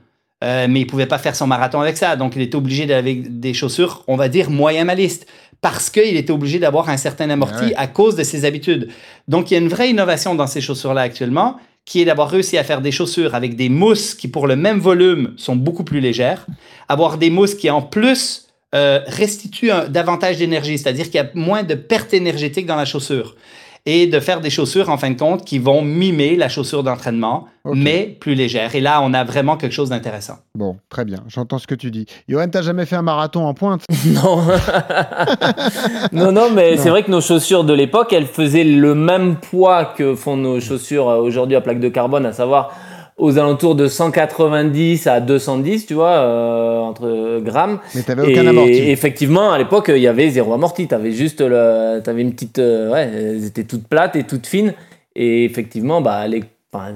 Euh, 0.43 0.67
mais 0.69 0.81
il 0.81 0.87
pouvait 0.87 1.07
pas 1.07 1.19
faire 1.19 1.37
son 1.37 1.47
marathon 1.47 1.81
avec 1.81 1.97
ça. 1.97 2.17
Donc, 2.17 2.35
il 2.35 2.43
était 2.43 2.57
obligé 2.57 2.87
d'avoir 2.87 3.15
des 3.29 3.55
chaussures, 3.55 4.03
on 4.09 4.17
va 4.17 4.29
dire, 4.29 4.51
moyen 4.51 4.85
maliste. 4.85 5.27
Parce 5.61 5.91
qu'il 5.91 6.17
était 6.17 6.33
obligé 6.33 6.59
d'avoir 6.59 6.89
un 6.89 6.97
certain 6.97 7.31
amorti 7.31 7.73
à 7.77 7.87
cause 7.87 8.17
de 8.17 8.25
ses 8.25 8.45
habitudes. 8.45 8.89
Donc, 9.29 9.51
il 9.51 9.55
y 9.55 9.57
a 9.57 9.61
une 9.61 9.69
vraie 9.69 9.91
innovation 9.91 10.35
dans 10.35 10.47
ces 10.49 10.61
chaussures-là 10.61 11.03
actuellement, 11.03 11.57
qui 11.85 12.01
est 12.01 12.05
d'avoir 12.05 12.31
réussi 12.31 12.59
à 12.59 12.65
faire 12.65 12.81
des 12.81 12.93
chaussures 12.93 13.35
avec 13.35 13.55
des 13.55 13.69
mousses 13.69 14.15
qui, 14.15 14.29
pour 14.29 14.47
le 14.47 14.57
même 14.57 14.79
volume, 14.79 15.35
sont 15.37 15.57
beaucoup 15.57 15.85
plus 15.85 16.01
légères. 16.01 16.47
Avoir 16.89 17.19
des 17.19 17.31
mousses 17.31 17.55
qui, 17.55 17.71
en 17.71 17.83
plus, 17.83 18.48
euh, 18.75 19.01
restitue 19.07 19.71
davantage 19.89 20.39
d'énergie, 20.39 20.77
c'est-à-dire 20.77 21.07
qu'il 21.07 21.15
y 21.15 21.19
a 21.19 21.31
moins 21.35 21.63
de 21.63 21.75
perte 21.75 22.13
énergétique 22.13 22.67
dans 22.67 22.77
la 22.77 22.85
chaussure. 22.85 23.35
Et 23.87 24.07
de 24.07 24.21
faire 24.21 24.43
des 24.43 24.51
chaussures, 24.51 24.91
en 24.91 24.99
fin 24.99 25.11
de 25.11 25.19
compte, 25.19 25.47
qui 25.47 25.59
vont 25.59 25.81
mimer 25.81 26.37
la 26.37 26.51
chaussure 26.51 26.83
d'entraînement, 26.83 27.49
mais 27.65 28.17
plus 28.21 28.35
légère. 28.35 28.75
Et 28.75 28.83
là, 28.83 29.01
on 29.03 29.15
a 29.15 29.25
vraiment 29.25 29.57
quelque 29.57 29.73
chose 29.73 29.89
d'intéressant. 29.89 30.39
Bon, 30.55 30.77
très 30.91 31.07
bien, 31.07 31.21
j'entends 31.29 31.59
ce 31.59 31.67
que 31.67 31.75
tu 31.75 31.91
dis. 31.91 32.05
Johan, 32.29 32.49
t'as 32.51 32.61
jamais 32.61 32.85
fait 32.85 32.97
un 32.97 33.03
marathon 33.03 33.47
en 33.47 33.55
pointe? 33.55 33.85
Non. 34.07 34.43
non, 36.13 36.33
non, 36.33 36.51
mais 36.51 36.77
c'est 36.77 36.91
vrai 36.91 37.03
que 37.03 37.11
nos 37.11 37.23
chaussures 37.23 37.65
de 37.65 37.73
l'époque, 37.73 38.13
elles 38.13 38.27
faisaient 38.27 38.65
le 38.65 38.95
même 38.95 39.37
poids 39.37 39.87
que 39.87 40.15
font 40.15 40.37
nos 40.37 40.61
chaussures 40.61 41.09
euh, 41.09 41.17
aujourd'hui 41.17 41.57
à 41.57 41.63
plaque 41.63 41.81
de 41.81 41.89
carbone, 41.89 42.27
à 42.27 42.33
savoir 42.35 42.75
aux 43.19 43.39
alentours 43.39 43.75
de 43.75 43.89
190 43.89 45.07
à 45.07 45.21
210, 45.21 45.87
tu 45.87 45.95
vois, 45.95 46.19
euh, 46.19 46.79
entre 46.79 47.41
grammes. 47.41 47.81
Mais 47.95 48.03
t'avais 48.03 48.23
aucun 48.23 48.47
amorti. 48.47 48.73
Et 48.73 48.91
effectivement, 48.91 49.53
à 49.53 49.59
l'époque, 49.59 49.91
il 49.95 50.01
y 50.01 50.07
avait 50.07 50.31
zéro 50.31 50.55
amorti. 50.55 50.87
T'avais 50.87 51.13
juste 51.13 51.41
le, 51.41 52.01
t'avais 52.01 52.23
une 52.23 52.33
petite, 52.33 52.59
euh, 52.59 52.93
ouais, 52.93 53.11
elles 53.13 53.45
étaient 53.45 53.65
toutes 53.65 53.89
plates 53.89 54.17
et 54.17 54.25
toutes 54.25 54.47
fines. 54.47 54.75
Et 55.17 55.45
effectivement, 55.45 56.01
bah, 56.01 56.29
les, 56.29 56.45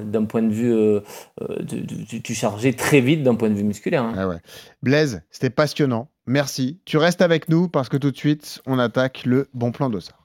d'un 0.04 0.24
point 0.24 0.42
de 0.42 0.52
vue, 0.52 0.72
euh, 0.72 1.00
tu, 2.22 2.34
chargeais 2.34 2.72
très 2.72 3.00
vite 3.00 3.22
d'un 3.22 3.34
point 3.34 3.50
de 3.50 3.54
vue 3.54 3.64
musculaire. 3.64 4.04
Hein. 4.04 4.14
Ah 4.16 4.28
ouais. 4.28 4.36
Blaise, 4.82 5.22
c'était 5.30 5.50
passionnant. 5.50 6.08
Merci. 6.26 6.78
Tu 6.84 6.98
restes 6.98 7.22
avec 7.22 7.48
nous 7.48 7.68
parce 7.68 7.88
que 7.88 7.96
tout 7.96 8.12
de 8.12 8.16
suite, 8.16 8.60
on 8.66 8.78
attaque 8.78 9.22
le 9.24 9.48
bon 9.54 9.72
plan 9.72 9.90
d'Ossard. 9.90 10.21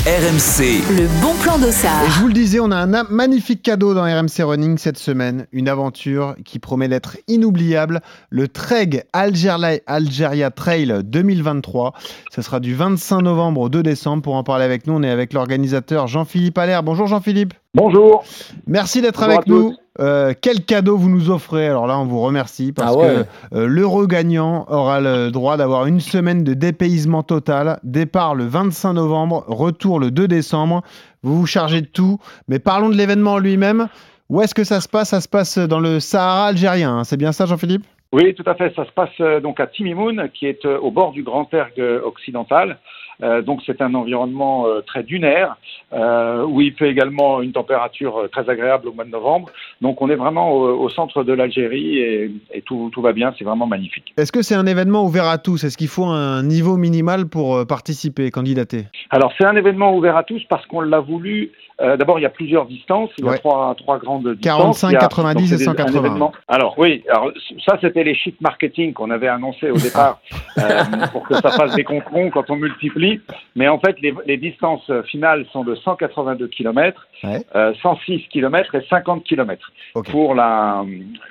RMC. 0.00 0.82
Le 0.98 1.06
bon 1.22 1.32
plan 1.44 1.58
d'Ossard. 1.58 2.04
Et 2.04 2.10
je 2.10 2.18
vous 2.18 2.26
le 2.26 2.32
disais, 2.32 2.58
on 2.58 2.72
a 2.72 2.76
un 2.76 3.04
magnifique 3.04 3.62
cadeau 3.62 3.94
dans 3.94 4.02
RMC 4.02 4.42
Running 4.42 4.76
cette 4.76 4.98
semaine. 4.98 5.46
Une 5.52 5.68
aventure 5.68 6.34
qui 6.44 6.58
promet 6.58 6.88
d'être 6.88 7.18
inoubliable. 7.28 8.00
Le 8.28 8.48
Treg 8.48 9.04
Algeria, 9.12 9.78
Algeria 9.86 10.50
Trail 10.50 11.02
2023. 11.04 11.92
Ce 12.34 12.42
sera 12.42 12.58
du 12.58 12.74
25 12.74 13.20
novembre 13.20 13.60
au 13.60 13.68
2 13.68 13.84
décembre. 13.84 14.22
Pour 14.22 14.34
en 14.34 14.42
parler 14.42 14.64
avec 14.64 14.88
nous, 14.88 14.94
on 14.94 15.04
est 15.04 15.10
avec 15.10 15.32
l'organisateur 15.32 16.08
Jean-Philippe 16.08 16.58
Allaire. 16.58 16.82
Bonjour 16.82 17.06
Jean-Philippe. 17.06 17.54
Bonjour. 17.74 18.24
Merci 18.66 19.02
d'être 19.02 19.22
avec 19.22 19.46
nous. 19.46 19.76
Euh, 20.00 20.32
quel 20.40 20.64
cadeau 20.64 20.96
vous 20.96 21.10
nous 21.10 21.30
offrez 21.30 21.66
Alors 21.68 21.86
là, 21.86 21.98
on 21.98 22.06
vous 22.06 22.20
remercie 22.20 22.72
parce 22.72 22.94
Ah 22.94 22.98
ouais. 22.98 23.24
que 23.52 23.56
euh, 23.56 23.66
l'euro 23.66 24.06
gagnant 24.06 24.64
aura 24.70 25.00
le 25.00 25.30
droit 25.30 25.56
d'avoir 25.58 25.86
une 25.86 26.00
semaine 26.00 26.44
de 26.44 26.54
dépaysement 26.54 27.22
total. 27.22 27.78
Départ 27.82 28.34
le 28.34 28.44
25 28.46 28.94
novembre, 28.94 29.44
retour 29.48 30.00
le 30.00 30.10
2 30.10 30.28
décembre. 30.28 30.82
Vous 31.22 31.38
vous 31.38 31.46
chargez 31.46 31.82
de 31.82 31.86
tout. 31.86 32.18
Mais 32.48 32.58
parlons 32.58 32.88
de 32.88 32.94
l'événement 32.96 33.32
en 33.34 33.38
lui-même. 33.38 33.88
Où 34.30 34.40
est-ce 34.40 34.54
que 34.54 34.64
ça 34.64 34.80
se 34.80 34.88
passe? 34.88 35.10
Ça 35.10 35.20
se 35.20 35.28
passe 35.28 35.58
dans 35.58 35.80
le 35.80 36.00
Sahara 36.00 36.46
algérien. 36.46 36.96
hein. 36.98 37.04
C'est 37.04 37.18
bien 37.18 37.32
ça, 37.32 37.44
Jean-Philippe? 37.44 37.84
Oui, 38.14 38.34
tout 38.34 38.44
à 38.46 38.54
fait. 38.54 38.72
Ça 38.74 38.86
se 38.86 38.92
passe 38.92 39.10
euh, 39.20 39.40
donc 39.40 39.60
à 39.60 39.66
Timimoun, 39.66 40.28
qui 40.32 40.46
est 40.46 40.64
euh, 40.64 40.78
au 40.78 40.90
bord 40.90 41.12
du 41.12 41.22
Grand 41.22 41.52
Erg 41.52 41.72
occidental. 42.04 42.78
Euh, 43.22 43.42
donc 43.42 43.60
c'est 43.66 43.80
un 43.80 43.94
environnement 43.94 44.66
euh, 44.66 44.80
très 44.80 45.02
dunaire, 45.02 45.56
euh, 45.92 46.44
où 46.44 46.60
il 46.60 46.72
fait 46.74 46.88
également 46.90 47.40
une 47.42 47.52
température 47.52 48.28
très 48.32 48.48
agréable 48.50 48.88
au 48.88 48.92
mois 48.92 49.04
de 49.04 49.10
novembre. 49.10 49.48
Donc 49.80 50.00
on 50.02 50.08
est 50.10 50.16
vraiment 50.16 50.52
au, 50.52 50.80
au 50.84 50.88
centre 50.88 51.22
de 51.22 51.32
l'Algérie 51.32 51.98
et, 51.98 52.30
et 52.52 52.62
tout, 52.62 52.90
tout 52.92 53.02
va 53.02 53.12
bien, 53.12 53.32
c'est 53.38 53.44
vraiment 53.44 53.66
magnifique. 53.66 54.12
Est-ce 54.16 54.32
que 54.32 54.42
c'est 54.42 54.54
un 54.54 54.66
événement 54.66 55.04
ouvert 55.04 55.26
à 55.26 55.38
tous? 55.38 55.64
Est-ce 55.64 55.76
qu'il 55.76 55.88
faut 55.88 56.04
un 56.06 56.42
niveau 56.42 56.76
minimal 56.76 57.26
pour 57.26 57.66
participer, 57.66 58.30
candidater? 58.30 58.86
Alors 59.10 59.32
c'est 59.38 59.44
un 59.44 59.56
événement 59.56 59.94
ouvert 59.96 60.16
à 60.16 60.22
tous 60.24 60.42
parce 60.48 60.64
qu'on 60.66 60.80
l'a 60.80 61.00
voulu. 61.00 61.52
euh, 61.80 61.96
D'abord, 61.96 62.18
il 62.18 62.22
y 62.22 62.26
a 62.26 62.30
plusieurs 62.30 62.66
distances. 62.66 63.10
Il 63.18 63.24
y 63.24 63.28
a 63.28 63.32
Ouais. 63.32 63.38
trois, 63.38 63.74
trois 63.76 63.98
grandes 63.98 64.28
distances. 64.34 64.56
45, 64.58 64.88
Il 64.90 64.92
y 64.92 64.96
a- 64.96 65.00
90 65.00 65.34
donc, 65.34 65.46
c'est 65.48 65.54
et 65.54 65.58
des- 65.58 65.68
un 65.68 65.72
180. 65.72 65.98
événement- 66.00 66.32
Alors 66.48 66.74
oui, 66.78 67.02
alors 67.08 67.30
ça 67.66 67.76
c'était 67.80 68.04
les 68.04 68.14
sheets 68.14 68.36
marketing 68.40 68.92
qu'on 68.92 69.10
avait 69.10 69.28
annoncé 69.28 69.70
au 69.70 69.76
départ 69.76 70.20
euh, 70.58 70.82
pour 71.12 71.22
que 71.24 71.34
ça 71.34 71.50
fasse 71.50 71.74
des 71.74 71.84
controns 71.84 72.30
quand 72.30 72.48
on 72.50 72.56
multiplie. 72.56 73.11
Mais 73.56 73.68
en 73.68 73.78
fait, 73.78 74.00
les, 74.00 74.14
les 74.26 74.36
distances 74.36 74.90
finales 75.06 75.46
sont 75.52 75.64
de 75.64 75.74
182 75.74 76.48
km, 76.48 77.06
Ouais. 77.24 77.44
euh, 77.54 77.72
106 77.82 78.28
km 78.28 78.74
et 78.74 78.84
50 78.88 79.24
km 79.24 79.70
pour 80.10 80.34
la, 80.34 80.84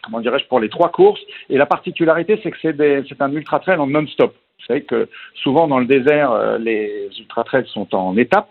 comment 0.03 0.19
dirais-je, 0.21 0.45
pour 0.47 0.59
les 0.59 0.69
trois 0.69 0.89
courses. 0.89 1.19
Et 1.49 1.57
la 1.57 1.65
particularité, 1.65 2.39
c'est 2.43 2.51
que 2.51 2.57
c'est 2.61 3.21
un 3.21 3.31
ultra 3.33 3.59
trail 3.59 3.77
en 3.77 3.87
non-stop. 3.87 4.33
Vous 4.59 4.65
savez 4.67 4.83
que 4.83 5.09
souvent 5.35 5.67
dans 5.67 5.79
le 5.79 5.85
désert, 5.85 6.31
euh, 6.31 6.57
les 6.59 7.09
ultra 7.19 7.43
trails 7.43 7.65
sont 7.67 7.93
en 7.95 8.15
étapes. 8.17 8.49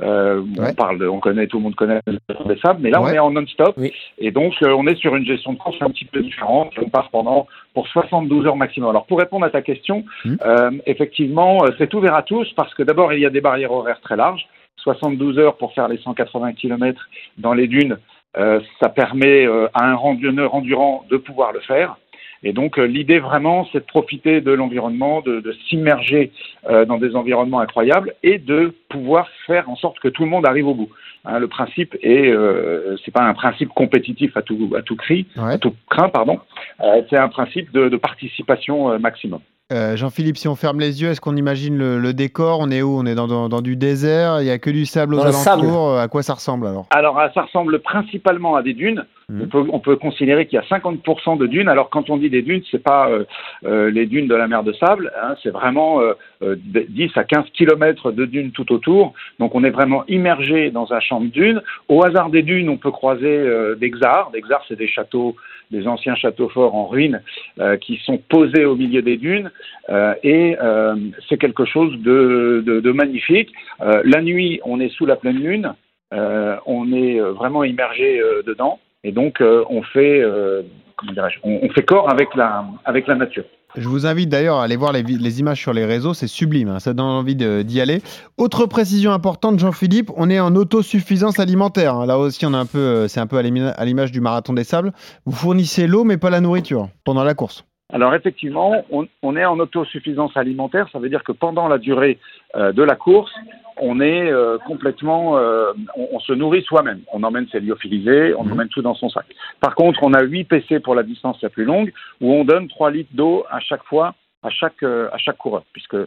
Euh, 0.00 0.40
Ouais. 0.58 0.70
On 0.70 0.74
parle, 0.74 1.08
on 1.08 1.20
connaît, 1.20 1.46
tout 1.46 1.58
le 1.58 1.64
monde 1.64 1.74
connaît 1.74 2.00
le 2.06 2.18
Tour 2.34 2.46
des 2.48 2.58
sables, 2.58 2.80
mais 2.82 2.90
là 2.90 3.00
on 3.02 3.08
est 3.08 3.18
en 3.18 3.30
non-stop. 3.30 3.74
Oui. 3.76 3.92
Et 4.18 4.30
donc 4.30 4.54
euh, 4.62 4.74
on 4.76 4.86
est 4.86 4.94
sur 4.96 5.14
une 5.16 5.24
gestion 5.26 5.52
de 5.52 5.58
course 5.58 5.76
un 5.80 5.90
petit 5.90 6.04
peu 6.06 6.20
différente. 6.22 6.72
On 6.80 6.88
passe 6.88 7.06
pendant 7.12 7.46
pour 7.74 7.86
72 7.88 8.46
heures 8.46 8.56
maximum. 8.56 8.90
Alors 8.90 9.06
pour 9.06 9.18
répondre 9.18 9.44
à 9.44 9.50
ta 9.50 9.62
question, 9.62 10.04
Hmm. 10.24 10.36
euh, 10.44 10.70
effectivement, 10.86 11.64
euh, 11.64 11.70
c'est 11.78 11.92
ouvert 11.94 12.14
à 12.14 12.22
tous 12.22 12.50
parce 12.54 12.72
que 12.74 12.82
d'abord 12.82 13.12
il 13.12 13.20
y 13.20 13.26
a 13.26 13.30
des 13.30 13.40
barrières 13.40 13.72
horaires 13.72 14.00
très 14.00 14.16
larges. 14.16 14.46
72 14.78 15.38
heures 15.38 15.56
pour 15.56 15.72
faire 15.74 15.88
les 15.88 15.98
180 15.98 16.54
km 16.54 17.08
dans 17.38 17.52
les 17.54 17.68
dunes, 17.68 17.98
euh, 18.36 18.60
ça 18.80 18.88
permet 18.88 19.46
à 19.74 19.84
un 19.84 19.94
randonneur 19.94 20.54
endurant 20.54 21.04
de 21.10 21.16
pouvoir 21.18 21.52
le 21.52 21.60
faire. 21.60 21.96
Et 22.44 22.52
donc 22.52 22.78
euh, 22.78 22.84
l'idée 22.84 23.18
vraiment, 23.20 23.66
c'est 23.72 23.78
de 23.80 23.84
profiter 23.84 24.40
de 24.40 24.50
l'environnement, 24.52 25.20
de, 25.20 25.40
de 25.40 25.52
s'immerger 25.68 26.32
euh, 26.68 26.84
dans 26.84 26.98
des 26.98 27.14
environnements 27.14 27.60
incroyables 27.60 28.14
et 28.22 28.38
de 28.38 28.74
pouvoir 28.88 29.28
faire 29.46 29.68
en 29.70 29.76
sorte 29.76 29.98
que 30.00 30.08
tout 30.08 30.24
le 30.24 30.28
monde 30.30 30.46
arrive 30.46 30.66
au 30.66 30.74
bout. 30.74 30.88
Hein, 31.24 31.38
le 31.38 31.46
principe 31.46 31.96
est, 32.02 32.28
euh, 32.30 32.96
c'est 33.04 33.12
pas 33.12 33.22
un 33.22 33.34
principe 33.34 33.68
compétitif 33.68 34.36
à 34.36 34.42
tout 34.42 34.72
à 34.76 34.82
tout 34.82 34.96
cri, 34.96 35.26
Ouais. 35.36 35.52
à 35.54 35.58
tout 35.58 35.74
craint, 35.88 36.08
pardon. 36.08 36.40
Euh, 36.80 37.02
c'est 37.08 37.16
un 37.16 37.28
principe 37.28 37.70
de, 37.72 37.88
de 37.88 37.96
participation 37.96 38.90
euh, 38.90 38.98
maximum. 38.98 39.38
Euh, 39.72 39.96
Jean-Philippe, 39.96 40.36
si 40.36 40.48
on 40.48 40.56
ferme 40.56 40.80
les 40.80 41.00
yeux, 41.00 41.08
est-ce 41.10 41.20
qu'on 41.20 41.36
imagine 41.36 41.78
le, 41.78 41.98
le 41.98 42.12
décor? 42.12 42.58
On 42.60 42.68
est 42.70 42.82
où? 42.82 42.98
On 42.98 43.06
est 43.06 43.14
dans, 43.14 43.26
dans- 43.28 43.48
dans 43.48 43.62
du 43.62 43.74
désert, 43.76 44.40
il 44.40 44.44
n'y 44.44 44.50
a 44.50 44.58
que 44.58 44.68
du 44.68 44.84
sable 44.84 45.14
aux 45.14 45.20
sable. 45.32 45.62
alentours? 45.62 45.90
Euh, 45.92 46.02
À 46.02 46.08
quoi 46.08 46.22
ça 46.22 46.34
ressemble 46.34 46.66
alors? 46.66 46.86
Alors, 46.90 47.18
ça 47.32 47.42
ressemble 47.42 47.78
principalement 47.78 48.54
à 48.56 48.62
des 48.62 48.74
dunes. 48.74 49.06
Mhm. 49.32 49.42
On, 49.42 49.46
peut, 49.46 49.64
on 49.72 49.78
peut 49.80 49.96
considérer 49.96 50.46
qu'il 50.46 50.56
y 50.56 50.62
a 50.62 50.78
50% 50.78 51.38
de 51.38 51.46
dunes. 51.46 51.68
Alors, 51.68 51.88
quand 51.88 52.10
on 52.10 52.18
dit 52.18 52.28
des 52.28 52.42
dunes, 52.42 52.62
c'est 52.70 52.82
pas 52.82 53.08
euh, 53.08 53.24
euh, 53.64 53.90
les 53.90 54.06
dunes 54.06 54.28
de 54.28 54.34
la 54.34 54.46
mer 54.46 54.62
de 54.62 54.72
sable. 54.74 55.10
hein, 55.22 55.34
c'est 55.42 55.50
vraiment 55.50 56.00
euh, 56.00 56.12
euh, 56.42 56.56
10 56.58 57.10
à 57.16 57.24
15 57.24 57.46
kilomètres 57.54 58.12
de 58.12 58.26
dunes 58.26 58.50
tout 58.52 58.70
autour. 58.72 59.14
Donc, 59.38 59.54
on 59.54 59.64
est 59.64 59.70
vraiment 59.70 60.04
immergé 60.06 60.70
dans 60.70 60.92
un 60.92 61.00
champ 61.00 61.20
de 61.20 61.28
dunes. 61.28 61.62
Au 61.88 62.04
hasard 62.04 62.28
des 62.28 62.42
dunes, 62.42 62.68
on 62.68 62.76
peut 62.76 62.90
croiser 62.90 63.26
euh, 63.26 63.74
des 63.74 63.90
xars. 63.90 64.30
Des 64.32 64.42
xars, 64.42 64.64
c'est 64.68 64.76
des 64.78 64.88
châteaux, 64.88 65.34
des 65.70 65.86
anciens 65.88 66.14
châteaux 66.14 66.50
forts 66.50 66.74
en 66.74 66.86
ruine 66.86 67.22
euh, 67.58 67.78
qui 67.78 67.96
sont 68.04 68.18
posés 68.18 68.66
au 68.66 68.76
milieu 68.76 69.00
des 69.00 69.16
dunes. 69.16 69.50
Euh, 69.88 70.14
et 70.22 70.56
euh, 70.60 70.94
c'est 71.28 71.38
quelque 71.38 71.64
chose 71.64 71.96
de, 72.00 72.62
de, 72.66 72.80
de 72.80 72.92
magnifique. 72.92 73.50
Euh, 73.80 74.02
la 74.04 74.20
nuit, 74.20 74.60
on 74.66 74.78
est 74.78 74.90
sous 74.90 75.06
la 75.06 75.16
pleine 75.16 75.38
lune. 75.38 75.72
Euh, 76.12 76.56
on 76.66 76.92
est 76.92 77.18
euh, 77.18 77.32
vraiment 77.32 77.64
immergé 77.64 78.20
euh, 78.20 78.42
dedans 78.46 78.78
et 79.04 79.12
donc 79.12 79.40
euh, 79.40 79.64
on 79.68 79.82
fait 79.82 80.20
euh, 80.20 80.62
comment 80.96 81.12
dirais-je 81.12 81.38
on, 81.42 81.60
on 81.62 81.68
fait 81.70 81.84
corps 81.84 82.10
avec 82.10 82.34
la 82.34 82.64
avec 82.84 83.06
la 83.06 83.16
nature. 83.16 83.44
Je 83.74 83.88
vous 83.88 84.06
invite 84.06 84.28
d'ailleurs 84.28 84.56
à 84.56 84.64
aller 84.64 84.76
voir 84.76 84.92
les, 84.92 85.40
images 85.40 85.58
sur 85.58 85.72
les 85.72 85.86
réseaux, 85.86 86.12
c'est 86.12 86.26
sublime, 86.26 86.68
hein, 86.68 86.78
ça 86.78 86.92
donne 86.92 87.06
envie 87.06 87.34
d'y 87.34 87.80
aller. 87.80 88.00
Autre 88.36 88.66
précision 88.66 89.12
importante, 89.12 89.58
Jean-Philippe, 89.58 90.10
on 90.16 90.28
est 90.28 90.38
en 90.38 90.54
autosuffisance 90.56 91.40
alimentaire. 91.40 91.94
hein. 91.94 92.04
Là 92.04 92.18
aussi, 92.18 92.44
on 92.44 92.52
est 92.52 92.56
un 92.56 92.66
peu, 92.66 92.78
euh, 92.78 93.08
c'est 93.08 93.20
un 93.20 93.26
peu 93.26 93.38
à 93.38 93.42
l'image 93.42 94.12
du 94.12 94.20
marathon 94.20 94.52
des 94.52 94.64
sables. 94.64 94.92
Vous 95.24 95.32
fournissez 95.32 95.86
l'eau, 95.86 96.04
mais 96.04 96.18
pas 96.18 96.28
la 96.28 96.42
nourriture 96.42 96.88
pendant 97.04 97.24
la 97.24 97.32
course. 97.32 97.64
Alors 97.90 98.14
effectivement, 98.14 98.84
on, 98.90 99.06
on 99.22 99.36
est 99.36 99.44
en 99.44 99.58
autosuffisance 99.58 100.36
alimentaire, 100.36 100.88
ça 100.92 100.98
veut 100.98 101.08
dire 101.08 101.22
que 101.24 101.32
pendant 101.32 101.68
la 101.68 101.78
durée 101.78 102.18
euh, 102.56 102.72
de 102.72 102.82
la 102.82 102.96
course, 102.96 103.32
on 103.76 104.00
est 104.00 104.30
euh, 104.30 104.58
complètement, 104.58 105.36
euh, 105.38 105.72
on, 105.96 106.08
on 106.12 106.20
se 106.20 106.32
nourrit 106.32 106.62
soi-même. 106.62 107.00
On 107.12 107.22
emmène 107.22 107.46
ses 107.50 107.60
lyophilisés, 107.60 108.34
on 108.34 108.42
emmène 108.42 108.68
tout 108.68 108.82
dans 108.82 108.94
son 108.94 109.08
sac. 109.08 109.26
Par 109.60 109.74
contre, 109.74 110.02
on 110.02 110.14
a 110.14 110.22
8 110.22 110.44
PC 110.44 110.80
pour 110.80 110.94
la 110.94 111.02
distance 111.02 111.40
la 111.42 111.48
plus 111.48 111.64
longue, 111.64 111.92
où 112.20 112.32
on 112.32 112.44
donne 112.44 112.68
3 112.68 112.90
litres 112.90 113.10
d'eau 113.14 113.44
à 113.50 113.60
chaque 113.60 113.84
fois 113.84 114.14
à 114.42 114.50
chaque 114.50 114.82
euh, 114.82 115.08
à 115.12 115.18
chaque 115.18 115.36
coureur, 115.38 115.62
puisque 115.72 115.94
euh, 115.94 116.06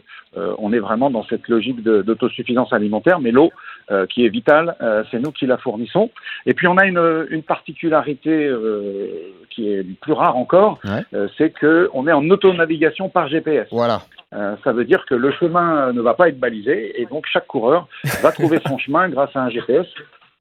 on 0.58 0.72
est 0.72 0.78
vraiment 0.78 1.10
dans 1.10 1.24
cette 1.24 1.48
logique 1.48 1.82
d'autosuffisance 1.82 2.72
alimentaire. 2.72 3.20
Mais 3.20 3.30
l'eau, 3.30 3.50
euh, 3.90 4.06
qui 4.06 4.24
est 4.24 4.28
vitale, 4.28 4.76
c'est 5.10 5.18
nous 5.18 5.32
qui 5.32 5.46
la 5.46 5.56
fournissons. 5.58 6.10
Et 6.44 6.54
puis 6.54 6.66
on 6.68 6.76
a 6.76 6.86
une, 6.86 7.26
une 7.30 7.42
particularité 7.42 8.50
qui 9.50 9.72
est 9.72 9.82
plus 10.00 10.12
rare 10.12 10.36
encore, 10.36 10.78
Ouais. 10.84 11.28
c'est 11.38 11.50
que 11.50 11.88
on 11.94 12.06
est 12.06 12.12
en 12.12 12.28
autonavigation 12.30 13.08
par 13.08 13.28
GPS. 13.28 13.68
Voilà. 13.70 14.00
Euh, 14.34 14.56
ça 14.64 14.72
veut 14.72 14.84
dire 14.84 15.04
que 15.06 15.14
le 15.14 15.30
chemin 15.32 15.92
ne 15.92 16.00
va 16.00 16.14
pas 16.14 16.28
être 16.28 16.38
balisé 16.38 17.00
et 17.00 17.06
donc 17.06 17.26
chaque 17.32 17.46
coureur 17.46 17.86
va 18.22 18.32
trouver 18.32 18.58
son 18.66 18.76
chemin 18.76 19.08
grâce 19.08 19.34
à 19.36 19.40
un 19.44 19.50
GPS 19.50 19.86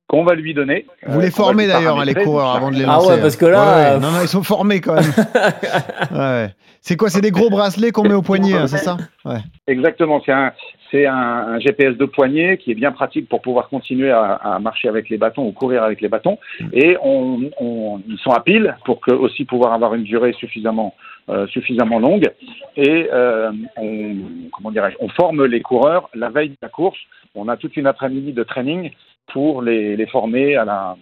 qu'on 0.07 0.23
va 0.23 0.35
lui 0.35 0.53
donner. 0.53 0.85
Vous 1.07 1.17
euh, 1.19 1.21
les 1.21 1.29
va 1.29 1.35
formez 1.35 1.67
d'ailleurs, 1.67 1.99
hein, 1.99 2.05
les 2.05 2.13
coureurs, 2.13 2.55
avant 2.55 2.69
de 2.71 2.75
les 2.75 2.83
Ah 2.83 2.93
lancer. 2.93 3.09
ouais, 3.13 3.21
parce 3.21 3.35
que 3.35 3.45
là, 3.45 3.59
Ouais, 3.59 3.75
ouais. 3.75 3.89
euh, 3.95 3.99
Non, 3.99 4.11
non, 4.11 4.21
ils 4.21 4.27
sont 4.27 4.43
formés 4.43 4.79
quand 4.81 4.93
même. 4.93 5.03
Ouais. 6.11 6.49
C'est 6.81 6.95
quoi 6.97 7.09
C'est 7.09 7.21
des 7.21 7.31
gros 7.31 7.49
bracelets 7.49 7.91
qu'on 7.91 8.03
met 8.03 8.13
au 8.13 8.21
poignet, 8.21 8.53
hein, 8.53 8.67
c'est 8.67 8.77
ça? 8.77 8.97
Ouais. 9.25 9.39
Exactement, 9.65 10.21
c'est 10.23 10.31
un, 10.31 10.51
c'est 10.91 11.07
un, 11.07 11.15
un 11.15 11.59
GPS 11.59 11.97
de 11.97 12.05
poignée 12.05 12.57
qui 12.57 12.69
est 12.69 12.75
bien 12.75 12.91
pratique 12.91 13.27
pour 13.27 13.41
pouvoir 13.41 13.69
continuer 13.69 14.11
à, 14.11 14.33
à 14.33 14.59
marcher 14.59 14.87
avec 14.87 15.09
les 15.09 15.17
bâtons 15.17 15.47
ou 15.47 15.51
courir 15.51 15.81
avec 15.83 15.99
les 15.99 16.09
bâtons. 16.09 16.37
Et 16.73 16.95
on, 17.01 17.49
on- 17.59 18.01
ils 18.07 18.19
sont 18.19 18.29
à 18.31 18.41
pile 18.41 18.77
pour 18.85 19.01
que 19.01 19.11
aussi 19.11 19.45
pouvoir 19.45 19.73
avoir 19.73 19.95
une 19.95 20.03
durée 20.03 20.33
suffisamment 20.33 20.93
euh, 21.27 21.47
suffisamment 21.47 21.97
longue. 21.97 22.29
Et 22.77 23.09
euh, 23.11 23.51
on, 23.77 24.15
comment 24.53 24.69
dirais-je, 24.69 24.97
on 24.99 25.09
forme 25.09 25.43
les 25.45 25.61
coureurs 25.61 26.07
la 26.13 26.29
veille 26.29 26.49
de 26.49 26.57
la 26.61 26.69
course. 26.69 26.99
On 27.33 27.47
a 27.47 27.57
toute 27.57 27.75
une 27.77 27.87
après-midi 27.87 28.31
de 28.31 28.43
training 28.43 28.91
pour 29.33 29.61
les, 29.61 29.95
les 29.95 30.05
former 30.07 30.55
à 30.55 30.65
la 30.65 30.95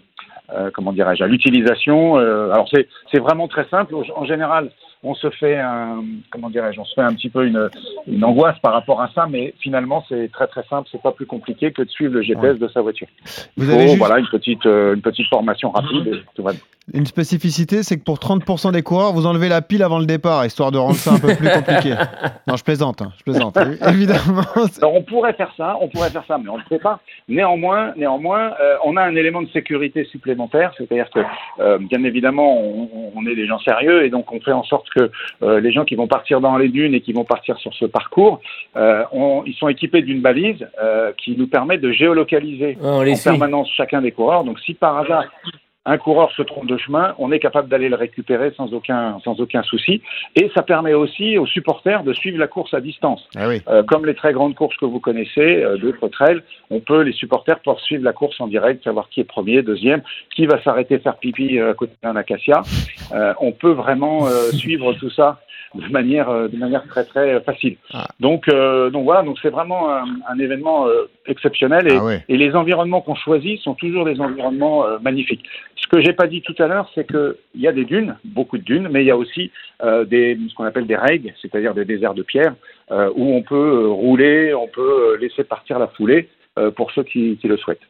euh, 0.51 0.69
comment 0.73 0.91
dirais-je 0.91 1.23
à 1.23 1.27
l'utilisation. 1.27 2.17
Euh, 2.17 2.51
alors 2.51 2.67
c'est 2.71 2.87
c'est 3.11 3.19
vraiment 3.19 3.47
très 3.47 3.65
simple. 3.69 3.95
En 4.15 4.25
général, 4.25 4.71
on 5.03 5.15
se 5.15 5.29
fait 5.31 5.57
un 5.57 6.03
comment 6.31 6.49
dirais-je, 6.49 6.79
on 6.79 6.85
se 6.85 6.93
fait 6.93 7.01
un 7.01 7.13
petit 7.13 7.29
peu 7.29 7.45
une, 7.45 7.69
une 8.07 8.23
angoisse 8.23 8.57
par 8.61 8.73
rapport 8.73 9.01
à 9.01 9.09
ça, 9.13 9.27
mais 9.29 9.53
finalement 9.59 10.03
c'est 10.09 10.31
très 10.31 10.47
très 10.47 10.63
simple. 10.69 10.87
C'est 10.91 11.01
pas 11.01 11.11
plus 11.11 11.25
compliqué 11.25 11.71
que 11.71 11.81
de 11.83 11.89
suivre 11.89 12.13
le 12.13 12.21
GPS 12.21 12.57
de 12.59 12.67
sa 12.69 12.81
voiture. 12.81 13.07
Vous 13.57 13.69
avez 13.69 13.87
juste- 13.87 13.97
voilà 13.97 14.19
une 14.19 14.27
petite 14.27 14.65
euh, 14.65 14.95
une 14.95 15.01
petite 15.01 15.27
formation 15.27 15.71
rapide. 15.71 16.07
et 16.07 16.21
tout 16.35 16.43
va 16.43 16.51
bien. 16.51 16.61
Une 16.93 17.05
spécificité, 17.05 17.81
c'est 17.81 17.97
que 17.97 18.03
pour 18.03 18.17
30% 18.19 18.73
des 18.73 18.81
coureurs, 18.83 19.13
vous 19.13 19.25
enlevez 19.25 19.47
la 19.47 19.61
pile 19.61 19.83
avant 19.83 19.99
le 19.99 20.05
départ, 20.05 20.45
histoire 20.45 20.69
de 20.69 20.77
rendre 20.77 20.95
ça 20.97 21.13
un 21.13 21.19
peu 21.19 21.33
plus 21.33 21.47
compliqué. 21.53 21.95
Non, 22.45 22.57
je 22.57 22.63
plaisante, 22.65 23.01
hein, 23.01 23.13
je 23.19 23.23
plaisante. 23.23 23.57
Évidemment. 23.87 24.41
Alors 24.81 24.93
on 24.95 25.01
pourrait 25.01 25.31
faire 25.31 25.53
ça, 25.55 25.77
on 25.79 25.87
pourrait 25.87 26.09
faire 26.09 26.25
ça, 26.27 26.37
mais 26.37 26.49
on 26.49 26.55
ne 26.55 26.59
le 26.59 26.65
fait 26.67 26.79
pas. 26.79 26.99
Néanmoins, 27.29 27.93
néanmoins, 27.95 28.51
euh, 28.61 28.75
on 28.83 28.97
a 28.97 29.01
un 29.01 29.15
élément 29.15 29.41
de 29.41 29.47
sécurité 29.49 30.03
supplémentaire, 30.11 30.73
c'est-à-dire 30.77 31.09
que, 31.09 31.21
euh, 31.59 31.77
bien 31.79 32.03
évidemment, 32.03 32.57
on, 32.61 33.11
on 33.15 33.25
est 33.27 33.35
des 33.35 33.47
gens 33.47 33.59
sérieux 33.59 34.03
et 34.05 34.09
donc 34.09 34.31
on 34.33 34.41
fait 34.41 34.51
en 34.51 34.63
sorte 34.63 34.89
que 34.93 35.11
euh, 35.41 35.59
les 35.59 35.71
gens 35.71 35.85
qui 35.85 35.95
vont 35.95 36.07
partir 36.07 36.41
dans 36.41 36.57
les 36.57 36.69
dunes 36.69 36.93
et 36.93 37.01
qui 37.01 37.13
vont 37.13 37.23
partir 37.23 37.57
sur 37.57 37.73
ce 37.73 37.85
parcours, 37.85 38.41
euh, 38.75 39.03
ils 39.45 39.55
sont 39.55 39.67
équipés 39.67 40.01
d'une 40.01 40.21
balise 40.21 40.67
euh, 40.81 41.11
qui 41.17 41.35
nous 41.37 41.47
permet 41.47 41.77
de 41.77 41.91
géolocaliser 41.91 42.77
Ah, 42.83 42.99
en 42.99 43.23
permanence 43.23 43.69
chacun 43.75 44.01
des 44.01 44.11
coureurs. 44.11 44.43
Donc 44.43 44.59
si 44.59 44.73
par 44.73 44.97
hasard 44.97 45.25
un 45.85 45.97
coureur 45.97 46.31
se 46.31 46.41
trompe 46.41 46.67
de 46.67 46.77
chemin, 46.77 47.13
on 47.17 47.31
est 47.31 47.39
capable 47.39 47.67
d'aller 47.67 47.89
le 47.89 47.95
récupérer 47.95 48.53
sans 48.55 48.73
aucun, 48.73 49.19
sans 49.23 49.39
aucun 49.39 49.63
souci. 49.63 50.01
Et 50.35 50.49
ça 50.55 50.63
permet 50.63 50.93
aussi 50.93 51.37
aux 51.37 51.45
supporters 51.45 52.03
de 52.03 52.13
suivre 52.13 52.39
la 52.39 52.47
course 52.47 52.73
à 52.73 52.79
distance. 52.79 53.27
Ah 53.35 53.47
oui. 53.49 53.61
Euh, 53.67 53.83
comme 53.83 54.05
les 54.05 54.15
très 54.15 54.31
grandes 54.31 54.55
courses 54.55 54.77
que 54.77 54.85
vous 54.85 54.99
connaissez, 54.99 55.63
euh, 55.63 55.77
d'autres 55.77 56.07
trails, 56.07 56.41
on 56.69 56.79
peut, 56.79 57.01
les 57.01 57.11
supporters 57.11 57.59
poursuivre 57.59 58.03
la 58.03 58.13
course 58.13 58.39
en 58.39 58.47
direct, 58.47 58.83
savoir 58.83 59.09
qui 59.09 59.19
est 59.19 59.25
premier, 59.25 59.61
deuxième, 59.61 60.01
qui 60.35 60.45
va 60.45 60.61
s'arrêter 60.63 60.99
faire 60.99 61.17
pipi 61.17 61.59
euh, 61.59 61.71
à 61.71 61.73
côté 61.73 61.93
d'un 62.01 62.15
acacia. 62.15 62.61
Euh, 63.13 63.33
on 63.39 63.51
peut 63.51 63.71
vraiment 63.71 64.27
euh, 64.27 64.51
suivre 64.53 64.93
tout 64.93 65.09
ça 65.09 65.39
de 65.75 65.91
manière, 65.91 66.29
euh, 66.29 66.47
de 66.47 66.57
manière 66.57 66.83
très 66.87 67.03
très 67.03 67.41
facile. 67.41 67.77
Ah. 67.93 68.07
Donc, 68.19 68.47
euh, 68.47 68.89
donc 68.89 69.03
voilà, 69.05 69.23
donc 69.23 69.37
c'est 69.41 69.49
vraiment 69.49 69.91
un, 69.91 70.05
un 70.29 70.39
événement 70.39 70.87
euh, 70.87 71.09
exceptionnel 71.25 71.87
et, 71.91 71.97
Ah 71.97 72.03
ouais. 72.03 72.23
et 72.29 72.37
les 72.37 72.53
environnements 72.55 73.01
qu'on 73.01 73.15
choisit 73.15 73.59
sont 73.61 73.73
toujours 73.73 74.05
des 74.05 74.19
environnements 74.19 74.85
euh, 74.85 74.97
magnifiques. 74.99 75.43
Ce 75.75 75.87
que 75.87 75.99
j'ai 76.01 76.13
pas 76.13 76.27
dit 76.27 76.41
tout 76.41 76.55
à 76.59 76.67
l'heure, 76.67 76.89
c'est 76.95 77.05
que 77.05 77.37
il 77.55 77.61
y 77.61 77.67
a 77.67 77.71
des 77.71 77.85
dunes, 77.85 78.15
beaucoup 78.23 78.57
de 78.57 78.63
dunes, 78.63 78.87
mais 78.89 79.03
il 79.03 79.07
y 79.07 79.11
a 79.11 79.17
aussi 79.17 79.51
euh, 79.83 80.05
des, 80.05 80.37
ce 80.49 80.55
qu'on 80.55 80.63
appelle 80.63 80.87
des 80.87 80.95
règles, 80.95 81.33
c'est-à-dire 81.41 81.73
des 81.73 81.85
déserts 81.85 82.13
de 82.13 82.23
pierre, 82.23 82.55
euh, 82.91 83.09
où 83.15 83.33
on 83.33 83.41
peut 83.41 83.55
euh, 83.55 83.87
rouler, 83.87 84.53
on 84.53 84.67
peut 84.67 84.81
euh, 84.81 85.17
laisser 85.19 85.43
partir 85.43 85.79
la 85.79 85.87
foulée 85.87 86.29
euh, 86.57 86.71
pour 86.71 86.91
ceux 86.91 87.03
qui, 87.03 87.37
qui 87.37 87.47
le 87.47 87.57
souhaitent. 87.57 87.81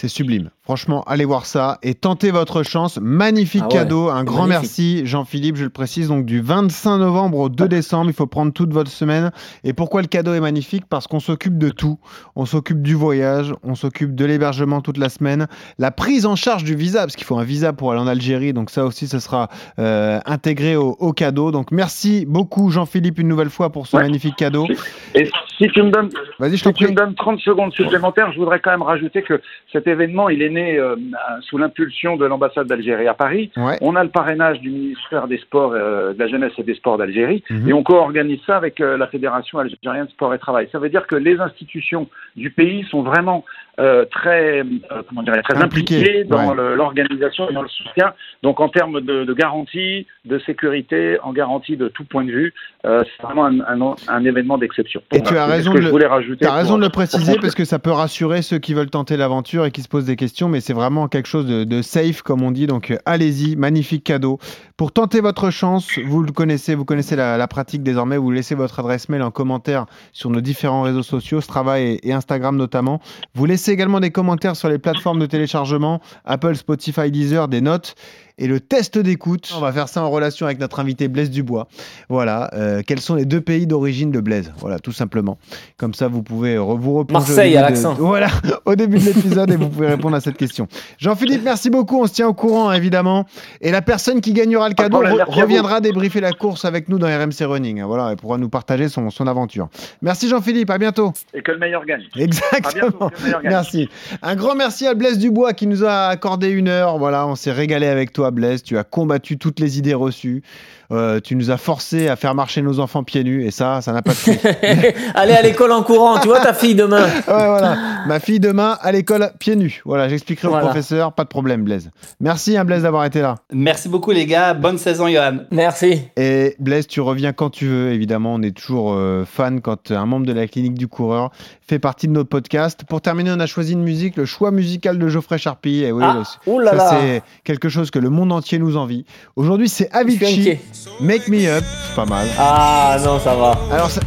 C'est 0.00 0.06
sublime. 0.06 0.50
Franchement, 0.62 1.02
allez 1.08 1.24
voir 1.24 1.44
ça 1.44 1.78
et 1.82 1.94
tentez 1.94 2.30
votre 2.30 2.62
chance. 2.62 3.00
Magnifique 3.02 3.62
Ah 3.64 3.68
ouais, 3.68 3.72
cadeau. 3.80 4.10
Un 4.10 4.22
grand 4.22 4.46
magnifique. 4.46 4.60
merci, 4.62 5.06
Jean-Philippe. 5.06 5.56
Je 5.56 5.64
le 5.64 5.70
précise, 5.70 6.06
donc 6.06 6.24
du 6.24 6.40
25 6.40 6.98
novembre 6.98 7.38
au 7.38 7.48
2 7.48 7.66
décembre. 7.68 8.08
Il 8.08 8.12
faut 8.14 8.28
prendre 8.28 8.52
toute 8.52 8.72
votre 8.72 8.92
semaine. 8.92 9.32
Et 9.64 9.72
pourquoi 9.72 10.00
le 10.02 10.06
cadeau 10.06 10.34
est 10.34 10.40
magnifique? 10.40 10.84
Parce 10.88 11.08
qu'on 11.08 11.18
s'occupe 11.18 11.58
de 11.58 11.70
tout. 11.70 11.98
On 12.36 12.46
s'occupe 12.46 12.80
du 12.80 12.94
voyage, 12.94 13.52
on 13.64 13.74
s'occupe 13.74 14.14
de 14.14 14.24
l'hébergement 14.24 14.82
toute 14.82 14.98
la 14.98 15.08
semaine, 15.08 15.48
la 15.78 15.90
prise 15.90 16.26
en 16.26 16.36
charge 16.36 16.62
du 16.62 16.76
visa, 16.76 17.00
parce 17.00 17.16
qu'il 17.16 17.26
faut 17.26 17.36
un 17.38 17.42
visa 17.44 17.72
pour 17.72 17.90
aller 17.90 18.00
en 18.00 18.06
Algérie. 18.06 18.52
Donc 18.52 18.70
ça 18.70 18.84
aussi, 18.84 19.08
ce 19.08 19.18
sera 19.18 19.48
euh, 19.80 20.20
intégré 20.26 20.76
au, 20.76 20.90
au 21.00 21.12
cadeau. 21.12 21.50
Donc 21.50 21.72
merci 21.72 22.24
beaucoup, 22.24 22.70
Jean-Philippe, 22.70 23.18
une 23.18 23.26
nouvelle 23.28 23.50
fois 23.50 23.70
pour 23.72 23.88
ce 23.88 23.96
Ouais. 23.96 24.04
magnifique 24.04 24.36
cadeau. 24.36 24.68
Et 25.16 25.28
si 25.58 25.66
tu 25.74 25.82
me 25.82 25.90
donnes, 25.90 26.10
Vas-y, 26.38 26.56
je 26.56 26.62
t'en 26.62 26.70
si 26.70 26.84
tu 26.84 26.86
me 26.88 26.94
donnes 26.94 27.16
30 27.16 27.40
secondes 27.40 27.72
supplémentaires, 27.72 28.30
je 28.32 28.38
voudrais 28.38 28.60
quand 28.60 28.70
même 28.70 28.82
rajouter 28.82 29.22
que 29.22 29.40
cet 29.72 29.87
événement, 29.88 30.28
il 30.28 30.42
est 30.42 30.50
né 30.50 30.78
euh, 30.78 30.96
sous 31.40 31.58
l'impulsion 31.58 32.16
de 32.16 32.26
l'ambassade 32.26 32.66
d'Algérie 32.66 33.08
à 33.08 33.14
Paris. 33.14 33.50
Ouais. 33.56 33.76
On 33.80 33.96
a 33.96 34.04
le 34.04 34.10
parrainage 34.10 34.60
du 34.60 34.70
ministère 34.70 35.26
des 35.28 35.38
Sports, 35.38 35.72
euh, 35.74 36.12
de 36.14 36.18
la 36.18 36.28
Jeunesse 36.28 36.52
et 36.58 36.62
des 36.62 36.74
Sports 36.74 36.98
d'Algérie, 36.98 37.42
Mhm. 37.50 37.68
et 37.68 37.72
on 37.72 37.82
co-organise 37.82 38.40
ça 38.46 38.56
avec 38.56 38.80
euh, 38.80 38.96
la 38.96 39.06
Fédération 39.06 39.58
algérienne 39.58 40.06
de 40.06 40.10
sport 40.10 40.34
et 40.34 40.38
travail. 40.38 40.68
Ça 40.72 40.78
veut 40.78 40.88
dire 40.88 41.06
que 41.06 41.16
les 41.16 41.38
institutions 41.40 42.08
du 42.36 42.50
pays 42.50 42.84
sont 42.90 43.02
vraiment 43.02 43.44
euh, 43.78 44.04
très, 44.10 44.60
euh, 44.60 44.64
comment 45.08 45.22
dirais, 45.22 45.42
très 45.42 45.56
impliquées 45.62 46.24
dans 46.24 46.54
ouais. 46.54 46.76
l'organisation 46.76 47.48
et 47.48 47.52
dans 47.52 47.62
le 47.62 47.68
soutien. 47.68 48.12
Donc 48.42 48.60
en 48.60 48.68
termes 48.68 49.00
de, 49.00 49.24
de 49.24 49.32
garantie, 49.34 50.06
de 50.24 50.38
sécurité, 50.40 51.18
en 51.22 51.32
garantie 51.32 51.76
de 51.76 51.88
tout 51.88 52.04
point 52.04 52.24
de 52.24 52.30
vue, 52.30 52.54
euh, 52.86 53.02
c'est 53.04 53.22
vraiment 53.22 53.46
un, 53.46 53.60
un- 53.60 53.94
un 54.08 54.24
événement 54.24 54.58
d'exception. 54.58 55.00
Et 55.12 55.22
tu 55.22 55.36
as 55.36 55.46
raison 55.46 55.72
de 55.74 55.78
le- 55.80 55.90
voulais 55.90 56.06
rajouter. 56.06 56.44
T'as 56.44 56.54
raison 56.54 56.70
pour- 56.70 56.78
de 56.78 56.82
le 56.84 56.88
pour 56.90 57.02
préciser 57.02 57.36
parce 57.40 57.54
que 57.54 57.64
ça 57.64 57.78
peut 57.78 57.90
rassurer 57.92 58.42
ceux 58.42 58.58
qui 58.58 58.74
veulent 58.74 58.90
tenter 58.90 59.16
l'aventure 59.16 59.64
et 59.64 59.70
qui 59.70 59.82
se 59.82 59.88
posent 59.88 60.06
des 60.06 60.16
questions, 60.16 60.48
mais 60.48 60.60
c'est 60.60 60.72
vraiment 60.74 61.08
quelque 61.08 61.28
chose 61.28 61.46
de, 61.46 61.64
de 61.64 61.82
safe 61.82 62.22
comme 62.22 62.42
on 62.42 62.50
dit. 62.50 62.66
Donc 62.66 62.92
allez-y, 63.06 63.56
magnifique 63.56 64.04
cadeau. 64.04 64.38
Pour 64.78 64.92
tenter 64.92 65.20
votre 65.20 65.50
chance, 65.50 65.98
vous 66.06 66.22
le 66.22 66.30
connaissez, 66.30 66.76
vous 66.76 66.84
connaissez 66.84 67.16
la, 67.16 67.48
pratique 67.48 67.82
désormais. 67.82 68.16
Vous 68.16 68.30
laissez 68.30 68.54
votre 68.54 68.78
adresse 68.78 69.08
mail 69.08 69.22
en 69.22 69.32
commentaire 69.32 69.86
sur 70.12 70.30
nos 70.30 70.40
différents 70.40 70.82
réseaux 70.82 71.02
sociaux, 71.02 71.40
Strava 71.40 71.80
et 71.80 72.12
Instagram 72.12 72.56
notamment. 72.56 73.00
Vous 73.34 73.44
laissez 73.44 73.72
également 73.72 73.98
des 73.98 74.12
commentaires 74.12 74.54
sur 74.54 74.68
les 74.68 74.78
plateformes 74.78 75.18
de 75.18 75.26
téléchargement, 75.26 76.00
Apple, 76.24 76.54
Spotify, 76.54 77.10
Deezer, 77.10 77.48
des 77.48 77.60
notes. 77.60 77.96
Et 78.38 78.46
le 78.46 78.60
test 78.60 78.98
d'écoute, 78.98 79.52
on 79.56 79.60
va 79.60 79.72
faire 79.72 79.88
ça 79.88 80.02
en 80.02 80.10
relation 80.10 80.46
avec 80.46 80.60
notre 80.60 80.78
invité 80.80 81.08
Blaise 81.08 81.30
Dubois. 81.30 81.66
Voilà, 82.08 82.50
euh, 82.54 82.82
quels 82.86 83.00
sont 83.00 83.14
les 83.16 83.24
deux 83.24 83.40
pays 83.40 83.66
d'origine 83.66 84.10
de 84.12 84.20
Blaise? 84.20 84.52
Voilà, 84.58 84.78
tout 84.78 84.92
simplement. 84.92 85.38
Comme 85.76 85.92
ça, 85.94 86.08
vous 86.08 86.22
pouvez 86.22 86.56
vous 86.56 86.94
replonger 86.94 87.24
au 87.24 87.26
Marseille, 87.34 87.56
à 87.56 87.62
de- 87.62 87.66
l'accent. 87.68 87.94
Voilà, 87.98 88.28
au 88.64 88.74
début 88.76 88.98
de 88.98 89.04
l'épisode 89.04 89.50
et 89.50 89.56
vous 89.56 89.68
pouvez 89.68 89.88
répondre 89.88 90.16
à 90.16 90.20
cette 90.20 90.36
question. 90.36 90.68
Jean-Philippe, 90.98 91.42
merci 91.44 91.68
beaucoup. 91.70 92.00
On 92.00 92.06
se 92.06 92.12
tient 92.14 92.28
au 92.28 92.34
courant, 92.34 92.72
évidemment. 92.72 93.26
Et 93.60 93.70
la 93.70 93.82
personne 93.82 94.20
qui 94.20 94.32
gagnera 94.32 94.68
le 94.68 94.74
cadeau 94.74 95.02
re- 95.02 95.24
reviendra 95.26 95.80
débriefer 95.80 96.20
la 96.20 96.32
course 96.32 96.64
avec 96.64 96.88
nous 96.88 96.98
dans 96.98 97.06
RMC 97.08 97.44
Running. 97.44 97.82
Voilà, 97.82 98.10
elle 98.12 98.16
pourra 98.16 98.38
nous 98.38 98.48
partager 98.48 98.88
son, 98.88 99.10
son 99.10 99.26
aventure. 99.26 99.68
Merci 100.02 100.28
Jean-Philippe, 100.28 100.70
à 100.70 100.78
bientôt. 100.78 101.12
Et 101.34 101.42
que 101.42 101.50
le 101.52 101.58
meilleur 101.58 101.84
gagne. 101.84 102.04
Exactement. 102.16 102.88
bientôt, 102.90 103.08
que 103.10 103.18
le 103.18 103.24
meilleur 103.24 103.42
gagne. 103.42 103.50
Merci. 103.52 103.88
Un 104.22 104.36
grand 104.36 104.54
merci 104.54 104.86
à 104.86 104.94
Blaise 104.94 105.18
Dubois 105.18 105.52
qui 105.52 105.66
nous 105.66 105.84
a 105.84 106.06
accordé 106.06 106.48
une 106.50 106.68
heure. 106.68 106.98
Voilà, 106.98 107.26
on 107.26 107.34
s'est 107.34 107.52
régalé 107.52 107.86
avec 107.86 108.12
toi, 108.12 108.27
Tu 108.62 108.78
as 108.78 108.84
combattu 108.84 109.38
toutes 109.38 109.60
les 109.60 109.78
idées 109.78 109.94
reçues. 109.94 110.42
Euh, 110.90 111.20
tu 111.22 111.36
nous 111.36 111.50
as 111.50 111.58
forcé 111.58 112.08
à 112.08 112.16
faire 112.16 112.34
marcher 112.34 112.62
nos 112.62 112.80
enfants 112.80 113.04
pieds 113.04 113.22
nus 113.22 113.44
et 113.44 113.50
ça, 113.50 113.82
ça 113.82 113.92
n'a 113.92 114.00
pas 114.00 114.12
de 114.12 114.16
prix. 114.16 114.38
Allez 115.14 115.34
à 115.34 115.42
l'école 115.42 115.72
en 115.72 115.82
courant, 115.82 116.18
tu 116.18 116.28
vois 116.28 116.40
ta 116.40 116.54
fille 116.54 116.74
demain. 116.74 117.06
Ouais, 117.28 117.46
voilà. 117.46 117.76
Ma 118.06 118.20
fille 118.20 118.40
demain 118.40 118.78
à 118.80 118.90
l'école 118.90 119.30
pieds 119.38 119.54
nus. 119.54 119.82
Voilà, 119.84 120.08
j'expliquerai 120.08 120.48
Voilà. 120.48 120.64
au 120.64 120.68
professeur. 120.68 121.12
Pas 121.12 121.24
de 121.24 121.28
problème, 121.28 121.62
Blaise. 121.62 121.90
Merci, 122.20 122.56
hein, 122.56 122.64
Blaise, 122.64 122.84
d'avoir 122.84 123.04
été 123.04 123.20
là. 123.20 123.34
Merci 123.52 123.90
beaucoup, 123.90 124.12
les 124.12 124.24
gars. 124.24 124.54
Bonne 124.54 124.78
saison, 124.78 125.08
Johan. 125.08 125.40
Merci. 125.50 126.00
Et 126.16 126.56
Blaise, 126.58 126.86
tu 126.86 127.02
reviens 127.02 127.34
quand 127.34 127.50
tu 127.50 127.66
veux. 127.66 127.92
Évidemment, 127.92 128.34
on 128.34 128.42
est 128.42 128.56
toujours 128.56 128.94
euh, 128.94 129.24
fan 129.26 129.60
quand 129.60 129.90
un 129.90 130.06
membre 130.06 130.24
de 130.24 130.32
la 130.32 130.46
clinique 130.46 130.74
du 130.74 130.88
coureur 130.88 131.30
fait 131.60 131.78
partie 131.78 132.08
de 132.08 132.12
notre 132.12 132.30
podcast. 132.30 132.84
Pour 132.88 133.02
terminer, 133.02 133.30
on 133.32 133.40
a 133.40 133.46
choisi 133.46 133.72
une 133.74 133.82
musique, 133.82 134.16
le 134.16 134.24
choix 134.24 134.50
musical 134.50 134.98
de 134.98 135.08
Geoffrey 135.08 135.36
Charpie. 135.36 135.82
Et 135.84 135.92
oui, 135.92 136.02
Ah, 136.06 136.22
le- 136.46 136.64
ça, 136.64 136.90
c'est 136.98 137.22
quelque 137.44 137.68
chose 137.68 137.90
que 137.90 137.98
le 137.98 138.08
monde 138.08 138.32
entier 138.32 138.58
nous 138.58 138.78
envie. 138.78 139.04
Aujourd'hui, 139.36 139.68
c'est 139.68 139.90
Avicii. 139.94 140.58
Make 141.00 141.28
Me 141.28 141.46
Up. 141.48 141.64
C'est 141.88 141.94
pas 141.96 142.06
mal. 142.06 142.26
Ah 142.38 142.96
non, 143.04 143.18
ça 143.20 143.34
va. 143.34 143.58
Alors, 143.72 143.90
ça- 143.90 144.00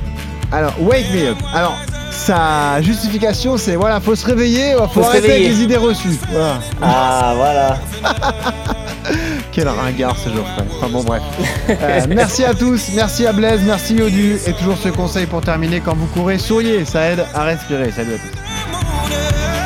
alors, 0.51 0.73
Wake 0.81 1.05
Me 1.13 1.29
Up. 1.29 1.37
Alors, 1.53 1.75
sa 2.11 2.81
justification, 2.81 3.57
c'est 3.57 3.75
voilà, 3.75 3.99
faut 4.01 4.15
se 4.15 4.25
réveiller, 4.25 4.73
faut, 4.77 4.87
Faut 4.87 5.03
se 5.03 5.07
arrêter 5.07 5.27
réveiller. 5.27 5.45
avec 5.47 5.57
les 5.57 5.63
idées 5.63 5.77
reçues. 5.77 6.19
Voilà. 6.29 6.59
Ah 6.81 7.33
voilà. 7.35 7.77
Quel 9.51 9.67
ringard 9.67 10.15
ce 10.17 10.29
Geoffrey. 10.29 10.63
Enfin 10.77 10.89
bon, 10.91 11.03
bref. 11.03 11.21
Euh, 11.69 12.01
merci 12.09 12.43
à 12.45 12.53
tous, 12.53 12.89
merci 12.95 13.25
à 13.25 13.33
Blaise, 13.33 13.61
merci 13.65 13.95
Yodu. 13.95 14.37
Et 14.45 14.53
toujours 14.53 14.77
ce 14.77 14.89
conseil 14.89 15.25
pour 15.25 15.41
terminer 15.41 15.79
quand 15.81 15.95
vous 15.95 16.05
courez, 16.07 16.37
souriez, 16.37 16.85
ça 16.85 17.09
aide 17.11 17.25
à 17.33 17.43
respirer. 17.43 17.91
Salut 17.91 18.13
à 18.13 18.17
tous. 18.17 19.60